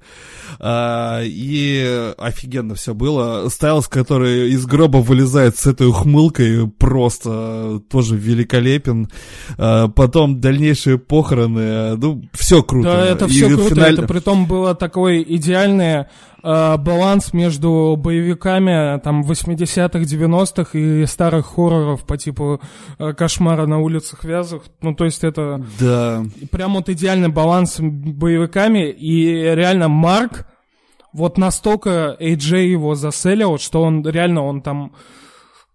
А, 0.60 1.22
и 1.24 2.12
офигенно 2.18 2.76
все 2.76 2.94
было. 2.94 3.48
Стайлс, 3.48 3.88
который 3.88 4.52
из 4.52 4.66
гроба 4.66 4.98
вылезает 4.98 5.58
с 5.58 5.66
этой 5.68 5.88
ухмылкой, 5.88 6.68
просто 6.68 7.82
тоже 7.90 8.18
великолепен. 8.18 9.08
А, 9.58 9.88
потом 9.88 10.42
дальнейшие 10.42 10.98
похороны, 10.98 11.96
ну, 11.96 12.24
все 12.34 12.62
круто. 12.62 12.90
Да, 12.90 13.06
это 13.06 13.23
И 13.26 13.30
все 13.30 13.48
круто. 13.48 13.70
финаль- 13.76 13.94
Это 13.94 14.04
притом 14.08 14.46
было 14.46 14.76
такой 14.76 15.24
идеальный 15.28 16.06
э, 16.46 16.78
баланс 16.78 17.32
между 17.34 17.96
боевиками 17.98 19.00
там 19.00 19.22
80-х, 19.24 20.00
90-х 20.00 20.78
и 20.78 21.06
старых 21.06 21.46
хорроров 21.56 22.06
по 22.06 22.18
типу 22.18 22.60
э, 23.00 23.14
«Кошмара 23.14 23.66
на 23.66 23.80
улицах 23.80 24.24
Вязах». 24.24 24.64
Ну, 24.82 24.94
то 24.94 25.06
есть 25.06 25.24
это 25.24 25.64
Да, 25.80 26.24
прям 26.52 26.74
вот 26.74 26.90
идеальный 26.90 27.30
баланс 27.30 27.78
боевиками. 27.80 28.90
И 28.90 29.26
реально 29.56 29.88
Марк 29.88 30.46
вот 31.14 31.38
настолько 31.38 32.18
AJ 32.20 32.66
его 32.66 32.96
заселил, 32.96 33.58
что 33.58 33.82
он 33.84 34.06
реально, 34.08 34.44
он 34.44 34.62
там 34.62 34.94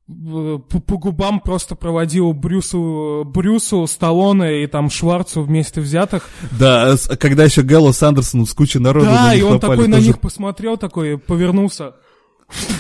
по, 0.09 0.81
по 0.81 0.97
губам 0.97 1.41
просто 1.41 1.75
проводил 1.75 2.33
Брюсу, 2.33 3.25
Брюсу, 3.27 3.87
Сталлоне 3.87 4.65
и 4.65 4.67
там 4.67 4.89
Шварцу 4.89 5.43
вместе 5.43 5.81
взятых. 5.83 6.29
да, 6.59 6.97
когда 7.21 7.45
еще 7.45 7.61
Гэлло 7.63 7.93
с 7.93 8.03
Андерсоном 8.03 8.47
с 8.47 8.55
кучей 8.55 8.79
народу 8.79 9.07
Да, 9.07 9.27
на 9.27 9.35
и 9.35 9.43
он 9.43 9.55
напали, 9.55 9.71
такой 9.73 9.89
на 9.89 9.97
тоже 9.97 10.07
них 10.09 10.21
посмотрел, 10.21 10.77
такой 10.79 11.19
повернулся 11.19 11.93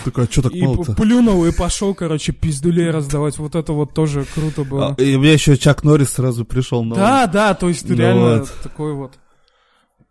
такой, 0.02 0.24
а 0.24 0.28
что 0.32 0.40
так 0.40 0.54
и 0.54 0.62
мало-то? 0.62 0.94
п- 0.94 1.02
плюнул 1.02 1.44
и 1.44 1.52
пошел, 1.52 1.92
короче, 1.94 2.32
пиздулей 2.32 2.88
раздавать. 2.90 3.36
Вот 3.36 3.54
это 3.54 3.74
вот 3.74 3.92
тоже 3.92 4.24
круто 4.34 4.64
было. 4.64 4.96
А, 4.98 5.02
и 5.02 5.14
у 5.14 5.20
меня 5.20 5.34
еще 5.34 5.58
Чак 5.58 5.84
Норрис 5.84 6.12
сразу 6.12 6.46
пришел 6.46 6.82
на 6.84 6.94
да, 6.96 7.26
да, 7.26 7.52
то 7.52 7.68
есть 7.68 7.82
ты 7.86 7.92
Ну 7.92 7.98
реально 7.98 8.38
вот. 8.38 8.52
такой 8.62 8.94
вот 8.94 9.18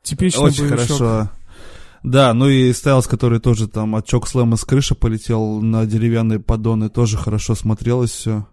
типичный 0.04 0.44
Очень 0.44 0.70
боевичок. 0.70 0.88
хорошо. 0.98 1.30
Да, 2.04 2.34
ну 2.34 2.48
и 2.48 2.72
Стайлс, 2.74 3.08
который 3.08 3.40
тоже 3.40 3.68
там 3.68 3.96
от 3.96 4.06
чок 4.06 4.28
слэма 4.28 4.56
с 4.56 4.66
крыши 4.66 4.96
полетел 4.96 5.62
на 5.62 5.86
деревянные 5.86 6.40
поддоны, 6.40 6.90
тоже 6.90 7.18
хорошо 7.18 7.56
смотрелось 7.56 8.12
все. 8.12 8.46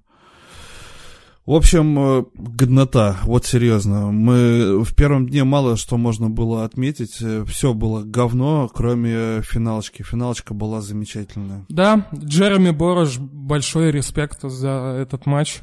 В 1.46 1.52
общем, 1.52 1.98
э, 1.98 2.24
годнота, 2.34 3.18
вот 3.24 3.44
серьезно. 3.44 4.10
Мы 4.10 4.82
в 4.82 4.94
первом 4.94 5.28
дне 5.28 5.44
мало 5.44 5.76
что 5.76 5.98
можно 5.98 6.30
было 6.30 6.64
отметить. 6.64 7.22
Все 7.46 7.74
было 7.74 8.02
говно, 8.02 8.70
кроме 8.72 9.42
финалочки. 9.42 10.02
Финалочка 10.02 10.54
была 10.54 10.80
замечательная. 10.80 11.66
Да, 11.68 12.08
Джереми 12.14 12.70
Борош, 12.70 13.18
большой 13.18 13.90
респект 13.90 14.40
за 14.42 14.96
этот 14.98 15.26
матч. 15.26 15.60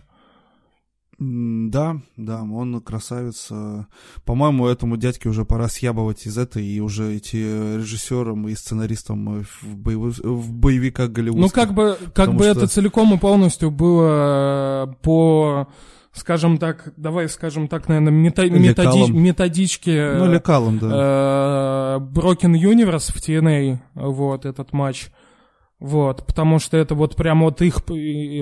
Да, 1.23 1.98
да, 2.18 2.41
он 2.41 2.81
красавец. 2.81 3.49
Э, 3.52 3.84
По-моему, 4.26 4.65
этому 4.65 4.98
дядьке 4.98 5.30
уже 5.30 5.45
пора 5.45 5.68
съябывать 5.68 6.26
из 6.26 6.35
этой 6.35 6.65
и 6.65 6.80
уже 6.80 7.15
идти 7.15 7.38
режиссером 7.77 8.48
и 8.48 8.56
сценаристом 8.56 9.41
э, 9.41 9.43
в, 9.61 9.76
боевых- 9.77 10.19
в 10.23 10.52
боевиках 10.52 11.11
голливудских. 11.11 11.56
Ну, 11.56 11.61
как 11.64 11.76
бы, 11.76 11.95
как 12.15 12.34
бы 12.34 12.45
что- 12.45 12.52
это 12.52 12.68
целиком 12.68 13.14
и 13.14 13.19
полностью 13.19 13.69
было 13.69 14.88
э, 14.89 14.93
по, 15.03 15.68
скажем 16.11 16.57
так, 16.57 16.91
давай 16.98 17.30
скажем 17.30 17.68
так, 17.68 17.88
наверное, 17.88 18.11
мета- 18.14 18.49
методи- 18.49 18.98
Лекалам. 18.98 19.22
методичке 19.22 20.14
Ну, 20.18 20.34
лекалом, 20.34 20.80
да. 20.80 20.88
э, 20.88 21.99
Broken 21.99 22.53
Universe 22.60 23.11
в 23.14 23.18
TNA, 23.18 23.77
вот, 23.93 24.45
этот 24.48 24.73
матч. 24.73 25.10
Вот, 25.81 26.23
потому 26.27 26.59
что 26.59 26.77
это 26.77 26.93
вот 26.93 27.15
прям 27.15 27.41
вот 27.41 27.59
их 27.63 27.79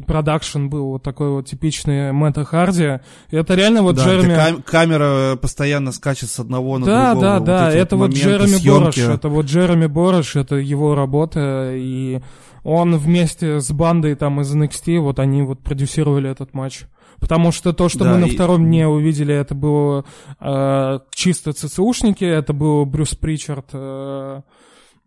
продакшн 0.05 0.67
был 0.67 0.89
вот 0.89 1.03
такой 1.03 1.29
вот 1.29 1.47
типичный 1.47 2.11
Мэтта 2.11 2.43
Харди. 2.43 2.99
И 3.31 3.35
это 3.37 3.55
реально 3.55 3.81
вот 3.81 3.95
да, 3.95 4.03
Джереми... 4.03 4.35
кам- 4.35 4.61
камера 4.61 5.37
постоянно 5.37 5.93
скачет 5.93 6.29
с 6.29 6.39
одного 6.39 6.77
на 6.77 6.85
Да, 6.85 7.11
другого. 7.13 7.21
да, 7.31 7.37
Вот 7.39 7.45
да, 7.45 7.71
это 7.71 7.95
вот 7.95 8.09
моменты 8.09 8.23
Джереми 8.29 8.45
съемки. 8.57 8.69
Борош, 8.69 8.97
это 8.97 9.29
вот 9.29 9.45
Джереми 9.45 9.85
Борош, 9.87 10.35
это 10.35 10.55
его 10.57 10.95
работа, 10.95 11.71
и 11.73 12.19
он 12.65 12.97
вместе 12.97 13.61
с 13.61 13.71
бандой 13.71 14.15
там 14.15 14.41
из 14.41 14.53
NXT, 14.53 14.99
вот 14.99 15.17
они 15.19 15.41
вот 15.43 15.59
продюсировали 15.61 16.29
этот 16.29 16.53
матч. 16.53 16.81
Потому 17.21 17.53
что 17.53 17.71
то, 17.71 17.87
что 17.87 18.03
Да, 18.03 18.11
мы 18.13 18.17
на 18.17 18.25
и- 18.25 18.31
втором 18.35 18.65
дне 18.65 18.85
увидели, 18.85 19.33
это 19.33 19.55
было 19.55 20.03
э, 20.41 20.99
чисто 21.11 21.53
ЦЦУшники, 21.53 22.25
это 22.25 22.51
был 22.51 22.85
Брюс 22.85 23.15
Причард, 23.15 23.67
э, 23.71 24.41
э, 24.41 24.41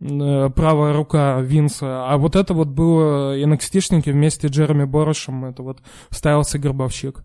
правая 0.03 0.93
рука 0.93 1.41
Винса, 1.41 2.11
а 2.11 2.17
вот 2.17 2.35
это 2.35 2.55
вот 2.55 2.69
было 2.69 3.39
NXT-шники 3.39 4.11
вместе 4.11 4.49
с 4.49 4.51
Джереми 4.51 4.85
Борошем, 4.85 5.45
это 5.45 5.63
вот 5.63 5.81
ставился 6.11 6.59
Горбовщик. 6.59 7.23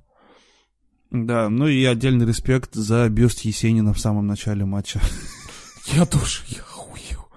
Да, 1.09 1.49
ну 1.49 1.67
и 1.67 1.83
отдельный 1.85 2.25
респект 2.25 2.75
за 2.75 3.07
бюст 3.09 3.41
Есенина 3.41 3.93
в 3.93 3.99
самом 3.99 4.27
начале 4.27 4.65
матча. 4.65 5.01
Я 5.93 6.05
тоже, 6.05 6.41
я 6.47 6.59
охуел. 6.59 7.27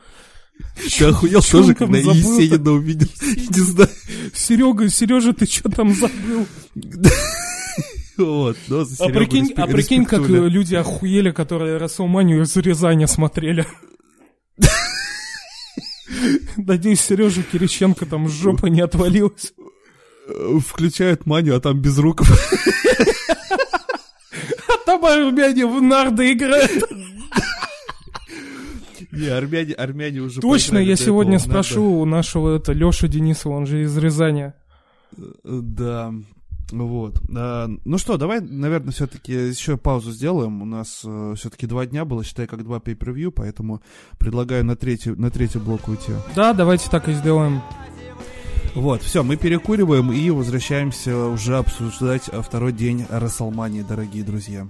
Ты 0.75 1.05
охуел 1.05 1.41
тоже, 1.41 1.75
когда 1.77 1.99
Есенина 1.99 2.73
увидел? 2.73 3.07
Не 3.23 3.61
знаю. 3.61 3.91
Серега, 4.35 4.89
Сережа, 4.89 5.33
ты 5.33 5.47
что 5.47 5.71
там 5.71 5.95
забыл? 5.95 6.47
Вот, 8.19 8.59
но 8.69 8.85
а 8.99 9.09
прикинь, 9.09 9.51
а 9.57 9.67
прикинь, 9.67 10.05
как 10.05 10.29
люди 10.29 10.75
охуели, 10.75 11.31
которые 11.31 11.79
Расселманию 11.79 12.43
из 12.43 12.55
Рязани 12.55 13.07
смотрели. 13.07 13.65
Надеюсь, 16.57 17.01
Сережа 17.01 17.43
Кириченко 17.43 18.07
там 18.07 18.29
жопа 18.29 18.67
не 18.67 18.81
отвалилась. 18.81 19.53
Включают 20.61 21.27
манию, 21.27 21.57
а 21.57 21.61
там 21.61 21.81
без 21.81 21.99
руков. 21.99 22.29
А 24.69 24.87
там 24.87 25.05
армяне 25.05 25.67
в 25.67 25.83
нарды 25.83 26.33
играют. 26.33 26.85
Не, 29.11 29.27
армяне, 29.27 29.75
армяне 29.75 30.21
уже... 30.21 30.41
Точно, 30.41 30.79
я 30.79 30.97
сегодня 30.97 31.39
спрошу 31.39 31.83
у 31.85 32.05
нашего 32.05 32.57
это 32.57 32.73
Лёши 32.73 33.09
Денисова, 33.09 33.55
он 33.55 33.67
же 33.67 33.83
из 33.83 33.97
Рязани. 33.97 34.53
Да, 35.43 36.15
вот. 36.73 37.21
А, 37.35 37.69
ну 37.85 37.99
что, 37.99 38.17
давай, 38.17 38.41
наверное, 38.41 38.93
все-таки 38.93 39.33
еще 39.33 39.77
паузу 39.77 40.13
сделаем. 40.13 40.63
У 40.63 40.65
нас 40.65 41.03
э, 41.05 41.35
все-таки 41.37 41.67
два 41.67 41.87
дня 41.87 42.05
было, 42.05 42.25
считай, 42.25 42.47
как 42.47 42.65
два 42.65 42.79
pay-per-view, 42.79 43.31
поэтому 43.31 43.83
предлагаю 44.19 44.65
на 44.65 44.77
третий, 44.77 45.11
на 45.11 45.31
третий 45.31 45.59
блок 45.59 45.89
уйти. 45.89 46.13
Да, 46.35 46.53
давайте 46.53 46.91
так 46.91 47.09
и 47.09 47.13
сделаем. 47.13 47.63
Вот, 48.75 49.03
все, 49.03 49.25
мы 49.25 49.37
перекуриваем 49.37 50.13
и 50.13 50.31
возвращаемся 50.31 51.27
уже 51.27 51.59
обсуждать 51.59 52.31
второй 52.43 52.73
день 52.73 53.05
Расселмании, 53.11 53.83
дорогие 53.83 54.23
друзья. 54.23 54.69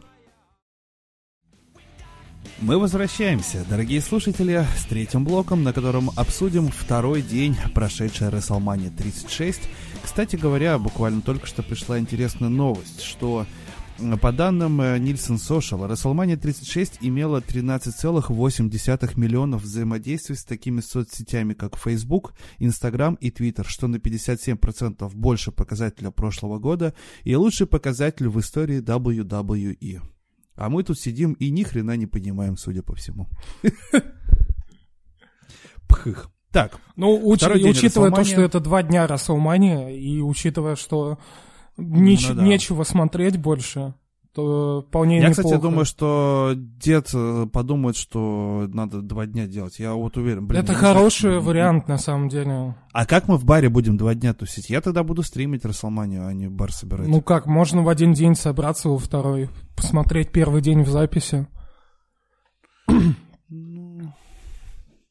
Мы 2.60 2.78
возвращаемся, 2.78 3.64
дорогие 3.70 4.02
слушатели, 4.02 4.66
с 4.77 4.85
третьим 4.85 5.24
блоком, 5.24 5.62
на 5.62 5.72
котором 5.72 6.10
обсудим 6.16 6.68
второй 6.68 7.22
день 7.22 7.56
прошедшей 7.74 8.28
WrestleMania 8.28 8.94
36. 8.94 9.60
Кстати 10.02 10.36
говоря, 10.36 10.78
буквально 10.78 11.22
только 11.22 11.47
что 11.47 11.62
пришла 11.62 11.98
интересная 11.98 12.48
новость, 12.48 13.02
что 13.02 13.47
по 14.22 14.32
данным 14.32 14.81
Nielsen 14.81 15.36
Social, 15.36 15.86
WrestleMania 15.86 16.36
36 16.36 16.98
имела 17.02 17.40
13,8 17.40 19.18
миллионов 19.18 19.62
взаимодействий 19.62 20.36
с 20.36 20.44
такими 20.44 20.81
соцсетями, 20.81 21.52
как 21.52 21.77
Facebook, 21.77 22.32
Instagram 22.59 23.16
и 23.16 23.31
Twitter, 23.31 23.64
что 23.66 23.89
на 23.89 23.97
57% 23.97 25.10
больше 25.14 25.52
показателя 25.52 26.10
прошлого 26.10 26.59
года 26.59 26.94
и 27.24 27.35
лучший 27.36 27.66
показатель 27.66 28.28
в 28.28 28.40
истории 28.40 28.81
WWE. 28.81 30.01
А 30.55 30.68
мы 30.68 30.82
тут 30.82 30.98
сидим 30.98 31.35
и 31.35 31.51
ни 31.51 31.62
хрена 31.62 31.97
не 31.97 32.06
понимаем, 32.06 32.56
судя 32.56 32.82
по 32.82 32.94
всему. 32.94 33.28
Пхых. 35.89 36.31
Так. 36.52 36.78
Ну, 36.97 37.16
уч- 37.16 37.68
учитывая 37.68 38.10
то, 38.10 38.24
что 38.24 38.43
это 38.43 38.60
два 38.60 38.82
дня 38.82 39.06
Расселмания, 39.06 39.89
и 39.89 40.20
учитывая, 40.20 40.77
что 40.77 41.18
неч- 41.78 42.27
ну, 42.31 42.35
да. 42.35 42.43
нечего 42.43 42.82
смотреть 42.85 43.36
больше, 43.39 43.94
то 44.35 44.85
вполне 44.89 45.16
Я, 45.20 45.28
неплохо. 45.28 45.43
кстати, 45.43 45.60
думаю, 45.60 45.85
что 45.85 46.52
дед 46.55 47.10
э, 47.12 47.47
подумает, 47.52 47.97
что 47.97 48.68
надо 48.72 49.02
два 49.02 49.27
дня 49.27 49.47
делать. 49.47 49.78
Я 49.81 49.94
вот 49.94 50.16
уверен. 50.16 50.47
Блин, 50.47 50.62
это 50.62 50.72
хороший 50.72 51.31
знаю, 51.31 51.43
вариант, 51.43 51.89
на 51.89 51.98
самом 51.98 52.28
деле. 52.28 52.77
А 52.93 53.06
как 53.06 53.27
мы 53.27 53.39
в 53.39 53.44
баре 53.44 53.68
будем 53.68 53.97
два 53.97 54.14
дня 54.14 54.32
тусить? 54.32 54.70
Я 54.70 54.81
тогда 54.81 55.02
буду 55.02 55.22
стримить 55.24 55.64
Расселманию, 55.64 56.27
а 56.27 56.32
не 56.32 56.48
бар 56.48 56.72
собирать. 56.72 57.09
Ну 57.09 57.22
как, 57.22 57.47
можно 57.47 57.82
в 57.82 57.89
один 57.89 58.12
день 58.12 58.36
собраться 58.36 58.89
во 58.89 58.98
второй, 58.98 59.48
посмотреть 59.74 60.31
первый 60.31 60.62
день 60.62 60.82
в 60.82 60.89
записи. 60.89 61.48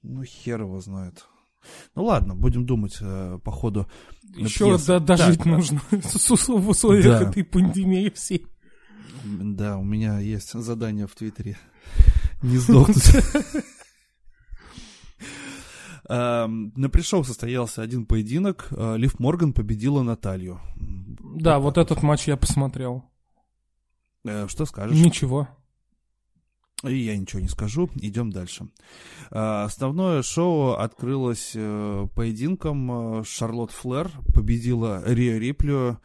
Ну 0.10 0.24
хер 0.24 0.62
его 0.62 0.82
знает. 0.82 1.28
Ну 1.96 2.06
ладно, 2.06 2.36
будем 2.36 2.66
думать 2.66 2.98
э, 3.02 3.40
по 3.44 3.52
ходу. 3.52 3.88
Еще 4.36 4.78
до, 4.78 5.00
дожить 5.00 5.38
так, 5.38 5.46
нужно 5.46 5.82
в 5.92 6.70
условиях 6.70 7.06
да. 7.06 7.30
этой 7.30 7.44
пандемии 7.44 8.10
всей. 8.10 8.48
Да, 9.24 9.78
у 9.78 9.84
меня 9.84 10.20
есть 10.20 10.54
задание 10.54 11.08
в 11.08 11.16
Твиттере. 11.16 11.58
Не 12.42 12.58
сдохнуть. 12.58 12.96
На 16.08 16.90
пришел 16.92 17.24
состоялся 17.24 17.84
один 17.84 18.08
поединок. 18.08 18.70
А, 18.72 18.96
Лив 18.96 19.20
Морган 19.20 19.54
победила 19.54 20.02
Наталью. 20.02 20.60
Да, 20.78 21.60
вот 21.60 21.78
этот 21.78 22.02
матч 22.02 22.28
я 22.28 22.36
посмотрел. 22.36 23.04
Э, 24.26 24.48
что 24.48 24.66
скажешь? 24.66 24.98
Ничего. 24.98 25.48
И 26.84 26.96
я 26.96 27.18
ничего 27.18 27.42
не 27.42 27.50
скажу, 27.50 27.90
идем 27.96 28.32
дальше. 28.32 28.70
А, 29.32 29.66
основное 29.66 30.24
шоу 30.24 30.74
открылось 30.74 31.52
э, 31.56 32.08
поединком. 32.16 33.24
Шарлотт 33.26 33.72
Флэр 33.72 34.10
победила 34.34 35.04
Рио 35.06 35.38
Риплю 35.38 36.00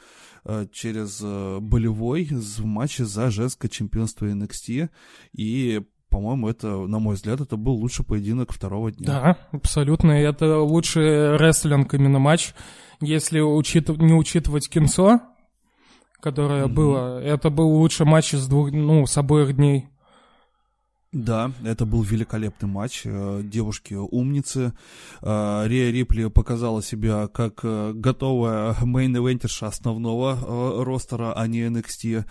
Э, 0.46 0.66
через 0.70 1.20
э, 1.22 1.58
болевой 1.60 2.28
в 2.30 2.64
матче 2.66 3.06
за 3.06 3.30
женское 3.30 3.68
чемпионство 3.68 4.26
NXT. 4.26 4.90
И 5.32 5.80
по-моему, 6.10 6.48
это, 6.48 6.68
на 6.68 6.98
мой 6.98 7.14
взгляд, 7.16 7.40
это 7.40 7.56
был 7.56 7.72
лучший 7.72 8.04
поединок 8.04 8.52
второго 8.52 8.92
дня. 8.92 9.06
Да, 9.06 9.38
абсолютно. 9.50 10.12
Это 10.12 10.60
лучший 10.60 11.36
рестлинг 11.36 11.92
именно 11.94 12.18
матч. 12.18 12.54
Если 13.00 13.40
учит... 13.40 13.88
не 13.88 14.12
учитывать 14.12 14.68
кинцо, 14.68 15.22
которое 16.20 16.66
mm-hmm. 16.66 16.72
было, 16.72 17.20
это 17.20 17.50
был 17.50 17.68
лучший 17.68 18.06
матч 18.06 18.34
из 18.34 18.46
двух, 18.46 18.70
ну, 18.70 19.06
с 19.06 19.16
обоих 19.16 19.56
дней. 19.56 19.88
Да, 21.14 21.52
это 21.64 21.86
был 21.86 22.02
великолепный 22.02 22.68
матч. 22.68 23.02
Э, 23.04 23.40
девушки 23.44 23.94
умницы. 23.94 24.72
Э, 25.22 25.62
Рия 25.64 25.92
Рипли 25.92 26.26
показала 26.26 26.82
себя 26.82 27.28
как 27.28 27.60
э, 27.62 27.92
готовая 27.94 28.74
мейн-эвентерша 28.82 29.68
основного 29.68 30.84
ростера, 30.84 31.32
а 31.32 31.46
не 31.46 31.60
NXT. 31.68 32.24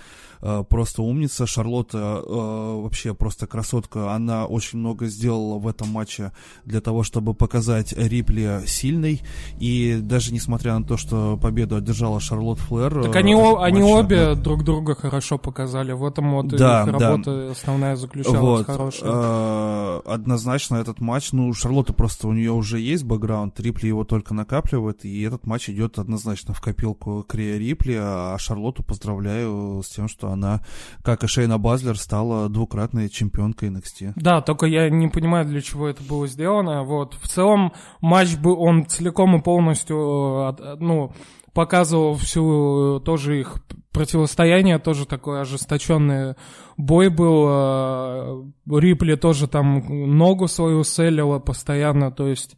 Просто 0.68 1.02
умница. 1.02 1.48
Шарлотта 1.48 2.22
вообще 2.22 3.14
просто 3.14 3.48
красотка. 3.48 4.14
Она 4.14 4.46
очень 4.46 4.80
много 4.80 5.06
сделала 5.06 5.58
в 5.58 5.68
этом 5.70 5.88
матче 5.88 6.34
для 6.66 6.82
того, 6.82 7.04
чтобы 7.04 7.34
показать 7.34 7.94
Рипли 7.94 8.64
сильной. 8.66 9.22
И 9.60 10.00
даже 10.02 10.34
несмотря 10.34 10.78
на 10.78 10.86
то, 10.86 10.98
что 10.98 11.38
победу 11.38 11.78
одержала 11.78 12.20
Шарлотт 12.20 12.60
Флэр... 12.60 13.04
Так 13.04 13.16
они, 13.16 13.36
они 13.36 13.82
обе 13.82 14.18
да. 14.18 14.36
друг 14.36 14.66
друга 14.66 14.96
хорошо 14.96 15.38
показали. 15.38 15.94
В 15.94 16.04
этом 16.06 16.34
вот 16.34 16.48
да, 16.48 16.82
их 16.82 16.88
работа 16.88 17.46
да. 17.46 17.52
основная 17.52 17.96
заключалась. 17.96 18.68
Вот 18.68 18.73
хороший. 18.78 19.04
Э, 19.06 20.02
однозначно 20.06 20.78
этот 20.78 21.00
матч, 21.00 21.32
ну, 21.32 21.54
Шарлотта 21.54 21.94
просто, 21.94 22.28
у 22.28 22.34
нее 22.34 22.52
уже 22.52 22.80
есть 22.80 23.04
бэкграунд, 23.04 23.60
Рипли 23.60 23.88
его 23.88 24.04
только 24.04 24.34
накапливает, 24.34 25.06
и 25.06 25.22
этот 25.22 25.46
матч 25.46 25.70
идет 25.70 26.00
однозначно 26.00 26.54
в 26.54 26.62
копилку 26.62 27.24
Крия 27.28 27.58
Рипли, 27.58 27.98
а 28.00 28.38
Шарлотту 28.38 28.84
поздравляю 28.84 29.82
с 29.84 29.90
тем, 29.90 30.08
что 30.08 30.30
она, 30.30 30.62
как 31.04 31.24
и 31.24 31.28
Шейна 31.28 31.58
Базлер, 31.58 31.98
стала 31.98 32.50
двукратной 32.50 33.10
чемпионкой 33.10 33.70
NXT. 33.70 34.14
Да, 34.16 34.42
только 34.42 34.66
я 34.66 34.90
не 34.90 35.08
понимаю, 35.08 35.46
для 35.46 35.62
чего 35.62 35.88
это 35.88 36.04
было 36.04 36.28
сделано, 36.28 36.84
вот. 36.84 37.16
В 37.22 37.28
целом, 37.28 37.74
матч 38.02 38.36
бы 38.36 38.56
он 38.56 38.86
целиком 38.86 39.36
и 39.38 39.42
полностью, 39.42 40.56
ну, 40.80 41.14
показывал 41.54 42.16
всю 42.16 43.00
тоже 43.06 43.40
их 43.40 43.58
противостояние, 43.94 44.80
тоже 44.80 45.06
такой 45.06 45.42
ожесточенный 45.42 46.36
бой 46.78 47.10
был. 47.10 47.46
А, 47.48 48.44
Рипли 48.70 49.16
тоже 49.16 49.48
там 49.48 50.18
ногу 50.18 50.48
свою 50.48 50.84
селила 50.84 51.40
постоянно, 51.40 52.12
то 52.12 52.28
есть 52.28 52.58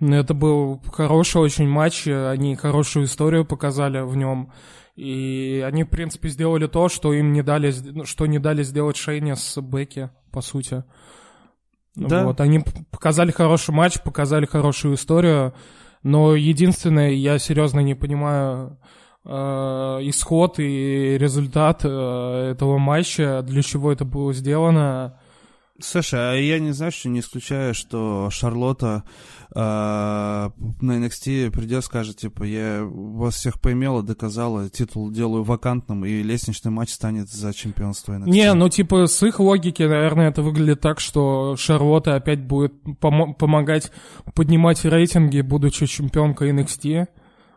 это 0.00 0.34
был 0.34 0.80
хороший 0.92 1.40
очень 1.42 1.68
матч, 1.68 2.08
они 2.08 2.56
хорошую 2.56 3.04
историю 3.04 3.44
показали 3.44 4.00
в 4.00 4.16
нем. 4.16 4.52
И 4.96 5.64
они, 5.66 5.84
в 5.84 5.88
принципе, 5.88 6.28
сделали 6.28 6.66
то, 6.66 6.88
что 6.88 7.12
им 7.12 7.32
не 7.32 7.42
дали, 7.42 7.72
что 8.04 8.26
не 8.26 8.38
дали 8.38 8.62
сделать 8.62 8.96
Шейне 8.96 9.36
с 9.36 9.60
Бекки, 9.60 10.10
по 10.30 10.40
сути. 10.42 10.84
Да. 11.94 12.24
Вот, 12.24 12.40
они 12.40 12.64
показали 12.90 13.30
хороший 13.30 13.74
матч, 13.74 14.02
показали 14.02 14.46
хорошую 14.46 14.94
историю. 14.94 15.54
Но 16.02 16.34
единственное, 16.34 17.10
я 17.10 17.38
серьезно 17.38 17.80
не 17.80 17.94
понимаю 17.94 18.78
э, 18.82 18.86
исход 19.24 20.58
и 20.58 21.16
результат 21.18 21.82
э, 21.84 22.50
этого 22.52 22.78
матча, 22.78 23.42
для 23.42 23.62
чего 23.62 23.92
это 23.92 24.04
было 24.04 24.32
сделано. 24.32 25.18
Слушай, 25.80 26.20
а 26.20 26.34
я 26.34 26.58
не 26.58 26.72
знаю, 26.72 26.92
что 26.92 27.08
не 27.08 27.20
исключаю, 27.20 27.74
что 27.74 28.28
Шарлотта 28.30 29.04
э, 29.54 29.58
на 29.58 30.50
NXT 30.80 31.50
придет, 31.50 31.84
скажет, 31.84 32.18
типа, 32.18 32.44
я 32.44 32.84
вас 32.84 33.36
всех 33.36 33.60
поимела, 33.60 34.02
доказала, 34.02 34.68
титул 34.68 35.10
делаю 35.10 35.44
вакантным, 35.44 36.04
и 36.04 36.22
лестничный 36.22 36.70
матч 36.70 36.90
станет 36.90 37.28
за 37.28 37.52
чемпионство 37.54 38.14
NXT. 38.14 38.28
Не, 38.28 38.54
ну 38.54 38.68
типа 38.68 39.06
с 39.06 39.22
их 39.22 39.40
логики, 39.40 39.82
наверное, 39.82 40.30
это 40.30 40.42
выглядит 40.42 40.80
так, 40.80 41.00
что 41.00 41.56
Шарлотта 41.56 42.16
опять 42.16 42.42
будет 42.42 42.74
пом- 43.00 43.34
помогать 43.34 43.90
поднимать 44.34 44.84
рейтинги, 44.84 45.40
будучи 45.40 45.86
чемпионкой 45.86 46.52
NXT 46.52 47.08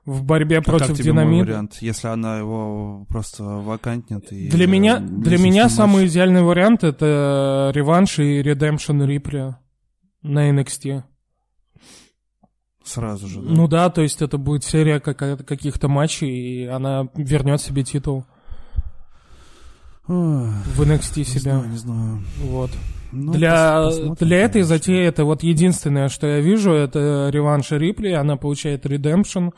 в 0.05 0.23
борьбе 0.23 0.59
А 0.59 0.61
против 0.61 0.87
как 0.89 0.97
тебе 0.97 1.13
мой 1.13 1.23
динамита. 1.23 1.45
вариант, 1.45 1.77
если 1.81 2.07
она 2.07 2.37
его 2.37 3.05
просто 3.09 3.43
вакантнет? 3.43 4.31
И, 4.31 4.49
Для 4.49 4.67
меня, 4.67 4.97
э, 4.97 4.99
для 4.99 5.31
лестничный 5.31 5.49
меня 5.49 5.69
самый 5.69 6.05
идеальный 6.07 6.43
вариант 6.43 6.83
это 6.83 7.71
реванш 7.73 8.19
и 8.19 8.41
редемпшн 8.41 9.01
Рипли 9.03 9.55
на 10.21 10.49
NXT. 10.51 11.03
Сразу 12.83 13.27
же, 13.27 13.41
да? 13.41 13.49
Ну 13.49 13.67
да, 13.67 13.89
то 13.89 14.01
есть 14.03 14.21
это 14.21 14.37
будет 14.37 14.63
серия 14.63 14.99
каких-то 14.99 15.87
матчей, 15.87 16.29
и 16.29 16.65
она 16.67 17.09
вернет 17.15 17.59
себе 17.59 17.83
титул 17.83 18.25
Ой, 20.07 20.49
в 20.75 20.81
NXT 20.81 21.17
не 21.17 21.23
себя. 21.23 21.39
знаю, 21.57 21.69
не 21.69 21.77
знаю. 21.77 22.23
Вот. 22.41 22.69
Ну, 23.11 23.33
для, 23.33 23.85
посмотрим, 23.85 24.27
для 24.27 24.37
этой 24.37 24.61
затеи 24.61 25.03
это 25.03 25.25
вот 25.25 25.41
единственное, 25.41 26.09
что 26.09 26.27
я 26.27 26.41
вижу, 26.41 26.73
это 26.73 27.29
реванш 27.31 27.71
Рипли, 27.71 28.09
она 28.11 28.35
получает 28.37 28.85
редемпшн 28.85 29.49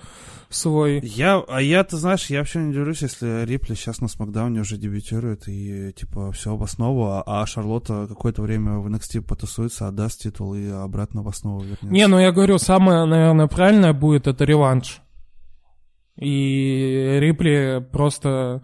свой. 0.49 0.99
Я, 1.03 1.43
а 1.47 1.61
я, 1.61 1.83
ты 1.83 1.97
знаешь, 1.97 2.29
я 2.29 2.39
вообще 2.39 2.59
не 2.59 2.69
удивлюсь, 2.69 3.01
если 3.01 3.45
Рипли 3.45 3.75
сейчас 3.75 4.01
на 4.01 4.07
Смакдауне 4.07 4.61
уже 4.61 4.77
дебютирует 4.77 5.47
и, 5.47 5.93
типа, 5.93 6.31
все 6.31 6.55
в 6.55 6.63
основу, 6.63 7.07
а, 7.07 7.23
а 7.25 7.45
Шарлотта 7.45 8.07
какое-то 8.07 8.41
время 8.41 8.77
в 8.77 8.87
NXT 8.87 9.21
потусуется, 9.21 9.87
отдаст 9.87 10.21
титул 10.21 10.55
и 10.55 10.67
обратно 10.69 11.21
в 11.21 11.27
основу 11.27 11.61
вернется. 11.61 11.87
Не, 11.87 12.07
ну 12.07 12.19
я 12.19 12.31
говорю, 12.31 12.57
самое, 12.57 13.05
наверное, 13.05 13.47
правильное 13.47 13.93
будет 13.93 14.27
это 14.27 14.45
реванш. 14.45 15.01
И 16.17 17.17
Рипли 17.19 17.85
просто 17.91 18.61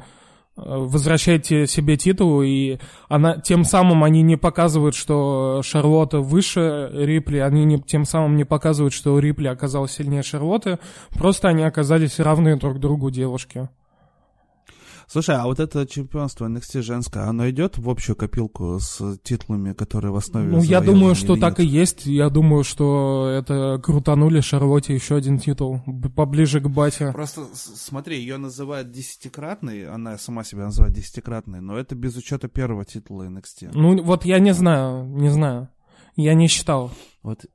э, 0.57 0.61
возвращает 0.65 1.43
те- 1.43 1.67
себе 1.67 1.97
титул, 1.97 2.41
и 2.41 2.77
она, 3.09 3.37
тем 3.37 3.63
самым 3.63 4.03
они 4.03 4.21
не 4.21 4.37
показывают, 4.37 4.95
что 4.95 5.61
Шарлотта 5.63 6.19
выше 6.19 6.89
Рипли, 6.93 7.37
они 7.37 7.65
не, 7.65 7.79
тем 7.81 8.05
самым 8.05 8.35
не 8.35 8.43
показывают, 8.43 8.93
что 8.93 9.17
Рипли 9.19 9.47
оказалась 9.47 9.91
сильнее 9.91 10.23
Шарлотты, 10.23 10.79
просто 11.11 11.49
они 11.49 11.63
оказались 11.63 12.19
равны 12.19 12.57
друг 12.57 12.79
другу 12.79 13.11
девушки. 13.11 13.69
Слушай, 15.07 15.35
а 15.35 15.45
вот 15.45 15.59
это 15.59 15.85
чемпионство 15.85 16.47
NXT 16.47 16.81
женское, 16.81 17.23
оно 17.23 17.49
идет 17.49 17.77
в 17.77 17.89
общую 17.89 18.15
копилку 18.15 18.79
с 18.79 19.17
титулами, 19.23 19.73
которые 19.73 20.11
в 20.11 20.15
основе 20.15 20.47
Ну, 20.47 20.63
я 20.63 20.81
думаю, 20.81 21.15
что 21.15 21.35
так 21.35 21.59
и 21.59 21.65
есть. 21.65 22.05
Я 22.05 22.29
думаю, 22.29 22.63
что 22.63 23.27
это 23.29 23.79
крутанули 23.83 24.41
Шарлотте 24.41 24.93
еще 24.93 25.15
один 25.15 25.39
титул 25.39 25.81
поближе 26.15 26.59
к 26.59 26.67
бате. 26.67 27.11
Просто 27.11 27.45
смотри, 27.53 28.17
ее 28.17 28.37
называют 28.37 28.91
десятикратной, 28.91 29.87
она 29.87 30.17
сама 30.17 30.43
себя 30.43 30.65
называет 30.65 30.93
десятикратной, 30.93 31.61
но 31.61 31.77
это 31.77 31.95
без 31.95 32.15
учета 32.15 32.47
первого 32.47 32.85
титула 32.85 33.23
NXT. 33.23 33.71
Ну, 33.73 34.01
вот 34.03 34.25
я 34.25 34.39
не 34.39 34.53
знаю, 34.53 35.05
не 35.05 35.29
знаю. 35.29 35.69
Я 36.15 36.33
не 36.35 36.47
считал. 36.47 36.91
Вот, 37.23 37.45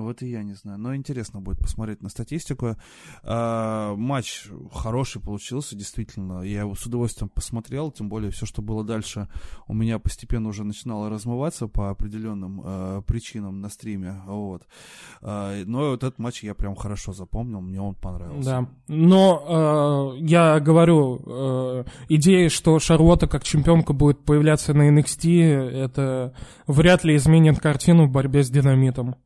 вот 0.00 0.22
и 0.22 0.28
я 0.28 0.42
не 0.42 0.54
знаю. 0.54 0.78
Но 0.78 0.94
интересно 0.94 1.40
будет 1.40 1.58
посмотреть 1.58 2.02
на 2.02 2.08
статистику. 2.08 2.76
А, 3.22 3.94
матч 3.96 4.48
хороший 4.72 5.20
получился, 5.20 5.76
действительно. 5.76 6.42
Я 6.42 6.60
его 6.60 6.74
с 6.74 6.84
удовольствием 6.86 7.28
посмотрел, 7.28 7.90
тем 7.90 8.08
более 8.08 8.30
все, 8.30 8.46
что 8.46 8.62
было 8.62 8.84
дальше, 8.84 9.28
у 9.66 9.74
меня 9.74 9.98
постепенно 9.98 10.48
уже 10.48 10.64
начинало 10.64 11.10
размываться 11.10 11.68
по 11.68 11.90
определенным 11.90 12.62
э, 12.64 13.02
причинам 13.06 13.60
на 13.60 13.68
стриме. 13.68 14.22
Вот. 14.26 14.62
А, 15.20 15.62
но 15.64 15.90
вот 15.90 16.02
этот 16.02 16.18
матч 16.18 16.42
я 16.42 16.54
прям 16.54 16.74
хорошо 16.74 17.12
запомнил, 17.12 17.60
мне 17.60 17.80
он 17.80 17.94
понравился. 17.94 18.44
Да. 18.44 18.68
Но 18.88 20.14
э, 20.16 20.24
я 20.24 20.60
говорю, 20.60 21.20
э, 21.24 21.84
идея, 22.08 22.48
что 22.48 22.78
Шарлотта 22.78 23.26
как 23.26 23.44
чемпионка 23.44 23.92
будет 23.92 24.24
появляться 24.24 24.74
на 24.74 24.88
NXT, 24.88 25.42
это 25.84 26.34
вряд 26.66 27.04
ли 27.04 27.16
изменит 27.16 27.60
картину 27.60 28.06
в 28.06 28.10
борьбе 28.10 28.42
с 28.42 28.50
динамитом. 28.50 29.16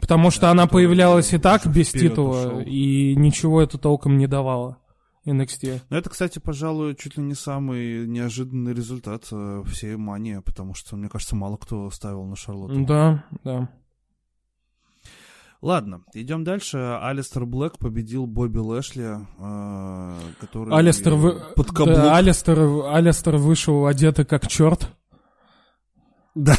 Потому 0.00 0.30
что 0.30 0.50
она 0.50 0.66
появлялась 0.66 1.32
и 1.32 1.38
так 1.38 1.66
без 1.66 1.90
титула, 1.90 2.62
и 2.62 3.14
ничего 3.16 3.62
это 3.62 3.78
толком 3.78 4.18
не 4.18 4.26
давало 4.26 4.78
NXT. 5.26 5.82
Но 5.90 5.96
это, 5.96 6.10
кстати, 6.10 6.38
пожалуй, 6.38 6.94
чуть 6.94 7.16
ли 7.16 7.22
не 7.22 7.34
самый 7.34 8.06
неожиданный 8.06 8.72
результат 8.72 9.26
э, 9.30 9.62
всей 9.66 9.96
мании, 9.96 10.38
потому 10.38 10.74
что, 10.74 10.96
мне 10.96 11.08
кажется, 11.08 11.36
мало 11.36 11.56
кто 11.56 11.90
ставил 11.90 12.24
на 12.24 12.36
Шарлотту. 12.36 12.84
Да, 12.84 13.24
да. 13.44 13.68
Ладно, 15.60 16.04
идем 16.14 16.42
дальше. 16.42 16.78
Алистер 17.02 17.44
Блэк 17.44 17.78
победил 17.78 18.26
Бобби 18.26 18.58
Лэшли, 18.58 19.18
э, 19.38 20.18
который 20.40 20.74
Алистер, 20.74 21.14
вы... 21.14 21.32
под 21.54 21.66
каблук. 21.68 21.96
да, 21.96 22.16
Алистер, 22.16 22.58
Алистер 22.86 23.36
вышел 23.36 23.86
одетый 23.86 24.24
как 24.24 24.48
черт. 24.48 24.88
Да. 26.34 26.56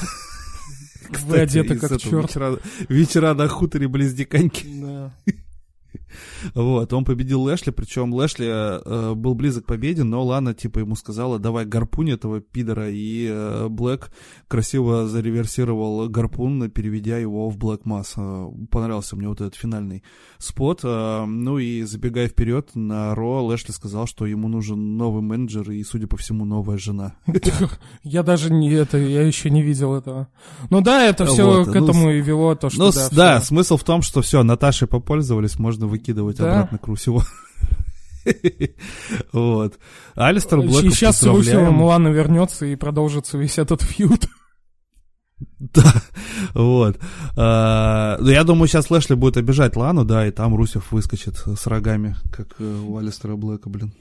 Вы 1.11 1.17
Кстати, 1.17 1.59
одеты 1.59 1.73
из 1.75 1.81
как 1.81 1.91
этого 1.91 1.99
черт. 1.99 2.27
Вечера, 2.29 2.59
вечера 2.89 3.33
на 3.33 3.47
хуторе 3.47 3.87
Близдиканьки. 3.87 4.65
Да. 4.81 5.13
Вот, 6.53 6.93
он 6.93 7.05
победил 7.05 7.41
Лэшли, 7.41 7.71
причем 7.71 8.13
Лэшли 8.13 8.47
э, 8.47 9.13
был 9.13 9.35
близок 9.35 9.65
к 9.65 9.67
победе, 9.67 10.03
но 10.03 10.23
Лана, 10.23 10.53
типа, 10.53 10.79
ему 10.79 10.95
сказала, 10.95 11.39
давай 11.39 11.65
гарпунь 11.65 12.11
этого 12.11 12.41
пидора, 12.41 12.89
и 12.89 13.27
э, 13.29 13.67
Блэк 13.69 14.11
красиво 14.47 15.07
зареверсировал 15.07 16.09
гарпун, 16.09 16.69
переведя 16.69 17.17
его 17.17 17.49
в 17.49 17.57
Блэк 17.57 17.81
Масс. 17.85 18.13
Э, 18.17 18.47
понравился 18.69 19.15
мне 19.15 19.27
вот 19.27 19.41
этот 19.41 19.55
финальный 19.55 20.03
спот. 20.37 20.81
Э, 20.83 21.25
ну 21.25 21.57
и 21.57 21.83
забегая 21.83 22.27
вперед, 22.27 22.71
на 22.75 23.15
Ро 23.15 23.43
Лэшли 23.43 23.71
сказал, 23.71 24.07
что 24.07 24.25
ему 24.25 24.47
нужен 24.47 24.97
новый 24.97 25.21
менеджер 25.21 25.69
и, 25.71 25.83
судя 25.83 26.07
по 26.07 26.17
всему, 26.17 26.45
новая 26.45 26.77
жена. 26.77 27.15
Я 28.03 28.23
даже 28.23 28.51
не 28.51 28.71
это, 28.71 28.97
я 28.97 29.21
еще 29.21 29.49
не 29.49 29.61
видел 29.61 29.93
этого. 29.95 30.27
Ну 30.69 30.81
да, 30.81 31.05
это 31.05 31.25
все 31.25 31.45
Вот, 31.45 31.71
к 31.71 31.75
ну, 31.75 31.83
этому 31.83 32.11
и 32.11 32.21
вело, 32.21 32.55
то, 32.55 32.69
что 32.69 32.85
Ну, 32.85 32.91
да, 32.91 33.09
да, 33.11 33.41
смысл 33.41 33.77
в 33.77 33.83
том, 33.83 34.01
что 34.01 34.21
все, 34.21 34.43
Наташей 34.43 34.87
попользовались, 34.87 35.59
можно 35.59 35.87
выкидывать 35.87 36.30
Да. 36.37 36.53
обратно 36.53 36.77
к 36.77 36.87
Русеву. 36.87 37.23
Вот. 39.33 39.79
Алистер 40.13 40.59
Блэк 40.59 40.83
И 40.83 40.89
сейчас 40.91 41.19
с 41.19 41.23
Русевым 41.23 41.81
Лана 41.81 42.09
вернется 42.09 42.67
и 42.67 42.75
продолжится 42.75 43.39
весь 43.39 43.57
этот 43.57 43.81
фьюд. 43.81 44.27
Да, 45.57 45.93
вот. 46.53 46.99
А, 47.35 48.17
ну, 48.19 48.29
я 48.29 48.43
думаю, 48.43 48.67
сейчас 48.67 48.91
Лэшли 48.91 49.15
будет 49.15 49.37
обижать 49.37 49.75
Лану, 49.75 50.05
да, 50.05 50.27
и 50.27 50.31
там 50.31 50.55
Русев 50.55 50.91
выскочит 50.91 51.35
с 51.37 51.65
рогами, 51.65 52.15
как 52.31 52.49
э, 52.59 52.63
у 52.63 52.95
Алистера 52.97 53.35
Блэка, 53.35 53.67
блин. 53.67 53.91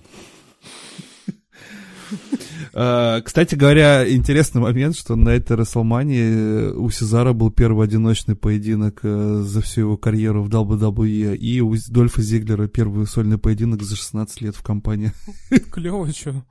А, 2.72 3.20
Кстати 3.20 3.54
говоря, 3.54 4.08
интересный 4.08 4.60
момент, 4.60 4.96
что 4.96 5.16
на 5.16 5.30
этой 5.30 5.56
Расселмании 5.56 6.70
у 6.72 6.90
Сезара 6.90 7.32
был 7.32 7.50
первый 7.50 7.86
одиночный 7.86 8.36
поединок 8.36 9.00
э, 9.02 9.42
за 9.44 9.60
всю 9.60 9.82
его 9.82 9.96
карьеру 9.96 10.42
в 10.42 10.48
WWE, 10.48 11.36
и 11.36 11.60
у 11.60 11.74
Дольфа 11.88 12.22
Зиглера 12.22 12.68
первый 12.68 13.06
сольный 13.06 13.38
поединок 13.38 13.82
за 13.82 13.96
16 13.96 14.40
лет 14.40 14.54
в 14.54 14.62
компании. 14.62 15.12
Клево, 15.72 16.10
что. 16.12 16.44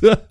Да. 0.00 0.22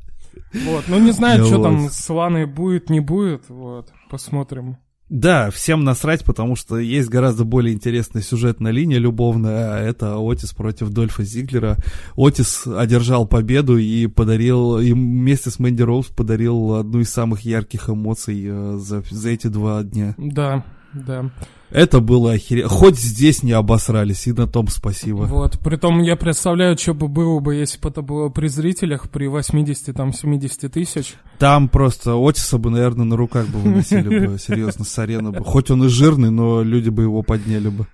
Вот, 0.54 0.86
ну 0.88 1.00
не 1.00 1.12
знаю, 1.12 1.46
что 1.46 1.62
там 1.62 1.90
с 1.90 2.10
Ланой 2.10 2.46
будет, 2.46 2.90
не 2.90 3.00
будет, 3.00 3.44
вот, 3.50 3.92
посмотрим. 4.10 4.78
Да, 5.10 5.52
всем 5.52 5.84
насрать, 5.84 6.26
потому 6.26 6.56
что 6.56 6.78
есть 6.78 7.10
гораздо 7.10 7.44
более 7.44 7.74
интересная 7.74 8.24
сюжетная 8.24 8.72
линия 8.72 8.98
любовная. 8.98 9.78
Это 9.78 10.16
Отис 10.18 10.52
против 10.54 10.90
Дольфа 10.90 11.24
Зиглера. 11.24 11.78
Отис 12.18 12.66
одержал 12.66 13.28
победу 13.28 13.78
и 13.78 14.08
подарил, 14.08 14.80
и 14.80 14.94
вместе 14.94 15.52
с 15.52 15.60
Мэнди 15.60 15.84
Роуз 15.84 16.08
подарил 16.08 16.74
одну 16.74 17.02
из 17.02 17.12
самых 17.12 17.42
ярких 17.42 17.90
эмоций 17.90 18.46
э, 18.48 18.78
за, 18.80 19.04
за 19.10 19.30
эти 19.30 19.48
два 19.48 19.84
дня. 19.84 20.16
Да, 20.18 20.66
да. 20.96 21.30
Это 21.72 22.00
было 22.00 22.34
охеренно. 22.34 22.70
Хоть 22.70 22.98
здесь 22.98 23.44
не 23.44 23.52
обосрались, 23.52 24.28
и 24.28 24.32
на 24.32 24.48
том 24.48 24.68
спасибо. 24.70 25.24
Вот, 25.24 25.60
притом 25.60 26.02
я 26.02 26.16
представляю, 26.16 26.78
что 26.78 26.94
бы 26.94 27.08
было 27.08 27.40
бы, 27.40 27.56
если 27.56 27.80
бы 27.80 27.90
это 27.90 28.02
было 28.02 28.30
при 28.30 28.48
зрителях, 28.48 29.10
при 29.10 29.28
80, 29.28 29.94
там, 29.94 30.14
70 30.14 30.72
тысяч. 30.72 31.16
Там 31.38 31.68
просто 31.68 32.16
Отиса 32.16 32.58
бы, 32.58 32.70
наверное, 32.70 33.06
на 33.06 33.18
руках 33.18 33.48
бы 33.48 33.60
выносили 33.60 34.28
бы, 34.28 34.40
серьезно, 34.40 34.86
с 34.86 34.98
арены 35.00 35.32
бы. 35.32 35.44
Хоть 35.44 35.70
он 35.70 35.84
и 35.84 35.90
жирный, 35.90 36.32
но 36.32 36.62
люди 36.62 36.90
бы 36.90 37.04
его 37.04 37.24
подняли 37.24 37.70
бы. 37.70 37.88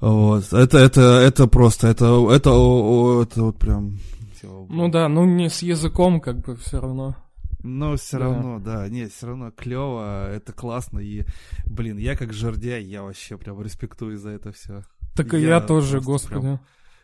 Вот. 0.00 0.50
Это, 0.52 0.78
это, 0.78 1.00
это 1.02 1.46
просто, 1.48 1.88
это, 1.88 2.06
это, 2.32 2.50
это 3.22 3.42
вот 3.42 3.58
прям... 3.58 3.98
Ну 4.42 4.88
да, 4.88 5.08
ну 5.08 5.26
не 5.26 5.50
с 5.50 5.60
языком, 5.60 6.20
как 6.20 6.40
бы, 6.40 6.56
все 6.56 6.80
равно. 6.80 7.14
Но 7.62 7.96
все 7.96 8.18
Да. 8.18 8.24
равно, 8.24 8.58
да, 8.58 8.88
нет, 8.88 9.12
все 9.12 9.26
равно 9.28 9.50
клево, 9.50 10.30
это 10.30 10.52
классно, 10.52 10.98
и, 10.98 11.24
блин, 11.66 11.98
я 11.98 12.16
как 12.16 12.32
жердяй, 12.32 12.82
я 12.82 13.02
вообще 13.02 13.36
прям 13.36 13.60
респектую 13.62 14.16
за 14.18 14.30
это 14.30 14.52
все. 14.52 14.82
Так 15.14 15.34
и 15.34 15.40
Я 15.40 15.48
я, 15.48 15.60
тоже, 15.60 16.00
господи. 16.00 16.58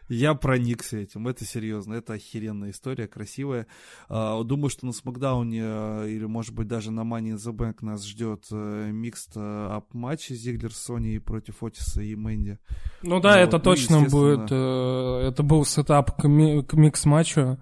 Я 0.09 0.35
проникся 0.35 0.99
этим, 0.99 1.27
это 1.27 1.45
серьезно, 1.45 1.95
это 1.95 2.13
охеренная 2.13 2.71
история, 2.71 3.09
красивая. 3.09 3.67
А, 4.09 4.41
думаю, 4.45 4.71
что 4.71 4.87
на 4.87 4.93
Смакдауне 4.93 5.63
а, 5.65 6.05
или, 6.07 6.25
может 6.27 6.55
быть, 6.55 6.69
даже 6.69 6.93
на 6.93 7.01
Money 7.01 7.35
in 7.35 7.37
the 7.37 7.53
Bank 7.53 7.79
нас 7.81 8.07
ждет 8.07 8.45
э, 8.53 8.91
mixed 8.93 9.33
up 9.37 9.93
матч 9.95 10.29
Зиглер 10.29 10.73
Сони 10.73 11.19
против 11.19 11.61
Отиса 11.61 12.03
и 12.03 12.15
Мэнди. 12.15 12.61
Ну 13.03 13.19
да, 13.21 13.31
вот. 13.31 13.49
это 13.49 13.57
ну, 13.57 13.63
точно 13.65 14.03
будет, 14.03 14.47
э, 14.53 15.29
это 15.29 15.43
был 15.43 15.65
сетап 15.65 16.17
к, 16.23 16.29
ми- 16.29 16.63
к 16.63 16.75
микс-матчу. 16.75 17.59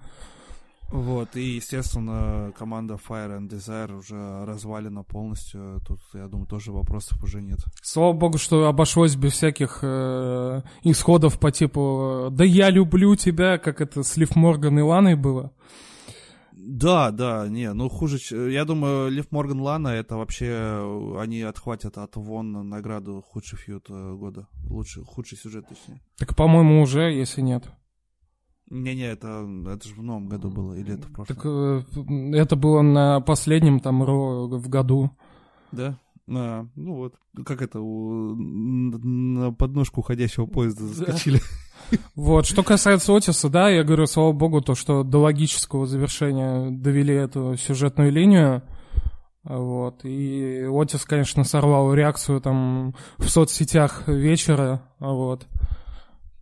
Вот, 0.94 1.34
и, 1.34 1.56
естественно, 1.56 2.52
команда 2.56 2.94
Fire 2.94 3.36
and 3.36 3.48
Desire 3.48 3.98
уже 3.98 4.44
развалена 4.44 5.02
полностью. 5.02 5.82
Тут, 5.84 5.98
я 6.14 6.28
думаю, 6.28 6.46
тоже 6.46 6.70
вопросов 6.70 7.20
уже 7.24 7.42
нет. 7.42 7.58
Слава 7.82 8.12
богу, 8.12 8.38
что 8.38 8.68
обошлось 8.68 9.16
без 9.16 9.32
всяких 9.32 9.80
э, 9.82 10.62
исходов 10.84 11.40
по 11.40 11.50
типу 11.50 12.28
«Да 12.30 12.44
я 12.44 12.70
люблю 12.70 13.16
тебя», 13.16 13.58
как 13.58 13.80
это 13.80 14.04
с 14.04 14.16
Лив 14.16 14.36
Морган 14.36 14.78
и 14.78 14.82
Ланой 14.82 15.16
было. 15.16 15.52
Да, 16.52 17.10
да, 17.10 17.48
не, 17.48 17.72
ну 17.72 17.88
хуже, 17.88 18.18
я 18.52 18.64
думаю, 18.64 19.10
Лив 19.10 19.32
Морган 19.32 19.60
Лана, 19.60 19.88
это 19.88 20.16
вообще, 20.16 21.18
они 21.20 21.42
отхватят 21.42 21.98
от 21.98 22.14
Вон 22.14 22.68
награду 22.68 23.20
худший 23.20 23.58
фьют 23.58 23.86
э, 23.90 24.14
года, 24.14 24.46
лучший, 24.70 25.02
худший 25.04 25.38
сюжет, 25.38 25.66
точнее. 25.68 26.00
Так, 26.18 26.36
по-моему, 26.36 26.80
уже, 26.80 27.12
если 27.12 27.40
нет. 27.40 27.64
Не-не, 28.70 29.10
это, 29.10 29.46
это 29.68 29.88
же 29.88 29.94
в 29.94 30.02
новом 30.02 30.28
году 30.28 30.50
было, 30.50 30.74
или 30.74 30.94
это 30.94 31.06
в 31.06 31.12
прошлом? 31.12 31.36
Так 31.36 31.44
э, 31.46 31.82
это 32.34 32.56
было 32.56 32.82
на 32.82 33.20
последнем 33.20 33.80
там 33.80 34.02
в 34.02 34.68
году. 34.68 35.10
Да? 35.70 35.98
А, 36.28 36.66
ну 36.74 36.94
вот, 36.94 37.14
как 37.44 37.60
это, 37.60 37.80
у, 37.80 38.34
на 38.34 39.52
подножку 39.52 40.00
уходящего 40.00 40.46
поезда 40.46 40.86
заскочили. 40.86 41.40
Вот, 42.14 42.46
что 42.46 42.62
касается 42.62 43.14
Отиса, 43.14 43.48
да, 43.48 43.68
я 43.68 43.84
говорю, 43.84 44.06
слава 44.06 44.32
богу, 44.32 44.60
то, 44.60 44.74
что 44.74 45.02
до 45.02 45.18
логического 45.18 45.86
завершения 45.86 46.70
довели 46.70 47.14
эту 47.14 47.56
сюжетную 47.56 48.12
линию, 48.12 48.62
вот, 49.42 50.04
и 50.04 50.66
Отис, 50.70 51.04
конечно, 51.04 51.44
сорвал 51.44 51.92
реакцию 51.92 52.40
там 52.40 52.94
в 53.18 53.28
соцсетях 53.28 54.08
вечера, 54.08 54.82
вот. 54.98 55.46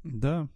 Да, 0.04 0.48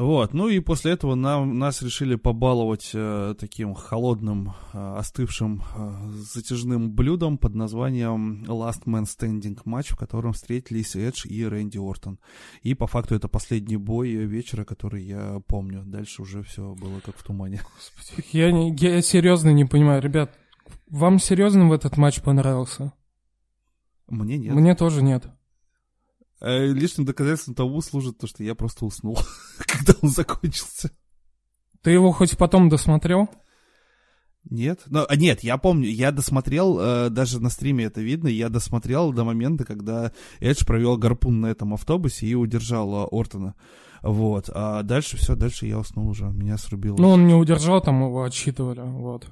вот, 0.00 0.32
ну 0.32 0.48
и 0.48 0.60
после 0.60 0.92
этого 0.92 1.14
нам, 1.14 1.58
нас 1.58 1.82
решили 1.82 2.14
побаловать 2.14 2.92
э, 2.94 3.34
таким 3.38 3.74
холодным, 3.74 4.54
э, 4.72 4.94
остывшим, 4.96 5.62
э, 5.76 6.10
затяжным 6.32 6.90
блюдом 6.90 7.36
под 7.36 7.54
названием 7.54 8.42
Last 8.44 8.84
Man 8.86 9.04
Standing 9.04 9.60
матч, 9.66 9.90
в 9.90 9.96
котором 9.96 10.32
встретились 10.32 10.96
Эдж 10.96 11.26
и 11.26 11.44
Рэнди 11.44 11.76
Ортон. 11.76 12.18
И 12.62 12.72
по 12.72 12.86
факту 12.86 13.14
это 13.14 13.28
последний 13.28 13.76
бой 13.76 14.08
вечера, 14.12 14.64
который 14.64 15.04
я 15.04 15.42
помню. 15.46 15.82
Дальше 15.84 16.22
уже 16.22 16.42
все 16.44 16.74
было 16.74 17.00
как 17.00 17.18
в 17.18 17.22
тумане. 17.22 17.60
Господи, 17.76 18.26
я, 18.32 18.50
не, 18.52 18.74
я 18.76 19.02
серьезно 19.02 19.50
не 19.50 19.66
понимаю, 19.66 20.00
ребят, 20.00 20.34
вам 20.88 21.18
серьезно 21.18 21.68
в 21.68 21.72
этот 21.72 21.98
матч 21.98 22.22
понравился? 22.22 22.94
Мне 24.08 24.38
нет. 24.38 24.54
Мне 24.54 24.74
тоже 24.74 25.02
нет. 25.02 25.26
Э, 26.40 26.66
лишним 26.66 27.04
доказательством 27.04 27.54
того 27.54 27.80
служит 27.80 28.18
то, 28.18 28.26
что 28.26 28.42
я 28.42 28.54
просто 28.54 28.86
уснул, 28.86 29.18
когда 29.58 29.92
он 30.00 30.08
закончился. 30.08 30.90
Ты 31.82 31.90
его 31.90 32.12
хоть 32.12 32.36
потом 32.36 32.68
досмотрел? 32.68 33.28
Нет, 34.48 34.80
ну, 34.86 35.04
а 35.06 35.16
нет, 35.16 35.40
я 35.44 35.58
помню, 35.58 35.88
я 35.90 36.12
досмотрел, 36.12 36.78
э, 36.80 37.10
даже 37.10 37.40
на 37.40 37.50
стриме 37.50 37.84
это 37.84 38.00
видно, 38.00 38.28
я 38.28 38.48
досмотрел 38.48 39.12
до 39.12 39.24
момента, 39.24 39.64
когда 39.64 40.12
Эдж 40.40 40.64
провел 40.64 40.96
гарпун 40.96 41.40
на 41.40 41.46
этом 41.46 41.74
автобусе 41.74 42.26
и 42.26 42.34
удержал 42.34 43.04
э, 43.04 43.08
Ортона. 43.12 43.54
Вот, 44.02 44.48
а 44.52 44.82
дальше 44.82 45.18
все, 45.18 45.36
дальше 45.36 45.66
я 45.66 45.78
уснул 45.78 46.08
уже, 46.08 46.24
меня 46.24 46.56
срубило. 46.56 46.96
Ну, 46.96 47.10
он 47.10 47.26
не 47.26 47.34
удержал, 47.34 47.82
там 47.82 48.02
его 48.02 48.24
отсчитывали, 48.24 48.80
вот. 48.80 49.26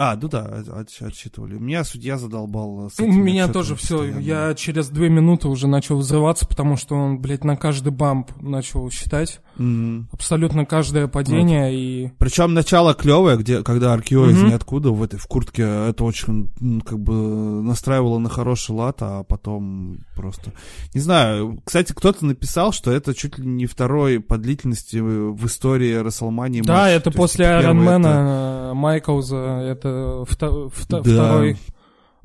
А, 0.00 0.16
ну 0.20 0.28
да, 0.28 0.44
от, 0.44 0.88
отсчитывали. 1.00 1.58
Меня 1.58 1.82
судья 1.82 2.18
задолбал. 2.18 2.88
С 2.88 3.00
У 3.00 3.06
меня 3.06 3.48
тоже 3.48 3.74
все. 3.74 4.04
Я 4.04 4.54
через 4.54 4.90
две 4.90 5.08
минуты 5.08 5.48
уже 5.48 5.66
начал 5.66 5.96
взрываться, 5.96 6.46
потому 6.46 6.76
что 6.76 6.94
он, 6.94 7.18
блядь, 7.18 7.42
на 7.42 7.56
каждый 7.56 7.90
бамп 7.90 8.30
начал 8.40 8.88
считать. 8.92 9.40
Mm-hmm. 9.58 10.04
Абсолютно 10.12 10.64
каждое 10.66 11.08
падение 11.08 11.64
вот. 11.64 11.72
и... 11.72 12.12
Причем 12.18 12.54
начало 12.54 12.94
клевое, 12.94 13.36
где, 13.38 13.64
когда 13.64 13.92
Аркио 13.92 14.26
mm-hmm. 14.26 14.30
из 14.30 14.42
ниоткуда 14.42 14.92
в 14.92 15.02
этой 15.02 15.18
в 15.18 15.26
куртке, 15.26 15.62
это 15.62 16.04
очень 16.04 16.48
как 16.86 17.00
бы 17.00 17.12
настраивало 17.12 18.18
на 18.18 18.28
хороший 18.28 18.76
лад, 18.76 18.98
а 19.00 19.24
потом 19.24 19.98
просто... 20.14 20.52
Не 20.94 21.00
знаю, 21.00 21.60
кстати, 21.64 21.92
кто-то 21.92 22.24
написал, 22.24 22.70
что 22.70 22.92
это 22.92 23.16
чуть 23.16 23.36
ли 23.36 23.46
не 23.46 23.66
второй 23.66 24.20
по 24.20 24.38
длительности 24.38 24.98
в 24.98 25.44
истории 25.44 25.94
Расселмании 25.96 26.60
Да, 26.60 26.84
матч. 26.84 26.92
это 26.92 27.10
То 27.10 27.16
после 27.16 27.48
Айронмена 27.48 28.68
это... 28.68 28.72
Майклза, 28.74 29.36
это 29.36 29.87
это 29.88 30.24
вто, 30.28 30.68
вто, 30.68 31.00
да. 31.00 31.10
второй 31.10 31.56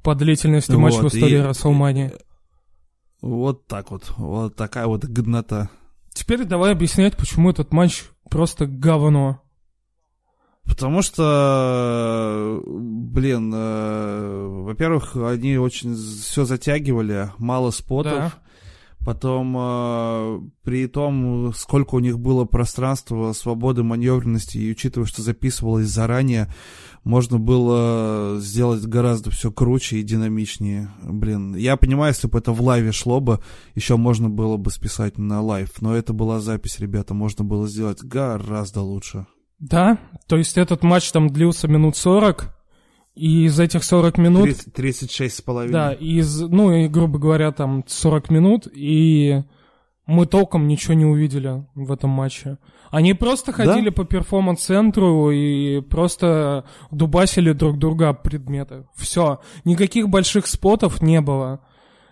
по 0.03 0.15
длительности 0.15 0.71
вот, 0.71 0.79
матч 0.79 0.95
в 0.95 1.07
истории 1.07 1.37
Расселмании. 1.37 2.11
Вот 3.21 3.67
так 3.67 3.91
вот. 3.91 4.11
Вот 4.17 4.55
такая 4.55 4.85
вот 4.87 5.05
годнота. 5.05 5.69
Теперь 6.13 6.43
давай 6.43 6.73
объяснять, 6.73 7.17
почему 7.17 7.49
этот 7.49 7.71
матч 7.71 8.03
просто 8.29 8.67
говно. 8.67 9.41
Потому 10.65 11.01
что, 11.01 12.61
блин, 12.65 13.51
э, 13.53 14.47
во-первых, 14.63 15.15
они 15.15 15.57
очень 15.57 15.93
все 15.95 16.45
затягивали, 16.45 17.31
мало 17.37 17.71
спотов. 17.71 18.13
Да. 18.13 18.33
Потом, 19.05 19.55
э, 19.57 20.39
при 20.63 20.87
том, 20.87 21.53
сколько 21.53 21.95
у 21.95 21.99
них 21.99 22.17
было 22.19 22.45
пространства, 22.45 23.33
свободы, 23.33 23.83
маневренности, 23.83 24.57
и 24.57 24.71
учитывая, 24.71 25.05
что 25.05 25.21
записывалось 25.21 25.87
заранее, 25.87 26.47
можно 27.03 27.37
было 27.37 28.39
сделать 28.39 28.83
гораздо 28.85 29.29
все 29.31 29.51
круче 29.51 29.97
и 29.97 30.03
динамичнее. 30.03 30.91
Блин, 31.01 31.55
я 31.55 31.75
понимаю, 31.77 32.13
если 32.13 32.27
бы 32.27 32.39
это 32.39 32.51
в 32.51 32.61
лайве 32.61 32.91
шло 32.91 33.19
бы, 33.19 33.39
еще 33.75 33.97
можно 33.97 34.29
было 34.29 34.57
бы 34.57 34.71
списать 34.71 35.17
на 35.17 35.41
лайв, 35.41 35.69
но 35.81 35.95
это 35.95 36.13
была 36.13 36.39
запись, 36.39 36.79
ребята, 36.79 37.13
можно 37.13 37.43
было 37.43 37.67
сделать 37.67 38.01
гораздо 38.03 38.81
лучше. 38.81 39.27
Да, 39.59 39.97
то 40.27 40.37
есть 40.37 40.57
этот 40.57 40.83
матч 40.83 41.11
там 41.11 41.29
длился 41.29 41.67
минут 41.67 41.95
40, 41.95 42.53
и 43.15 43.45
из 43.45 43.59
этих 43.59 43.83
40 43.83 44.17
минут... 44.17 44.43
30, 44.43 44.73
36 44.73 45.35
с 45.35 45.41
половиной. 45.41 45.73
Да, 45.73 45.93
из, 45.93 46.41
ну, 46.41 46.71
и, 46.71 46.87
грубо 46.87 47.19
говоря, 47.19 47.51
там 47.51 47.83
40 47.87 48.29
минут, 48.31 48.67
и 48.73 49.43
мы 50.05 50.25
толком 50.25 50.67
ничего 50.67 50.95
не 50.95 51.05
увидели 51.05 51.65
в 51.75 51.91
этом 51.91 52.09
матче. 52.09 52.57
Они 52.93 53.15
просто 53.15 53.51
ходили 53.51 53.89
да? 53.89 53.91
по 53.91 54.03
перформанс-центру 54.05 55.31
и 55.31 55.81
просто 55.81 56.63
дубасили 56.91 57.51
друг 57.51 57.79
друга 57.79 58.13
предметы. 58.13 58.85
Все. 58.95 59.39
Никаких 59.65 60.09
больших 60.09 60.45
спотов 60.45 61.01
не 61.01 61.19
было. 61.19 61.61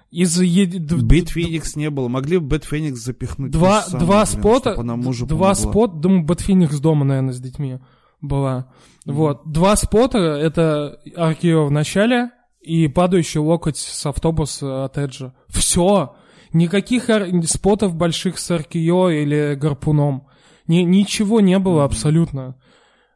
Из 0.10 0.42
Бет 0.42 1.30
Феникс 1.30 1.76
не 1.76 1.92
было. 1.92 2.08
Могли 2.08 2.40
бы 2.40 2.48
Бет 2.48 2.66
Феникс 2.66 3.00
запихнуть. 3.00 3.52
Два, 3.52 3.84
самое, 3.84 4.06
два 4.06 4.26
блин, 4.26 4.40
спота. 4.40 4.76
Она 4.76 4.96
мужу 4.96 5.28
два 5.28 5.54
спота. 5.54 5.94
Думаю, 5.94 6.24
Бэт 6.24 6.42
Феникс 6.42 6.80
дома, 6.80 7.06
наверное, 7.06 7.34
с 7.34 7.40
детьми 7.40 7.78
была. 8.20 8.72
Mm-hmm. 9.06 9.14
Вот. 9.14 9.42
Два 9.46 9.76
спота. 9.76 10.18
Это 10.18 11.00
Аркио 11.16 11.68
в 11.68 11.72
начале 11.72 12.32
и 12.60 12.88
падающий 12.88 13.40
локоть 13.40 13.78
с 13.78 14.04
автобуса 14.08 14.86
от 14.86 14.98
Эджа. 14.98 15.36
Все. 15.48 16.16
Никаких 16.54 17.08
спотов 17.46 17.94
больших 17.94 18.40
с 18.40 18.50
Аркио 18.50 19.12
или 19.12 19.54
Гарпуном. 19.54 20.26
Ни, 20.72 20.84
ничего 20.84 21.42
не 21.42 21.60
было 21.60 21.84
абсолютно. 21.84 22.56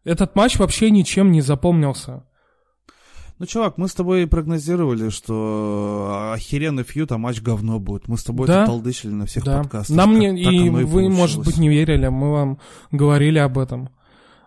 Этот 0.04 0.36
матч 0.36 0.60
вообще 0.60 0.92
ничем 0.92 1.32
не 1.32 1.40
запомнился. 1.40 2.26
Ну, 3.40 3.46
чувак, 3.46 3.78
мы 3.78 3.88
с 3.88 3.94
тобой 3.94 4.28
прогнозировали, 4.28 5.10
что 5.10 6.32
охеренный 6.34 6.84
фьют, 6.84 7.14
а 7.14 7.18
матч 7.18 7.42
говно 7.42 7.80
будет. 7.80 8.10
Мы 8.10 8.18
с 8.18 8.26
тобой 8.26 8.48
да? 8.48 8.64
это 8.64 8.72
толдычили 8.72 9.12
на 9.12 9.26
всех 9.26 9.46
да. 9.46 9.60
подкастах. 9.60 9.96
Нам 9.96 10.20
не, 10.20 10.38
и, 10.38 10.66
и 10.66 10.70
вы, 10.70 10.86
получилось. 10.86 11.18
может 11.18 11.46
быть, 11.46 11.58
не 11.58 11.70
верили, 11.70 12.10
мы 12.10 12.32
вам 12.34 12.60
говорили 12.92 13.40
об 13.40 13.58
этом. 13.58 13.90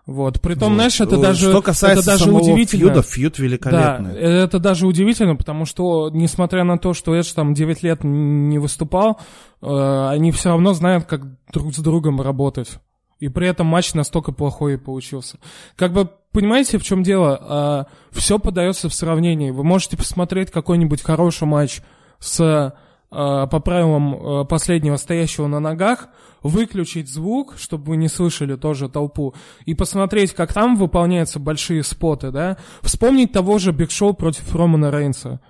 Вот. 0.05 0.39
Притом, 0.39 0.69
вот. 0.69 0.75
знаешь, 0.75 1.01
это 1.01 1.19
даже, 1.19 1.49
что 1.49 1.63
касается 1.63 2.01
это 2.01 2.11
даже 2.11 2.25
самого 2.25 2.41
удивительно. 2.41 2.85
фьюда, 2.85 3.01
фьюд 3.01 3.39
великолепный. 3.39 4.13
Да, 4.13 4.19
это 4.19 4.59
даже 4.59 4.85
удивительно, 4.85 5.35
потому 5.35 5.65
что, 5.65 6.11
несмотря 6.11 6.63
на 6.63 6.77
то, 6.77 6.93
что 6.93 7.15
Эдж 7.15 7.33
там 7.33 7.55
9 7.55 7.81
лет 7.81 8.03
не 8.03 8.59
выступал, 8.59 9.19
э, 9.61 10.07
они 10.09 10.31
все 10.31 10.49
равно 10.49 10.73
знают, 10.73 11.05
как 11.05 11.23
друг 11.51 11.73
с 11.73 11.79
другом 11.79 12.21
работать. 12.21 12.79
И 13.19 13.27
при 13.27 13.47
этом 13.47 13.67
матч 13.67 13.93
настолько 13.93 14.31
плохой 14.31 14.77
получился. 14.77 15.39
Как 15.75 15.91
бы, 15.91 16.09
понимаете, 16.31 16.77
в 16.77 16.83
чем 16.83 17.03
дело? 17.03 17.37
А, 17.41 17.85
все 18.11 18.39
подается 18.39 18.89
в 18.89 18.93
сравнении. 18.93 19.51
Вы 19.51 19.63
можете 19.63 19.97
посмотреть 19.97 20.51
какой-нибудь 20.51 21.01
хороший 21.01 21.47
матч 21.47 21.81
с 22.19 22.73
а, 23.11 23.47
по 23.47 23.59
правилам 23.59 24.15
а, 24.15 24.43
последнего 24.45 24.95
стоящего 24.97 25.47
на 25.47 25.59
ногах, 25.59 26.09
выключить 26.43 27.11
звук, 27.11 27.55
чтобы 27.57 27.85
вы 27.85 27.97
не 27.97 28.07
слышали 28.07 28.55
тоже 28.55 28.87
толпу, 28.87 29.33
и 29.65 29.73
посмотреть, 29.73 30.33
как 30.33 30.53
там 30.53 30.75
выполняются 30.75 31.39
большие 31.39 31.83
споты, 31.83 32.31
да? 32.31 32.57
Вспомнить 32.81 33.31
того 33.31 33.57
же 33.57 33.71
Биг 33.71 33.91
Шоу 33.91 34.13
против 34.13 34.55
Романа 34.55 34.91
Рейнса. 34.91 35.41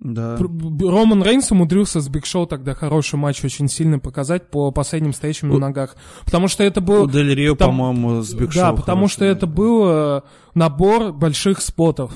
Да. 0.00 0.36
Роман 0.36 1.22
Рейнс 1.24 1.50
умудрился 1.50 2.00
с 2.00 2.08
Биг 2.08 2.24
Шоу 2.24 2.46
тогда 2.46 2.74
хороший 2.74 3.16
матч 3.16 3.44
очень 3.44 3.68
сильно 3.68 3.98
показать 3.98 4.48
по 4.50 4.70
последним 4.70 5.12
стоящим 5.12 5.48
на 5.48 5.58
ногах. 5.58 5.96
Потому 6.24 6.46
что 6.46 6.62
это 6.62 6.80
был... 6.80 7.04
У 7.04 7.10
Дель 7.10 7.34
Рио, 7.34 7.56
там- 7.56 7.70
по-моему, 7.70 8.22
с 8.22 8.32
Биг 8.32 8.54
Да, 8.54 8.68
Шоу 8.68 8.76
потому 8.76 9.08
что 9.08 9.24
это 9.24 9.46
был 9.46 9.88
э, 9.88 10.22
набор 10.54 11.12
больших 11.12 11.60
спотов. 11.60 12.12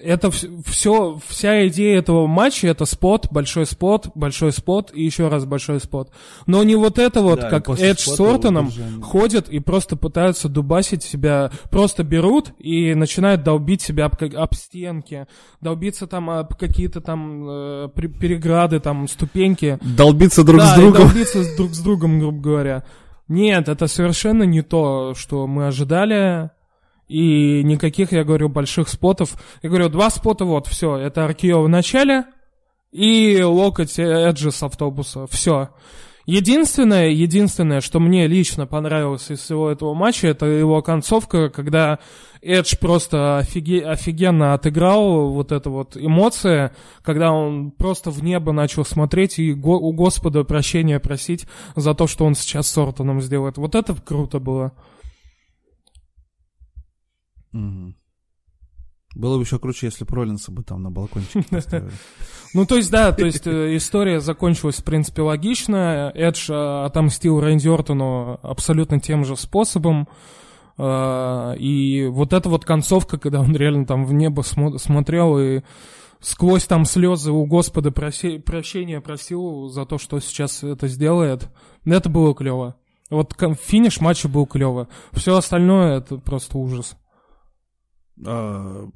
Это 0.00 0.30
все, 0.30 1.18
вся 1.26 1.66
идея 1.68 1.98
этого 1.98 2.26
матча 2.26 2.68
это 2.68 2.84
спот, 2.84 3.28
большой 3.30 3.66
спот, 3.66 4.08
большой 4.14 4.52
спот 4.52 4.90
и 4.92 5.02
еще 5.02 5.28
раз 5.28 5.44
большой 5.44 5.80
спот. 5.80 6.10
Но 6.46 6.62
не 6.62 6.76
вот 6.76 6.98
это 6.98 7.22
вот, 7.22 7.40
Да, 7.40 7.50
как 7.50 7.68
Эдж 7.70 8.00
с 8.00 8.20
Ортоном 8.20 8.70
ходят 9.02 9.48
и 9.48 9.60
просто 9.60 9.96
пытаются 9.96 10.48
дубасить 10.48 11.02
себя, 11.02 11.50
просто 11.70 12.04
берут 12.04 12.52
и 12.58 12.94
начинают 12.94 13.42
долбить 13.44 13.82
себя 13.82 14.06
об, 14.06 14.14
об 14.22 14.54
стенки, 14.54 15.26
долбиться 15.60 16.06
там 16.06 16.28
об 16.30 16.54
какие-то 16.54 17.00
там 17.00 17.44
э, 17.48 17.88
переграды, 17.94 18.80
там 18.80 19.08
ступеньки. 19.08 19.78
Долбиться 19.96 20.44
друг 20.44 20.60
Да, 20.60 20.74
с 20.74 20.78
другом. 20.78 21.02
долбиться 21.02 21.56
друг 21.56 21.74
с 21.74 21.78
другом, 21.80 22.18
грубо 22.18 22.40
говоря. 22.40 22.84
Нет, 23.28 23.68
это 23.68 23.86
совершенно 23.86 24.42
не 24.42 24.60
то, 24.62 25.14
что 25.16 25.46
мы 25.46 25.66
ожидали. 25.66 26.50
И 27.08 27.62
никаких, 27.62 28.12
я 28.12 28.24
говорю, 28.24 28.48
больших 28.48 28.88
спотов. 28.88 29.34
Я 29.62 29.68
говорю, 29.68 29.88
два 29.88 30.10
спота, 30.10 30.44
вот, 30.44 30.66
все. 30.66 30.96
Это 30.96 31.24
Аркио 31.24 31.62
в 31.62 31.68
начале 31.68 32.24
и 32.92 33.42
локоть 33.42 33.98
Эджи 33.98 34.50
с 34.50 34.62
автобуса. 34.62 35.26
Все. 35.26 35.70
Единственное, 36.26 37.08
единственное, 37.08 37.82
что 37.82 38.00
мне 38.00 38.26
лично 38.26 38.66
понравилось 38.66 39.30
из 39.30 39.40
всего 39.40 39.70
этого 39.70 39.92
матча, 39.92 40.28
это 40.28 40.46
его 40.46 40.80
концовка, 40.80 41.50
когда 41.50 41.98
Эдж 42.40 42.76
просто 42.80 43.38
офиге- 43.38 43.84
офигенно 43.84 44.54
отыграл 44.54 45.28
вот 45.32 45.52
это 45.52 45.68
вот 45.68 45.98
эмоция, 45.98 46.74
когда 47.02 47.30
он 47.30 47.72
просто 47.72 48.10
в 48.10 48.22
небо 48.24 48.52
начал 48.52 48.86
смотреть 48.86 49.38
и 49.38 49.52
го- 49.52 49.78
у 49.78 49.92
Господа 49.92 50.44
прощения 50.44 50.98
просить 50.98 51.46
за 51.76 51.92
то, 51.92 52.06
что 52.06 52.24
он 52.24 52.34
сейчас 52.34 52.68
с 52.68 52.78
Ортоном 52.78 53.20
сделает. 53.20 53.58
Вот 53.58 53.74
это 53.74 53.94
круто 53.94 54.38
было. 54.38 54.72
Мгм. 57.54 57.96
Было 59.14 59.36
бы 59.36 59.44
еще 59.44 59.60
круче, 59.60 59.86
если 59.86 60.04
Пролинса 60.04 60.50
бы 60.50 60.64
там 60.64 60.82
на 60.82 60.90
балкончике 60.90 61.44
поставили. 61.50 61.92
Ну, 62.52 62.66
то 62.66 62.76
есть, 62.76 62.90
да, 62.90 63.12
то 63.12 63.24
есть 63.24 63.46
э, 63.46 63.76
история 63.76 64.20
закончилась, 64.20 64.76
в 64.76 64.84
принципе, 64.84 65.22
логично. 65.22 66.10
Эдж 66.14 66.50
э, 66.50 66.84
отомстил 66.84 67.38
Рэнди 67.40 67.68
Ортону 67.68 68.40
абсолютно 68.42 68.98
тем 68.98 69.24
же 69.24 69.36
способом. 69.36 70.08
Э, 70.78 71.54
И 71.58 72.06
вот 72.10 72.32
эта 72.32 72.48
вот 72.48 72.64
концовка, 72.64 73.16
когда 73.18 73.40
он 73.40 73.54
реально 73.54 73.86
там 73.86 74.04
в 74.04 74.12
небо 74.12 74.42
смо- 74.42 74.78
смотрел 74.78 75.38
и 75.38 75.62
сквозь 76.20 76.64
там 76.64 76.84
слезы 76.84 77.30
у 77.30 77.46
Господа 77.46 77.90
проси- 77.90 78.40
прощения 78.40 79.00
просил 79.00 79.68
за 79.68 79.84
то, 79.86 79.98
что 79.98 80.18
сейчас 80.18 80.64
это 80.64 80.88
сделает, 80.88 81.48
это 81.84 82.08
было 82.08 82.34
клево. 82.34 82.76
Вот 83.10 83.34
финиш 83.62 84.00
матча 84.00 84.28
был 84.28 84.46
клево. 84.46 84.88
Все 85.12 85.36
остальное 85.36 85.98
это 85.98 86.16
просто 86.16 86.58
ужас. 86.58 86.96
А, 88.26 88.88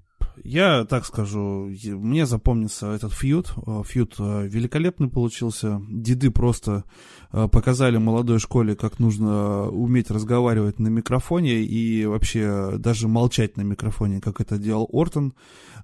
Я 0.44 0.84
так 0.84 1.04
скажу, 1.04 1.70
мне 1.84 2.26
запомнился 2.26 2.92
этот 2.92 3.12
фьюд. 3.12 3.52
А, 3.66 3.82
Фьюд 3.82 4.14
а, 4.18 4.42
великолепный 4.44 5.08
получился. 5.08 5.80
Деды 5.88 6.30
просто 6.30 6.84
показали 7.30 7.98
молодой 7.98 8.38
школе, 8.38 8.74
как 8.74 8.98
нужно 8.98 9.68
уметь 9.68 10.10
разговаривать 10.10 10.78
на 10.78 10.88
микрофоне 10.88 11.62
и 11.62 12.06
вообще 12.06 12.78
даже 12.78 13.08
молчать 13.08 13.56
на 13.56 13.62
микрофоне, 13.62 14.20
как 14.20 14.40
это 14.40 14.58
делал 14.58 14.88
Ортон 14.92 15.34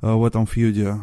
в 0.01 0.24
этом 0.24 0.47
фьюде. 0.47 0.94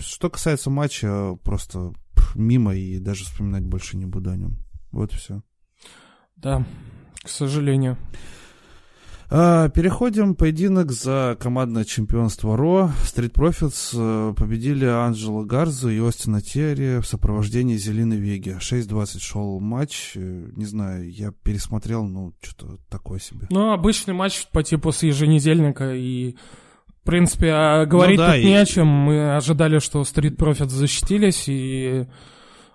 Что 0.00 0.30
касается 0.30 0.70
матча, 0.70 1.36
просто 1.44 1.92
мимо 2.34 2.74
и 2.74 2.98
даже 2.98 3.24
вспоминать 3.24 3.64
больше 3.64 3.96
не 3.96 4.06
буду 4.06 4.30
о 4.30 4.36
нем. 4.36 4.56
Вот 4.90 5.12
и 5.12 5.16
все. 5.16 5.42
Да, 6.36 6.66
к 7.22 7.28
сожалению. 7.28 7.96
А, 9.34 9.70
Переходим. 9.70 10.34
Поединок 10.34 10.92
за 10.92 11.38
командное 11.40 11.84
чемпионство 11.84 12.54
Ро. 12.54 12.90
Street 13.02 13.32
Profits 13.32 13.94
э, 13.94 14.34
победили 14.34 14.84
Анджело 14.84 15.42
Гарзу 15.44 15.88
и 15.88 15.98
Остина 16.06 16.42
Терри 16.42 17.00
в 17.00 17.06
сопровождении 17.06 17.76
Зеленой 17.78 18.18
Веги. 18.18 18.58
6.20 18.60 19.20
шел 19.20 19.58
матч. 19.58 20.12
Э, 20.16 20.48
Не 20.54 20.66
знаю, 20.66 21.10
я 21.10 21.32
пересмотрел, 21.42 22.04
ну, 22.04 22.34
что-то 22.42 22.76
такое 22.90 23.20
себе. 23.20 23.46
Ну, 23.48 23.72
обычный 23.72 24.12
матч 24.12 24.46
по 24.52 24.62
типу 24.62 24.92
с 24.92 25.02
еженедельника, 25.02 25.94
и, 25.94 26.36
в 27.00 27.06
принципе, 27.06 27.52
а 27.52 27.86
говорить 27.86 28.18
Ну 28.18 28.26
да, 28.26 28.34
тут 28.34 28.42
и- 28.42 28.46
не 28.46 28.56
о 28.56 28.66
чем. 28.66 28.86
Мы 28.86 29.34
ожидали, 29.34 29.78
что 29.78 30.02
Street 30.02 30.36
Profits 30.36 30.68
защитились, 30.68 31.44
и... 31.48 32.06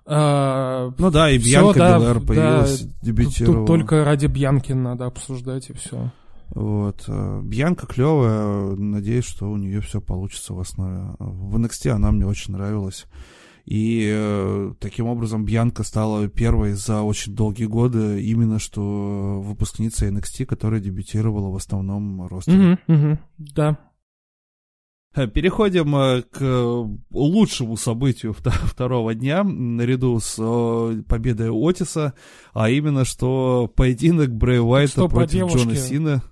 а, 0.07 0.91
Ну 0.97 1.11
да, 1.11 1.29
и 1.29 1.37
Бьянка 1.37 1.77
да, 1.77 1.99
Белэр 1.99 2.19
да, 2.19 2.25
появилась, 2.25 2.79
тут, 2.79 2.89
дебютировала. 3.03 3.57
тут 3.59 3.67
только 3.67 4.03
ради 4.03 4.25
Бьянки 4.25 4.71
надо 4.71 5.05
обсуждать, 5.05 5.69
и 5.69 5.73
все. 5.73 6.11
Вот. 6.57 7.03
э, 7.07 7.41
Бьянка 7.43 7.85
клевая, 7.85 8.75
надеюсь, 8.75 9.25
что 9.25 9.51
у 9.51 9.57
нее 9.57 9.79
все 9.81 10.01
получится 10.01 10.55
в 10.55 10.59
основе. 10.59 11.15
В 11.19 11.55
NXT 11.55 11.91
она 11.91 12.11
мне 12.11 12.25
очень 12.25 12.53
нравилась. 12.53 13.05
И 13.65 14.09
э, 14.11 14.73
таким 14.79 15.05
образом 15.05 15.45
Бьянка 15.45 15.83
стала 15.83 16.27
первой 16.27 16.71
за 16.71 17.03
очень 17.03 17.35
долгие 17.35 17.65
годы 17.65 18.23
именно 18.23 18.57
что 18.57 19.39
выпускницей 19.43 20.09
NXT, 20.09 20.45
которая 20.45 20.79
дебютировала 20.79 21.49
в 21.49 21.55
основном 21.57 22.25
ростере. 22.25 22.57
Мгм, 22.57 22.79
мгм, 22.87 23.19
да. 23.37 23.77
Э, 25.13 25.27
Переходим 25.27 25.95
э, 25.95 26.23
к 26.23 26.41
лучшему 27.11 27.77
событию 27.77 28.31
вто- 28.33 28.49
второго 28.65 29.13
дня, 29.13 29.43
наряду 29.43 30.19
с 30.19 30.37
победой 31.07 31.51
Отиса, 31.51 32.15
а 32.53 32.71
именно 32.71 33.05
что 33.05 33.71
поединок 33.75 34.31
Брэй 34.31 34.59
Уайта 34.59 35.07
против 35.07 35.33
девушке? 35.33 35.59
Джона 35.59 35.75
Сина. 35.75 36.23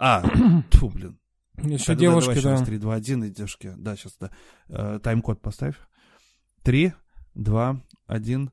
А, 0.00 0.22
тьфу, 0.70 0.88
блин. 0.88 1.18
Еще 1.62 1.84
Тогда 1.84 2.00
девушки, 2.00 2.28
давай 2.28 2.42
да. 2.42 2.50
раз 2.52 2.62
3, 2.62 2.78
2, 2.78 2.94
1 2.94 3.24
и 3.24 3.30
девушки. 3.30 3.72
Да, 3.76 3.96
сейчас, 3.96 4.16
да. 4.18 4.30
Э, 4.68 4.98
Тайм-код 5.02 5.42
поставь. 5.42 5.74
3, 6.62 6.94
2, 7.34 7.82
1. 8.06 8.50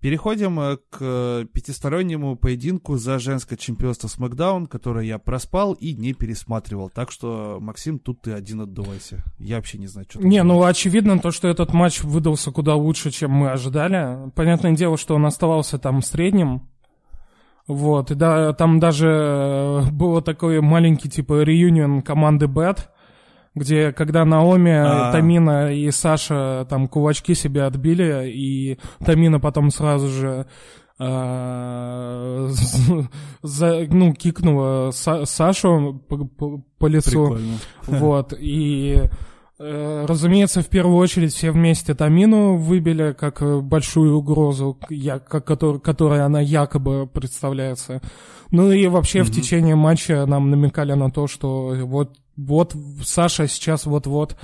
Переходим 0.00 0.58
э, 0.58 0.78
к 0.88 0.98
э, 1.02 1.44
пятистороннему 1.52 2.34
поединку 2.34 2.96
за 2.96 3.18
женское 3.18 3.58
чемпионство 3.58 4.08
SmackDown, 4.08 4.68
которое 4.68 5.04
я 5.04 5.18
проспал 5.18 5.74
и 5.74 5.92
не 5.92 6.14
пересматривал. 6.14 6.88
Так 6.88 7.10
что, 7.10 7.58
Максим, 7.60 7.98
тут 7.98 8.22
ты 8.22 8.32
один 8.32 8.62
отдувайся. 8.62 9.22
Я 9.38 9.56
вообще 9.56 9.76
не 9.76 9.86
знаю, 9.86 10.06
что 10.08 10.20
Не, 10.20 10.42
ну 10.42 10.64
очевидно 10.64 11.18
то, 11.18 11.30
что 11.30 11.48
этот 11.48 11.74
матч 11.74 12.02
выдался 12.02 12.50
куда 12.50 12.74
лучше, 12.74 13.10
чем 13.10 13.32
мы 13.32 13.50
ожидали. 13.50 14.30
Понятное 14.30 14.72
дело, 14.72 14.96
что 14.96 15.14
он 15.14 15.26
оставался 15.26 15.78
там 15.78 16.00
средним. 16.00 16.69
Вот, 17.70 18.10
и 18.10 18.16
да, 18.16 18.52
там 18.52 18.80
даже 18.80 19.06
э, 19.08 19.90
было 19.92 20.20
такой 20.20 20.60
маленький 20.60 21.08
типа 21.08 21.42
реюнион 21.42 22.02
команды 22.02 22.48
Бэт, 22.48 22.90
где 23.54 23.92
когда 23.92 24.24
Наоми, 24.24 24.72
А. 24.72 25.12
Тамина 25.12 25.72
и 25.72 25.88
Саша 25.92 26.66
там 26.68 26.88
кулачки 26.88 27.34
себе 27.34 27.62
отбили, 27.62 28.28
и 28.28 28.76
Тамина 29.04 29.38
потом 29.38 29.70
сразу 29.70 30.08
же 30.08 30.46
э, 30.98 32.48
за, 33.42 33.86
ну, 33.88 34.14
кикнула 34.14 34.90
Са- 34.90 35.24
Сашу 35.26 36.02
по, 36.08 36.16
по- 36.24 36.62
по 36.78 36.86
лицу. 36.86 37.10
Прикольно. 37.10 37.54
Вот, 37.86 38.34
и, 38.36 39.02
разумеется, 39.60 40.62
в 40.62 40.68
первую 40.68 40.96
очередь 40.96 41.34
все 41.34 41.50
вместе 41.50 41.94
Тамину 41.94 42.56
выбили 42.56 43.12
как 43.12 43.42
э, 43.42 43.60
большую 43.60 44.16
угрозу, 44.16 44.78
который, 45.28 45.80
которой 45.80 46.24
она 46.24 46.40
якобы 46.40 47.06
представляется. 47.06 48.00
Ну 48.50 48.72
и 48.72 48.86
вообще 48.86 49.22
в 49.22 49.28
Мгм. 49.28 49.34
течение 49.34 49.74
матча 49.74 50.24
нам 50.26 50.50
намекали 50.50 50.94
на 50.94 51.10
то, 51.10 51.26
что 51.26 51.74
вот, 51.82 52.16
вот 52.36 52.74
Саша 53.04 53.46
сейчас 53.48 53.84
вот-вот 53.84 54.36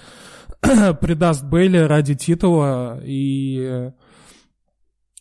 предаст 0.60 1.44
Бейли 1.44 1.78
ради 1.78 2.14
титула, 2.14 3.00
и 3.02 3.58
э, 3.60 3.92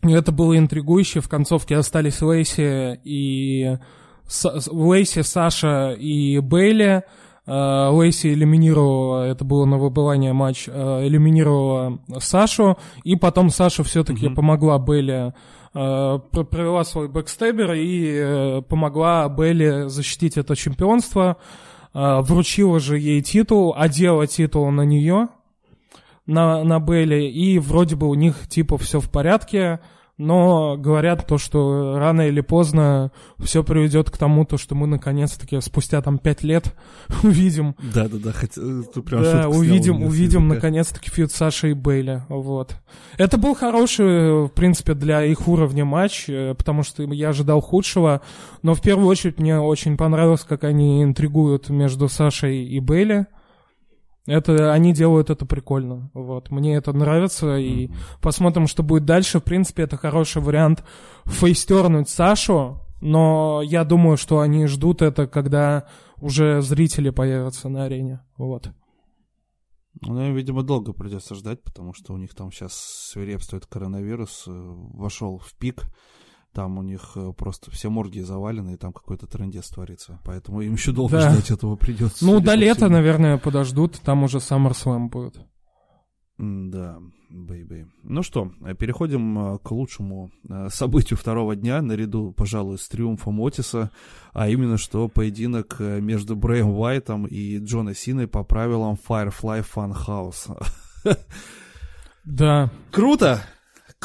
это 0.03 0.31
было 0.31 0.57
интригующе. 0.57 1.22
В 1.22 1.30
концовке 1.30 1.77
остались 1.77 2.22
Лейси 2.22 2.99
и... 3.03 3.77
Лейси, 4.67 5.22
Саша 5.22 5.93
и 5.93 6.39
Бейли. 6.39 7.03
Э, 7.47 7.89
Лейси 7.91 8.34
элиминировала, 8.34 9.23
это 9.27 9.45
было 9.45 9.65
на 9.65 9.77
выбывание 9.77 10.34
матч, 10.34 10.65
э, 10.67 11.07
элиминировала 11.07 11.99
Сашу, 12.19 12.77
и 13.03 13.15
потом 13.15 13.49
Саша 13.49 13.84
все-таки 13.84 14.26
Мгм. 14.27 14.35
помогла 14.35 14.80
Бейли, 14.80 15.34
э, 15.76 16.19
пр- 16.31 16.45
провела 16.45 16.84
свой 16.84 17.07
бэкстебер 17.07 17.73
и 17.73 18.61
помогла 18.67 19.30
Бейли 19.30 19.88
защитить 19.89 20.38
это 20.38 20.55
чемпионство, 20.55 21.38
вручила 21.93 22.80
же 22.81 22.97
ей 22.99 23.22
титул, 23.22 23.73
одела 23.77 24.27
титул 24.27 24.69
на 24.69 24.81
нее, 24.81 25.30
на, 26.26 26.63
на 26.63 26.80
Бейли, 26.81 27.23
и 27.30 27.57
вроде 27.59 27.95
бы 27.95 28.07
у 28.09 28.15
них 28.15 28.47
типа 28.49 28.77
все 28.77 28.99
в 28.99 29.09
порядке, 29.09 29.80
но 30.17 30.77
говорят 30.77 31.27
то, 31.27 31.37
что 31.37 31.97
рано 31.97 32.27
или 32.27 32.41
поздно 32.41 33.11
все 33.39 33.63
приведет 33.63 34.09
к 34.09 34.17
тому, 34.17 34.45
то, 34.45 34.57
что 34.57 34.73
мы 34.73 34.87
наконец-таки 34.87 35.59
спустя 35.59 36.01
там 36.01 36.19
пять 36.19 36.43
лет 36.43 36.73
увидим. 37.23 37.75
Да, 37.93 38.07
да, 38.07 38.17
да, 38.17 38.31
хотя 38.31 38.61
ты 38.93 39.01
прям 39.01 39.23
Да, 39.23 39.49
увидим, 39.49 40.03
увидим 40.03 40.47
наконец-таки 40.47 41.09
фьюд 41.09 41.31
Саши 41.31 41.71
и 41.71 41.73
Бейли. 41.73 42.23
Вот. 42.29 42.77
Это 43.17 43.37
был 43.37 43.55
хороший, 43.55 44.45
в 44.45 44.49
принципе, 44.49 44.93
для 44.93 45.23
их 45.23 45.47
уровня 45.47 45.83
матч, 45.83 46.29
э, 46.29 46.53
потому 46.55 46.83
что 46.83 47.03
я 47.03 47.29
ожидал 47.29 47.59
худшего, 47.59 48.21
но 48.61 48.73
в 48.73 48.81
первую 48.81 49.07
очередь 49.07 49.39
мне 49.39 49.59
очень 49.59 49.97
понравилось, 49.97 50.45
как 50.47 50.63
они 50.63 51.03
интригуют 51.03 51.69
между 51.69 52.07
Сашей 52.07 52.65
и 52.65 52.79
Бейли. 52.79 53.27
Это 54.27 54.73
они 54.73 54.91
делают 54.93 55.30
это 55.30 55.45
прикольно. 55.45 56.10
Вот. 56.14 56.49
Мне 56.49 56.76
это 56.76 56.93
нравится. 56.93 57.57
И 57.57 57.89
посмотрим, 58.22 58.68
что 58.68 58.81
будет 58.84 59.06
дальше. 59.06 59.39
В 59.39 59.43
принципе, 59.43 59.84
это 59.84 59.97
хороший 59.97 60.41
вариант 60.41 60.84
фейстернуть 61.26 62.10
Сашу. 62.10 62.81
Но 63.02 63.61
я 63.61 63.84
думаю, 63.84 64.18
что 64.18 64.39
они 64.39 64.65
ждут 64.65 65.02
это, 65.02 65.27
когда 65.27 65.88
уже 66.18 66.61
зрители 66.61 67.11
появятся 67.11 67.69
на 67.69 67.84
арене. 67.84 68.22
Вот. 68.38 68.69
Ну, 70.02 70.34
видимо, 70.34 70.64
долго 70.64 70.91
придется 70.91 71.35
ждать, 71.35 71.61
потому 71.64 71.93
что 71.93 72.14
у 72.14 72.18
них 72.18 72.34
там 72.34 72.52
сейчас 72.52 72.73
свирепствует 72.73 73.65
коронавирус, 73.65 74.45
э, 74.47 74.52
вошел 74.52 75.38
в 75.38 75.53
пик 75.56 75.84
там 76.56 76.77
у 76.77 76.82
них 76.82 77.11
э, 77.15 77.34
просто 77.38 77.69
все 77.69 77.90
морги 77.90 78.22
завалены, 78.22 78.73
и 78.73 78.77
там 78.77 78.94
какой-то 78.94 79.27
трендец 79.27 79.68
творится. 79.68 80.19
Поэтому 80.23 80.61
им 80.61 80.73
еще 80.73 80.94
долго 80.94 81.18
да. 81.18 81.30
ждать 81.30 81.52
этого 81.52 81.76
придется. 81.76 82.26
Ну, 82.26 82.40
до 82.40 82.56
лета, 82.56 82.88
наверное, 82.88 83.38
подождут, 83.38 83.99
там 83.99 84.23
уже 84.23 84.38
SummerSlam 84.38 85.10
будет. 85.10 85.36
Да, 86.38 86.98
бэй-бэй. 87.30 87.88
Ну 88.03 88.23
что, 88.23 88.53
э, 88.65 88.73
переходим 88.73 89.38
э, 89.38 89.57
к 89.60 89.69
лучшему 89.72 90.32
событию 90.69 91.18
второго 91.18 91.57
дня, 91.57 91.82
наряду, 91.82 92.32
пожалуй, 92.32 92.77
с 92.77 92.88
триумфом 92.88 93.41
Отиса, 93.41 93.91
а 94.32 94.48
именно 94.48 94.77
что 94.77 95.10
поединок 95.10 95.80
между 95.80 96.38
Брэем 96.38 96.69
Уайтом 96.69 97.26
и 97.26 97.57
Джона 97.60 97.94
Синой 97.94 98.27
по 98.27 98.44
правилам 98.45 98.98
Firefly 99.07 99.65
Funhouse. 99.76 100.57
Да. 102.26 102.72
Круто! 102.91 103.44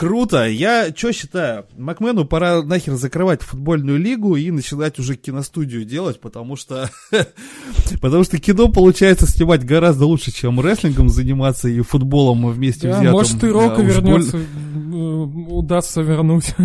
Круто. 0.01 0.49
Я 0.49 0.89
что 0.97 1.13
считаю? 1.13 1.67
Макмену 1.77 2.25
пора 2.25 2.63
нахер 2.63 2.95
закрывать 2.95 3.43
футбольную 3.43 3.99
лигу 3.99 4.35
и 4.35 4.51
начинать 4.51 4.99
уже 4.99 5.15
киностудию 5.15 5.85
делать, 5.85 6.23
потому 6.23 6.57
что 6.57 6.89
потому 8.01 8.25
что 8.25 8.39
кино 8.39 8.69
получается 8.69 9.27
снимать 9.27 9.63
гораздо 9.63 10.07
лучше, 10.07 10.33
чем 10.33 10.59
рестлингом 10.59 11.11
заниматься 11.11 11.69
и 11.69 11.83
футболом 11.83 12.51
вместе 12.51 12.89
да, 12.89 12.95
взятым. 12.95 13.13
Может, 13.13 13.45
и 13.45 13.49
Рока 13.49 13.83
вернется, 13.83 14.39
боль... 14.39 15.47
удастся 15.51 16.01
вернуть. 16.01 16.55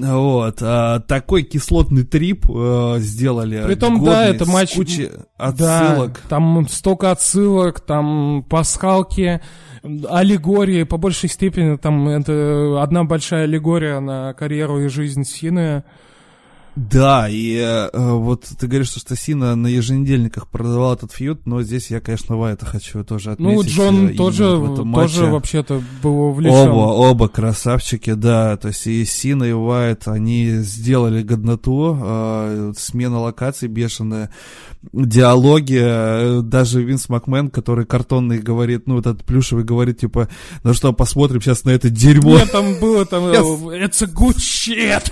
Вот, 0.00 0.58
а, 0.62 1.00
такой 1.00 1.42
кислотный 1.42 2.04
трип 2.04 2.46
а, 2.48 2.98
сделали. 3.00 3.64
Притом, 3.66 4.04
да, 4.04 4.28
это 4.28 4.46
матч... 4.46 4.74
Куча 4.74 5.26
отсылок. 5.36 6.12
Да, 6.12 6.28
там 6.28 6.68
столько 6.68 7.10
отсылок, 7.10 7.80
там 7.80 8.44
пасхалки, 8.48 9.40
аллегории, 10.08 10.84
по 10.84 10.96
большей 10.96 11.28
степени, 11.28 11.76
там 11.76 12.08
это 12.08 12.82
одна 12.82 13.04
большая 13.04 13.44
аллегория 13.44 14.00
на 14.00 14.34
карьеру 14.34 14.80
и 14.80 14.88
жизнь 14.88 15.24
Сины. 15.24 15.84
Да, 16.78 17.28
и 17.28 17.56
э, 17.56 17.88
вот 17.92 18.44
ты 18.44 18.68
говоришь, 18.68 18.90
что 18.90 19.16
Сина 19.16 19.56
на 19.56 19.66
еженедельниках 19.66 20.46
продавал 20.46 20.94
этот 20.94 21.10
фьюд, 21.10 21.44
но 21.44 21.60
здесь 21.62 21.90
я, 21.90 22.00
конечно, 22.00 22.36
Вайта 22.36 22.66
хочу 22.66 23.02
тоже 23.02 23.32
отметить. 23.32 23.56
Ну, 23.56 23.62
Джон 23.62 24.14
тоже, 24.14 24.76
тоже 24.94 25.26
вообще-то 25.26 25.82
был 26.04 26.20
увлечен. 26.20 26.68
Оба, 26.68 26.92
оба 26.92 27.28
красавчики, 27.28 28.12
да, 28.12 28.56
то 28.56 28.68
есть 28.68 28.86
и 28.86 29.04
Сина, 29.04 29.42
и 29.42 29.52
Вайт, 29.52 30.06
они 30.06 30.58
сделали 30.58 31.24
годноту, 31.24 31.98
э, 32.00 32.72
смена 32.78 33.18
локаций 33.22 33.68
бешеная, 33.68 34.30
диалоги, 34.92 35.80
э, 35.82 36.42
даже 36.42 36.80
Винс 36.80 37.08
Макмен, 37.08 37.50
который 37.50 37.86
картонный 37.86 38.38
говорит, 38.38 38.86
ну, 38.86 39.00
этот 39.00 39.24
плюшевый 39.24 39.64
говорит, 39.64 39.98
типа, 39.98 40.28
ну 40.62 40.74
что, 40.74 40.92
посмотрим 40.92 41.40
сейчас 41.40 41.64
на 41.64 41.70
это 41.70 41.90
дерьмо. 41.90 42.38
Нет, 42.38 42.52
там 42.52 42.78
было, 42.80 43.04
там, 43.04 43.24
it's 43.24 44.00
a 44.00 44.06
good 44.06 44.36
shit. 44.36 45.10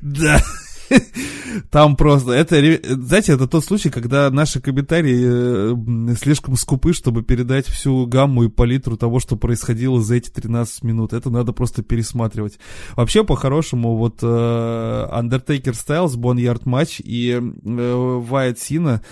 Да. 0.00 0.40
Там 1.70 1.96
просто, 1.96 2.32
это, 2.32 2.56
знаете, 2.82 3.32
это 3.32 3.46
тот 3.46 3.64
случай, 3.64 3.90
когда 3.90 4.30
наши 4.30 4.60
комментарии 4.60 6.12
э, 6.12 6.14
слишком 6.16 6.56
скупы, 6.56 6.92
чтобы 6.92 7.22
передать 7.22 7.66
всю 7.66 8.06
гамму 8.06 8.44
и 8.44 8.48
палитру 8.48 8.96
того, 8.96 9.20
что 9.20 9.36
происходило 9.36 10.00
за 10.00 10.16
эти 10.16 10.30
13 10.30 10.82
минут. 10.84 11.12
Это 11.12 11.30
надо 11.30 11.52
просто 11.52 11.82
пересматривать. 11.82 12.58
Вообще, 12.94 13.24
по-хорошему, 13.24 13.96
вот 13.96 14.22
Undertaker 14.22 15.72
Styles, 15.72 16.16
Boneyard 16.16 16.62
матч 16.64 17.00
и 17.00 17.30
Wyatt 17.32 18.58
Сина, 18.58 19.02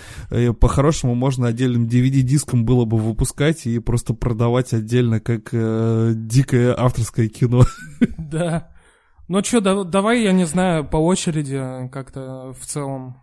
по-хорошему, 0.60 1.14
можно 1.14 1.48
отдельным 1.48 1.86
DVD-диском 1.86 2.64
было 2.64 2.84
бы 2.84 2.98
выпускать 2.98 3.66
и 3.66 3.78
просто 3.78 4.14
продавать 4.14 4.72
отдельно, 4.72 5.20
как 5.20 5.48
э, 5.52 6.12
дикое 6.14 6.74
авторское 6.76 7.28
кино. 7.28 7.64
Да. 8.18 8.73
Ну 9.28 9.42
что, 9.42 9.60
да, 9.60 9.84
давай, 9.84 10.22
я 10.22 10.32
не 10.32 10.44
знаю, 10.44 10.84
по 10.84 10.96
очереди 10.98 11.88
как-то 11.90 12.54
в 12.60 12.66
целом. 12.66 13.16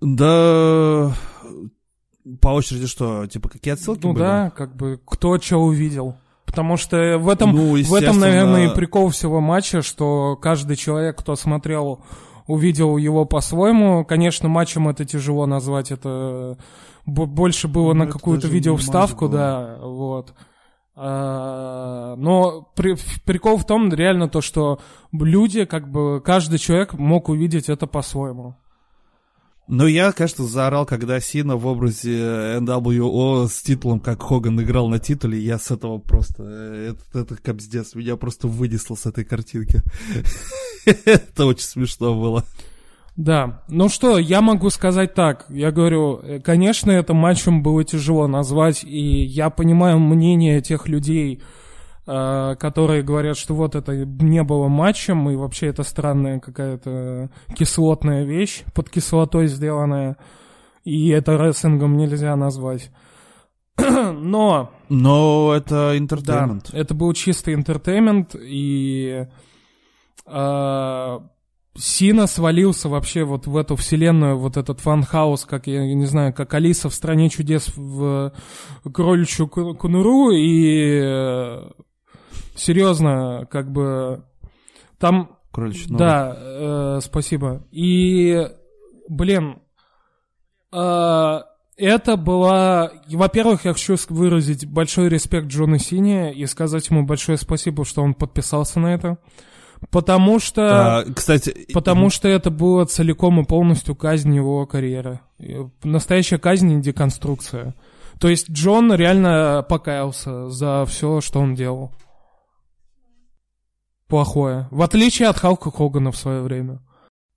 Да, 0.00 1.12
по 2.40 2.48
очереди 2.48 2.86
что, 2.86 3.26
типа 3.26 3.48
какие 3.48 3.74
отсылки 3.74 4.06
Ну 4.06 4.12
были? 4.12 4.22
да, 4.22 4.50
как 4.50 4.74
бы 4.74 5.00
кто 5.04 5.38
что 5.38 5.58
увидел. 5.58 6.16
Потому 6.46 6.76
что 6.76 7.18
в 7.18 7.28
этом, 7.28 7.52
ну, 7.52 7.82
в 7.82 7.94
этом, 7.94 8.18
наверное, 8.18 8.70
и 8.70 8.74
прикол 8.74 9.08
всего 9.08 9.40
матча, 9.40 9.80
что 9.80 10.36
каждый 10.36 10.76
человек, 10.76 11.18
кто 11.18 11.34
смотрел, 11.34 12.04
увидел 12.46 12.96
его 12.96 13.24
по-своему. 13.24 14.04
Конечно, 14.04 14.48
матчем 14.48 14.88
это 14.88 15.04
тяжело 15.04 15.46
назвать, 15.46 15.90
это 15.92 16.58
больше 17.06 17.68
было 17.68 17.94
ну, 17.94 18.04
на 18.04 18.06
какую-то 18.06 18.48
видеовставку, 18.48 19.28
да, 19.28 19.78
вот. 19.80 20.34
А, 20.94 22.16
но 22.16 22.70
при, 22.76 22.96
прикол 23.24 23.56
в 23.56 23.66
том, 23.66 23.92
реально 23.92 24.28
то, 24.28 24.40
что 24.40 24.80
люди, 25.12 25.64
как 25.64 25.90
бы, 25.90 26.20
каждый 26.20 26.58
человек 26.58 26.94
мог 26.94 27.28
увидеть 27.28 27.68
это 27.68 27.86
по-своему. 27.86 28.56
Ну, 29.68 29.86
я, 29.86 30.12
конечно, 30.12 30.44
заорал, 30.44 30.84
когда 30.84 31.18
Сина 31.20 31.56
в 31.56 31.66
образе 31.66 32.18
NWO 32.58 33.48
с 33.48 33.62
титулом, 33.62 34.00
как 34.00 34.22
Хоган 34.22 34.60
играл 34.60 34.88
на 34.88 34.98
титуле, 34.98 35.38
я 35.38 35.58
с 35.58 35.70
этого 35.70 35.98
просто... 35.98 36.42
Это, 36.42 37.20
это 37.20 37.36
капздец, 37.36 37.94
меня 37.94 38.16
просто 38.16 38.48
вынесло 38.48 38.96
с 38.96 39.06
этой 39.06 39.24
картинки. 39.24 39.80
Это 41.06 41.46
очень 41.46 41.64
смешно 41.64 42.20
было. 42.20 42.44
Да, 43.16 43.62
ну 43.68 43.88
что, 43.88 44.18
я 44.18 44.40
могу 44.40 44.70
сказать 44.70 45.14
так. 45.14 45.44
Я 45.50 45.70
говорю, 45.70 46.20
э, 46.22 46.40
конечно, 46.40 46.90
это 46.90 47.12
матчем 47.12 47.62
было 47.62 47.84
тяжело 47.84 48.26
назвать, 48.26 48.84
и 48.84 49.24
я 49.24 49.50
понимаю 49.50 49.98
мнение 49.98 50.62
тех 50.62 50.88
людей, 50.88 51.42
э, 52.06 52.56
которые 52.58 53.02
говорят, 53.02 53.36
что 53.36 53.54
вот 53.54 53.74
это 53.74 53.94
не 54.06 54.42
было 54.42 54.68
матчем, 54.68 55.28
и 55.28 55.36
вообще 55.36 55.66
это 55.66 55.82
странная 55.82 56.40
какая-то 56.40 57.30
кислотная 57.54 58.24
вещь, 58.24 58.64
под 58.74 58.88
кислотой 58.88 59.46
сделанная, 59.46 60.16
и 60.84 61.10
это 61.10 61.36
рестлингом 61.36 61.98
нельзя 61.98 62.34
назвать. 62.34 62.90
Но... 63.76 64.70
Но 64.88 65.52
это 65.54 65.98
интертеймент. 65.98 66.70
Да, 66.72 66.78
это 66.78 66.94
был 66.94 67.12
чистый 67.12 67.52
entertainment, 67.52 68.34
и... 68.40 69.26
Э, 70.26 71.18
Сина 71.74 72.26
свалился 72.26 72.88
вообще 72.88 73.24
вот 73.24 73.46
в 73.46 73.56
эту 73.56 73.76
вселенную, 73.76 74.36
вот 74.36 74.56
этот 74.56 74.80
funhouse, 74.80 75.46
как 75.46 75.66
я 75.66 75.86
не 75.94 76.04
знаю, 76.04 76.34
как 76.34 76.52
Алиса 76.52 76.90
в 76.90 76.94
«Стране 76.94 77.30
чудес» 77.30 77.72
в 77.74 78.32
кроличью 78.92 79.48
конуру, 79.48 80.30
и 80.32 81.00
э, 81.02 81.70
серьезно, 82.54 83.46
как 83.50 83.72
бы 83.72 84.24
там... 84.98 85.38
Кроличью 85.50 85.96
Да, 85.96 86.36
э, 86.36 87.00
спасибо. 87.02 87.66
И, 87.70 88.48
блин, 89.08 89.62
э, 90.72 91.40
это 91.78 92.16
была... 92.18 92.92
Во-первых, 93.08 93.64
я 93.64 93.72
хочу 93.72 93.96
выразить 94.10 94.66
большой 94.66 95.08
респект 95.08 95.46
Джону 95.46 95.78
Сине 95.78 96.34
и 96.34 96.44
сказать 96.44 96.88
ему 96.90 97.04
большое 97.04 97.38
спасибо, 97.38 97.86
что 97.86 98.02
он 98.02 98.12
подписался 98.12 98.78
на 98.78 98.94
это. 98.94 99.18
Потому 99.90 100.38
что... 100.38 100.98
А, 100.98 101.04
кстати... 101.04 101.66
Потому 101.72 102.10
что 102.10 102.28
это 102.28 102.50
было 102.50 102.84
целиком 102.84 103.40
и 103.40 103.44
полностью 103.44 103.94
казнь 103.94 104.34
его 104.34 104.66
карьеры. 104.66 105.20
Настоящая 105.82 106.38
казнь 106.38 106.72
и 106.72 106.80
деконструкция. 106.80 107.74
То 108.18 108.28
есть 108.28 108.50
Джон 108.50 108.92
реально 108.92 109.64
покаялся 109.68 110.48
за 110.48 110.84
все, 110.86 111.20
что 111.20 111.40
он 111.40 111.54
делал. 111.54 111.92
Плохое. 114.08 114.68
В 114.70 114.82
отличие 114.82 115.28
от 115.28 115.38
Халка 115.38 115.70
Хогана 115.70 116.12
в 116.12 116.16
свое 116.16 116.42
время. 116.42 116.80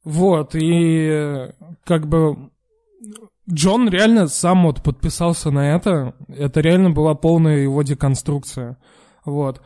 Вот, 0.03 0.51
и 0.53 1.49
как 1.83 2.07
бы 2.07 2.51
Джон 3.51 3.89
реально 3.89 4.27
сам 4.27 4.65
вот 4.65 4.83
подписался 4.83 5.49
на 5.49 5.75
это. 5.75 6.13
Это 6.27 6.59
реально 6.61 6.91
была 6.91 7.15
полная 7.15 7.57
его 7.57 7.81
деконструкция. 7.81 8.77
Вот 9.23 9.61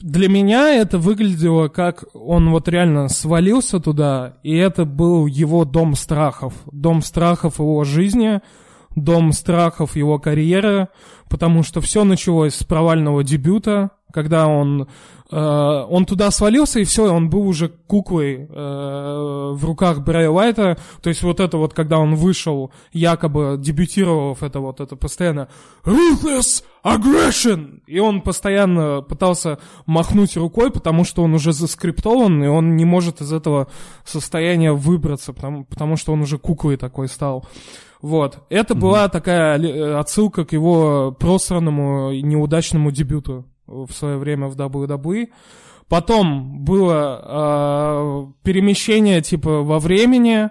для 0.00 0.28
меня 0.28 0.74
это 0.74 0.98
выглядело 0.98 1.68
как 1.68 2.04
он 2.14 2.50
вот 2.50 2.68
реально 2.68 3.08
свалился 3.08 3.80
туда, 3.80 4.38
и 4.42 4.54
это 4.56 4.84
был 4.84 5.26
его 5.26 5.64
дом 5.64 5.94
страхов. 5.94 6.54
Дом 6.70 7.02
страхов 7.02 7.58
его 7.58 7.84
жизни, 7.84 8.40
дом 8.96 9.32
страхов 9.32 9.96
его 9.96 10.18
карьеры, 10.18 10.88
потому 11.28 11.62
что 11.62 11.80
все 11.80 12.04
началось 12.04 12.54
с 12.54 12.64
провального 12.64 13.24
дебюта, 13.24 13.90
когда 14.12 14.46
он, 14.46 14.88
он 15.30 16.04
туда 16.04 16.30
свалился, 16.30 16.80
и 16.80 16.84
все, 16.84 17.10
он 17.10 17.30
был 17.30 17.48
уже 17.48 17.68
куклой 17.68 18.46
э, 18.48 19.52
в 19.54 19.64
руках 19.64 20.04
Брэй 20.04 20.28
Лайта. 20.28 20.76
То 21.02 21.08
есть 21.08 21.22
вот 21.22 21.40
это 21.40 21.56
вот, 21.56 21.72
когда 21.72 21.98
он 21.98 22.14
вышел, 22.14 22.70
якобы 22.92 23.56
дебютировав, 23.58 24.42
это 24.42 24.60
вот 24.60 24.80
это 24.80 24.96
постоянно 24.96 25.48
«Ruthless 25.84 26.62
aggression!» 26.84 27.80
И 27.86 27.98
он 27.98 28.20
постоянно 28.20 29.00
пытался 29.00 29.58
махнуть 29.86 30.36
рукой, 30.36 30.70
потому 30.70 31.04
что 31.04 31.22
он 31.22 31.32
уже 31.32 31.52
заскриптован, 31.52 32.44
и 32.44 32.46
он 32.46 32.76
не 32.76 32.84
может 32.84 33.22
из 33.22 33.32
этого 33.32 33.68
состояния 34.04 34.72
выбраться, 34.72 35.32
потому, 35.32 35.64
потому 35.64 35.96
что 35.96 36.12
он 36.12 36.20
уже 36.20 36.36
куклой 36.36 36.76
такой 36.76 37.08
стал. 37.08 37.46
Вот. 38.02 38.40
Это 38.50 38.74
mm-hmm. 38.74 38.78
была 38.78 39.08
такая 39.08 39.58
э, 39.58 39.98
отсылка 39.98 40.44
к 40.44 40.52
его 40.52 41.16
просранному 41.18 42.10
и 42.10 42.20
неудачному 42.20 42.90
дебюту 42.90 43.46
в 43.66 43.90
свое 43.92 44.16
время 44.16 44.48
в 44.48 44.56
WWE. 44.56 45.28
Потом 45.88 46.64
было 46.64 47.20
э, 47.22 48.32
перемещение 48.42 49.20
типа 49.20 49.62
во 49.62 49.78
времени. 49.78 50.50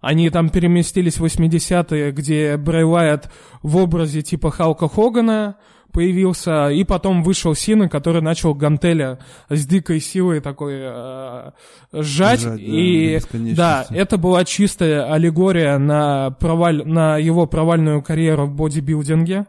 Они 0.00 0.30
там 0.30 0.48
переместились 0.48 1.18
в 1.18 1.24
80-е, 1.24 2.12
где 2.12 2.56
Брэй 2.56 2.84
Уайт 2.84 3.30
в 3.62 3.76
образе 3.76 4.22
типа 4.22 4.50
Халка 4.50 4.88
Хогана 4.88 5.56
появился, 5.92 6.68
и 6.68 6.84
потом 6.84 7.22
вышел 7.22 7.54
Сина, 7.54 7.88
который 7.88 8.22
начал 8.22 8.54
гантеля 8.54 9.18
с 9.48 9.66
дикой 9.66 10.00
силой 10.00 10.40
такой 10.40 10.74
э, 10.76 11.50
сжать, 11.92 12.40
Жать, 12.40 12.60
и 12.60 13.18
да, 13.56 13.86
это 13.90 14.18
была 14.18 14.44
чистая 14.44 15.12
аллегория 15.12 15.78
на 15.78 16.30
проваль, 16.30 16.86
на 16.86 17.16
его 17.16 17.46
провальную 17.46 18.02
карьеру 18.02 18.46
в 18.46 18.54
бодибилдинге. 18.54 19.46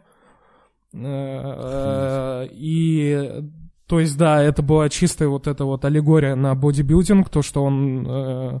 Э, 0.92 2.46
и 2.50 3.42
то 3.86 3.98
есть, 3.98 4.16
да, 4.16 4.40
это 4.40 4.62
была 4.62 4.88
чистая 4.88 5.28
вот 5.28 5.48
эта 5.48 5.64
вот 5.64 5.84
аллегория 5.84 6.36
на 6.36 6.54
бодибилдинг, 6.54 7.28
то, 7.28 7.42
что 7.42 7.64
он 7.64 8.06
э, 8.08 8.60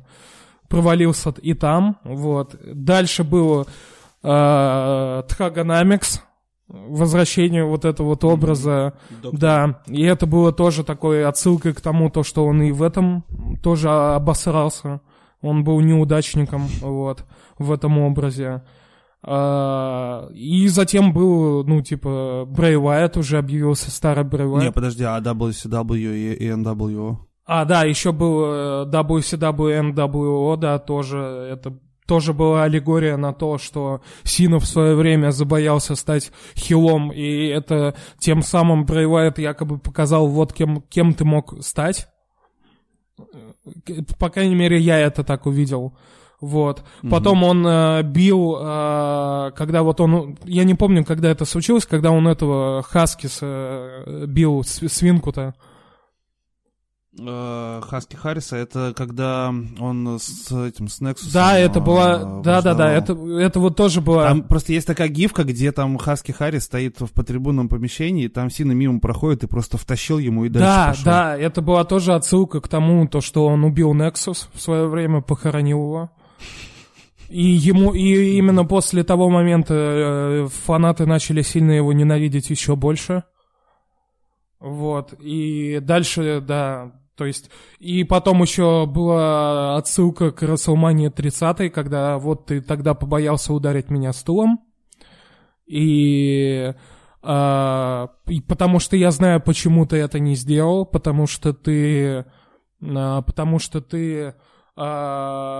провалился 0.68 1.32
и 1.40 1.54
там, 1.54 1.98
вот. 2.02 2.56
Дальше 2.64 3.22
было 3.22 3.66
э, 4.24 5.22
Тхаганамикс, 5.28 6.22
возвращение 6.66 7.64
вот 7.64 7.84
этого 7.84 8.08
вот 8.08 8.24
образа, 8.24 8.94
mm-hmm. 9.10 9.30
да, 9.32 9.80
и 9.86 10.02
это 10.02 10.26
было 10.26 10.52
тоже 10.52 10.84
такой 10.84 11.24
отсылкой 11.24 11.74
к 11.74 11.80
тому, 11.80 12.10
то, 12.10 12.22
что 12.22 12.44
он 12.44 12.62
и 12.62 12.72
в 12.72 12.82
этом 12.82 13.24
тоже 13.62 13.88
обосрался, 13.88 15.00
он 15.42 15.62
был 15.62 15.80
неудачником, 15.80 16.66
вот, 16.80 17.24
в 17.58 17.70
этом 17.72 17.98
образе. 17.98 18.62
А, 19.22 20.28
и 20.32 20.68
затем 20.68 21.12
был, 21.12 21.64
ну, 21.64 21.82
типа, 21.82 22.44
Брэй 22.46 22.76
Уайт 22.76 23.16
уже 23.16 23.38
объявился, 23.38 23.90
старый 23.90 24.24
Брэй 24.24 24.46
Уайт. 24.46 24.64
Не, 24.64 24.72
подожди, 24.72 25.04
а 25.04 25.20
WCW 25.20 26.34
и 26.36 26.48
NWO? 26.48 27.18
А, 27.44 27.64
да, 27.64 27.84
еще 27.84 28.12
был 28.12 28.44
э, 28.44 28.86
WCW 28.90 29.70
и 29.70 29.92
NWO, 29.92 30.56
да, 30.56 30.78
тоже 30.78 31.18
это 31.18 31.78
тоже 32.06 32.32
была 32.32 32.64
аллегория 32.64 33.16
на 33.16 33.32
то, 33.32 33.56
что 33.56 34.00
Сина 34.24 34.58
в 34.58 34.66
свое 34.66 34.96
время 34.96 35.30
забоялся 35.30 35.94
стать 35.94 36.32
хилом, 36.56 37.12
и 37.12 37.46
это 37.46 37.94
тем 38.18 38.42
самым 38.42 38.84
Брэй 38.84 39.06
Уайт 39.06 39.38
якобы 39.38 39.78
показал, 39.78 40.26
вот 40.26 40.52
кем, 40.52 40.82
кем 40.82 41.14
ты 41.14 41.24
мог 41.24 41.62
стать. 41.62 42.08
По 44.18 44.28
крайней 44.28 44.56
мере, 44.56 44.78
я 44.80 44.98
это 44.98 45.22
так 45.22 45.46
увидел. 45.46 45.96
Вот. 46.40 46.82
Mm-hmm. 47.02 47.10
Потом 47.10 47.44
он 47.44 47.66
э, 47.66 48.02
бил, 48.02 48.56
э, 48.58 49.50
когда 49.54 49.82
вот 49.82 50.00
он, 50.00 50.38
я 50.44 50.64
не 50.64 50.74
помню, 50.74 51.04
когда 51.04 51.30
это 51.30 51.44
случилось, 51.44 51.86
когда 51.86 52.10
он 52.10 52.26
этого 52.26 52.82
Хаскиса 52.82 53.46
э, 54.06 54.24
бил, 54.26 54.64
свинку-то. 54.64 55.54
Э, 57.18 57.80
Хаски 57.82 58.14
Харриса, 58.14 58.56
это 58.56 58.94
когда 58.96 59.52
он 59.80 60.18
с 60.20 60.52
этим, 60.52 60.88
с 60.88 61.00
Nexus. 61.00 61.32
Да, 61.32 61.58
это 61.58 61.80
была, 61.80 62.40
да-да-да, 62.40 62.90
это, 62.92 63.14
это 63.38 63.58
вот 63.58 63.76
тоже 63.76 64.00
было. 64.00 64.22
Там 64.22 64.42
просто 64.42 64.72
есть 64.72 64.86
такая 64.86 65.08
гифка, 65.08 65.42
где 65.42 65.72
там 65.72 65.98
Хаски 65.98 66.30
Харрис 66.30 66.64
стоит 66.64 67.00
в 67.00 67.12
потрибунном 67.12 67.68
помещении, 67.68 68.24
и 68.24 68.28
там 68.28 68.48
Сина 68.48 68.72
мимо 68.72 69.00
проходит 69.00 69.42
и 69.42 69.48
просто 69.48 69.76
втащил 69.76 70.18
ему 70.18 70.44
и 70.44 70.48
дальше 70.48 70.66
Да, 70.66 70.86
пошел. 70.88 71.04
да, 71.04 71.36
это 71.36 71.60
была 71.60 71.84
тоже 71.84 72.14
отсылка 72.14 72.60
к 72.60 72.68
тому, 72.68 73.06
то, 73.08 73.20
что 73.20 73.44
он 73.44 73.64
убил 73.64 73.92
Nexus 73.92 74.46
в 74.54 74.60
свое 74.60 74.86
время, 74.86 75.20
похоронил 75.20 75.78
его. 75.78 76.10
И 77.28 77.42
ему, 77.42 77.94
и 77.94 78.36
именно 78.38 78.64
после 78.64 79.04
того 79.04 79.30
момента 79.30 79.74
э, 79.74 80.48
фанаты 80.64 81.06
начали 81.06 81.42
сильно 81.42 81.70
его 81.70 81.92
ненавидеть 81.92 82.50
еще 82.50 82.74
больше. 82.74 83.22
Вот. 84.58 85.14
И 85.20 85.78
дальше, 85.80 86.40
да, 86.40 86.92
то 87.20 87.26
есть, 87.26 87.50
и 87.78 88.02
потом 88.04 88.40
еще 88.40 88.86
была 88.86 89.76
отсылка 89.76 90.30
к 90.30 90.42
WrestleMania 90.42 91.10
30, 91.10 91.70
когда 91.70 92.16
вот 92.18 92.46
ты 92.46 92.62
тогда 92.62 92.94
побоялся 92.94 93.52
ударить 93.52 93.90
меня 93.90 94.14
стулом. 94.14 94.60
И, 95.66 96.72
а, 97.22 98.08
и 98.26 98.40
потому 98.40 98.78
что 98.78 98.96
я 98.96 99.10
знаю, 99.10 99.42
почему 99.42 99.84
ты 99.84 99.98
это 99.98 100.18
не 100.18 100.34
сделал, 100.34 100.86
потому 100.86 101.26
что 101.26 101.52
ты, 101.52 102.24
а, 102.82 103.20
потому 103.20 103.58
что 103.58 103.82
ты 103.82 104.14
э, 104.14 104.32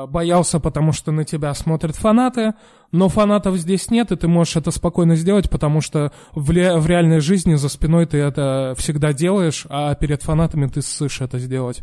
боялся, 0.07 0.61
потому 0.61 0.93
что 0.93 1.13
на 1.13 1.25
тебя 1.25 1.53
смотрят 1.55 1.95
фанаты, 1.97 2.55
но 2.93 3.09
фанатов 3.09 3.57
здесь 3.57 3.91
нет, 3.91 4.13
и 4.13 4.17
ты 4.17 4.29
можешь 4.29 4.57
это 4.57 4.71
спокойно 4.71 5.15
сделать, 5.17 5.51
потому 5.51 5.81
что 5.81 6.11
в, 6.35 6.51
ре- 6.51 6.77
в 6.79 6.87
реальной 6.87 7.21
жизни 7.21 7.55
за 7.55 7.69
спиной 7.69 8.07
ты 8.07 8.19
это 8.19 8.75
всегда 8.79 9.13
делаешь, 9.13 9.67
а 9.69 9.95
перед 9.95 10.23
фанатами 10.23 10.67
ты 10.67 10.81
ссышь 10.83 11.21
это 11.21 11.39
сделать. 11.39 11.83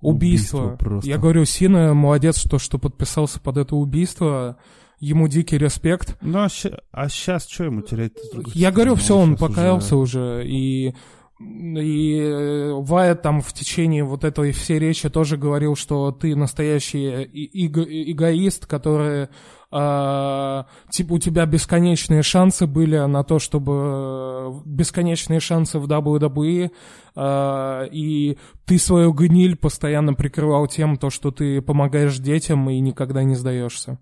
Убийство. 0.00 0.76
убийство 0.80 1.00
Я 1.04 1.18
говорю, 1.18 1.44
Сина 1.44 1.94
молодец, 1.94 2.38
что, 2.38 2.58
что 2.58 2.78
подписался 2.78 3.38
под 3.40 3.56
это 3.58 3.76
убийство. 3.76 4.56
Ему 4.98 5.28
дикий 5.28 5.58
респект. 5.58 6.16
Ну, 6.22 6.38
а, 6.44 6.48
щ- 6.48 6.72
а 6.90 7.08
сейчас 7.10 7.46
что 7.46 7.64
ему 7.64 7.82
терять? 7.82 8.12
Я 8.54 8.72
говорю, 8.72 8.94
все, 8.94 9.16
он 9.16 9.36
покаялся 9.36 9.94
уже, 9.96 10.38
уже 10.38 10.46
и 10.48 10.94
и 11.38 12.18
э, 12.18 12.72
Вайт 12.72 13.20
там 13.20 13.42
в 13.42 13.52
течение 13.52 14.04
вот 14.04 14.24
этой 14.24 14.52
всей 14.52 14.78
речи 14.78 15.10
тоже 15.10 15.36
говорил, 15.36 15.76
что 15.76 16.10
ты 16.10 16.34
настоящий 16.34 17.08
эго 17.08 17.82
эгоист, 17.82 18.64
который 18.64 19.28
э, 19.70 20.64
типа 20.90 21.12
у 21.12 21.18
тебя 21.18 21.44
бесконечные 21.44 22.22
шансы 22.22 22.66
были 22.66 22.96
на 22.96 23.22
то, 23.22 23.38
чтобы 23.38 24.62
бесконечные 24.64 25.40
шансы 25.40 25.78
в 25.78 25.86
WWE, 25.86 26.70
э, 27.14 27.88
и 27.92 28.38
ты 28.64 28.78
свою 28.78 29.12
гниль 29.12 29.56
постоянно 29.56 30.14
прикрывал 30.14 30.66
тем, 30.68 30.96
то, 30.96 31.10
что 31.10 31.32
ты 31.32 31.60
помогаешь 31.60 32.16
детям 32.16 32.70
и 32.70 32.80
никогда 32.80 33.24
не 33.24 33.34
сдаешься. 33.34 33.98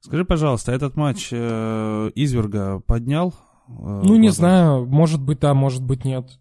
Скажи, 0.00 0.26
пожалуйста, 0.26 0.72
этот 0.72 0.96
матч 0.96 1.28
э, 1.32 2.10
Изверга 2.14 2.80
поднял 2.80 3.32
Э, 3.32 3.51
ну, 3.78 4.16
не 4.16 4.30
знаю, 4.30 4.86
может 4.86 5.20
быть, 5.20 5.40
да, 5.40 5.54
может 5.54 5.82
быть, 5.82 6.04
нет. 6.04 6.38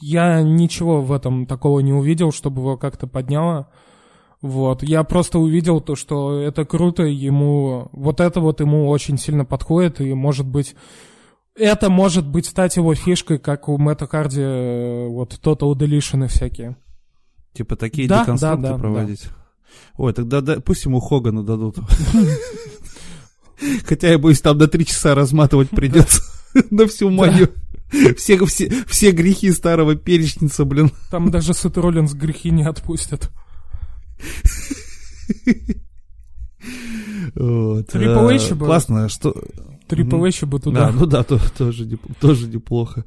Я 0.00 0.42
ничего 0.42 1.02
в 1.02 1.12
этом 1.12 1.46
такого 1.46 1.80
не 1.80 1.92
увидел, 1.92 2.32
чтобы 2.32 2.62
его 2.62 2.76
как-то 2.76 3.06
подняло. 3.06 3.68
Вот, 4.40 4.82
я 4.82 5.04
просто 5.04 5.38
увидел 5.38 5.80
то, 5.82 5.96
что 5.96 6.40
это 6.40 6.64
круто, 6.64 7.02
ему, 7.02 7.88
вот 7.92 8.20
это 8.20 8.40
вот 8.40 8.60
ему 8.60 8.88
очень 8.88 9.18
сильно 9.18 9.44
подходит, 9.44 10.00
и 10.00 10.14
может 10.14 10.46
быть, 10.46 10.74
это 11.54 11.90
может 11.90 12.26
быть 12.26 12.46
стать 12.46 12.76
его 12.76 12.94
фишкой, 12.94 13.38
как 13.38 13.68
у 13.68 13.76
Мэтта 13.76 14.06
Харди, 14.06 14.40
э, 14.40 15.08
вот 15.08 15.38
Total 15.42 15.72
Deletion 15.74 16.24
и 16.24 16.28
всякие. 16.28 16.76
Типа 17.52 17.76
такие 17.76 18.08
да, 18.08 18.20
деконструкты 18.20 18.62
да, 18.62 18.72
да, 18.72 18.78
проводить? 18.78 19.24
Да. 19.24 19.34
Ой, 19.98 20.12
тогда 20.14 20.40
да, 20.40 20.60
пусть 20.60 20.86
ему 20.86 21.00
Хогану 21.00 21.42
дадут. 21.42 21.76
Хотя 23.84 24.08
я 24.08 24.18
боюсь, 24.18 24.40
там 24.40 24.58
до 24.58 24.68
три 24.68 24.86
часа 24.86 25.14
разматывать 25.14 25.70
придется 25.70 26.22
на 26.70 26.86
всю 26.86 27.10
мою. 27.10 27.48
Все, 28.16 28.44
все, 28.46 28.72
все 28.86 29.10
грехи 29.10 29.50
старого 29.50 29.96
перечница, 29.96 30.64
блин. 30.64 30.92
Там 31.10 31.30
даже 31.30 31.54
Сет 31.54 31.76
Роллинс 31.76 32.12
грехи 32.14 32.50
не 32.50 32.62
отпустят. 32.62 33.30
Трипл 37.34 38.28
Эйч 38.28 38.50
бы... 38.52 38.66
Классно, 38.66 39.08
что... 39.08 39.34
Трипл 39.88 40.24
Эйч 40.24 40.42
бы 40.44 40.60
туда. 40.60 40.86
Да, 40.86 40.92
ну 40.92 41.06
да, 41.06 41.24
то, 41.24 41.40
тоже, 41.58 41.98
тоже 42.20 42.46
неплохо. 42.46 43.04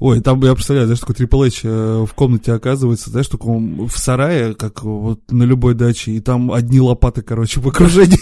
Ой, 0.00 0.20
там 0.20 0.42
я 0.42 0.54
представляю, 0.54 0.88
знаешь, 0.88 0.98
такой 1.00 1.14
Трипл 1.14 1.44
Эйч 1.44 1.62
в 1.62 2.10
комнате 2.14 2.52
оказывается, 2.52 3.10
знаешь, 3.10 3.28
только 3.28 3.46
в 3.46 3.96
сарае, 3.96 4.54
как 4.54 4.82
вот 4.82 5.30
на 5.30 5.44
любой 5.44 5.74
даче, 5.74 6.10
и 6.10 6.20
там 6.20 6.50
одни 6.50 6.80
лопаты, 6.80 7.22
короче, 7.22 7.60
в 7.60 7.68
окружении. 7.68 8.18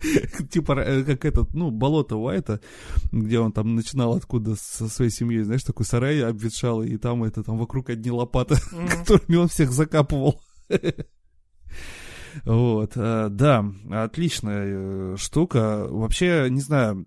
Типа, 0.50 0.72
э, 0.80 1.04
как 1.04 1.24
этот, 1.24 1.54
ну, 1.54 1.70
болото 1.70 2.16
Уайта, 2.16 2.60
где 3.12 3.38
он 3.38 3.52
там 3.52 3.74
начинал 3.74 4.14
откуда 4.14 4.54
со 4.56 4.88
своей 4.88 5.10
семьей, 5.10 5.42
знаешь, 5.42 5.64
такой 5.64 5.86
сарай 5.86 6.22
обветшал, 6.22 6.82
и 6.82 6.96
там 6.96 7.24
это, 7.24 7.42
там 7.42 7.58
вокруг 7.58 7.90
одни 7.90 8.10
лопаты, 8.10 8.56
которыми 8.90 9.36
он 9.36 9.48
всех 9.48 9.72
закапывал. 9.72 10.40
Вот, 12.44 12.92
э, 12.94 13.28
да, 13.30 13.64
отличная 13.90 14.64
э, 14.66 15.16
штука. 15.16 15.86
Вообще, 15.88 16.46
не 16.50 16.60
знаю, 16.60 17.06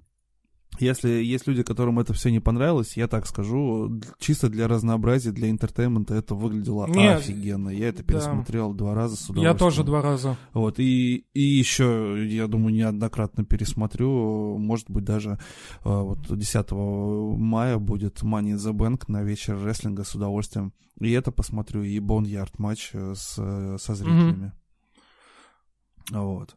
если 0.82 1.10
есть 1.10 1.48
люди, 1.48 1.64
которым 1.64 2.00
это 2.00 2.14
все 2.14 2.32
не 2.32 2.40
понравилось, 2.40 2.98
я 2.98 3.08
так 3.08 3.28
скажу, 3.28 4.02
чисто 4.20 4.50
для 4.50 4.68
разнообразия, 4.68 5.32
для 5.32 5.50
entertainment 5.50 6.11
а 6.11 6.16
это 6.16 6.36
выглядело 6.36 6.88
Нет, 6.88 7.20
офигенно. 7.20 7.70
Я 7.70 7.90
это 7.90 8.04
пересмотрел 8.04 8.72
да. 8.72 8.78
два 8.78 8.96
раза 8.96 9.16
с 9.16 9.30
удовольствием. 9.30 9.52
Я 9.52 9.58
тоже 9.58 9.84
два 9.84 10.02
раза. 10.02 10.38
Вот, 10.54 10.80
и, 10.80 11.26
и 11.34 11.42
еще, 11.42 12.26
я 12.28 12.48
думаю, 12.48 12.74
неоднократно 12.74 13.46
пересмотрю. 13.46 14.58
Может 14.58 14.90
быть, 14.90 15.04
даже 15.04 15.40
а, 15.84 16.02
вот 16.02 16.20
10 16.30 16.72
мая 16.72 17.78
будет 17.78 18.22
Money 18.22 18.56
in 18.56 18.58
the 18.58 18.74
Bank 18.74 19.04
на 19.08 19.24
вечер 19.24 19.62
рестлинга 19.64 20.04
с 20.04 20.16
удовольствием. 20.16 20.74
И 21.00 21.12
это 21.12 21.32
посмотрю, 21.32 21.84
и 21.84 22.00
Boneyard 22.00 22.54
матч 22.58 22.92
э, 22.94 23.14
с, 23.16 23.34
со 23.34 23.96
зрителями. 23.96 24.52
Mm-hmm. 24.52 24.62
Вот. 26.12 26.56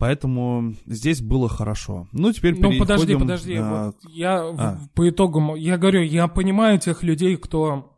Поэтому 0.00 0.76
здесь 0.86 1.20
было 1.20 1.46
хорошо. 1.46 2.08
Ну, 2.12 2.32
теперь 2.32 2.58
Ну, 2.58 2.78
подожди, 2.78 3.14
подожди. 3.16 3.58
На... 3.58 3.84
Вот 3.84 3.96
я 4.08 4.38
а. 4.38 4.78
по 4.94 5.06
итогам, 5.10 5.54
я 5.56 5.76
говорю, 5.76 6.00
я 6.00 6.26
понимаю 6.26 6.78
тех 6.78 7.02
людей, 7.02 7.36
кто... 7.36 7.94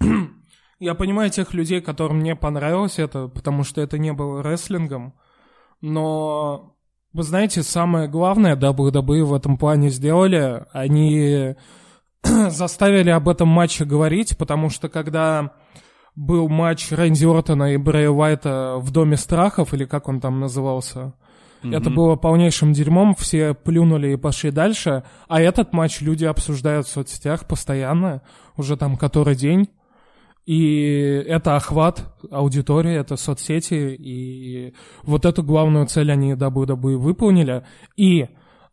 я 0.80 0.94
понимаю 0.94 1.28
тех 1.28 1.52
людей, 1.52 1.82
которым 1.82 2.22
не 2.22 2.34
понравилось 2.34 2.98
это, 2.98 3.28
потому 3.28 3.62
что 3.62 3.82
это 3.82 3.98
не 3.98 4.14
было 4.14 4.40
рестлингом. 4.40 5.12
Но, 5.82 6.74
вы 7.12 7.24
знаете, 7.24 7.62
самое 7.62 8.08
главное, 8.08 8.56
WWE 8.56 9.24
в 9.24 9.34
этом 9.34 9.58
плане 9.58 9.90
сделали, 9.90 10.64
они 10.72 11.56
заставили 12.22 13.10
об 13.10 13.28
этом 13.28 13.48
матче 13.48 13.84
говорить, 13.84 14.38
потому 14.38 14.70
что 14.70 14.88
когда 14.88 15.52
был 16.16 16.48
матч 16.48 16.90
Рэнди 16.90 17.26
Ортона 17.26 17.74
и 17.74 17.76
Брэя 17.76 18.10
Уайта 18.10 18.76
в 18.78 18.90
Доме 18.90 19.16
страхов, 19.16 19.74
или 19.74 19.84
как 19.84 20.08
он 20.08 20.20
там 20.20 20.40
назывался. 20.40 21.12
Mm-hmm. 21.62 21.76
Это 21.76 21.90
было 21.90 22.16
полнейшим 22.16 22.72
дерьмом, 22.72 23.14
все 23.14 23.54
плюнули 23.54 24.12
и 24.12 24.16
пошли 24.16 24.50
дальше. 24.50 25.04
А 25.28 25.40
этот 25.40 25.72
матч 25.72 26.00
люди 26.00 26.24
обсуждают 26.24 26.86
в 26.86 26.90
соцсетях 26.90 27.46
постоянно, 27.46 28.22
уже 28.56 28.76
там 28.76 28.96
который 28.96 29.36
день. 29.36 29.68
И 30.46 31.24
это 31.26 31.56
охват 31.56 32.04
аудитории, 32.30 32.94
это 32.94 33.16
соцсети, 33.16 33.96
и 33.98 34.74
вот 35.02 35.24
эту 35.24 35.42
главную 35.42 35.86
цель 35.86 36.12
они 36.12 36.32
WWE 36.32 36.96
выполнили. 36.96 37.64
И 37.96 38.28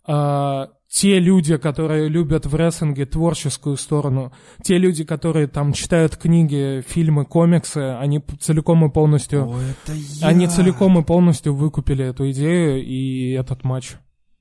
э, 0.07 0.67
те 0.93 1.17
люди, 1.19 1.57
которые 1.57 2.07
любят 2.07 2.45
в 2.45 2.53
рестлинге 2.53 3.07
творческую 3.07 3.77
сторону, 3.77 4.31
те 4.61 4.77
люди, 4.77 5.03
которые 5.03 5.47
там 5.47 5.73
читают 5.73 6.17
книги, 6.17 6.83
фильмы, 6.87 7.25
комиксы, 7.25 7.97
они 7.99 8.21
целиком 8.39 8.85
и 8.85 8.91
полностью... 8.91 9.49
О, 9.49 9.55
это 9.55 9.91
я. 9.91 10.27
Они 10.27 10.45
целиком 10.45 10.99
и 10.99 11.03
полностью 11.03 11.55
выкупили 11.55 12.05
эту 12.05 12.29
идею 12.29 12.85
и 12.85 13.31
этот 13.31 13.63
матч. 13.63 13.95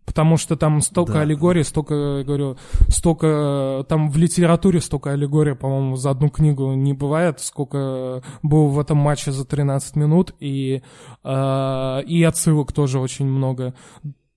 Потому 0.04 0.36
что 0.36 0.56
там 0.56 0.82
столько 0.82 1.14
да. 1.14 1.20
аллегорий, 1.22 1.62
столько, 1.64 2.22
говорю, 2.22 2.58
столько, 2.88 3.86
там 3.88 4.10
в 4.10 4.18
литературе 4.18 4.82
столько 4.82 5.12
аллегорий, 5.12 5.54
по-моему, 5.54 5.96
за 5.96 6.10
одну 6.10 6.28
книгу 6.28 6.74
не 6.74 6.92
бывает, 6.92 7.40
сколько 7.40 8.22
было 8.42 8.66
в 8.66 8.78
этом 8.78 8.98
матче 8.98 9.32
за 9.32 9.46
13 9.46 9.96
минут, 9.96 10.34
и, 10.38 10.82
э, 11.24 12.02
и 12.06 12.22
отсылок 12.24 12.72
тоже 12.72 12.98
очень 12.98 13.26
много. 13.26 13.72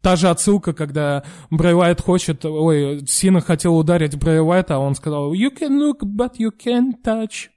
Та 0.06 0.16
же 0.18 0.30
отсылка, 0.30 0.74
когда 0.74 1.24
Брэй 1.50 1.74
Уайт 1.74 2.00
хочет... 2.00 2.46
Ой, 2.46 3.04
Сина 3.08 3.42
хотел 3.42 3.76
ударить 3.76 4.16
Брэй 4.16 4.40
Уайта, 4.40 4.76
а 4.76 4.78
он 4.78 4.94
сказал 4.94 5.34
«You 5.34 5.50
can 5.50 5.80
look, 5.80 6.02
but 6.04 6.34
you 6.38 6.52
can't 6.64 6.94
touch». 7.04 7.48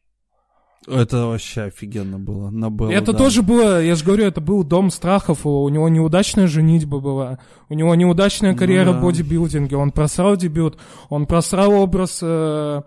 Это 0.87 1.27
вообще 1.27 1.65
офигенно 1.65 2.19
было. 2.19 2.49
На 2.49 2.71
Беллу, 2.71 2.91
это 2.91 3.13
да. 3.13 3.19
тоже 3.19 3.43
было, 3.43 3.83
я 3.83 3.95
же 3.95 4.03
говорю, 4.03 4.25
это 4.25 4.41
был 4.41 4.65
дом 4.65 4.91
страхов, 4.91 5.45
у 5.45 5.69
него 5.69 5.91
неудачная 5.91 6.47
женитьба 6.47 7.01
была, 7.01 7.39
у 7.69 7.75
него 7.75 7.95
неудачная 7.95 8.53
ну 8.53 8.59
карьера 8.59 8.87
ну, 8.87 8.93
да. 8.95 8.99
в 9.01 9.03
бодибилдинге, 9.03 9.77
он 9.77 9.91
просрал 9.91 10.39
дебют, 10.39 10.79
он 11.11 11.27
просрал 11.27 11.73
образ 11.73 12.21
э, 12.23 12.81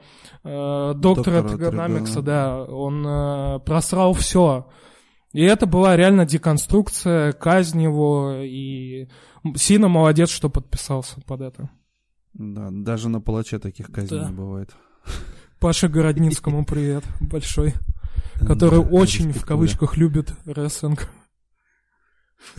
э, 0.44 0.94
доктора, 0.96 1.44
доктора 1.44 1.50
Тригономикса, 1.50 2.24
да, 2.24 2.64
он 2.64 3.06
э, 3.06 3.60
просрал 3.60 4.14
все. 4.14 4.66
И 5.34 5.42
это 5.42 5.66
была 5.66 5.96
реально 5.96 6.26
деконструкция, 6.26 7.32
казнь 7.32 7.82
его, 7.82 8.36
и 8.42 9.08
Сина 9.56 9.88
молодец, 9.88 10.30
что 10.30 10.50
подписался 10.50 11.22
под 11.22 11.42
это. 11.42 11.70
Да, 12.34 12.70
даже 12.72 13.10
на 13.10 13.22
палаче 13.22 13.60
таких 13.60 13.92
казней 13.92 14.22
да. 14.22 14.30
бывает. 14.30 14.72
Паше 15.60 15.88
Городницкому 15.88 16.66
привет 16.68 17.04
большой, 17.20 17.74
который 18.46 18.80
очень 18.80 19.32
в 19.32 19.46
кавычках 19.46 19.96
любит 19.98 20.34
рестлинг. 20.46 21.08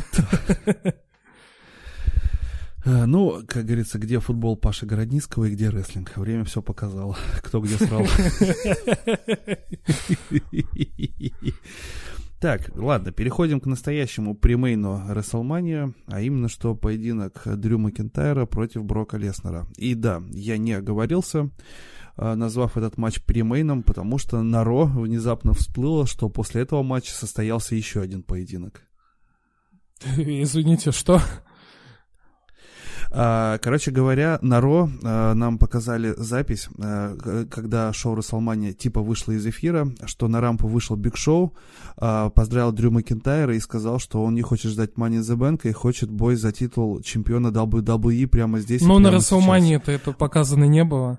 Э, 2.84 3.04
ну, 3.04 3.44
как 3.46 3.64
говорится, 3.64 3.98
где 3.98 4.18
футбол 4.18 4.56
Паши 4.56 4.86
Городницкого 4.86 5.44
и 5.44 5.52
где 5.52 5.68
рестлинг. 5.68 6.16
Время 6.16 6.44
все 6.44 6.62
показало. 6.62 7.16
Кто 7.42 7.60
где 7.60 7.76
срал. 7.76 8.04
Так, 12.42 12.72
ладно, 12.74 13.12
переходим 13.12 13.60
к 13.60 13.66
настоящему 13.66 14.34
премейну 14.34 15.04
Расселмания, 15.14 15.94
а 16.08 16.20
именно 16.20 16.48
что 16.48 16.74
поединок 16.74 17.40
Дрю 17.46 17.78
Макентайра 17.78 18.46
против 18.46 18.82
Брока 18.82 19.16
Леснера. 19.16 19.68
И 19.76 19.94
да, 19.94 20.20
я 20.32 20.58
не 20.58 20.72
оговорился, 20.72 21.50
а, 22.16 22.34
назвав 22.34 22.76
этот 22.76 22.98
матч 22.98 23.22
премейном, 23.22 23.84
потому 23.84 24.18
что 24.18 24.42
на 24.42 24.64
Ро 24.64 24.86
внезапно 24.86 25.54
всплыло, 25.54 26.04
что 26.04 26.28
после 26.28 26.62
этого 26.62 26.82
матча 26.82 27.12
состоялся 27.12 27.76
еще 27.76 28.00
один 28.00 28.24
поединок. 28.24 28.82
Извините, 30.16 30.90
что? 30.90 31.22
А, 33.14 33.58
короче 33.58 33.90
говоря, 33.90 34.38
на 34.40 34.60
Ро 34.60 34.88
а, 35.02 35.34
нам 35.34 35.58
показали 35.58 36.14
запись, 36.16 36.68
а, 36.78 37.16
когда 37.50 37.92
шоу 37.92 38.14
Расселмания 38.14 38.72
типа 38.72 39.02
вышло 39.02 39.32
из 39.32 39.46
эфира, 39.46 39.88
что 40.06 40.28
на 40.28 40.40
рампу 40.40 40.66
вышел 40.66 40.96
Биг 40.96 41.16
Шоу, 41.16 41.54
поздравил 41.96 42.72
Дрю 42.72 42.90
Макинтайра 42.90 43.54
и 43.54 43.60
сказал, 43.60 43.98
что 43.98 44.22
он 44.24 44.34
не 44.34 44.42
хочет 44.42 44.70
ждать 44.70 44.92
Money 44.96 45.18
in 45.18 45.20
the 45.20 45.36
Bank 45.36 45.68
и 45.68 45.72
хочет 45.72 46.10
бой 46.10 46.36
за 46.36 46.52
титул 46.52 47.02
чемпиона 47.02 47.48
WWE 47.48 48.26
прямо 48.26 48.60
здесь. 48.60 48.82
Но 48.82 48.98
на 48.98 49.10
Расселмании 49.10 49.80
это 49.84 50.12
показано 50.12 50.64
не 50.64 50.84
было. 50.84 51.18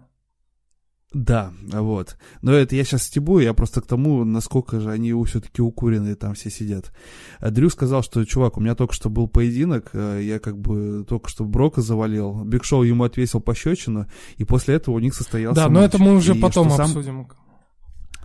Да, 1.14 1.53
вот. 1.72 2.18
Но 2.41 2.53
это 2.53 2.76
я 2.76 2.84
сейчас 2.84 3.03
стебу, 3.03 3.40
я 3.40 3.53
просто 3.53 3.81
к 3.81 3.85
тому, 3.85 4.23
насколько 4.23 4.80
же 4.80 4.90
они 4.90 5.14
все-таки 5.26 5.61
укуренные 5.61 6.15
там 6.15 6.34
все 6.34 6.49
сидят. 6.49 6.91
Дрю 7.40 7.69
сказал, 7.69 8.02
что, 8.02 8.26
чувак, 8.26 8.57
у 8.57 8.61
меня 8.61 8.73
только 8.73 8.94
что 8.95 9.11
был 9.11 9.27
поединок, 9.27 9.91
э, 9.94 10.22
я 10.23 10.40
как 10.40 10.57
бы 10.57 11.06
только 11.07 11.30
что 11.30 11.45
Брока 11.45 11.81
завалил, 11.81 12.44
Биг 12.44 12.64
Шоу 12.64 12.81
ему 12.81 13.03
отвесил 13.03 13.41
пощечину, 13.41 14.07
и 14.38 14.44
после 14.44 14.76
этого 14.76 14.95
у 14.95 14.99
них 14.99 15.14
состоялся 15.14 15.61
Да, 15.61 15.69
матч. 15.69 15.73
но 15.73 15.85
это 15.85 15.98
мы 15.99 16.15
уже 16.15 16.35
и 16.35 16.40
потом 16.40 16.72
сам... 16.72 16.88
обсудим. 16.88 17.27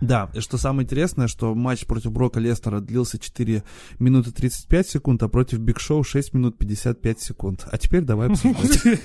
Да, 0.01 0.31
и 0.33 0.41
что 0.41 0.57
самое 0.57 0.85
интересное, 0.85 1.27
что 1.27 1.55
матч 1.55 1.85
против 1.85 2.13
Брока 2.13 2.41
Лестера 2.41 2.81
длился 2.81 3.19
4 3.19 3.65
минуты 3.99 4.31
35 4.31 4.89
секунд, 4.89 5.23
а 5.25 5.29
против 5.29 5.59
Биг 5.59 5.81
Шоу 5.81 6.05
6 6.05 6.35
минут 6.35 6.57
55 6.57 7.21
секунд. 7.21 7.67
А 7.71 7.77
теперь 7.77 8.03
давай 8.03 8.29
обсуждать. 8.29 8.81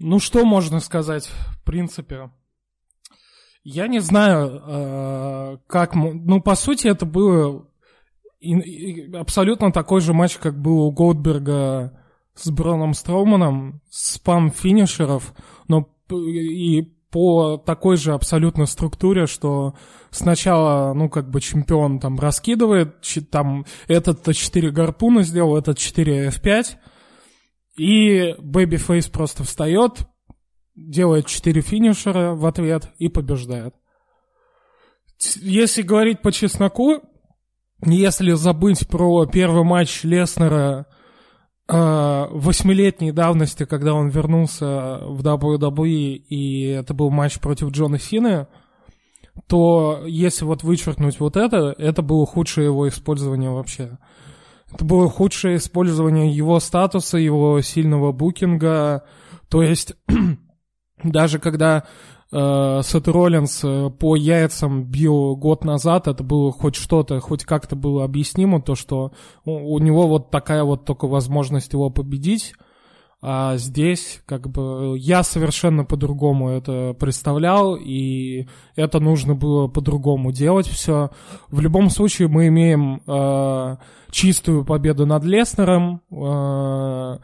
Ну, 0.00 0.18
что 0.18 0.46
можно 0.46 0.80
сказать, 0.80 1.26
в 1.26 1.62
принципе? 1.62 2.30
Я 3.62 3.86
не 3.86 4.00
знаю, 4.00 4.62
э, 4.66 5.58
как... 5.66 5.94
Ну, 5.94 6.40
по 6.40 6.54
сути, 6.54 6.88
это 6.88 7.04
было 7.04 7.66
абсолютно 9.12 9.70
такой 9.70 10.00
же 10.00 10.14
матч, 10.14 10.38
как 10.38 10.58
был 10.58 10.86
у 10.86 10.90
Голдберга 10.90 11.92
с 12.34 12.50
Брауном 12.50 12.94
Строуманом, 12.94 13.82
спам 13.90 14.50
финишеров, 14.50 15.34
но 15.68 15.86
и 16.10 16.82
по 17.10 17.58
такой 17.58 17.98
же 17.98 18.14
абсолютно 18.14 18.64
структуре, 18.64 19.26
что 19.26 19.74
сначала, 20.10 20.94
ну, 20.94 21.10
как 21.10 21.28
бы 21.28 21.42
чемпион 21.42 21.98
там 21.98 22.18
раскидывает, 22.18 22.94
там 23.30 23.66
этот 23.86 24.34
4 24.34 24.70
гарпуна 24.70 25.22
сделал, 25.24 25.58
этот 25.58 25.76
4 25.76 26.28
F5, 26.28 26.76
и 27.76 28.34
babyface 28.38 29.08
просто 29.08 29.44
встает, 29.44 30.06
делает 30.74 31.26
4 31.26 31.60
финишера 31.60 32.34
в 32.34 32.46
ответ 32.46 32.90
и 32.98 33.08
побеждает. 33.08 33.74
Если 35.36 35.82
говорить 35.82 36.22
по 36.22 36.32
чесноку, 36.32 37.02
если 37.84 38.32
забыть 38.32 38.88
про 38.88 39.26
первый 39.26 39.64
матч 39.64 40.02
Леснера 40.04 40.86
э, 41.68 42.26
восьмилетней 42.30 43.12
давности, 43.12 43.64
когда 43.64 43.94
он 43.94 44.08
вернулся 44.08 45.00
в 45.06 45.22
WWE, 45.22 45.88
и 45.88 46.66
это 46.68 46.94
был 46.94 47.10
матч 47.10 47.38
против 47.38 47.70
Джона 47.70 47.98
Сины, 47.98 48.48
то 49.46 50.02
если 50.06 50.44
вот 50.44 50.62
вычеркнуть 50.62 51.20
вот 51.20 51.36
это, 51.36 51.74
это 51.78 52.02
было 52.02 52.26
худшее 52.26 52.66
его 52.66 52.88
использование 52.88 53.50
вообще. 53.50 53.98
Это 54.72 54.84
было 54.84 55.08
худшее 55.08 55.56
использование 55.56 56.30
его 56.30 56.60
статуса, 56.60 57.18
его 57.18 57.60
сильного 57.60 58.12
букинга. 58.12 59.04
То 59.48 59.62
есть 59.62 59.94
даже 61.02 61.38
когда 61.38 61.84
э, 62.32 62.80
Сет 62.82 63.08
Роллинс 63.08 63.60
э, 63.64 63.90
по 63.90 64.16
яйцам 64.16 64.84
бил 64.84 65.36
год 65.36 65.64
назад, 65.64 66.08
это 66.08 66.22
было 66.22 66.52
хоть 66.52 66.76
что-то, 66.76 67.20
хоть 67.20 67.44
как-то 67.44 67.76
было 67.76 68.04
объяснимо, 68.04 68.62
то, 68.62 68.74
что 68.74 69.12
у, 69.44 69.74
у 69.74 69.78
него 69.78 70.06
вот 70.06 70.30
такая 70.30 70.64
вот 70.64 70.84
только 70.84 71.06
возможность 71.06 71.72
его 71.72 71.90
победить. 71.90 72.54
А 73.22 73.58
здесь, 73.58 74.22
как 74.24 74.48
бы, 74.48 74.96
я 74.96 75.22
совершенно 75.22 75.84
по-другому 75.84 76.48
это 76.48 76.96
представлял, 76.98 77.76
и 77.76 78.46
это 78.76 78.98
нужно 78.98 79.34
было 79.34 79.68
по-другому 79.68 80.32
делать 80.32 80.66
все. 80.66 81.10
В 81.48 81.60
любом 81.60 81.90
случае 81.90 82.28
мы 82.28 82.48
имеем 82.48 83.02
э, 83.06 83.76
чистую 84.10 84.64
победу 84.64 85.06
над 85.06 85.24
Леснером. 85.24 86.02
Э, 86.10 87.18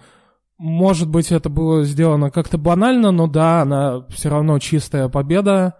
может 0.59 1.09
быть, 1.09 1.33
это 1.33 1.49
было 1.49 1.85
сделано 1.85 2.31
как-то 2.31 2.59
банально, 2.59 3.11
но 3.11 3.27
да, 3.27 3.63
она 3.63 4.07
все 4.09 4.29
равно 4.29 4.59
чистая 4.59 5.09
победа. 5.09 5.75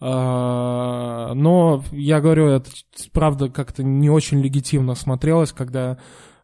Э, 0.00 1.32
но 1.34 1.82
я 1.92 2.20
говорю, 2.20 2.46
это 2.46 2.70
правда 3.12 3.48
как-то 3.48 3.82
не 3.82 4.10
очень 4.10 4.40
легитимно 4.40 4.94
смотрелось, 4.94 5.52
когда 5.52 5.98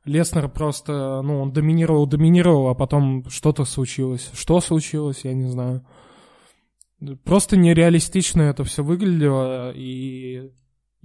Леснер 0.05 0.49
просто, 0.49 1.21
ну, 1.23 1.43
он 1.43 1.53
доминировал, 1.53 2.07
доминировал, 2.07 2.69
а 2.69 2.75
потом 2.75 3.29
что-то 3.29 3.65
случилось. 3.65 4.31
Что 4.33 4.61
случилось, 4.61 5.21
я 5.25 5.35
не 5.35 5.49
знаю. 5.49 5.85
Просто 7.25 7.57
нереалистично 7.57 8.43
это 8.43 8.65
все 8.65 8.83
выглядело, 8.83 9.73
и 9.75 10.51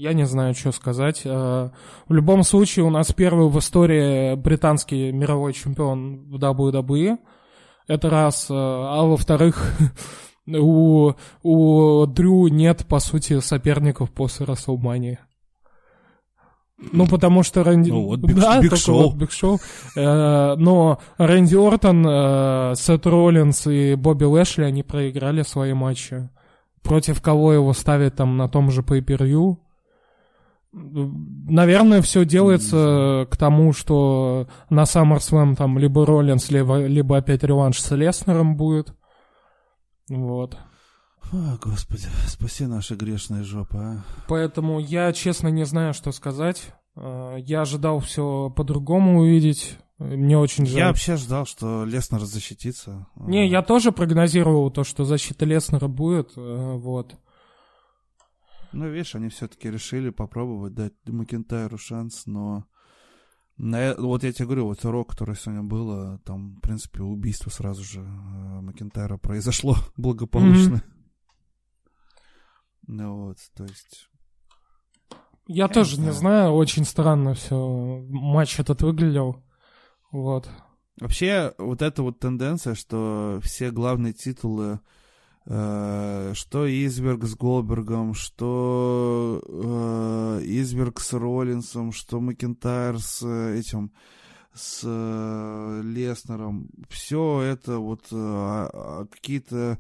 я 0.02 0.14
не 0.14 0.26
знаю, 0.26 0.56
что 0.56 0.72
сказать. 0.72 1.22
А, 1.26 1.72
в 2.08 2.14
любом 2.14 2.44
случае, 2.44 2.86
у 2.86 2.90
нас 2.90 3.14
первый 3.14 3.50
в 3.50 3.60
истории 3.60 4.36
британский 4.36 5.12
мировой 5.12 5.54
чемпион 5.54 6.28
в 6.28 6.38
WWE. 6.38 7.18
Это 7.88 8.10
раз. 8.10 8.48
А, 8.50 9.00
а 9.00 9.04
во-вторых, 9.04 9.78
у, 10.48 11.12
у 11.44 12.06
Дрю 12.08 12.48
нет, 12.48 12.88
по 12.88 13.00
сути, 13.00 13.40
соперников 13.42 14.12
после 14.12 14.48
Расселмании. 14.48 15.20
Ну, 16.92 17.06
потому 17.06 17.44
что 17.44 17.64
Рэнди... 17.64 17.92
Ну, 17.92 18.06
вот 18.06 18.22
Биг, 18.22 18.38
да, 18.38 18.60
Биг 18.60 18.76
Шоу. 18.76 19.04
вот 19.04 19.16
Биг 19.16 19.32
Шоу. 19.32 19.60
Э, 19.96 20.56
но 20.56 20.98
Рэнди 21.20 21.54
Ортон, 21.56 22.04
э, 22.08 22.74
Сет 22.76 23.06
Роллинс 23.06 23.68
и 23.68 23.94
Бобби 23.94 24.24
Лэшли, 24.24 24.64
они 24.64 24.82
проиграли 24.82 25.44
свои 25.44 25.74
матчи. 25.74 26.28
Против 26.82 27.22
кого 27.22 27.54
его 27.54 27.72
ставят 27.74 28.16
там 28.16 28.36
на 28.36 28.50
том 28.50 28.72
же 28.72 28.82
pay-per-view? 28.82 29.58
Наверное, 30.74 32.02
все 32.02 32.24
делается 32.24 33.28
к 33.30 33.36
тому, 33.36 33.74
что 33.74 34.48
на 34.70 34.84
SummerSlam 34.84 35.56
там 35.56 35.78
либо 35.78 36.06
Роллинс, 36.06 36.50
либо, 36.50 36.86
либо 36.86 37.18
опять 37.18 37.44
реванш 37.44 37.82
с 37.82 37.94
Леснером 37.96 38.56
будет. 38.56 38.94
Вот. 40.10 40.58
О, 41.34 41.58
господи, 41.62 42.08
спаси 42.28 42.66
наши 42.66 42.96
грешные 42.96 43.44
жопы, 43.44 43.78
а. 43.78 44.04
Поэтому 44.28 44.80
я, 44.80 45.12
честно, 45.14 45.50
не 45.50 45.66
знаю, 45.66 45.94
что 45.94 46.12
сказать. 46.12 46.74
Э, 46.96 47.38
Я 47.40 47.62
ожидал 47.62 48.00
все 48.00 48.50
по-другому 48.56 49.20
увидеть. 49.20 49.78
Мне 49.98 50.38
очень 50.38 50.66
жаль. 50.66 50.80
Я 50.80 50.88
вообще 50.88 51.16
ждал, 51.16 51.46
что 51.46 51.86
Леснер 51.86 52.22
защитится. 52.22 53.08
Не, 53.16 53.48
я 53.48 53.62
тоже 53.62 53.92
прогнозировал 53.92 54.72
то, 54.72 54.84
что 54.84 55.06
защита 55.06 55.46
Леснера 55.46 55.88
будет. 55.88 56.32
Вот. 56.36 57.16
Ну, 58.74 58.90
видишь, 58.90 59.16
они 59.16 59.30
все-таки 59.30 59.70
решили 59.70 60.10
попробовать 60.10 60.74
дать 60.74 60.94
Макентайру 61.06 61.78
шанс, 61.78 62.26
но... 62.26 62.66
на 63.58 63.80
э- 63.82 63.96
вот 63.98 64.24
я 64.24 64.32
тебе 64.32 64.46
говорю, 64.46 64.66
вот 64.68 64.84
урок, 64.86 65.12
который 65.12 65.36
сегодня 65.36 65.64
было, 65.64 66.20
там, 66.26 66.56
в 66.56 66.62
принципе, 66.62 67.02
убийство 67.04 67.50
сразу 67.50 67.84
же 67.84 68.00
э, 68.02 68.04
Макентайра 68.62 69.18
произошло 69.18 69.76
благополучно. 69.98 70.82
Ну 72.88 73.26
вот, 73.26 73.38
то 73.56 73.64
есть... 73.64 74.10
Я, 75.48 75.64
Я 75.64 75.68
тоже 75.68 75.98
не 75.98 76.12
знаю. 76.12 76.14
знаю, 76.14 76.52
очень 76.54 76.86
странно 76.86 77.34
все. 77.34 78.06
Матч 78.10 78.60
этот 78.60 78.82
выглядел. 78.82 79.44
Вот. 80.12 80.50
Вообще, 81.00 81.54
вот 81.58 81.82
эта 81.82 82.04
вот 82.04 82.20
тенденция, 82.20 82.76
что 82.76 83.40
все 83.44 83.72
главные 83.72 84.14
титулы, 84.14 84.74
э, 84.74 84.80
что 85.46 86.66
Изберг 86.68 87.24
с 87.26 87.36
Голбергом, 87.36 88.14
что 88.14 89.42
э, 89.48 90.42
Изберг 90.46 91.00
с 91.00 91.14
Роллинсом, 91.14 91.92
что 91.92 92.20
Макентайр 92.20 93.00
с 93.00 93.24
э, 93.24 93.58
этим, 93.60 93.92
с 94.54 94.82
э, 94.84 95.82
Леснером, 95.84 96.68
все 96.90 97.42
это 97.42 97.80
вот 97.80 98.02
э, 98.12 98.16
а- 98.16 98.70
а 98.74 99.06
какие-то 99.08 99.80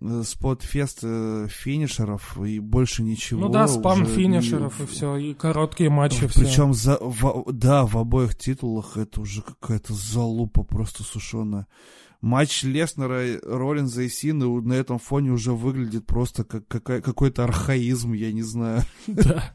э, 0.00 0.22
спот-фесты 0.24 1.48
финишеров 1.48 2.38
и 2.40 2.58
больше 2.58 3.02
ничего. 3.02 3.42
ну 3.46 3.48
да, 3.48 3.66
спам 3.66 4.04
финишеров 4.06 4.78
не- 4.78 4.84
и 4.84 4.88
все, 4.88 5.16
и 5.16 5.34
короткие 5.34 5.88
матчи 5.90 6.26
все. 6.26 6.40
причем, 6.40 6.74
за, 6.74 6.98
в- 7.00 7.50
да, 7.52 7.86
в 7.86 7.96
обоих 7.96 8.36
титулах 8.36 8.96
это 8.96 9.20
уже 9.22 9.40
какая-то 9.42 9.94
залупа 9.94 10.64
просто 10.64 11.02
сушеная. 11.02 11.66
Матч 12.20 12.64
Леснера, 12.64 13.38
Роллинза 13.42 14.02
и 14.02 14.08
Сины 14.08 14.60
на 14.62 14.72
этом 14.72 14.98
фоне 14.98 15.30
уже 15.30 15.52
выглядит 15.52 16.06
просто 16.06 16.44
как 16.44 16.66
какой-то 16.82 17.44
архаизм, 17.44 18.12
я 18.12 18.32
не 18.32 18.42
знаю. 18.42 18.82
Да. 19.06 19.54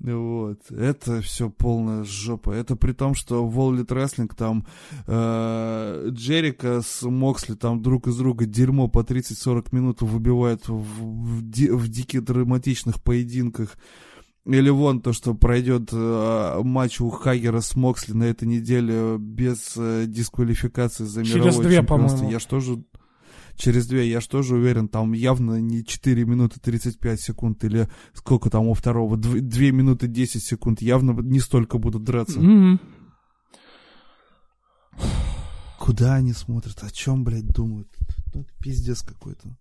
Вот. 0.00 0.70
Это 0.70 1.20
все 1.20 1.50
полная 1.50 2.04
жопа. 2.04 2.52
Это 2.52 2.74
при 2.74 2.92
том, 2.92 3.14
что 3.14 3.46
в 3.46 3.58
All 3.58 3.76
Elite 3.76 3.88
Wrestling 3.88 4.34
там 4.34 4.66
э, 5.06 6.08
Джерика 6.10 6.80
с 6.80 7.02
Моксли 7.02 7.54
там 7.54 7.82
друг 7.82 8.08
из 8.08 8.16
друга 8.16 8.46
дерьмо 8.46 8.88
по 8.88 9.00
30-40 9.00 9.68
минут 9.72 10.00
выбивают 10.00 10.68
в, 10.68 10.74
в, 10.74 11.50
ди- 11.50 11.70
в 11.70 11.86
диких 11.88 12.24
драматичных 12.24 13.02
поединках. 13.02 13.76
Или 14.46 14.70
вон 14.70 15.02
то, 15.02 15.12
что 15.12 15.34
пройдет 15.34 15.90
э, 15.92 16.60
матч 16.62 17.00
у 17.00 17.10
Хагера 17.10 17.60
с 17.60 17.76
Моксли 17.76 18.14
на 18.14 18.24
этой 18.24 18.48
неделе 18.48 19.16
без 19.18 19.74
э, 19.76 20.06
дисквалификации 20.06 21.04
за 21.04 21.24
Через 21.24 21.44
мировое 21.44 21.66
две, 21.66 21.76
чемпионство. 21.76 22.16
по-моему. 22.16 22.32
Я 22.32 22.38
ж 22.38 22.44
тоже 22.46 22.82
через 23.56 23.86
две, 23.86 24.08
я 24.08 24.20
ж 24.20 24.26
тоже 24.26 24.56
уверен, 24.56 24.88
там 24.88 25.12
явно 25.12 25.60
не 25.60 25.84
4 25.84 26.24
минуты 26.24 26.58
35 26.58 27.20
секунд 27.20 27.62
или 27.64 27.88
сколько 28.14 28.48
там 28.48 28.66
у 28.68 28.74
второго, 28.74 29.18
2, 29.18 29.60
минуты 29.70 30.08
10 30.08 30.42
секунд, 30.42 30.80
явно 30.80 31.12
не 31.20 31.40
столько 31.40 31.76
будут 31.78 32.04
драться. 32.04 32.40
Мгм. 32.40 32.80
Куда 35.78 36.14
они 36.14 36.32
смотрят, 36.32 36.82
о 36.82 36.90
чем, 36.90 37.24
блядь, 37.24 37.46
думают? 37.46 37.88
Это 38.28 38.46
пиздец 38.62 39.02
какой-то. 39.02 39.56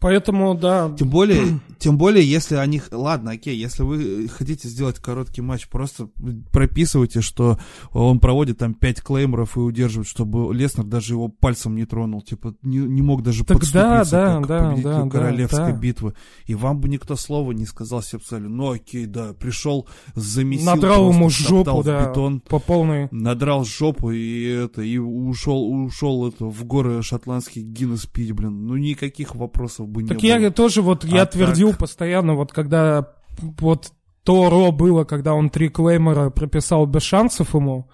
Поэтому, 0.00 0.54
да, 0.54 0.94
Тем 0.96 1.10
более, 1.10 1.60
тем 1.78 1.98
более, 1.98 2.24
если 2.24 2.54
они... 2.54 2.80
Ладно, 2.90 3.32
окей, 3.32 3.56
если 3.56 3.82
вы 3.82 4.28
хотите 4.28 4.68
сделать 4.68 4.98
короткий 5.00 5.40
матч, 5.40 5.68
просто 5.68 6.08
прописывайте, 6.52 7.20
что 7.20 7.58
он 7.92 8.20
проводит 8.20 8.58
там 8.58 8.74
5 8.74 9.02
клеймеров 9.02 9.56
и 9.56 9.60
удерживает, 9.60 10.08
чтобы 10.08 10.54
Леснер 10.54 10.84
даже 10.84 11.14
его 11.14 11.28
пальцем 11.28 11.74
не 11.74 11.84
тронул. 11.84 12.22
Типа, 12.22 12.54
не, 12.62 12.78
не 12.78 13.02
мог 13.02 13.22
даже 13.22 13.44
Так 13.44 13.58
подступиться, 13.58 14.10
да, 14.10 14.36
как 14.36 14.46
да, 14.46 14.58
победителю 14.70 14.92
да, 14.92 15.02
да, 15.02 15.10
королевской 15.10 15.72
да. 15.72 15.78
битвы. 15.78 16.14
И 16.46 16.54
вам 16.54 16.80
бы 16.80 16.88
никто 16.88 17.16
слова 17.16 17.50
не 17.52 17.66
сказал 17.66 18.02
Сепсалю. 18.02 18.48
Ну 18.48 18.70
окей, 18.70 19.06
да, 19.06 19.32
пришел, 19.32 19.88
замесил, 20.14 20.66
надрал 20.66 21.10
ему 21.10 21.28
жопу, 21.28 21.82
да, 21.82 22.06
бетон 22.06 22.40
по 22.40 22.58
полной. 22.58 23.08
надрал 23.10 23.64
жопу 23.64 24.10
и 24.10 24.44
это 24.44 24.82
и 24.82 24.98
ушел 24.98 25.68
ушел 25.68 26.28
это 26.28 26.44
в 26.44 26.64
горы 26.64 27.02
шотландских 27.02 27.64
Гиннес 27.64 28.06
пить, 28.06 28.32
блин. 28.32 28.66
Ну 28.66 28.76
никаких 28.76 29.34
вопросов 29.34 29.77
бы 29.86 30.02
не 30.02 30.08
Так 30.08 30.18
было. 30.18 30.26
я 30.26 30.50
тоже 30.50 30.82
вот, 30.82 31.04
я 31.04 31.22
А 31.22 31.26
твердил 31.26 31.70
так? 31.70 31.78
постоянно, 31.80 32.34
вот 32.34 32.52
когда 32.52 33.08
вот 33.40 33.92
то 34.24 34.50
Ро 34.50 34.72
было, 34.72 35.04
когда 35.04 35.34
он 35.34 35.48
три 35.50 35.68
клеймера 35.68 36.30
прописал 36.30 36.86
без 36.86 37.02
шансов 37.02 37.54
ему, 37.54 37.88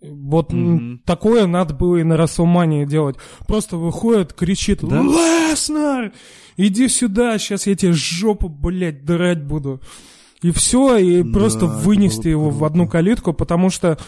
вот 0.00 0.52
Мгм. 0.52 1.02
такое 1.04 1.46
надо 1.46 1.74
было 1.74 1.96
и 1.96 2.02
на 2.02 2.16
Расселмании 2.16 2.86
делать. 2.86 3.16
Просто 3.46 3.76
выходит, 3.76 4.32
кричит, 4.32 4.80
Да? 4.82 5.02
Леснер, 5.02 6.12
иди 6.56 6.88
сюда, 6.88 7.36
сейчас 7.38 7.66
я 7.66 7.74
тебе 7.74 7.92
жопу, 7.92 8.48
блядь, 8.48 9.04
драть 9.04 9.44
буду. 9.44 9.80
И 10.40 10.52
все, 10.52 10.96
и 10.96 11.22
Да, 11.22 11.32
просто 11.32 11.66
вынести 11.66 12.28
его 12.28 12.48
в 12.48 12.52
круто. 12.58 12.66
одну 12.66 12.88
калитку, 12.88 13.34
потому 13.34 13.68
что 13.68 13.98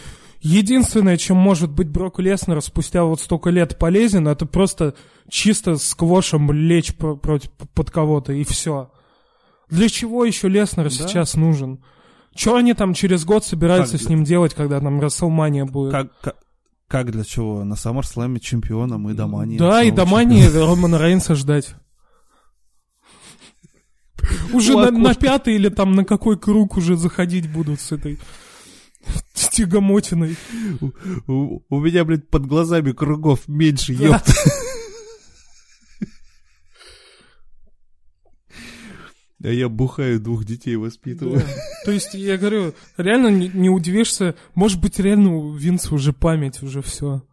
единственное, 0.43 1.17
чем 1.17 1.37
может 1.37 1.71
быть 1.71 1.87
Брок 1.89 2.19
Леснер 2.19 2.61
спустя 2.61 3.03
вот 3.05 3.19
столько 3.21 3.49
лет 3.49 3.79
полезен, 3.79 4.27
это 4.27 4.45
просто 4.45 4.93
чисто 5.29 5.77
сквошем 5.77 6.51
лечь 6.51 6.93
про- 6.95 7.15
против, 7.15 7.49
под 7.73 7.89
кого-то, 7.89 8.33
и 8.33 8.43
все. 8.43 8.91
Для 9.69 9.89
чего 9.89 10.25
еще 10.25 10.49
Леснер 10.49 10.91
сейчас 10.91 11.35
нужен? 11.35 11.83
Че 12.35 12.55
они 12.57 12.73
там 12.73 12.93
через 12.93 13.25
год 13.25 13.45
собираются 13.45 13.93
Как 13.93 14.01
с 14.01 14.05
для- 14.05 14.15
ним 14.15 14.23
делать, 14.25 14.53
когда 14.53 14.79
там 14.79 14.99
Расселмания 14.99 15.65
будет? 15.65 15.91
Как, 15.91 16.19
как, 16.19 16.35
как 16.87 17.11
для 17.11 17.23
чего? 17.23 17.63
На 17.63 17.73
SummerSlam 17.75 18.39
чемпионом 18.39 19.09
и 19.09 19.13
Домани. 19.13 19.57
да, 19.57 19.81
и 19.83 19.91
до 19.91 20.05
Мании 20.05 20.45
Романа 20.45 20.97
Рейнса 20.99 21.35
ждать. 21.35 21.73
Уже 24.53 24.73
на, 24.75 24.91
на 24.91 25.13
пятый 25.15 25.55
или 25.55 25.69
там 25.69 25.93
на 25.95 26.05
какой 26.05 26.37
круг 26.37 26.77
уже 26.77 26.95
заходить 26.95 27.51
будут 27.51 27.81
с 27.81 27.91
этой 27.91 28.17
с 28.17 28.19
тягомотиной. 29.53 30.35
У, 31.27 31.79
меня, 31.79 32.03
блядь, 32.03 32.27
под 32.27 32.45
глазами 32.45 32.91
кругов 32.91 33.47
меньше, 33.47 33.93
ёпта. 33.93 34.33
А 39.43 39.49
я 39.49 39.67
бухаю, 39.67 40.21
двух 40.21 40.45
детей 40.45 40.77
воспитываю. 40.77 41.39
Да. 41.39 41.45
То 41.83 41.91
есть, 41.91 42.13
я 42.13 42.37
говорю, 42.37 42.73
реально 42.95 43.27
не, 43.27 43.49
не 43.49 43.69
удивишься, 43.69 44.35
может 44.55 44.79
быть, 44.79 44.99
реально 44.99 45.35
у 45.35 45.53
Винса 45.53 45.93
уже 45.93 46.13
память, 46.13 46.63
уже 46.63 46.81
все. 46.81 47.23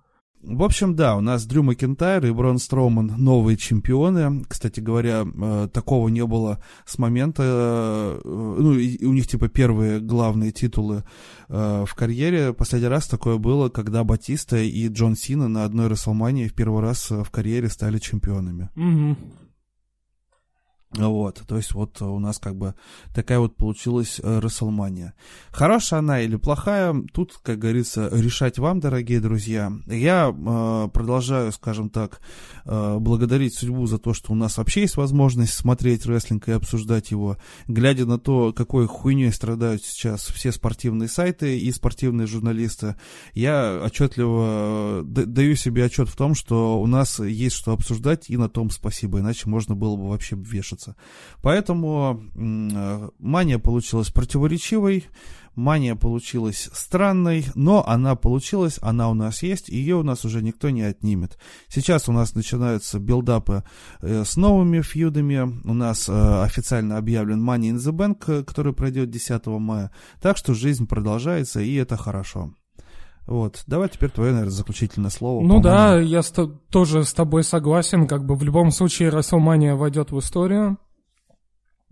В 0.43 0.63
общем, 0.63 0.97
да, 0.97 1.17
у 1.17 1.21
нас 1.21 1.45
Дрю 1.45 1.63
Макентайр 1.63 2.25
и 2.25 2.31
Брон 2.31 2.59
Строуман 2.59 3.13
новые 3.19 3.59
чемпионы. 3.59 4.43
Кстати 4.49 4.81
говоря, 4.81 5.27
э, 5.27 5.69
такого 5.73 6.09
не 6.09 6.25
было 6.25 6.63
с 6.87 6.99
момента... 6.99 7.43
Э, 7.45 8.21
ну, 8.25 8.71
у 8.71 9.13
них, 9.13 9.27
типа, 9.27 9.49
первые 9.49 10.01
главные 10.01 10.51
титулы 10.51 11.05
э, 11.49 11.85
в 11.87 11.95
карьере. 11.95 12.55
Последний 12.55 12.89
раз 12.89 13.07
такое 13.07 13.37
было, 13.37 13.69
когда 13.69 14.03
Батиста 14.03 14.57
и 14.57 14.89
Джон 14.89 15.15
Сина 15.15 15.47
на 15.47 15.65
одной 15.65 15.89
Расселмании 15.89 16.49
в 16.49 16.55
первый 16.55 16.81
раз 16.81 17.11
в 17.11 17.29
карьере 17.31 17.69
стали 17.69 17.99
чемпионами. 17.99 18.71
Угу. 18.77 19.17
Вот, 20.93 21.43
то 21.47 21.57
есть 21.57 21.73
вот 21.73 22.03
у 22.03 22.19
нас 22.19 22.41
как 22.41 22.57
бы 22.57 22.75
такая 23.15 23.39
вот 23.39 23.57
получилась 23.57 24.21
э, 24.21 24.41
Расселмания. 24.41 25.15
Хорошая 25.53 26.01
она 26.01 26.21
или 26.21 26.35
плохая, 26.35 26.93
тут, 27.13 27.39
как 27.45 27.61
говорится, 27.61 28.09
решать 28.13 28.59
вам, 28.59 28.81
дорогие 28.81 29.21
друзья. 29.21 29.73
Я 29.87 30.35
э, 30.37 30.89
продолжаю, 30.93 31.53
скажем 31.53 31.91
так, 31.91 32.21
э, 32.65 32.99
благодарить 32.99 33.55
судьбу 33.55 33.87
за 33.87 33.99
то, 33.99 34.15
что 34.15 34.33
у 34.33 34.35
нас 34.35 34.59
вообще 34.59 34.81
есть 34.81 34.97
возможность 34.97 35.53
смотреть 35.53 36.07
рестлинг 36.07 36.49
и 36.49 36.53
обсуждать 36.53 37.13
его, 37.13 37.37
глядя 37.69 38.05
на 38.05 38.19
то, 38.19 38.53
какой 38.53 38.89
хуйней 38.89 39.33
страдают 39.33 39.85
сейчас 39.85 40.23
все 40.27 40.51
спортивные 40.51 41.09
сайты 41.09 41.57
и 41.57 41.71
спортивные 41.71 42.27
журналисты. 42.27 42.97
Я 43.33 43.81
отчетливо 43.85 45.03
э, 45.03 45.05
даю 45.05 45.55
себе 45.55 45.85
отчет 45.85 46.09
в 46.09 46.17
том, 46.17 46.35
что 46.35 46.83
у 46.83 46.87
нас 46.89 47.21
есть 47.21 47.55
что 47.55 47.71
обсуждать, 47.73 48.29
и 48.29 48.37
на 48.37 48.49
том 48.49 48.71
спасибо, 48.71 49.21
иначе 49.21 49.49
можно 49.49 49.77
было 49.77 49.95
бы 49.95 50.09
вообще 50.09 50.35
вешаться 50.35 50.80
двигаться. 50.81 50.97
Поэтому 51.43 52.21
э, 52.35 53.09
мания 53.19 53.59
получилась 53.59 54.11
противоречивой, 54.11 55.07
мания 55.55 55.95
получилась 55.95 56.69
странной, 56.73 57.47
но 57.55 57.87
она 57.87 58.15
получилась, 58.15 58.79
она 58.83 59.11
у 59.11 59.15
нас 59.15 59.43
есть, 59.43 59.69
и 59.69 59.77
ее 59.77 59.97
у 59.97 60.03
нас 60.03 60.25
уже 60.25 60.43
никто 60.43 60.71
не 60.71 60.83
отнимет. 60.83 61.39
Сейчас 61.69 62.09
у 62.09 62.13
нас 62.13 62.35
начинаются 62.35 62.99
билдапы 62.99 63.65
э, 64.01 64.25
с 64.25 64.37
новыми 64.37 64.83
фьюдами, 64.83 65.61
у 65.65 65.75
нас 65.75 66.09
э, 66.09 66.43
официально 66.43 66.99
объявлен 66.99 67.43
Money 67.49 67.73
in 67.73 67.77
the 67.77 67.93
Bank, 67.93 68.45
который 68.45 68.73
пройдет 68.73 69.11
10 69.11 69.47
мая, 69.47 69.91
так 70.21 70.37
что 70.37 70.55
жизнь 70.55 70.87
продолжается, 70.87 71.61
и 71.61 71.75
это 71.75 71.97
хорошо. 71.97 72.55
Вот, 73.31 73.63
давай 73.69 73.89
теперь 73.89 74.11
твое, 74.11 74.33
наверное, 74.33 74.51
заключительное 74.51 75.09
слово. 75.09 75.47
Ну 75.47 75.61
да, 75.61 76.01
я 76.01 76.21
с 76.21 76.33
тоже 76.69 77.05
с 77.05 77.13
тобой 77.13 77.45
согласен, 77.45 78.09
как 78.09 78.27
бы 78.27 78.35
в 78.35 78.43
любом 78.43 78.73
случае 78.73 79.11
Расселмания 79.11 79.77
войдет 79.77 80.11
в 80.11 80.19
историю. 80.19 80.79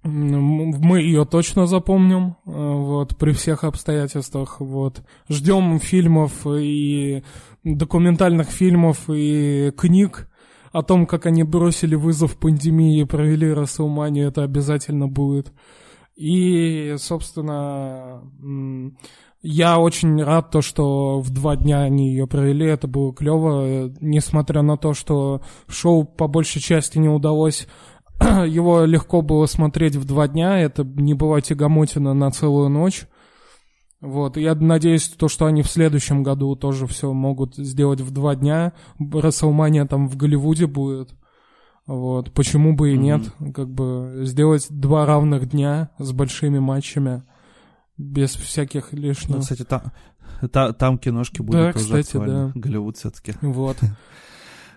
Мы 0.02 1.00
ее 1.00 1.24
точно 1.26 1.68
запомним, 1.68 2.36
э, 2.44 2.50
вот, 2.50 3.16
при 3.18 3.30
всех 3.32 3.62
обстоятельствах, 3.62 4.58
вот. 4.58 5.02
Ждем 5.28 5.78
фильмов 5.78 6.44
и 6.44 7.22
документальных 7.62 8.48
фильмов 8.48 9.08
и 9.08 9.72
книг 9.76 10.28
о 10.72 10.82
том, 10.82 11.06
как 11.06 11.26
они 11.26 11.44
бросили 11.44 11.94
вызов 11.94 12.36
пандемии 12.36 13.00
и 13.00 13.04
провели 13.04 13.52
Расселманию, 13.52 14.26
это 14.26 14.42
обязательно 14.42 15.06
будет. 15.06 15.52
И, 16.16 16.96
собственно, 16.98 18.22
я 19.50 19.78
очень 19.78 20.22
рад 20.22 20.50
то, 20.50 20.60
что 20.60 21.20
в 21.20 21.30
два 21.30 21.56
дня 21.56 21.80
они 21.80 22.10
ее 22.10 22.26
провели, 22.26 22.66
это 22.66 22.86
было 22.86 23.14
клево, 23.14 23.90
несмотря 23.98 24.60
на 24.60 24.76
то, 24.76 24.92
что 24.92 25.40
шоу 25.66 26.04
по 26.04 26.28
большей 26.28 26.60
части 26.60 26.98
не 26.98 27.08
удалось, 27.08 27.66
его 28.20 28.84
легко 28.84 29.22
было 29.22 29.46
смотреть 29.46 29.96
в 29.96 30.04
два 30.04 30.28
дня, 30.28 30.58
это 30.58 30.84
не 30.84 31.14
была 31.14 31.40
тягомотина 31.40 32.12
на 32.12 32.30
целую 32.30 32.68
ночь. 32.68 33.06
Вот, 34.02 34.36
я 34.36 34.54
надеюсь, 34.54 35.08
то, 35.08 35.28
что 35.28 35.46
они 35.46 35.62
в 35.62 35.70
следующем 35.70 36.22
году 36.22 36.54
тоже 36.54 36.86
все 36.86 37.10
могут 37.14 37.56
сделать 37.56 38.02
в 38.02 38.10
два 38.10 38.36
дня. 38.36 38.74
Расселмания 38.98 39.86
там 39.86 40.08
в 40.08 40.16
Голливуде 40.16 40.66
будет. 40.66 41.14
Вот, 41.86 42.32
почему 42.32 42.76
бы 42.76 42.92
и 42.92 42.96
mm-hmm. 42.96 42.98
нет, 42.98 43.54
как 43.54 43.70
бы 43.70 44.20
сделать 44.24 44.66
два 44.68 45.06
равных 45.06 45.48
дня 45.48 45.88
с 45.98 46.12
большими 46.12 46.58
матчами 46.58 47.22
без 47.98 48.36
всяких 48.36 48.92
лишних. 48.92 49.36
Ну, 49.36 49.40
кстати, 49.40 49.64
там, 49.64 49.82
та, 50.52 50.72
там 50.72 50.98
киношки 50.98 51.42
будут 51.42 51.60
да, 51.60 51.72
тоже 51.72 51.84
кстати, 51.84 52.16
актуальны. 52.16 52.52
Да. 52.54 52.60
Голливуд 52.60 52.96
все-таки. 52.96 53.34
Вот. 53.42 53.76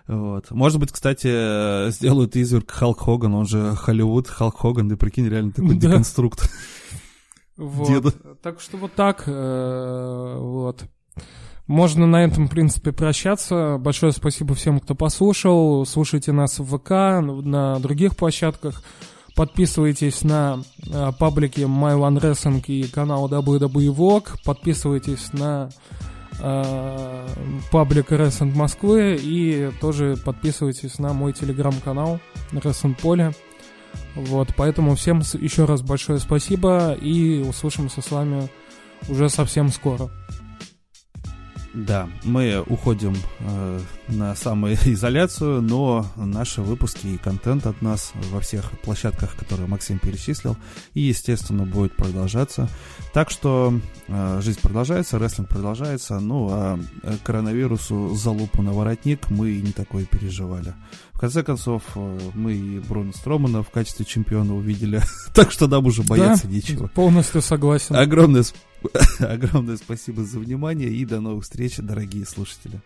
Вот. 0.08 0.50
Может 0.50 0.80
быть, 0.80 0.90
кстати, 0.90 1.90
сделают 1.92 2.34
изверг 2.34 2.68
Халк 2.72 3.02
Хоган, 3.02 3.34
он 3.34 3.46
же 3.46 3.76
Холливуд, 3.76 4.26
Халк 4.26 4.58
Хоган, 4.58 4.90
и 4.92 4.96
прикинь, 4.96 5.28
реально 5.28 5.52
такой 5.52 5.74
да. 5.76 5.88
деконструкт. 5.88 6.50
Вот. 7.56 7.86
Деда. 7.88 8.10
Так 8.42 8.60
что 8.60 8.78
вот 8.78 8.92
так, 8.94 9.22
э, 9.26 10.36
вот. 10.38 10.84
Можно 11.68 12.06
на 12.06 12.24
этом, 12.24 12.48
в 12.48 12.50
принципе, 12.50 12.90
прощаться. 12.90 13.78
Большое 13.78 14.12
спасибо 14.12 14.56
всем, 14.56 14.80
кто 14.80 14.96
послушал. 14.96 15.86
Слушайте 15.86 16.32
нас 16.32 16.58
в 16.58 16.76
ВК, 16.76 16.90
на 16.90 17.78
других 17.78 18.16
площадках. 18.16 18.82
Подписывайтесь 19.34 20.22
на 20.22 20.60
э, 20.86 21.10
паблики 21.18 21.60
My 21.60 21.96
One 21.96 22.20
Wrestling 22.20 22.62
и 22.66 22.84
канал 22.84 23.28
WWE 23.28 23.94
Vlog. 23.94 24.38
Подписывайтесь 24.44 25.32
на 25.32 25.70
э, 26.40 27.28
паблик 27.70 28.12
Wrestling 28.12 28.54
Москвы 28.54 29.18
и 29.20 29.70
тоже 29.80 30.16
подписывайтесь 30.22 30.98
на 30.98 31.12
мой 31.12 31.32
телеграм-канал 31.32 32.20
Wrestling 32.52 32.96
Поле. 33.00 33.32
Вот, 34.14 34.48
поэтому 34.56 34.94
всем 34.94 35.20
еще 35.40 35.64
раз 35.64 35.82
большое 35.82 36.18
спасибо 36.18 36.92
и 36.92 37.42
услышимся 37.42 38.02
с 38.02 38.10
вами 38.10 38.48
уже 39.08 39.28
совсем 39.28 39.70
скоро. 39.70 40.10
Да, 41.74 42.08
мы 42.22 42.62
уходим 42.66 43.16
э, 43.40 43.80
на 44.08 44.34
самоизоляцию, 44.34 45.62
но 45.62 46.06
наши 46.16 46.60
выпуски 46.60 47.06
и 47.06 47.16
контент 47.16 47.66
от 47.66 47.80
нас 47.80 48.12
во 48.30 48.40
всех 48.40 48.70
площадках, 48.80 49.34
которые 49.36 49.66
Максим 49.68 49.98
перечислил, 49.98 50.56
и, 50.92 51.00
естественно, 51.00 51.64
будет 51.64 51.96
продолжаться. 51.96 52.68
Так 53.14 53.30
что 53.30 53.72
э, 54.08 54.40
жизнь 54.42 54.60
продолжается, 54.60 55.18
рестлинг 55.18 55.48
продолжается, 55.48 56.20
ну 56.20 56.48
а 56.50 56.78
э, 57.02 57.14
коронавирусу 57.24 58.14
залупу 58.16 58.60
на 58.60 58.72
воротник 58.72 59.30
мы 59.30 59.52
не 59.52 59.72
такое 59.72 60.04
переживали. 60.04 60.74
В 61.22 61.24
конце 61.24 61.44
концов, 61.44 61.84
э, 61.94 62.18
мы 62.34 62.52
и 62.54 62.80
Бруно 62.80 63.12
Стромана 63.12 63.62
в 63.62 63.70
качестве 63.70 64.04
чемпиона 64.04 64.56
увидели, 64.56 65.00
так 65.32 65.52
что 65.52 65.68
нам 65.68 65.86
уже 65.86 66.02
бояться 66.02 66.48
да, 66.48 66.52
нечего. 66.52 66.88
полностью 66.88 67.40
согласен. 67.42 67.94
Огромное, 67.94 68.42
огромное 69.20 69.76
спасибо 69.76 70.24
за 70.24 70.40
внимание 70.40 70.88
и 70.88 71.04
до 71.04 71.20
новых 71.20 71.44
встреч, 71.44 71.76
дорогие 71.76 72.26
слушатели. 72.26 72.80